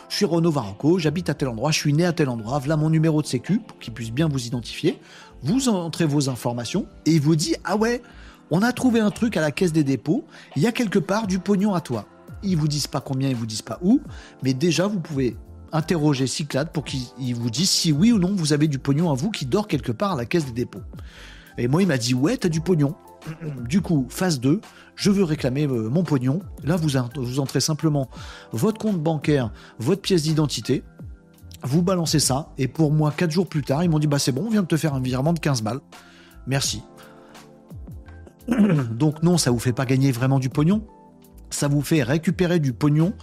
Je 0.09 0.17
suis 0.17 0.25
Renaud 0.25 0.51
Varocco, 0.51 0.99
j'habite 0.99 1.29
à 1.29 1.35
tel 1.35 1.49
endroit, 1.49 1.71
je 1.71 1.79
suis 1.79 1.93
né 1.93 2.07
à 2.07 2.15
tel 2.15 2.31
endroit, 2.31 2.59
voilà 2.59 2.79
mon 2.79 2.89
numéro 2.89 3.21
de 3.21 3.27
sécu 3.27 3.59
pour 3.59 3.79
qu'il 3.79 3.93
puisse 3.93 4.11
bien 4.11 4.27
vous 4.27 4.47
identifier. 4.47 4.99
Vous 5.43 5.69
entrez 5.69 6.07
vos 6.07 6.31
informations 6.31 6.87
et 7.05 7.13
il 7.13 7.21
vous 7.21 7.37
dit 7.37 7.55
Ah 7.65 7.77
ouais, 7.77 8.03
on 8.51 8.63
a 8.63 8.73
trouvé 8.73 9.01
un 9.01 9.11
truc 9.11 9.37
à 9.37 9.43
la 9.43 9.51
caisse 9.51 9.73
des 9.73 9.85
dépôts, 9.85 10.25
il 10.57 10.63
y 10.63 10.67
a 10.67 10.73
quelque 10.73 10.99
part 10.99 11.27
du 11.27 11.39
pognon 11.39 11.75
à 11.75 11.83
toi. 11.83 12.07
Ils 12.43 12.57
vous 12.57 12.69
disent 12.69 12.87
pas 12.87 13.03
combien, 13.03 13.29
ils 13.29 13.37
vous 13.37 13.47
disent 13.47 13.63
pas 13.63 13.79
où, 13.83 14.01
mais 14.43 14.55
déjà 14.55 14.87
vous 14.87 15.01
pouvez 15.01 15.37
interroger 15.73 16.27
Cyclade 16.27 16.73
pour 16.73 16.85
qu'il 16.85 17.35
vous 17.35 17.51
dise 17.51 17.71
si 17.71 17.93
oui 17.93 18.13
ou 18.13 18.19
non 18.19 18.35
vous 18.35 18.53
avez 18.53 18.69
du 18.69 18.79
pognon 18.79 19.11
à 19.11 19.15
vous 19.15 19.31
qui 19.31 19.47
dort 19.47 19.69
quelque 19.69 19.93
part 19.93 20.13
à 20.13 20.17
la 20.17 20.25
caisse 20.25 20.47
des 20.47 20.53
dépôts. 20.53 20.83
Et 21.59 21.67
moi, 21.69 21.83
il 21.83 21.89
m'a 21.89 21.99
dit 21.99 22.15
ouais, 22.15 22.37
t'as 22.37 22.49
du 22.49 22.61
pognon. 22.61 22.95
Du 23.69 23.81
coup, 23.83 24.07
phase 24.09 24.41
2, 24.41 24.61
je 24.95 25.11
veux 25.11 25.25
réclamer 25.25 25.67
euh, 25.67 25.89
mon 25.91 26.05
pognon. 26.05 26.41
Là, 26.65 26.77
vous, 26.77 26.97
entrez 26.97 27.61
simplement 27.61 28.09
votre 28.53 28.79
compte 28.79 28.99
bancaire, 28.99 29.53
votre 29.79 30.01
pièce 30.01 30.23
d'identité, 30.23 30.85
vous 31.65 31.83
balancez 31.83 32.21
ça, 32.21 32.51
et 32.57 32.69
pour 32.69 32.93
moi, 32.93 33.13
4 33.15 33.31
jours 33.31 33.49
plus 33.49 33.63
tard, 33.63 33.83
ils 33.83 33.91
m'ont 33.91 33.99
dit 33.99 34.07
bah 34.07 34.19
c'est 34.19 34.33
bon, 34.33 34.45
on 34.47 34.51
vient 34.51 34.63
de 34.63 34.69
te 34.69 34.77
faire 34.77 34.95
un 34.95 35.01
virement 35.01 35.33
de 35.33 35.41
15 35.41 35.63
balles. 35.63 35.81
Merci. 36.47 36.83
Donc 38.93 39.23
non, 39.23 39.37
ça 39.37 39.51
vous 39.51 39.59
fait 39.59 39.73
pas 39.73 39.85
gagner 39.85 40.13
vraiment 40.13 40.39
du 40.39 40.49
pognon. 40.49 40.87
Ça 41.51 41.67
vous 41.69 41.83
fait 41.83 42.03
récupérer 42.03 42.61
du 42.61 42.73
pognon 42.73 43.15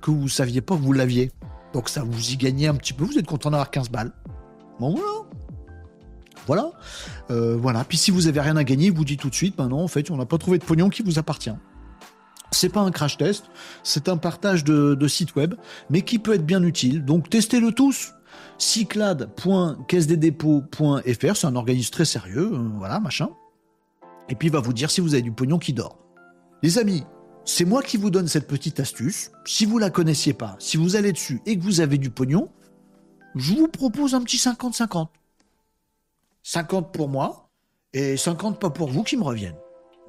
que 0.00 0.10
vous 0.10 0.28
saviez 0.28 0.60
pas 0.60 0.76
que 0.76 0.82
vous 0.82 0.92
l'aviez. 0.92 1.32
Donc 1.72 1.88
ça 1.88 2.02
vous 2.02 2.30
y 2.30 2.36
gagnez 2.36 2.66
un 2.66 2.74
petit 2.74 2.92
peu, 2.92 3.04
vous 3.04 3.18
êtes 3.18 3.26
content 3.26 3.50
d'avoir 3.50 3.70
15 3.70 3.90
balles. 3.90 4.12
Bon 4.78 4.94
voilà. 4.94 5.10
Voilà. 6.46 6.70
Euh, 7.30 7.56
voilà. 7.56 7.84
Puis 7.84 7.98
si 7.98 8.10
vous 8.10 8.26
avez 8.26 8.40
rien 8.40 8.56
à 8.56 8.64
gagner, 8.64 8.90
vous 8.90 9.04
dites 9.04 9.20
tout 9.20 9.30
de 9.30 9.34
suite, 9.34 9.56
ben 9.56 9.68
non, 9.68 9.84
en 9.84 9.88
fait, 9.88 10.10
on 10.10 10.16
n'a 10.16 10.26
pas 10.26 10.38
trouvé 10.38 10.58
de 10.58 10.64
pognon 10.64 10.88
qui 10.88 11.02
vous 11.02 11.18
appartient. 11.18 11.52
C'est 12.50 12.70
pas 12.70 12.80
un 12.80 12.90
crash 12.90 13.16
test, 13.16 13.44
c'est 13.84 14.08
un 14.08 14.16
partage 14.16 14.64
de, 14.64 14.94
de 14.94 15.08
site 15.08 15.36
web, 15.36 15.54
mais 15.88 16.02
qui 16.02 16.18
peut 16.18 16.34
être 16.34 16.44
bien 16.44 16.64
utile. 16.64 17.04
Donc 17.04 17.30
testez-le 17.30 17.70
tous. 17.70 18.14
cyclade.caisse-des-dépôts.fr, 18.58 21.36
c'est 21.36 21.46
un 21.46 21.54
organisme 21.54 21.92
très 21.92 22.04
sérieux, 22.04 22.50
euh, 22.52 22.68
voilà, 22.78 22.98
machin. 22.98 23.28
Et 24.28 24.34
puis 24.34 24.48
il 24.48 24.52
va 24.52 24.60
vous 24.60 24.72
dire 24.72 24.90
si 24.90 25.00
vous 25.00 25.14
avez 25.14 25.22
du 25.22 25.30
pognon 25.30 25.58
qui 25.58 25.72
dort. 25.72 26.00
Les 26.62 26.78
amis, 26.78 27.04
c'est 27.44 27.64
moi 27.64 27.82
qui 27.82 27.96
vous 27.96 28.10
donne 28.10 28.28
cette 28.28 28.46
petite 28.46 28.80
astuce. 28.80 29.30
Si 29.44 29.66
vous 29.66 29.78
la 29.78 29.90
connaissiez 29.90 30.32
pas, 30.32 30.56
si 30.58 30.76
vous 30.76 30.96
allez 30.96 31.12
dessus 31.12 31.40
et 31.46 31.58
que 31.58 31.62
vous 31.62 31.80
avez 31.80 31.98
du 31.98 32.10
pognon, 32.10 32.48
je 33.34 33.54
vous 33.54 33.68
propose 33.68 34.14
un 34.14 34.22
petit 34.22 34.36
50-50. 34.36 35.08
50 36.42 36.92
pour 36.92 37.08
moi 37.08 37.50
et 37.92 38.16
50 38.16 38.60
pas 38.60 38.70
pour 38.70 38.88
vous 38.88 39.02
qui 39.02 39.16
me 39.16 39.22
reviennent. 39.22 39.56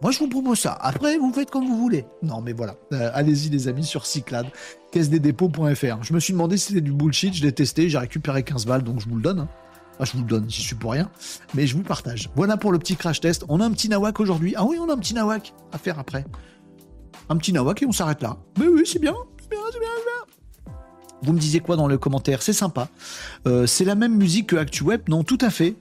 Moi, 0.02 0.12
je 0.12 0.18
vous 0.18 0.28
propose 0.28 0.60
ça. 0.60 0.74
Après, 0.82 1.18
vous 1.20 1.32
faites 1.32 1.52
comme 1.52 1.68
vous 1.68 1.78
voulez. 1.78 2.06
Non, 2.24 2.42
mais 2.42 2.54
voilà. 2.54 2.76
Euh, 2.92 3.12
allez-y, 3.14 3.50
les 3.50 3.68
amis, 3.68 3.86
sur 3.86 4.08
Cyclade, 4.08 4.48
caisse-des-dépôts.fr. 4.92 6.04
Je 6.04 6.14
me 6.14 6.20
suis 6.20 6.34
demandé 6.34 6.58
si 6.58 6.70
c'était 6.70 6.82
du 6.82 6.92
bullshit. 6.92 7.36
Je 7.36 7.44
l'ai 7.44 7.52
testé. 7.52 7.88
J'ai 7.88 8.00
récupéré 8.00 8.42
15 8.42 8.66
balles, 8.66 8.82
donc 8.82 9.00
je 9.00 9.08
vous 9.08 9.16
le 9.16 9.22
donne. 9.22 9.42
Hein. 9.42 9.50
je 10.04 10.14
vous 10.14 10.20
le 10.20 10.26
donne, 10.26 10.50
j'y 10.50 10.64
suis 10.64 10.76
pour 10.76 10.94
rien. 10.94 11.12
Mais 11.54 11.68
je 11.68 11.78
vous 11.78 11.84
partage. 11.84 12.32
Voilà 12.36 12.58
pour 12.58 12.72
le 12.72 12.80
petit 12.80 12.96
crash 12.96 13.20
test. 13.20 13.46
On 13.48 13.60
a 13.60 13.66
un 13.66 13.72
petit 13.72 13.90
nawak 13.90 14.20
aujourd'hui. 14.20 14.56
Ah 14.58 14.66
oui, 14.66 14.78
on 14.82 14.90
a 14.90 14.94
un 14.94 14.98
petit 14.98 15.14
nawak 15.14 15.54
à 15.72 15.78
faire 15.78 16.00
après. 16.00 16.26
Un 17.32 17.38
petit 17.38 17.54
nawak 17.54 17.82
et 17.82 17.86
on 17.86 17.94
s'arrête 17.94 18.22
là. 18.22 18.36
Mais 18.60 18.68
oui, 18.68 18.82
c'est 18.86 19.00
bien. 19.00 19.16
C'est 19.42 19.50
bien, 19.50 19.60
c'est 19.72 19.80
bien, 19.80 19.88
c'est 19.96 20.74
bien. 20.74 20.74
Vous 21.24 21.32
me 21.32 21.40
disiez 21.40 21.62
quoi 21.62 21.78
dans 21.78 21.88
le 21.88 21.98
commentaire? 21.98 22.42
C'est 22.42 22.52
sympa. 22.52 22.90
Euh, 23.48 23.66
c'est 23.66 23.86
la 23.86 23.96
même 23.96 24.18
musique 24.18 24.48
que 24.48 24.58
ActuWeb 24.58 25.08
Non, 25.08 25.24
tout 25.24 25.38
à 25.40 25.50
fait. 25.50 25.78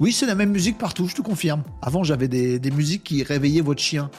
Oui, 0.00 0.12
c'est 0.12 0.26
la 0.26 0.34
même 0.34 0.50
musique 0.50 0.78
partout, 0.78 1.06
je 1.06 1.14
te 1.14 1.22
confirme. 1.22 1.62
Avant, 1.80 2.02
j'avais 2.02 2.26
des, 2.26 2.70
musiques 2.72 3.04
qui 3.04 3.22
réveillaient 3.22 3.60
votre 3.60 3.80
chien 3.80 4.10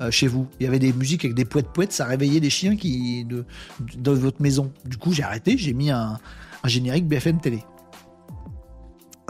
euh, 0.00 0.10
chez 0.10 0.28
vous. 0.28 0.46
Il 0.60 0.64
y 0.64 0.66
avait 0.66 0.78
des 0.78 0.94
musiques 0.94 1.26
avec 1.26 1.34
des 1.34 1.44
poètes 1.44 1.68
poètes, 1.74 1.92
ça 1.92 2.06
réveillait 2.06 2.40
les 2.40 2.48
chiens 2.48 2.74
qui 2.74 3.26
de, 3.26 3.44
de, 3.80 4.10
votre 4.12 4.40
maison. 4.40 4.72
Du 4.86 4.96
coup, 4.96 5.12
j'ai 5.12 5.24
arrêté, 5.24 5.58
j'ai 5.58 5.74
mis 5.74 5.90
un, 5.90 6.18
générique 6.64 7.06
BFM 7.06 7.38
télé. 7.38 7.62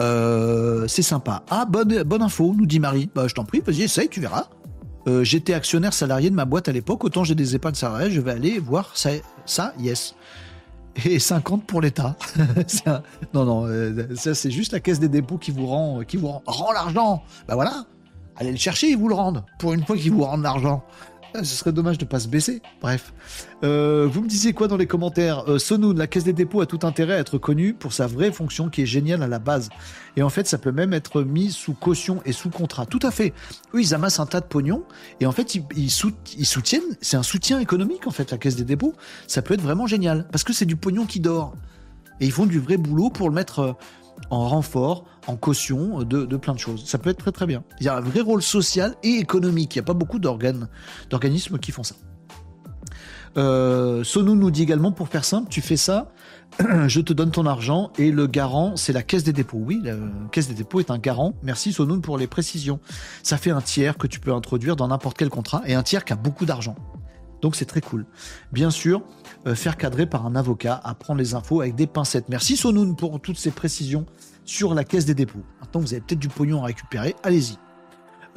Euh, 0.01 0.87
c'est 0.87 1.01
sympa. 1.01 1.43
Ah, 1.49 1.65
bonne, 1.65 2.03
bonne 2.03 2.21
info, 2.21 2.53
nous 2.57 2.65
dit 2.65 2.79
Marie. 2.79 3.09
Bah, 3.13 3.27
je 3.27 3.33
t'en 3.33 3.43
prie, 3.43 3.61
vas-y, 3.61 3.83
essaye, 3.83 4.09
tu 4.09 4.21
verras. 4.21 4.47
Euh, 5.07 5.23
j'étais 5.23 5.53
actionnaire 5.53 5.93
salarié 5.93 6.29
de 6.29 6.35
ma 6.35 6.45
boîte 6.45 6.67
à 6.67 6.71
l'époque, 6.71 7.03
autant 7.03 7.23
j'ai 7.23 7.35
des 7.35 7.55
épargnes 7.55 7.75
salariales, 7.75 8.11
je 8.11 8.21
vais 8.21 8.31
aller 8.31 8.59
voir 8.59 8.93
ça, 8.95 9.73
yes 9.79 10.15
et 11.05 11.19
50 11.19 11.65
pour 11.65 11.81
l'État. 11.81 12.15
non, 13.33 13.45
non, 13.45 13.65
euh, 13.67 14.15
ça 14.15 14.35
c'est 14.35 14.51
juste 14.51 14.73
la 14.73 14.79
caisse 14.79 14.99
des 14.99 15.07
dépôts 15.07 15.37
qui 15.37 15.51
vous 15.51 15.65
rend, 15.65 16.01
qui 16.01 16.17
vous 16.17 16.27
rend, 16.27 16.71
l'argent. 16.73 17.23
Ben 17.47 17.55
voilà, 17.55 17.85
allez 18.35 18.51
le 18.51 18.57
chercher, 18.57 18.89
ils 18.89 18.97
vous 18.97 19.07
le 19.07 19.15
rendent. 19.15 19.45
Pour 19.59 19.73
une 19.73 19.85
fois 19.85 19.95
qu'ils 19.95 20.11
vous 20.11 20.23
rendent 20.23 20.43
l'argent. 20.43 20.83
Ah, 21.35 21.43
ce 21.43 21.55
serait 21.55 21.71
dommage 21.71 21.99
de 21.99 22.05
pas 22.05 22.19
se 22.19 22.27
baisser. 22.27 22.61
Bref. 22.81 23.13
Euh, 23.63 24.07
vous 24.11 24.21
me 24.23 24.27
disiez 24.27 24.53
quoi 24.53 24.67
dans 24.67 24.77
les 24.77 24.87
commentaires? 24.87 25.43
Euh, 25.47 25.59
Sonoun, 25.59 25.97
la 25.97 26.07
Caisse 26.07 26.23
des 26.23 26.33
dépôts 26.33 26.61
a 26.61 26.65
tout 26.65 26.79
intérêt 26.83 27.13
à 27.13 27.19
être 27.19 27.37
connue 27.37 27.73
pour 27.73 27.93
sa 27.93 28.07
vraie 28.07 28.31
fonction 28.31 28.69
qui 28.69 28.81
est 28.81 28.87
géniale 28.87 29.21
à 29.21 29.27
la 29.27 29.37
base. 29.37 29.69
Et 30.17 30.23
en 30.23 30.29
fait, 30.29 30.47
ça 30.47 30.57
peut 30.57 30.71
même 30.71 30.91
être 30.91 31.21
mis 31.21 31.51
sous 31.51 31.73
caution 31.73 32.21
et 32.25 32.31
sous 32.31 32.49
contrat. 32.49 32.87
Tout 32.87 32.99
à 33.03 33.11
fait. 33.11 33.33
Eux, 33.75 33.81
ils 33.81 33.93
amassent 33.93 34.19
un 34.19 34.25
tas 34.25 34.39
de 34.39 34.47
pognon 34.47 34.83
et 35.19 35.27
en 35.27 35.31
fait, 35.31 35.55
ils, 35.75 35.91
soutiennent. 35.91 36.81
C'est 37.01 37.17
un 37.17 37.23
soutien 37.23 37.59
économique 37.59 38.07
en 38.07 38.11
fait, 38.11 38.31
la 38.31 38.37
Caisse 38.37 38.55
des 38.55 38.65
dépôts. 38.65 38.95
Ça 39.27 39.43
peut 39.43 39.53
être 39.53 39.61
vraiment 39.61 39.85
génial 39.85 40.27
parce 40.31 40.43
que 40.43 40.53
c'est 40.53 40.65
du 40.65 40.75
pognon 40.77 41.05
qui 41.05 41.19
dort. 41.19 41.53
Et 42.21 42.25
ils 42.25 42.31
font 42.31 42.45
du 42.45 42.59
vrai 42.59 42.77
boulot 42.77 43.09
pour 43.09 43.29
le 43.29 43.35
mettre 43.35 43.59
euh, 43.59 43.73
en 44.29 44.47
renfort, 44.47 45.05
en 45.27 45.35
caution 45.35 46.03
de, 46.03 46.25
plein 46.37 46.53
de 46.53 46.59
choses. 46.59 46.85
Ça 46.85 46.97
peut 46.97 47.09
être 47.09 47.19
très 47.19 47.31
très 47.31 47.45
bien. 47.45 47.63
Il 47.79 47.85
y 47.85 47.89
a 47.89 47.97
un 47.97 48.01
vrai 48.01 48.21
rôle 48.21 48.41
social 48.41 48.95
et 49.03 49.15
économique. 49.15 49.75
Il 49.75 49.79
n'y 49.79 49.83
a 49.83 49.85
pas 49.85 49.93
beaucoup 49.93 50.19
d'organismes 50.19 51.57
qui 51.59 51.71
font 51.71 51.83
ça. 51.83 51.95
Euh, 53.37 54.03
Sonou 54.03 54.35
nous 54.35 54.51
dit 54.51 54.63
également, 54.63 54.91
pour 54.91 55.07
faire 55.07 55.23
simple, 55.23 55.49
tu 55.49 55.61
fais 55.61 55.77
ça, 55.77 56.11
je 56.87 56.99
te 56.99 57.13
donne 57.13 57.31
ton 57.31 57.45
argent 57.45 57.91
et 57.97 58.11
le 58.11 58.27
garant, 58.27 58.75
c'est 58.75 58.93
la 58.93 59.03
caisse 59.03 59.23
des 59.23 59.33
dépôts. 59.33 59.61
Oui, 59.61 59.79
la 59.83 59.95
caisse 60.31 60.47
des 60.47 60.55
dépôts 60.55 60.79
est 60.79 60.91
un 60.91 60.97
garant. 60.97 61.33
Merci 61.43 61.71
Sonoun 61.73 62.01
pour 62.01 62.17
les 62.17 62.27
précisions. 62.27 62.79
Ça 63.23 63.37
fait 63.37 63.51
un 63.51 63.61
tiers 63.61 63.97
que 63.97 64.07
tu 64.07 64.19
peux 64.19 64.33
introduire 64.33 64.75
dans 64.75 64.87
n'importe 64.87 65.17
quel 65.17 65.29
contrat 65.29 65.61
et 65.65 65.75
un 65.75 65.83
tiers 65.83 66.05
qui 66.05 66.13
a 66.13 66.15
beaucoup 66.15 66.45
d'argent. 66.45 66.75
Donc 67.41 67.55
c'est 67.55 67.65
très 67.65 67.81
cool. 67.81 68.05
Bien 68.51 68.71
sûr, 68.71 69.01
faire 69.55 69.77
cadrer 69.77 70.05
par 70.05 70.25
un 70.25 70.35
avocat, 70.35 70.79
apprendre 70.83 71.19
les 71.19 71.33
infos 71.33 71.61
avec 71.61 71.75
des 71.75 71.87
pincettes. 71.87 72.29
Merci 72.29 72.57
Sonoun 72.57 72.95
pour 72.95 73.19
toutes 73.21 73.37
ces 73.37 73.51
précisions 73.51 74.05
sur 74.43 74.73
la 74.73 74.83
caisse 74.83 75.05
des 75.05 75.13
dépôts. 75.13 75.43
Maintenant, 75.61 75.81
vous 75.81 75.93
avez 75.93 76.01
peut-être 76.01 76.19
du 76.19 76.27
pognon 76.27 76.63
à 76.63 76.67
récupérer, 76.67 77.15
allez-y. 77.23 77.57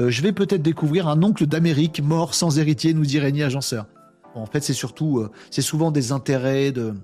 Euh, 0.00 0.10
je 0.10 0.22
vais 0.22 0.32
peut-être 0.32 0.62
découvrir 0.62 1.08
un 1.08 1.22
oncle 1.22 1.46
d'Amérique 1.46 2.02
mort 2.02 2.34
sans 2.34 2.58
héritier, 2.58 2.94
nous 2.94 3.04
dit 3.04 3.18
Régnier 3.18 3.44
Agenceur. 3.44 3.86
en 4.34 4.46
fait, 4.46 4.62
c'est 4.62 4.72
surtout, 4.72 5.18
euh, 5.18 5.30
c'est 5.50 5.62
souvent 5.62 5.90
des 5.90 6.12
intérêts 6.12 6.72
de, 6.72 6.94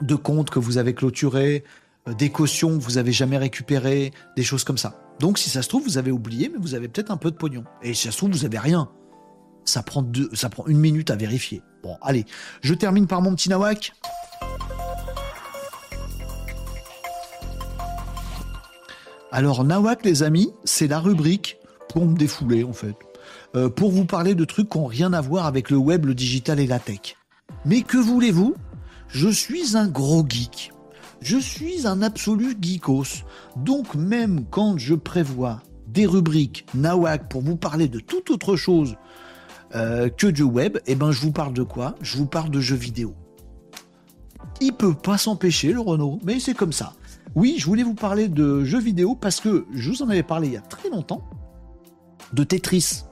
de 0.00 0.14
comptes 0.14 0.50
que 0.50 0.58
vous 0.58 0.78
avez 0.78 0.94
clôturés, 0.94 1.64
des 2.18 2.30
cautions 2.30 2.76
que 2.78 2.82
vous 2.82 2.98
avez 2.98 3.12
jamais 3.12 3.38
récupérées, 3.38 4.12
des 4.36 4.42
choses 4.42 4.64
comme 4.64 4.78
ça. 4.78 5.00
Donc, 5.20 5.38
si 5.38 5.48
ça 5.48 5.62
se 5.62 5.68
trouve, 5.68 5.84
vous 5.84 5.98
avez 5.98 6.10
oublié, 6.10 6.50
mais 6.52 6.58
vous 6.58 6.74
avez 6.74 6.88
peut-être 6.88 7.10
un 7.10 7.16
peu 7.16 7.30
de 7.30 7.36
pognon. 7.36 7.64
Et 7.82 7.94
si 7.94 8.04
ça 8.06 8.10
se 8.10 8.18
trouve, 8.18 8.30
vous 8.30 8.44
avez 8.44 8.58
rien 8.58 8.90
ça 9.64 9.82
prend, 9.82 10.02
deux, 10.02 10.28
ça 10.32 10.48
prend 10.48 10.66
une 10.66 10.78
minute 10.78 11.10
à 11.10 11.16
vérifier. 11.16 11.62
Bon, 11.82 11.96
allez, 12.02 12.24
je 12.62 12.74
termine 12.74 13.06
par 13.06 13.22
mon 13.22 13.34
petit 13.34 13.48
nawak. 13.48 13.92
Alors, 19.32 19.64
nawak, 19.64 20.04
les 20.04 20.22
amis, 20.22 20.50
c'est 20.64 20.86
la 20.86 21.00
rubrique 21.00 21.58
pour 21.88 22.06
me 22.06 22.16
défouler, 22.16 22.64
en 22.64 22.72
fait. 22.72 22.96
Euh, 23.56 23.68
pour 23.68 23.90
vous 23.90 24.04
parler 24.04 24.34
de 24.34 24.44
trucs 24.44 24.70
qui 24.70 24.78
n'ont 24.78 24.86
rien 24.86 25.12
à 25.12 25.20
voir 25.20 25.46
avec 25.46 25.70
le 25.70 25.76
web, 25.76 26.06
le 26.06 26.14
digital 26.14 26.60
et 26.60 26.66
la 26.66 26.78
tech. 26.78 27.16
Mais 27.64 27.82
que 27.82 27.98
voulez-vous? 27.98 28.54
Je 29.08 29.28
suis 29.28 29.76
un 29.76 29.88
gros 29.88 30.24
geek. 30.28 30.72
Je 31.20 31.38
suis 31.38 31.86
un 31.86 32.02
absolu 32.02 32.56
geekos. 32.60 33.24
Donc 33.56 33.94
même 33.94 34.44
quand 34.50 34.76
je 34.76 34.94
prévois 34.94 35.62
des 35.86 36.06
rubriques 36.06 36.66
nawak 36.74 37.28
pour 37.28 37.42
vous 37.42 37.56
parler 37.56 37.88
de 37.88 38.00
toute 38.00 38.30
autre 38.30 38.56
chose 38.56 38.96
euh, 39.74 40.08
que 40.08 40.26
du 40.26 40.42
web, 40.42 40.76
et 40.78 40.92
eh 40.92 40.94
ben 40.94 41.10
je 41.10 41.20
vous 41.20 41.32
parle 41.32 41.52
de 41.52 41.62
quoi? 41.62 41.94
Je 42.00 42.16
vous 42.16 42.26
parle 42.26 42.50
de 42.50 42.60
jeux 42.60 42.76
vidéo. 42.76 43.14
Il 44.60 44.72
peut 44.72 44.94
pas 44.94 45.18
s'empêcher 45.18 45.72
le 45.72 45.80
Renault, 45.80 46.20
mais 46.24 46.38
c'est 46.38 46.54
comme 46.54 46.72
ça. 46.72 46.92
Oui, 47.34 47.56
je 47.58 47.66
voulais 47.66 47.82
vous 47.82 47.94
parler 47.94 48.28
de 48.28 48.62
jeux 48.64 48.80
vidéo 48.80 49.16
parce 49.16 49.40
que 49.40 49.66
je 49.74 49.90
vous 49.90 50.02
en 50.02 50.08
avais 50.08 50.22
parlé 50.22 50.48
il 50.48 50.52
y 50.54 50.56
a 50.56 50.60
très 50.60 50.88
longtemps 50.88 51.22
de 52.32 52.44
Tetris. 52.44 53.04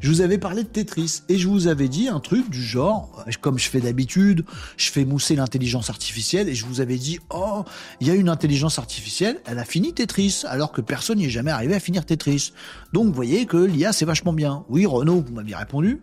Je 0.00 0.08
vous 0.08 0.22
avais 0.22 0.38
parlé 0.38 0.62
de 0.62 0.68
Tetris 0.68 1.22
et 1.28 1.36
je 1.36 1.46
vous 1.46 1.66
avais 1.66 1.88
dit 1.88 2.08
un 2.08 2.20
truc 2.20 2.48
du 2.48 2.62
genre, 2.62 3.22
comme 3.42 3.58
je 3.58 3.68
fais 3.68 3.80
d'habitude, 3.80 4.46
je 4.78 4.90
fais 4.90 5.04
mousser 5.04 5.36
l'intelligence 5.36 5.90
artificielle 5.90 6.48
et 6.48 6.54
je 6.54 6.64
vous 6.64 6.80
avais 6.80 6.96
dit, 6.96 7.18
oh, 7.28 7.64
il 8.00 8.06
y 8.06 8.10
a 8.10 8.14
une 8.14 8.30
intelligence 8.30 8.78
artificielle, 8.78 9.42
elle 9.44 9.58
a 9.58 9.64
fini 9.66 9.92
Tetris, 9.92 10.44
alors 10.46 10.72
que 10.72 10.80
personne 10.80 11.18
n'y 11.18 11.26
est 11.26 11.30
jamais 11.30 11.50
arrivé 11.50 11.74
à 11.74 11.80
finir 11.80 12.06
Tetris. 12.06 12.54
Donc 12.94 13.08
vous 13.08 13.12
voyez 13.12 13.44
que 13.44 13.58
l'IA 13.58 13.92
c'est 13.92 14.06
vachement 14.06 14.32
bien. 14.32 14.64
Oui, 14.70 14.86
Renault, 14.86 15.22
vous 15.26 15.34
m'aviez 15.34 15.56
répondu, 15.56 16.00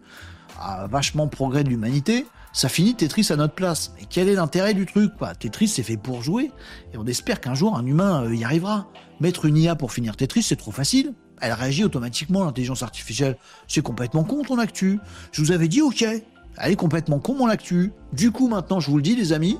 ah, 0.62 0.86
vachement 0.92 1.28
progrès 1.28 1.64
de 1.64 1.70
l'humanité, 1.70 2.28
ça 2.54 2.70
finit 2.70 2.94
Tetris 2.94 3.28
à 3.32 3.36
notre 3.36 3.56
place. 3.56 3.94
Mais 3.98 4.06
quel 4.08 4.30
est 4.30 4.36
l'intérêt 4.36 4.76
du 4.76 4.86
truc 4.86 5.18
quoi? 5.18 5.34
Tetris 5.34 5.70
c'est 5.70 5.82
fait 5.82 5.98
pour 5.98 6.22
jouer 6.22 6.52
et 6.94 6.98
on 6.98 7.06
espère 7.08 7.42
qu'un 7.42 7.56
jour 7.56 7.76
un 7.76 7.86
humain 7.86 8.26
euh, 8.26 8.36
y 8.36 8.44
arrivera. 8.44 8.88
Mettre 9.22 9.46
une 9.46 9.58
IA 9.58 9.76
pour 9.76 9.92
finir 9.92 10.16
Tetris 10.16 10.44
c'est 10.44 10.56
trop 10.56 10.72
facile 10.72 11.16
elle 11.42 11.54
réagit 11.54 11.84
automatiquement, 11.84 12.44
l'intelligence 12.44 12.84
artificielle. 12.84 13.38
C'est 13.68 13.82
complètement 13.82 14.24
con 14.24 14.44
ton 14.44 14.58
actu. 14.58 15.00
Je 15.32 15.42
vous 15.42 15.52
avais 15.52 15.68
dit 15.68 15.82
ok, 15.82 16.04
elle 16.04 16.72
est 16.72 16.76
complètement 16.76 17.20
con 17.20 17.36
mon 17.36 17.48
actu. 17.48 17.92
Du 18.14 18.32
coup 18.32 18.48
maintenant 18.48 18.80
je 18.80 18.90
vous 18.90 18.98
le 18.98 19.04
dis 19.04 19.16
les 19.16 19.34
amis, 19.34 19.58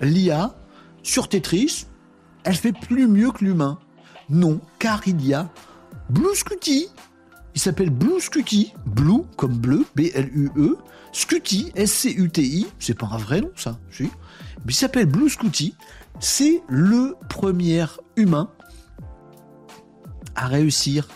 l'IA 0.00 0.54
sur 1.02 1.28
Tetris, 1.28 1.86
elle 2.44 2.56
fait 2.56 2.72
plus 2.72 3.06
mieux 3.06 3.30
que 3.30 3.44
l'humain. 3.44 3.78
Non, 4.30 4.60
car 4.78 5.02
il 5.06 5.24
y 5.24 5.34
a 5.34 5.50
Blue 6.08 6.34
Scooty. 6.34 6.88
Il 7.54 7.60
s'appelle 7.60 7.90
Blue 7.90 8.20
Scooty. 8.20 8.72
Blue 8.86 9.22
comme 9.36 9.56
bleu, 9.56 9.84
B-L-U-E. 9.94 10.76
Scooty, 11.12 11.72
S-C-U-T-I. 11.74 12.66
C'est 12.78 12.98
pas 12.98 13.08
un 13.12 13.18
vrai 13.18 13.40
nom 13.40 13.50
ça, 13.54 13.78
si. 13.90 14.10
Il 14.66 14.74
s'appelle 14.74 15.06
Blue 15.06 15.28
Scooty. 15.28 15.74
C'est 16.20 16.62
le 16.68 17.16
premier 17.28 17.84
humain 18.16 18.50
à 20.34 20.46
réussir 20.46 21.08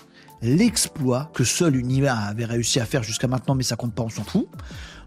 l'exploit 0.43 1.31
que 1.35 1.45
seul 1.45 1.77
une 1.77 1.91
IA 1.91 2.17
avait 2.17 2.45
réussi 2.45 2.81
à 2.81 2.87
faire 2.87 3.03
jusqu'à 3.03 3.29
maintenant, 3.29 3.55
mais 3.55 3.63
ça 3.63 3.77
compte 3.77 3.95
pas, 3.95 4.03
on 4.03 4.09
s'en 4.09 4.25
fout. 4.25 4.49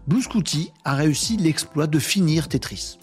Blue 0.06 0.22
Scooty 0.22 0.72
a 0.84 0.94
réussi 0.94 1.36
l'exploit 1.36 1.86
de 1.86 1.98
finir 1.98 2.48
Tetris. 2.48 2.98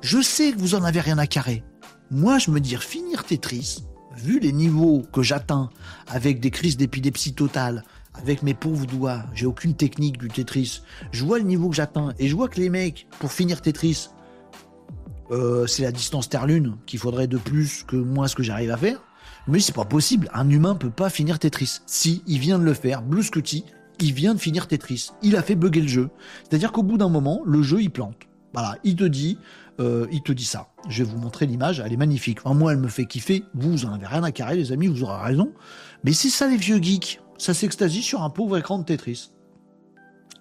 Je 0.00 0.20
sais 0.22 0.52
que 0.52 0.58
vous 0.58 0.74
en 0.74 0.84
avez 0.84 1.00
rien 1.00 1.18
à 1.18 1.26
carrer. 1.26 1.64
Moi, 2.10 2.38
je 2.38 2.50
me 2.50 2.60
dis 2.60 2.76
finir 2.76 3.24
Tetris, 3.24 3.84
vu 4.16 4.40
les 4.40 4.52
niveaux 4.52 5.02
que 5.12 5.22
j'atteins 5.22 5.70
avec 6.06 6.40
des 6.40 6.50
crises 6.50 6.76
d'épilepsie 6.76 7.34
totale, 7.34 7.84
avec 8.14 8.42
mes 8.42 8.54
pauvres 8.54 8.86
doigts, 8.86 9.24
j'ai 9.34 9.46
aucune 9.46 9.74
technique 9.74 10.18
du 10.18 10.28
Tetris. 10.28 10.82
Je 11.12 11.24
vois 11.24 11.38
le 11.38 11.44
niveau 11.44 11.68
que 11.68 11.76
j'atteins 11.76 12.14
et 12.18 12.28
je 12.28 12.34
vois 12.34 12.48
que 12.48 12.60
les 12.60 12.70
mecs, 12.70 13.06
pour 13.18 13.30
finir 13.30 13.60
Tetris, 13.60 14.08
euh, 15.30 15.66
c'est 15.66 15.82
la 15.82 15.92
distance 15.92 16.28
Terre-Lune 16.28 16.76
qu'il 16.86 16.98
faudrait 16.98 17.26
de 17.26 17.36
plus 17.36 17.84
que 17.84 17.96
moi 17.96 18.28
ce 18.28 18.34
que 18.34 18.42
j'arrive 18.42 18.70
à 18.70 18.76
faire. 18.76 19.00
Mais 19.48 19.60
c'est 19.60 19.74
pas 19.74 19.86
possible, 19.86 20.28
un 20.34 20.48
humain 20.50 20.74
peut 20.74 20.90
pas 20.90 21.08
finir 21.08 21.38
Tetris. 21.38 21.80
Si, 21.86 22.22
il 22.26 22.38
vient 22.38 22.58
de 22.58 22.64
le 22.64 22.74
faire, 22.74 23.00
Blue 23.00 23.22
Scotty, 23.22 23.64
il 23.98 24.12
vient 24.12 24.34
de 24.34 24.38
finir 24.38 24.68
Tetris. 24.68 25.10
Il 25.22 25.36
a 25.36 25.42
fait 25.42 25.54
bugger 25.54 25.80
le 25.80 25.88
jeu. 25.88 26.10
C'est-à-dire 26.42 26.70
qu'au 26.70 26.82
bout 26.82 26.98
d'un 26.98 27.08
moment, 27.08 27.40
le 27.46 27.62
jeu 27.62 27.80
il 27.80 27.90
plante. 27.90 28.28
Voilà, 28.52 28.76
il 28.84 28.96
te 28.96 29.04
dit, 29.04 29.38
euh, 29.80 30.06
il 30.12 30.22
te 30.22 30.32
dit 30.32 30.44
ça. 30.44 30.68
Je 30.88 31.02
vais 31.02 31.10
vous 31.10 31.18
montrer 31.18 31.46
l'image, 31.46 31.80
elle 31.80 31.92
est 31.92 31.96
magnifique. 31.96 32.44
moi, 32.44 32.72
elle 32.72 32.78
me 32.78 32.88
fait 32.88 33.06
kiffer. 33.06 33.42
Vous, 33.54 33.70
vous 33.70 33.84
en 33.86 33.92
avez 33.94 34.06
rien 34.06 34.22
à 34.22 34.32
carrer, 34.32 34.56
les 34.56 34.70
amis, 34.70 34.86
vous 34.86 35.02
aurez 35.02 35.22
raison. 35.22 35.52
Mais 36.04 36.12
c'est 36.12 36.28
ça 36.28 36.46
les 36.46 36.58
vieux 36.58 36.78
geeks. 36.78 37.20
Ça 37.38 37.54
s'extasie 37.54 38.02
sur 38.02 38.22
un 38.22 38.30
pauvre 38.30 38.58
écran 38.58 38.78
de 38.78 38.84
Tetris. 38.84 39.32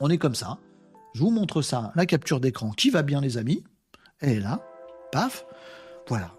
On 0.02 0.10
est 0.10 0.18
comme 0.18 0.36
ça. 0.36 0.58
Je 1.14 1.22
vous 1.22 1.32
montre 1.32 1.62
ça, 1.62 1.94
la 1.96 2.06
capture 2.06 2.42
d'écran 2.42 2.72
qui 2.72 2.90
va 2.90 3.04
bien, 3.04 3.22
les 3.22 3.38
amis. 3.38 3.64
Elle 4.20 4.32
est 4.32 4.40
là. 4.42 4.62
Paf. 5.14 5.46
Voilà. 6.10 6.34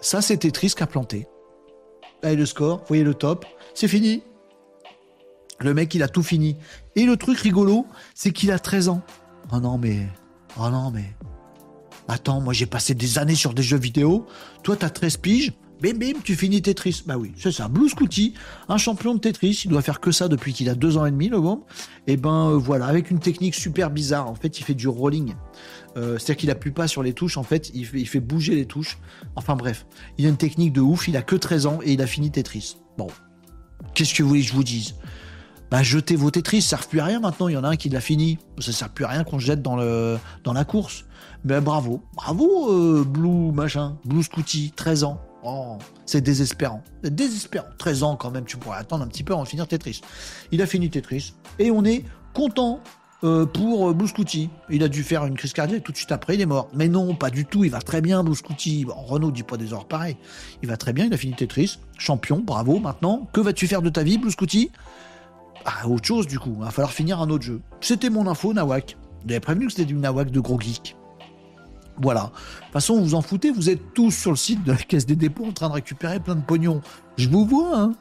Ça, 0.00 0.20
c'est 0.20 0.36
Tetris 0.36 0.74
qui 0.76 0.82
a 0.82 0.86
planté. 0.86 1.26
Allez, 2.22 2.36
le 2.36 2.46
score, 2.46 2.78
vous 2.78 2.84
voyez 2.88 3.04
le 3.04 3.14
top, 3.14 3.44
c'est 3.74 3.88
fini. 3.88 4.22
Le 5.60 5.74
mec, 5.74 5.94
il 5.94 6.02
a 6.02 6.08
tout 6.08 6.22
fini. 6.22 6.56
Et 6.96 7.04
le 7.04 7.16
truc 7.16 7.38
rigolo, 7.38 7.86
c'est 8.14 8.32
qu'il 8.32 8.50
a 8.50 8.58
13 8.58 8.88
ans. 8.88 9.02
Oh 9.52 9.60
non, 9.60 9.78
mais. 9.78 10.06
Oh 10.58 10.68
non, 10.70 10.90
mais. 10.90 11.14
Attends, 12.08 12.40
moi 12.40 12.52
j'ai 12.52 12.66
passé 12.66 12.94
des 12.94 13.18
années 13.18 13.34
sur 13.34 13.54
des 13.54 13.62
jeux 13.62 13.78
vidéo. 13.78 14.26
Toi, 14.62 14.76
t'as 14.76 14.90
13 14.90 15.16
piges. 15.18 15.52
Bim 15.80 15.94
bim, 15.94 16.20
tu 16.22 16.36
finis 16.36 16.62
Tetris. 16.62 17.02
Bah 17.06 17.16
oui, 17.18 17.32
c'est 17.36 17.52
ça. 17.52 17.68
Blue 17.68 17.88
Scooty, 17.88 18.34
un 18.68 18.76
champion 18.76 19.14
de 19.14 19.18
Tetris. 19.18 19.62
Il 19.64 19.70
doit 19.70 19.82
faire 19.82 20.00
que 20.00 20.12
ça 20.12 20.28
depuis 20.28 20.52
qu'il 20.52 20.68
a 20.68 20.74
deux 20.74 20.96
ans 20.96 21.04
et 21.04 21.10
demi, 21.10 21.28
le 21.28 21.40
bon. 21.40 21.62
Et 22.06 22.16
ben 22.16 22.50
euh, 22.50 22.56
voilà, 22.56 22.86
avec 22.86 23.10
une 23.10 23.18
technique 23.18 23.54
super 23.54 23.90
bizarre. 23.90 24.28
En 24.28 24.34
fait, 24.34 24.58
il 24.58 24.62
fait 24.62 24.74
du 24.74 24.88
rolling. 24.88 25.34
Euh, 25.96 26.18
c'est-à-dire 26.18 26.36
qu'il 26.36 26.50
appuie 26.50 26.70
pas 26.70 26.88
sur 26.88 27.02
les 27.02 27.12
touches. 27.12 27.36
En 27.36 27.42
fait, 27.42 27.70
il 27.74 27.84
fait, 27.86 28.20
bouger 28.20 28.54
les 28.54 28.66
touches. 28.66 28.98
Enfin 29.36 29.56
bref, 29.56 29.86
il 30.16 30.26
a 30.26 30.28
une 30.28 30.36
technique 30.36 30.72
de 30.72 30.80
ouf. 30.80 31.08
Il 31.08 31.16
a 31.16 31.22
que 31.22 31.36
13 31.36 31.66
ans 31.66 31.78
et 31.82 31.92
il 31.92 32.02
a 32.02 32.06
fini 32.06 32.30
Tetris. 32.30 32.76
Bon, 32.96 33.08
qu'est-ce 33.94 34.14
que 34.14 34.22
vous 34.22 34.30
voulez 34.30 34.42
que 34.42 34.48
je 34.48 34.54
vous 34.54 34.64
dise? 34.64 34.94
Bah, 35.70 35.82
jetez 35.82 36.14
vos 36.14 36.30
Tetris, 36.30 36.62
ça 36.62 36.76
sert 36.76 36.86
plus 36.86 37.00
à 37.00 37.04
rien 37.04 37.20
maintenant. 37.20 37.48
Il 37.48 37.54
y 37.54 37.56
en 37.56 37.64
a 37.64 37.68
un 37.68 37.76
qui 37.76 37.88
l'a 37.88 38.00
fini. 38.00 38.38
Ça 38.58 38.70
sert 38.72 38.90
plus 38.90 39.04
à 39.04 39.08
rien 39.08 39.24
qu'on 39.24 39.40
jette 39.40 39.60
dans 39.60 39.76
la 39.76 40.64
course. 40.64 41.04
Mais 41.44 41.60
bravo, 41.60 42.02
bravo, 42.14 42.70
euh, 42.70 43.04
Blue 43.04 43.52
machin, 43.52 43.98
Blue 44.06 44.22
Scooty, 44.22 44.72
13 44.74 45.04
ans. 45.04 45.20
C'est 46.06 46.20
désespérant. 46.20 46.82
Désespérant. 47.02 47.66
13 47.78 48.02
ans 48.02 48.16
quand 48.16 48.30
même, 48.30 48.44
tu 48.44 48.56
pourrais 48.56 48.78
attendre 48.78 49.04
un 49.04 49.08
petit 49.08 49.22
peu 49.22 49.32
avant 49.32 49.44
de 49.44 49.48
finir 49.48 49.66
Tetris. 49.66 50.00
Il 50.52 50.62
a 50.62 50.66
fini 50.66 50.90
Tetris 50.90 51.34
et 51.58 51.70
on 51.70 51.84
est 51.84 52.04
content 52.32 52.80
euh, 53.24 53.46
pour 53.46 53.88
euh. 53.88 53.96
Il 54.68 54.82
a 54.82 54.88
dû 54.88 55.02
faire 55.02 55.24
une 55.24 55.36
crise 55.36 55.52
cardiaque 55.52 55.82
tout 55.82 55.92
de 55.92 55.96
suite 55.96 56.12
après, 56.12 56.34
il 56.34 56.40
est 56.40 56.46
mort. 56.46 56.68
Mais 56.74 56.88
non, 56.88 57.14
pas 57.14 57.30
du 57.30 57.46
tout, 57.46 57.64
il 57.64 57.70
va 57.70 57.80
très 57.80 58.02
bien, 58.02 58.22
Blue 58.22 58.34
Scooty. 58.34 58.84
Bon, 58.84 58.94
Renault 58.94 59.30
dit 59.30 59.42
pas 59.42 59.56
des 59.56 59.72
heures 59.72 59.86
pareil. 59.86 60.16
Il 60.62 60.68
va 60.68 60.76
très 60.76 60.92
bien, 60.92 61.06
il 61.06 61.14
a 61.14 61.16
fini 61.16 61.34
Tetris. 61.34 61.78
Champion, 61.96 62.40
bravo. 62.40 62.78
Maintenant, 62.80 63.28
que 63.32 63.40
vas-tu 63.40 63.66
faire 63.66 63.82
de 63.82 63.88
ta 63.88 64.02
vie, 64.02 64.18
Blue 64.18 64.30
Scooty 64.30 64.70
Ah, 65.64 65.88
autre 65.88 66.06
chose 66.06 66.26
du 66.26 66.38
coup, 66.38 66.52
il 66.54 66.64
va 66.64 66.70
falloir 66.70 66.92
finir 66.92 67.20
un 67.20 67.30
autre 67.30 67.44
jeu. 67.44 67.60
C'était 67.80 68.10
mon 68.10 68.26
info, 68.26 68.52
Nawak. 68.52 68.96
Avez 69.24 69.40
prévenu 69.40 69.66
que 69.66 69.72
c'était 69.72 69.86
du 69.86 69.94
Nawak 69.94 70.30
de 70.30 70.40
gros 70.40 70.60
geek. 70.60 70.96
Voilà. 72.00 72.22
De 72.22 72.26
toute 72.26 72.72
façon, 72.72 73.00
vous 73.00 73.14
en 73.14 73.22
foutez, 73.22 73.50
vous 73.50 73.70
êtes 73.70 73.94
tous 73.94 74.10
sur 74.10 74.30
le 74.30 74.36
site 74.36 74.64
de 74.64 74.72
la 74.72 74.78
Caisse 74.78 75.06
des 75.06 75.16
dépôts 75.16 75.46
en 75.46 75.52
train 75.52 75.68
de 75.68 75.74
récupérer 75.74 76.20
plein 76.20 76.34
de 76.34 76.42
pognon. 76.42 76.80
Je 77.16 77.28
vous 77.28 77.46
vois, 77.46 77.78
hein 77.78 77.92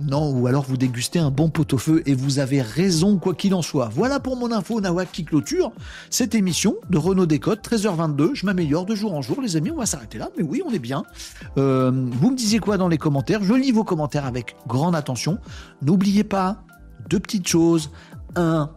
non, 0.00 0.30
ou 0.30 0.46
alors 0.46 0.62
vous 0.62 0.76
dégustez 0.76 1.18
un 1.18 1.32
bon 1.32 1.48
pot-au-feu 1.48 2.02
et 2.06 2.14
vous 2.14 2.38
avez 2.38 2.62
raison 2.62 3.18
quoi 3.18 3.34
qu'il 3.34 3.52
en 3.52 3.62
soit. 3.62 3.90
Voilà 3.92 4.20
pour 4.20 4.36
mon 4.36 4.52
info 4.52 4.80
Nawak 4.80 5.10
qui 5.10 5.24
clôture 5.24 5.72
cette 6.08 6.36
émission 6.36 6.76
de 6.88 6.98
Renault 6.98 7.26
Décote, 7.26 7.68
13h22. 7.68 8.34
Je 8.34 8.46
m'améliore 8.46 8.86
de 8.86 8.94
jour 8.94 9.12
en 9.14 9.22
jour, 9.22 9.42
les 9.42 9.56
amis, 9.56 9.72
on 9.72 9.76
va 9.76 9.86
s'arrêter 9.86 10.18
là. 10.18 10.28
Mais 10.36 10.44
oui, 10.44 10.62
on 10.64 10.70
est 10.70 10.78
bien. 10.78 11.02
Euh, 11.56 11.90
vous 12.12 12.30
me 12.30 12.36
disiez 12.36 12.60
quoi 12.60 12.76
dans 12.76 12.86
les 12.86 12.98
commentaires? 12.98 13.42
Je 13.42 13.54
lis 13.54 13.72
vos 13.72 13.82
commentaires 13.82 14.24
avec 14.24 14.54
grande 14.68 14.94
attention. 14.94 15.38
N'oubliez 15.82 16.24
pas 16.24 16.62
deux 17.08 17.18
petites 17.18 17.48
choses. 17.48 17.90
Un, 18.36 18.70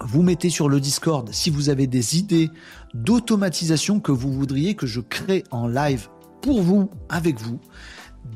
vous 0.00 0.22
mettez 0.22 0.48
sur 0.48 0.70
le 0.70 0.80
Discord 0.80 1.28
si 1.30 1.50
vous 1.50 1.68
avez 1.68 1.86
des 1.86 2.16
idées 2.16 2.50
d'automatisation 2.94 4.00
que 4.00 4.12
vous 4.12 4.32
voudriez 4.32 4.74
que 4.74 4.86
je 4.86 5.00
crée 5.00 5.44
en 5.50 5.66
live 5.66 6.08
pour 6.40 6.62
vous, 6.62 6.90
avec 7.08 7.40
vous. 7.40 7.60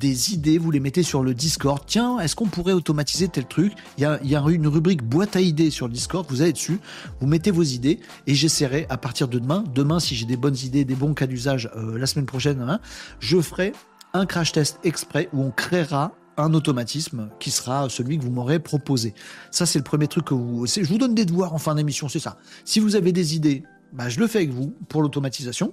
Des 0.00 0.34
idées, 0.34 0.58
vous 0.58 0.70
les 0.70 0.80
mettez 0.80 1.02
sur 1.02 1.22
le 1.22 1.32
Discord. 1.32 1.82
Tiens, 1.86 2.18
est-ce 2.18 2.34
qu'on 2.34 2.46
pourrait 2.46 2.72
automatiser 2.72 3.28
tel 3.28 3.46
truc? 3.46 3.72
Il 3.96 4.02
y, 4.02 4.04
a, 4.04 4.20
y, 4.22 4.34
a, 4.34 4.42
une 4.48 4.66
rubrique 4.66 5.02
boîte 5.02 5.36
à 5.36 5.40
idées 5.40 5.70
sur 5.70 5.86
le 5.86 5.92
Discord. 5.92 6.26
Vous 6.28 6.42
allez 6.42 6.52
dessus, 6.52 6.80
vous 7.20 7.26
mettez 7.26 7.50
vos 7.50 7.62
idées 7.62 8.00
et 8.26 8.34
j'essaierai 8.34 8.86
à 8.88 8.96
partir 8.96 9.28
de 9.28 9.38
demain. 9.38 9.64
Demain, 9.74 10.00
si 10.00 10.14
j'ai 10.14 10.26
des 10.26 10.36
bonnes 10.36 10.56
idées, 10.56 10.84
des 10.84 10.94
bons 10.94 11.14
cas 11.14 11.26
d'usage, 11.26 11.70
euh, 11.76 11.98
la 11.98 12.06
semaine 12.06 12.26
prochaine, 12.26 12.60
hein, 12.60 12.80
je 13.20 13.40
ferai 13.40 13.72
un 14.12 14.26
crash 14.26 14.52
test 14.52 14.80
exprès 14.84 15.28
où 15.32 15.42
on 15.42 15.50
créera 15.50 16.12
un 16.36 16.52
automatisme 16.52 17.30
qui 17.38 17.50
sera 17.50 17.88
celui 17.88 18.18
que 18.18 18.24
vous 18.24 18.30
m'aurez 18.30 18.58
proposé. 18.58 19.14
Ça, 19.50 19.66
c'est 19.66 19.78
le 19.78 19.84
premier 19.84 20.06
truc 20.06 20.26
que 20.26 20.34
vous. 20.34 20.66
Je 20.66 20.82
vous 20.82 20.98
donne 20.98 21.14
des 21.14 21.24
devoirs 21.24 21.54
en 21.54 21.58
fin 21.58 21.74
d'émission, 21.74 22.08
c'est 22.08 22.18
ça. 22.18 22.36
Si 22.64 22.80
vous 22.80 22.96
avez 22.96 23.12
des 23.12 23.34
idées, 23.34 23.62
bah, 23.96 24.10
je 24.10 24.20
le 24.20 24.26
fais 24.26 24.38
avec 24.38 24.50
vous 24.50 24.74
pour 24.88 25.02
l'automatisation. 25.02 25.72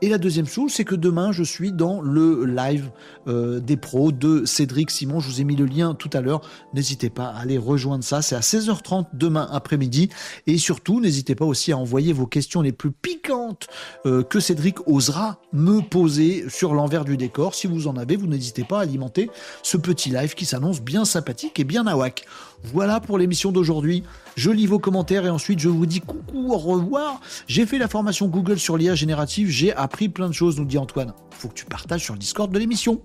Et 0.00 0.08
la 0.08 0.18
deuxième 0.18 0.46
chose, 0.46 0.72
c'est 0.72 0.84
que 0.84 0.94
demain, 0.94 1.32
je 1.32 1.42
suis 1.42 1.72
dans 1.72 2.00
le 2.00 2.44
live 2.44 2.90
euh, 3.26 3.58
des 3.58 3.76
pros 3.76 4.12
de 4.12 4.44
Cédric 4.44 4.92
Simon. 4.92 5.18
Je 5.18 5.28
vous 5.28 5.40
ai 5.40 5.44
mis 5.44 5.56
le 5.56 5.66
lien 5.66 5.94
tout 5.94 6.10
à 6.12 6.20
l'heure. 6.20 6.40
N'hésitez 6.72 7.10
pas 7.10 7.26
à 7.26 7.40
aller 7.40 7.58
rejoindre 7.58 8.04
ça. 8.04 8.22
C'est 8.22 8.36
à 8.36 8.40
16h30 8.40 9.06
demain 9.12 9.48
après-midi. 9.50 10.08
Et 10.46 10.56
surtout, 10.56 11.00
n'hésitez 11.00 11.34
pas 11.34 11.44
aussi 11.44 11.72
à 11.72 11.78
envoyer 11.78 12.12
vos 12.12 12.26
questions 12.26 12.62
les 12.62 12.72
plus 12.72 12.92
piquantes 12.92 13.66
euh, 14.06 14.22
que 14.22 14.38
Cédric 14.38 14.86
osera 14.86 15.40
me 15.52 15.80
poser 15.80 16.48
sur 16.48 16.74
l'envers 16.74 17.04
du 17.04 17.16
décor. 17.16 17.56
Si 17.56 17.66
vous 17.66 17.88
en 17.88 17.96
avez, 17.96 18.14
vous 18.14 18.28
n'hésitez 18.28 18.62
pas 18.62 18.78
à 18.78 18.82
alimenter 18.82 19.30
ce 19.64 19.76
petit 19.76 20.10
live 20.10 20.34
qui 20.34 20.44
s'annonce 20.44 20.80
bien 20.80 21.04
sympathique 21.04 21.58
et 21.58 21.64
bien 21.64 21.82
nawak. 21.82 22.24
Voilà 22.72 23.00
pour 23.00 23.18
l'émission 23.18 23.52
d'aujourd'hui. 23.52 24.02
Je 24.36 24.50
lis 24.50 24.66
vos 24.66 24.78
commentaires 24.78 25.26
et 25.26 25.30
ensuite 25.30 25.58
je 25.58 25.68
vous 25.68 25.86
dis 25.86 26.00
coucou, 26.00 26.52
au 26.52 26.58
revoir. 26.58 27.20
J'ai 27.46 27.66
fait 27.66 27.78
la 27.78 27.88
formation 27.88 28.26
Google 28.28 28.58
sur 28.58 28.76
l'IA 28.76 28.94
générative, 28.94 29.48
j'ai 29.48 29.72
appris 29.74 30.08
plein 30.08 30.28
de 30.28 30.34
choses, 30.34 30.58
nous 30.58 30.64
dit 30.64 30.78
Antoine. 30.78 31.12
Faut 31.30 31.48
que 31.48 31.54
tu 31.54 31.66
partages 31.66 32.02
sur 32.02 32.14
le 32.14 32.18
Discord 32.18 32.50
de 32.50 32.58
l'émission. 32.58 33.02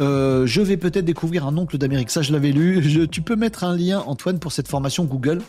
Euh, 0.00 0.46
je 0.46 0.60
vais 0.62 0.76
peut-être 0.76 1.04
découvrir 1.04 1.46
un 1.46 1.56
oncle 1.56 1.78
d'Amérique, 1.78 2.10
ça 2.10 2.22
je 2.22 2.32
l'avais 2.32 2.50
lu. 2.50 3.08
tu 3.10 3.22
peux 3.22 3.36
mettre 3.36 3.62
un 3.62 3.76
lien, 3.76 4.00
Antoine, 4.06 4.38
pour 4.38 4.52
cette 4.52 4.68
formation 4.68 5.04
Google 5.04 5.40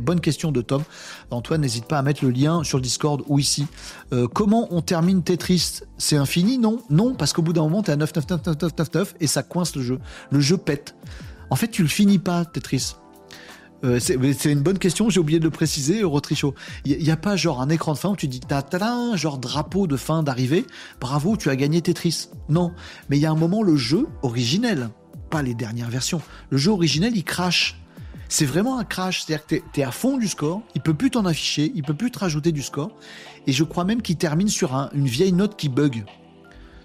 bonne 0.00 0.20
question 0.20 0.52
de 0.52 0.60
Tom. 0.60 0.82
Antoine, 1.30 1.60
n'hésite 1.60 1.86
pas 1.86 1.98
à 1.98 2.02
mettre 2.02 2.24
le 2.24 2.30
lien 2.30 2.62
sur 2.64 2.78
le 2.78 2.82
Discord 2.82 3.22
ou 3.26 3.38
ici. 3.38 3.66
Euh, 4.12 4.26
comment 4.32 4.68
on 4.70 4.80
termine 4.80 5.22
Tetris 5.22 5.80
C'est 5.98 6.16
infini 6.16 6.58
Non, 6.58 6.82
non, 6.90 7.14
parce 7.14 7.32
qu'au 7.32 7.42
bout 7.42 7.52
d'un 7.52 7.62
moment, 7.62 7.82
t'es 7.82 7.92
à 7.92 7.96
9, 7.96 8.14
9, 8.14 8.28
9, 8.30 8.46
9, 8.62 8.78
9, 8.78 8.94
9, 8.94 9.14
et 9.20 9.26
ça 9.26 9.42
coince 9.42 9.74
le 9.76 9.82
jeu. 9.82 9.98
Le 10.30 10.40
jeu 10.40 10.56
pète. 10.56 10.94
En 11.52 11.54
fait, 11.54 11.68
tu 11.68 11.82
le 11.82 11.88
finis 11.88 12.18
pas, 12.18 12.46
Tetris. 12.46 12.94
Euh, 13.84 14.00
c'est 14.00 14.50
une 14.50 14.62
bonne 14.62 14.78
question, 14.78 15.10
j'ai 15.10 15.20
oublié 15.20 15.38
de 15.38 15.44
le 15.44 15.50
préciser, 15.50 16.00
Eurotricho. 16.00 16.54
Il 16.86 16.96
n'y 16.96 17.10
a, 17.10 17.16
pas 17.18 17.36
genre 17.36 17.60
un 17.60 17.68
écran 17.68 17.92
de 17.92 17.98
fin 17.98 18.08
où 18.08 18.16
tu 18.16 18.26
dis 18.26 18.40
ta 18.40 18.62
ta 18.62 19.14
genre 19.16 19.36
drapeau 19.36 19.86
de 19.86 19.98
fin 19.98 20.22
d'arrivée, 20.22 20.64
bravo, 20.98 21.36
tu 21.36 21.50
as 21.50 21.56
gagné 21.56 21.82
Tetris. 21.82 22.30
Non, 22.48 22.72
mais 23.10 23.18
il 23.18 23.20
y 23.20 23.26
a 23.26 23.30
un 23.30 23.36
moment, 23.36 23.62
le 23.62 23.76
jeu 23.76 24.06
originel, 24.22 24.88
pas 25.28 25.42
les 25.42 25.52
dernières 25.52 25.90
versions, 25.90 26.22
le 26.48 26.56
jeu 26.56 26.70
originel, 26.70 27.14
il 27.14 27.24
crache. 27.24 27.78
C'est 28.30 28.46
vraiment 28.46 28.78
un 28.78 28.84
crash, 28.84 29.22
c'est-à-dire 29.22 29.46
que 29.46 29.56
tu 29.74 29.80
es, 29.80 29.84
à 29.84 29.90
fond 29.90 30.16
du 30.16 30.28
score, 30.28 30.62
il 30.74 30.80
peut 30.80 30.94
plus 30.94 31.10
t'en 31.10 31.26
afficher, 31.26 31.70
il 31.74 31.82
peut 31.82 31.92
plus 31.92 32.10
te 32.10 32.18
rajouter 32.18 32.52
du 32.52 32.62
score, 32.62 32.96
et 33.46 33.52
je 33.52 33.62
crois 33.62 33.84
même 33.84 34.00
qu'il 34.00 34.16
termine 34.16 34.48
sur 34.48 34.72
une 34.94 35.06
vieille 35.06 35.34
note 35.34 35.58
qui 35.58 35.68
bug. 35.68 36.06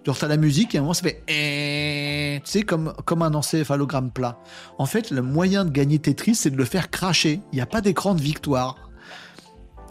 Genre, 0.08 0.18
t'as 0.18 0.30
la 0.30 0.38
musique 0.38 0.74
et 0.74 0.78
à 0.78 0.80
un 0.80 0.84
moment, 0.84 0.94
ça 0.94 1.04
fait 1.04 1.22
eh, 1.28 2.40
tu 2.46 2.50
sais, 2.50 2.62
comme, 2.62 2.94
comme 3.04 3.24
un 3.24 3.34
encéphalogramme 3.34 4.10
plat. 4.10 4.40
En 4.78 4.86
fait, 4.86 5.12
le 5.12 5.22
moyen 5.22 5.66
de 5.66 5.70
gagner 5.70 6.00
Tetris, 6.00 6.36
c'est 6.36 6.50
de 6.50 6.56
le 6.56 6.64
faire 6.64 6.90
cracher. 6.90 7.42
Il 7.52 7.58
n'y 7.58 7.62
a 7.62 7.66
pas 7.66 7.82
d'écran 7.82 8.16
de 8.16 8.22
victoire. 8.22 8.90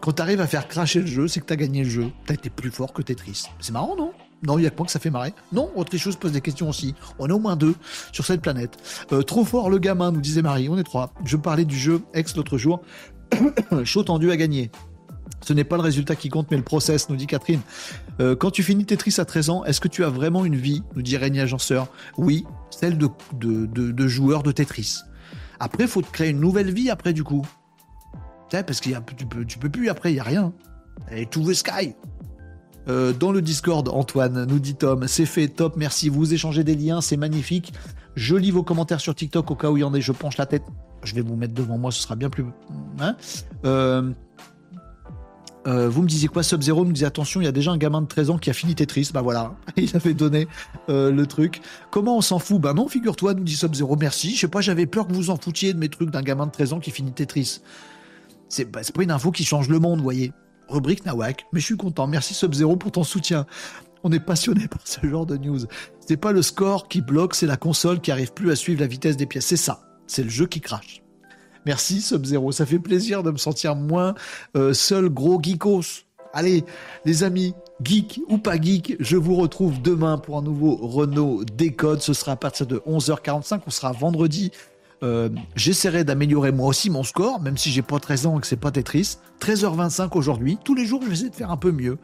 Quand 0.00 0.12
t'arrives 0.12 0.40
à 0.40 0.46
faire 0.46 0.68
cracher 0.68 1.00
le 1.00 1.06
jeu, 1.06 1.28
c'est 1.28 1.40
que 1.40 1.44
t'as 1.44 1.56
gagné 1.56 1.84
le 1.84 1.90
jeu. 1.90 2.06
T'as 2.24 2.32
été 2.32 2.48
plus 2.48 2.70
fort 2.70 2.94
que 2.94 3.02
Tetris. 3.02 3.44
C'est 3.60 3.72
marrant, 3.72 3.94
non? 3.94 4.12
Non, 4.42 4.58
il 4.58 4.62
y 4.62 4.66
a 4.66 4.70
que 4.70 4.82
que 4.82 4.90
ça 4.90 5.00
fait 5.00 5.10
marrer. 5.10 5.34
Non, 5.52 5.70
autre 5.76 5.94
chose 5.98 6.16
pose 6.16 6.32
des 6.32 6.40
questions 6.40 6.70
aussi. 6.70 6.94
On 7.18 7.28
est 7.28 7.32
au 7.32 7.38
moins 7.38 7.56
deux 7.56 7.74
sur 8.10 8.24
cette 8.24 8.40
planète. 8.40 8.78
Euh, 9.12 9.20
trop 9.20 9.44
fort 9.44 9.68
le 9.68 9.76
gamin, 9.78 10.12
nous 10.12 10.22
disait 10.22 10.40
Marie. 10.40 10.70
On 10.70 10.78
est 10.78 10.82
trois. 10.82 11.12
Je 11.26 11.36
parlais 11.36 11.66
du 11.66 11.76
jeu 11.76 12.00
ex 12.14 12.34
l'autre 12.36 12.56
jour. 12.56 12.80
Chaud 13.84 14.02
tendu 14.02 14.30
à 14.30 14.38
gagner. 14.38 14.70
Ce 15.46 15.52
n'est 15.52 15.62
pas 15.62 15.76
le 15.76 15.82
résultat 15.82 16.16
qui 16.16 16.28
compte, 16.28 16.50
mais 16.50 16.56
le 16.56 16.64
process, 16.64 17.08
nous 17.08 17.14
dit 17.14 17.28
Catherine. 17.28 17.60
Euh, 18.18 18.34
quand 18.34 18.50
tu 18.50 18.64
finis 18.64 18.84
Tetris 18.84 19.14
à 19.18 19.24
13 19.24 19.50
ans, 19.50 19.64
est-ce 19.64 19.80
que 19.80 19.86
tu 19.86 20.02
as 20.02 20.08
vraiment 20.08 20.44
une 20.44 20.56
vie 20.56 20.82
nous 20.96 21.02
dit 21.02 21.16
Régnier 21.16 21.42
Agenceur. 21.42 21.86
Oui, 22.18 22.44
celle 22.70 22.98
de, 22.98 24.08
joueur 24.08 24.42
de 24.42 24.50
Tetris. 24.50 24.96
Après, 25.60 25.84
il 25.84 25.88
faut 25.88 26.02
te 26.02 26.10
créer 26.10 26.30
une 26.30 26.40
nouvelle 26.40 26.72
vie 26.72 26.90
après, 26.90 27.12
du 27.12 27.22
coup. 27.22 27.46
Parce 28.50 28.80
que 28.80 28.90
tu 29.16 29.26
peux, 29.26 29.44
tu 29.44 29.58
peux 29.58 29.70
plus 29.70 29.88
après, 29.88 30.10
il 30.10 30.14
n'y 30.14 30.20
a 30.20 30.24
rien. 30.24 30.52
Et 31.12 31.26
tout 31.26 31.44
the 31.44 31.54
sky. 31.54 31.94
Euh, 32.88 33.12
dans 33.12 33.30
le 33.30 33.40
Discord, 33.40 33.88
Antoine, 33.88 34.46
nous 34.46 34.58
dit 34.58 34.74
Tom, 34.74 35.06
c'est 35.06 35.26
fait, 35.26 35.46
top, 35.46 35.76
merci. 35.76 36.08
Vous 36.08 36.34
échangez 36.34 36.64
des 36.64 36.74
liens, 36.74 37.00
c'est 37.00 37.16
magnifique. 37.16 37.72
Je 38.16 38.34
lis 38.34 38.50
vos 38.50 38.64
commentaires 38.64 39.00
sur 39.00 39.14
TikTok 39.14 39.48
au 39.48 39.54
cas 39.54 39.70
où 39.70 39.76
il 39.76 39.82
y 39.82 39.84
en 39.84 39.94
ait, 39.94 40.00
je 40.00 40.10
penche 40.10 40.38
la 40.38 40.46
tête. 40.46 40.64
Je 41.04 41.14
vais 41.14 41.20
vous 41.20 41.36
mettre 41.36 41.54
devant 41.54 41.78
moi, 41.78 41.92
ce 41.92 42.02
sera 42.02 42.16
bien 42.16 42.30
plus. 42.30 42.44
Hein 42.98 43.16
euh, 43.64 44.10
euh, 45.66 45.88
vous 45.88 46.02
me 46.02 46.08
disiez 46.08 46.28
quoi 46.28 46.42
Sub-Zero 46.42 46.84
me 46.84 46.92
disait 46.92 47.06
attention, 47.06 47.40
il 47.40 47.44
y 47.44 47.48
a 47.48 47.52
déjà 47.52 47.72
un 47.72 47.76
gamin 47.76 48.02
de 48.02 48.06
13 48.06 48.30
ans 48.30 48.38
qui 48.38 48.50
a 48.50 48.52
fini 48.52 48.74
Tetris. 48.74 49.10
Bah 49.12 49.22
voilà, 49.22 49.54
il 49.76 49.94
avait 49.96 50.14
donné 50.14 50.46
euh, 50.88 51.10
le 51.10 51.26
truc. 51.26 51.60
Comment 51.90 52.16
on 52.16 52.20
s'en 52.20 52.38
fout? 52.38 52.60
Bah 52.60 52.72
non, 52.72 52.88
figure-toi, 52.88 53.34
nous 53.34 53.44
dit 53.44 53.56
Sub-Zero, 53.56 53.96
merci. 53.96 54.34
Je 54.34 54.40
sais 54.40 54.48
pas, 54.48 54.60
j'avais 54.60 54.86
peur 54.86 55.08
que 55.08 55.12
vous 55.12 55.30
en 55.30 55.36
foutiez 55.36 55.72
de 55.72 55.78
mes 55.78 55.88
trucs 55.88 56.10
d'un 56.10 56.22
gamin 56.22 56.46
de 56.46 56.52
13 56.52 56.74
ans 56.74 56.80
qui 56.80 56.90
finit 56.90 57.12
Tetris. 57.12 57.60
C'est 58.48 58.70
bah, 58.70 58.80
pas 58.94 59.02
une 59.02 59.10
info 59.10 59.32
qui 59.32 59.44
change 59.44 59.68
le 59.68 59.78
monde, 59.78 60.00
voyez. 60.00 60.32
Rubrique 60.68 61.04
Nawak, 61.04 61.46
mais 61.52 61.60
je 61.60 61.64
suis 61.64 61.76
content. 61.76 62.06
Merci 62.06 62.34
Sub-Zero 62.34 62.76
pour 62.76 62.92
ton 62.92 63.04
soutien. 63.04 63.46
On 64.04 64.12
est 64.12 64.20
passionné 64.20 64.68
par 64.68 64.80
ce 64.84 65.04
genre 65.06 65.26
de 65.26 65.36
news. 65.36 65.60
C'est 66.00 66.16
pas 66.16 66.32
le 66.32 66.42
score 66.42 66.88
qui 66.88 67.00
bloque, 67.00 67.34
c'est 67.34 67.46
la 67.46 67.56
console 67.56 68.00
qui 68.00 68.12
arrive 68.12 68.32
plus 68.32 68.50
à 68.52 68.56
suivre 68.56 68.80
la 68.80 68.86
vitesse 68.86 69.16
des 69.16 69.26
pièces. 69.26 69.46
C'est 69.46 69.56
ça. 69.56 69.80
C'est 70.06 70.22
le 70.22 70.30
jeu 70.30 70.46
qui 70.46 70.60
crache. 70.60 71.02
Merci 71.66 72.00
Sub-Zero, 72.00 72.52
ça 72.52 72.64
fait 72.64 72.78
plaisir 72.78 73.24
de 73.24 73.32
me 73.32 73.36
sentir 73.36 73.74
moins 73.74 74.14
euh, 74.56 74.72
seul 74.72 75.08
gros 75.08 75.42
geekos. 75.42 76.04
Allez, 76.32 76.64
les 77.04 77.24
amis, 77.24 77.54
geek 77.82 78.20
ou 78.28 78.38
pas 78.38 78.60
geek, 78.60 78.94
je 79.00 79.16
vous 79.16 79.34
retrouve 79.34 79.82
demain 79.82 80.16
pour 80.16 80.38
un 80.38 80.42
nouveau 80.42 80.76
Renault 80.76 81.42
Décode. 81.44 82.02
Ce 82.02 82.12
sera 82.12 82.32
à 82.32 82.36
partir 82.36 82.66
de 82.68 82.78
11h45. 82.86 83.62
On 83.66 83.70
sera 83.70 83.90
vendredi. 83.90 84.52
Euh, 85.02 85.28
j'essaierai 85.56 86.04
d'améliorer 86.04 86.52
moi 86.52 86.68
aussi 86.68 86.88
mon 86.88 87.02
score, 87.02 87.40
même 87.40 87.56
si 87.56 87.70
j'ai 87.70 87.82
pas 87.82 87.98
13 87.98 88.26
ans 88.26 88.38
et 88.38 88.40
que 88.40 88.46
c'est 88.46 88.56
pas 88.56 88.70
Tetris. 88.70 89.16
13h25 89.40 90.10
aujourd'hui. 90.16 90.58
Tous 90.62 90.74
les 90.74 90.86
jours, 90.86 91.00
je 91.02 91.08
vais 91.08 91.14
essayer 91.14 91.30
de 91.30 91.34
faire 91.34 91.50
un 91.50 91.56
peu 91.56 91.72
mieux. 91.72 91.98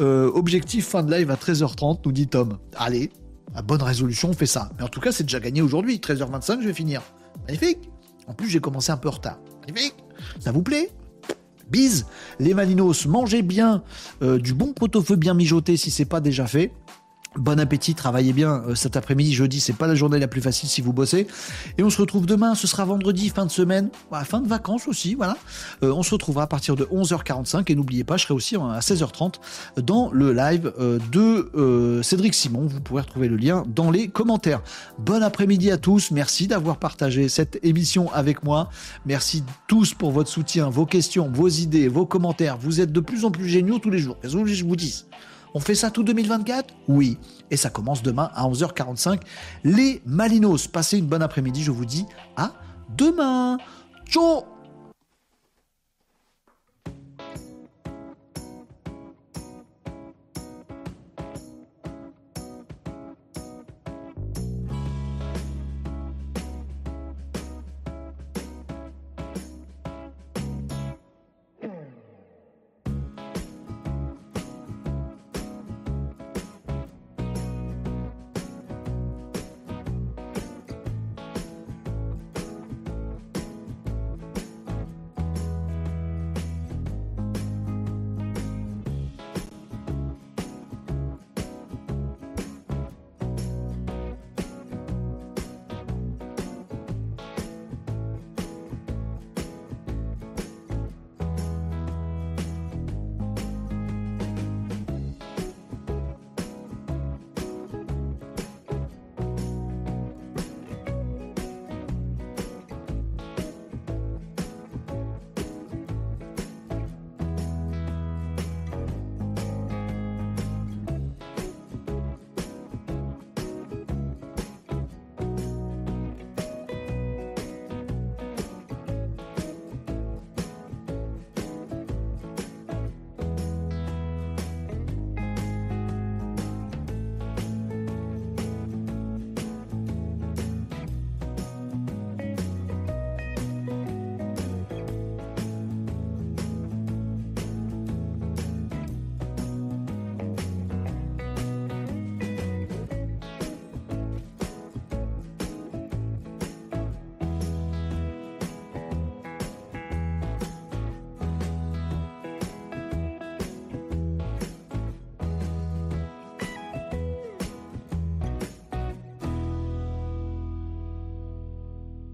Euh, 0.00 0.30
objectif 0.32 0.86
fin 0.86 1.02
de 1.02 1.12
live 1.12 1.30
à 1.32 1.34
13h30, 1.34 2.00
nous 2.04 2.12
dit 2.12 2.28
Tom. 2.28 2.58
Allez, 2.76 3.10
à 3.56 3.62
bonne 3.62 3.82
résolution, 3.82 4.30
on 4.30 4.34
fait 4.34 4.46
ça. 4.46 4.70
Mais 4.78 4.84
en 4.84 4.88
tout 4.88 5.00
cas, 5.00 5.10
c'est 5.10 5.24
déjà 5.24 5.40
gagné 5.40 5.60
aujourd'hui. 5.60 5.96
13h25, 5.96 6.60
je 6.62 6.68
vais 6.68 6.74
finir. 6.74 7.02
Magnifique. 7.48 7.90
En 8.28 8.34
plus, 8.34 8.48
j'ai 8.48 8.60
commencé 8.60 8.92
un 8.92 8.96
peu 8.96 9.08
en 9.08 9.12
retard. 9.12 9.38
Ça 10.38 10.52
vous 10.52 10.62
plaît? 10.62 10.90
Bise, 11.70 12.06
les 12.38 12.54
Malinos, 12.54 13.06
mangez 13.06 13.42
bien 13.42 13.82
euh, 14.22 14.38
du 14.38 14.54
bon 14.54 14.72
pot-au-feu 14.72 15.16
bien 15.16 15.34
mijoté 15.34 15.76
si 15.76 15.90
c'est 15.90 16.06
pas 16.06 16.20
déjà 16.20 16.46
fait. 16.46 16.72
Bon 17.38 17.60
appétit, 17.60 17.94
travaillez 17.94 18.32
bien 18.32 18.64
euh, 18.66 18.74
cet 18.74 18.96
après-midi, 18.96 19.32
jeudi, 19.32 19.60
c'est 19.60 19.72
pas 19.72 19.86
la 19.86 19.94
journée 19.94 20.18
la 20.18 20.26
plus 20.26 20.40
facile 20.40 20.68
si 20.68 20.80
vous 20.80 20.92
bossez. 20.92 21.28
Et 21.78 21.84
on 21.84 21.90
se 21.90 22.00
retrouve 22.00 22.26
demain, 22.26 22.56
ce 22.56 22.66
sera 22.66 22.84
vendredi, 22.84 23.28
fin 23.28 23.46
de 23.46 23.50
semaine, 23.50 23.90
bah, 24.10 24.24
fin 24.24 24.40
de 24.40 24.48
vacances 24.48 24.88
aussi, 24.88 25.14
voilà. 25.14 25.36
Euh, 25.84 25.92
on 25.92 26.02
se 26.02 26.10
retrouvera 26.10 26.44
à 26.44 26.46
partir 26.48 26.74
de 26.74 26.84
11h45 26.86 27.70
et 27.70 27.76
n'oubliez 27.76 28.02
pas, 28.02 28.16
je 28.16 28.24
serai 28.24 28.34
aussi 28.34 28.56
à 28.56 28.80
16h30 28.80 29.34
dans 29.80 30.10
le 30.10 30.32
live 30.32 30.72
euh, 30.80 30.98
de 31.12 32.02
Cédric 32.02 32.34
Simon. 32.34 32.66
Vous 32.66 32.80
pourrez 32.80 33.02
retrouver 33.02 33.28
le 33.28 33.36
lien 33.36 33.62
dans 33.68 33.92
les 33.92 34.08
commentaires. 34.08 34.60
Bon 34.98 35.22
après-midi 35.22 35.70
à 35.70 35.76
tous, 35.76 36.10
merci 36.10 36.48
d'avoir 36.48 36.78
partagé 36.78 37.28
cette 37.28 37.60
émission 37.62 38.12
avec 38.12 38.42
moi. 38.42 38.68
Merci 39.06 39.44
tous 39.68 39.94
pour 39.94 40.10
votre 40.10 40.28
soutien, 40.28 40.70
vos 40.70 40.86
questions, 40.86 41.30
vos 41.32 41.48
idées, 41.48 41.86
vos 41.86 42.04
commentaires. 42.04 42.58
Vous 42.58 42.80
êtes 42.80 42.90
de 42.90 43.00
plus 43.00 43.24
en 43.24 43.30
plus 43.30 43.48
géniaux 43.48 43.78
tous 43.78 43.90
les 43.90 43.98
jours. 43.98 44.16
Qu'est-ce 44.20 44.36
que 44.36 44.44
je 44.44 44.64
vous 44.64 44.76
dis 44.76 45.04
on 45.54 45.60
fait 45.60 45.74
ça 45.74 45.90
tout 45.90 46.02
2024 46.02 46.74
Oui. 46.88 47.18
Et 47.50 47.56
ça 47.56 47.70
commence 47.70 48.02
demain 48.02 48.30
à 48.34 48.46
11h45. 48.48 49.20
Les 49.64 50.02
Malinos, 50.06 50.68
passez 50.68 50.98
une 50.98 51.06
bonne 51.06 51.22
après-midi, 51.22 51.62
je 51.62 51.70
vous 51.70 51.86
dis 51.86 52.06
à 52.36 52.52
demain. 52.96 53.58
Ciao 54.06 54.57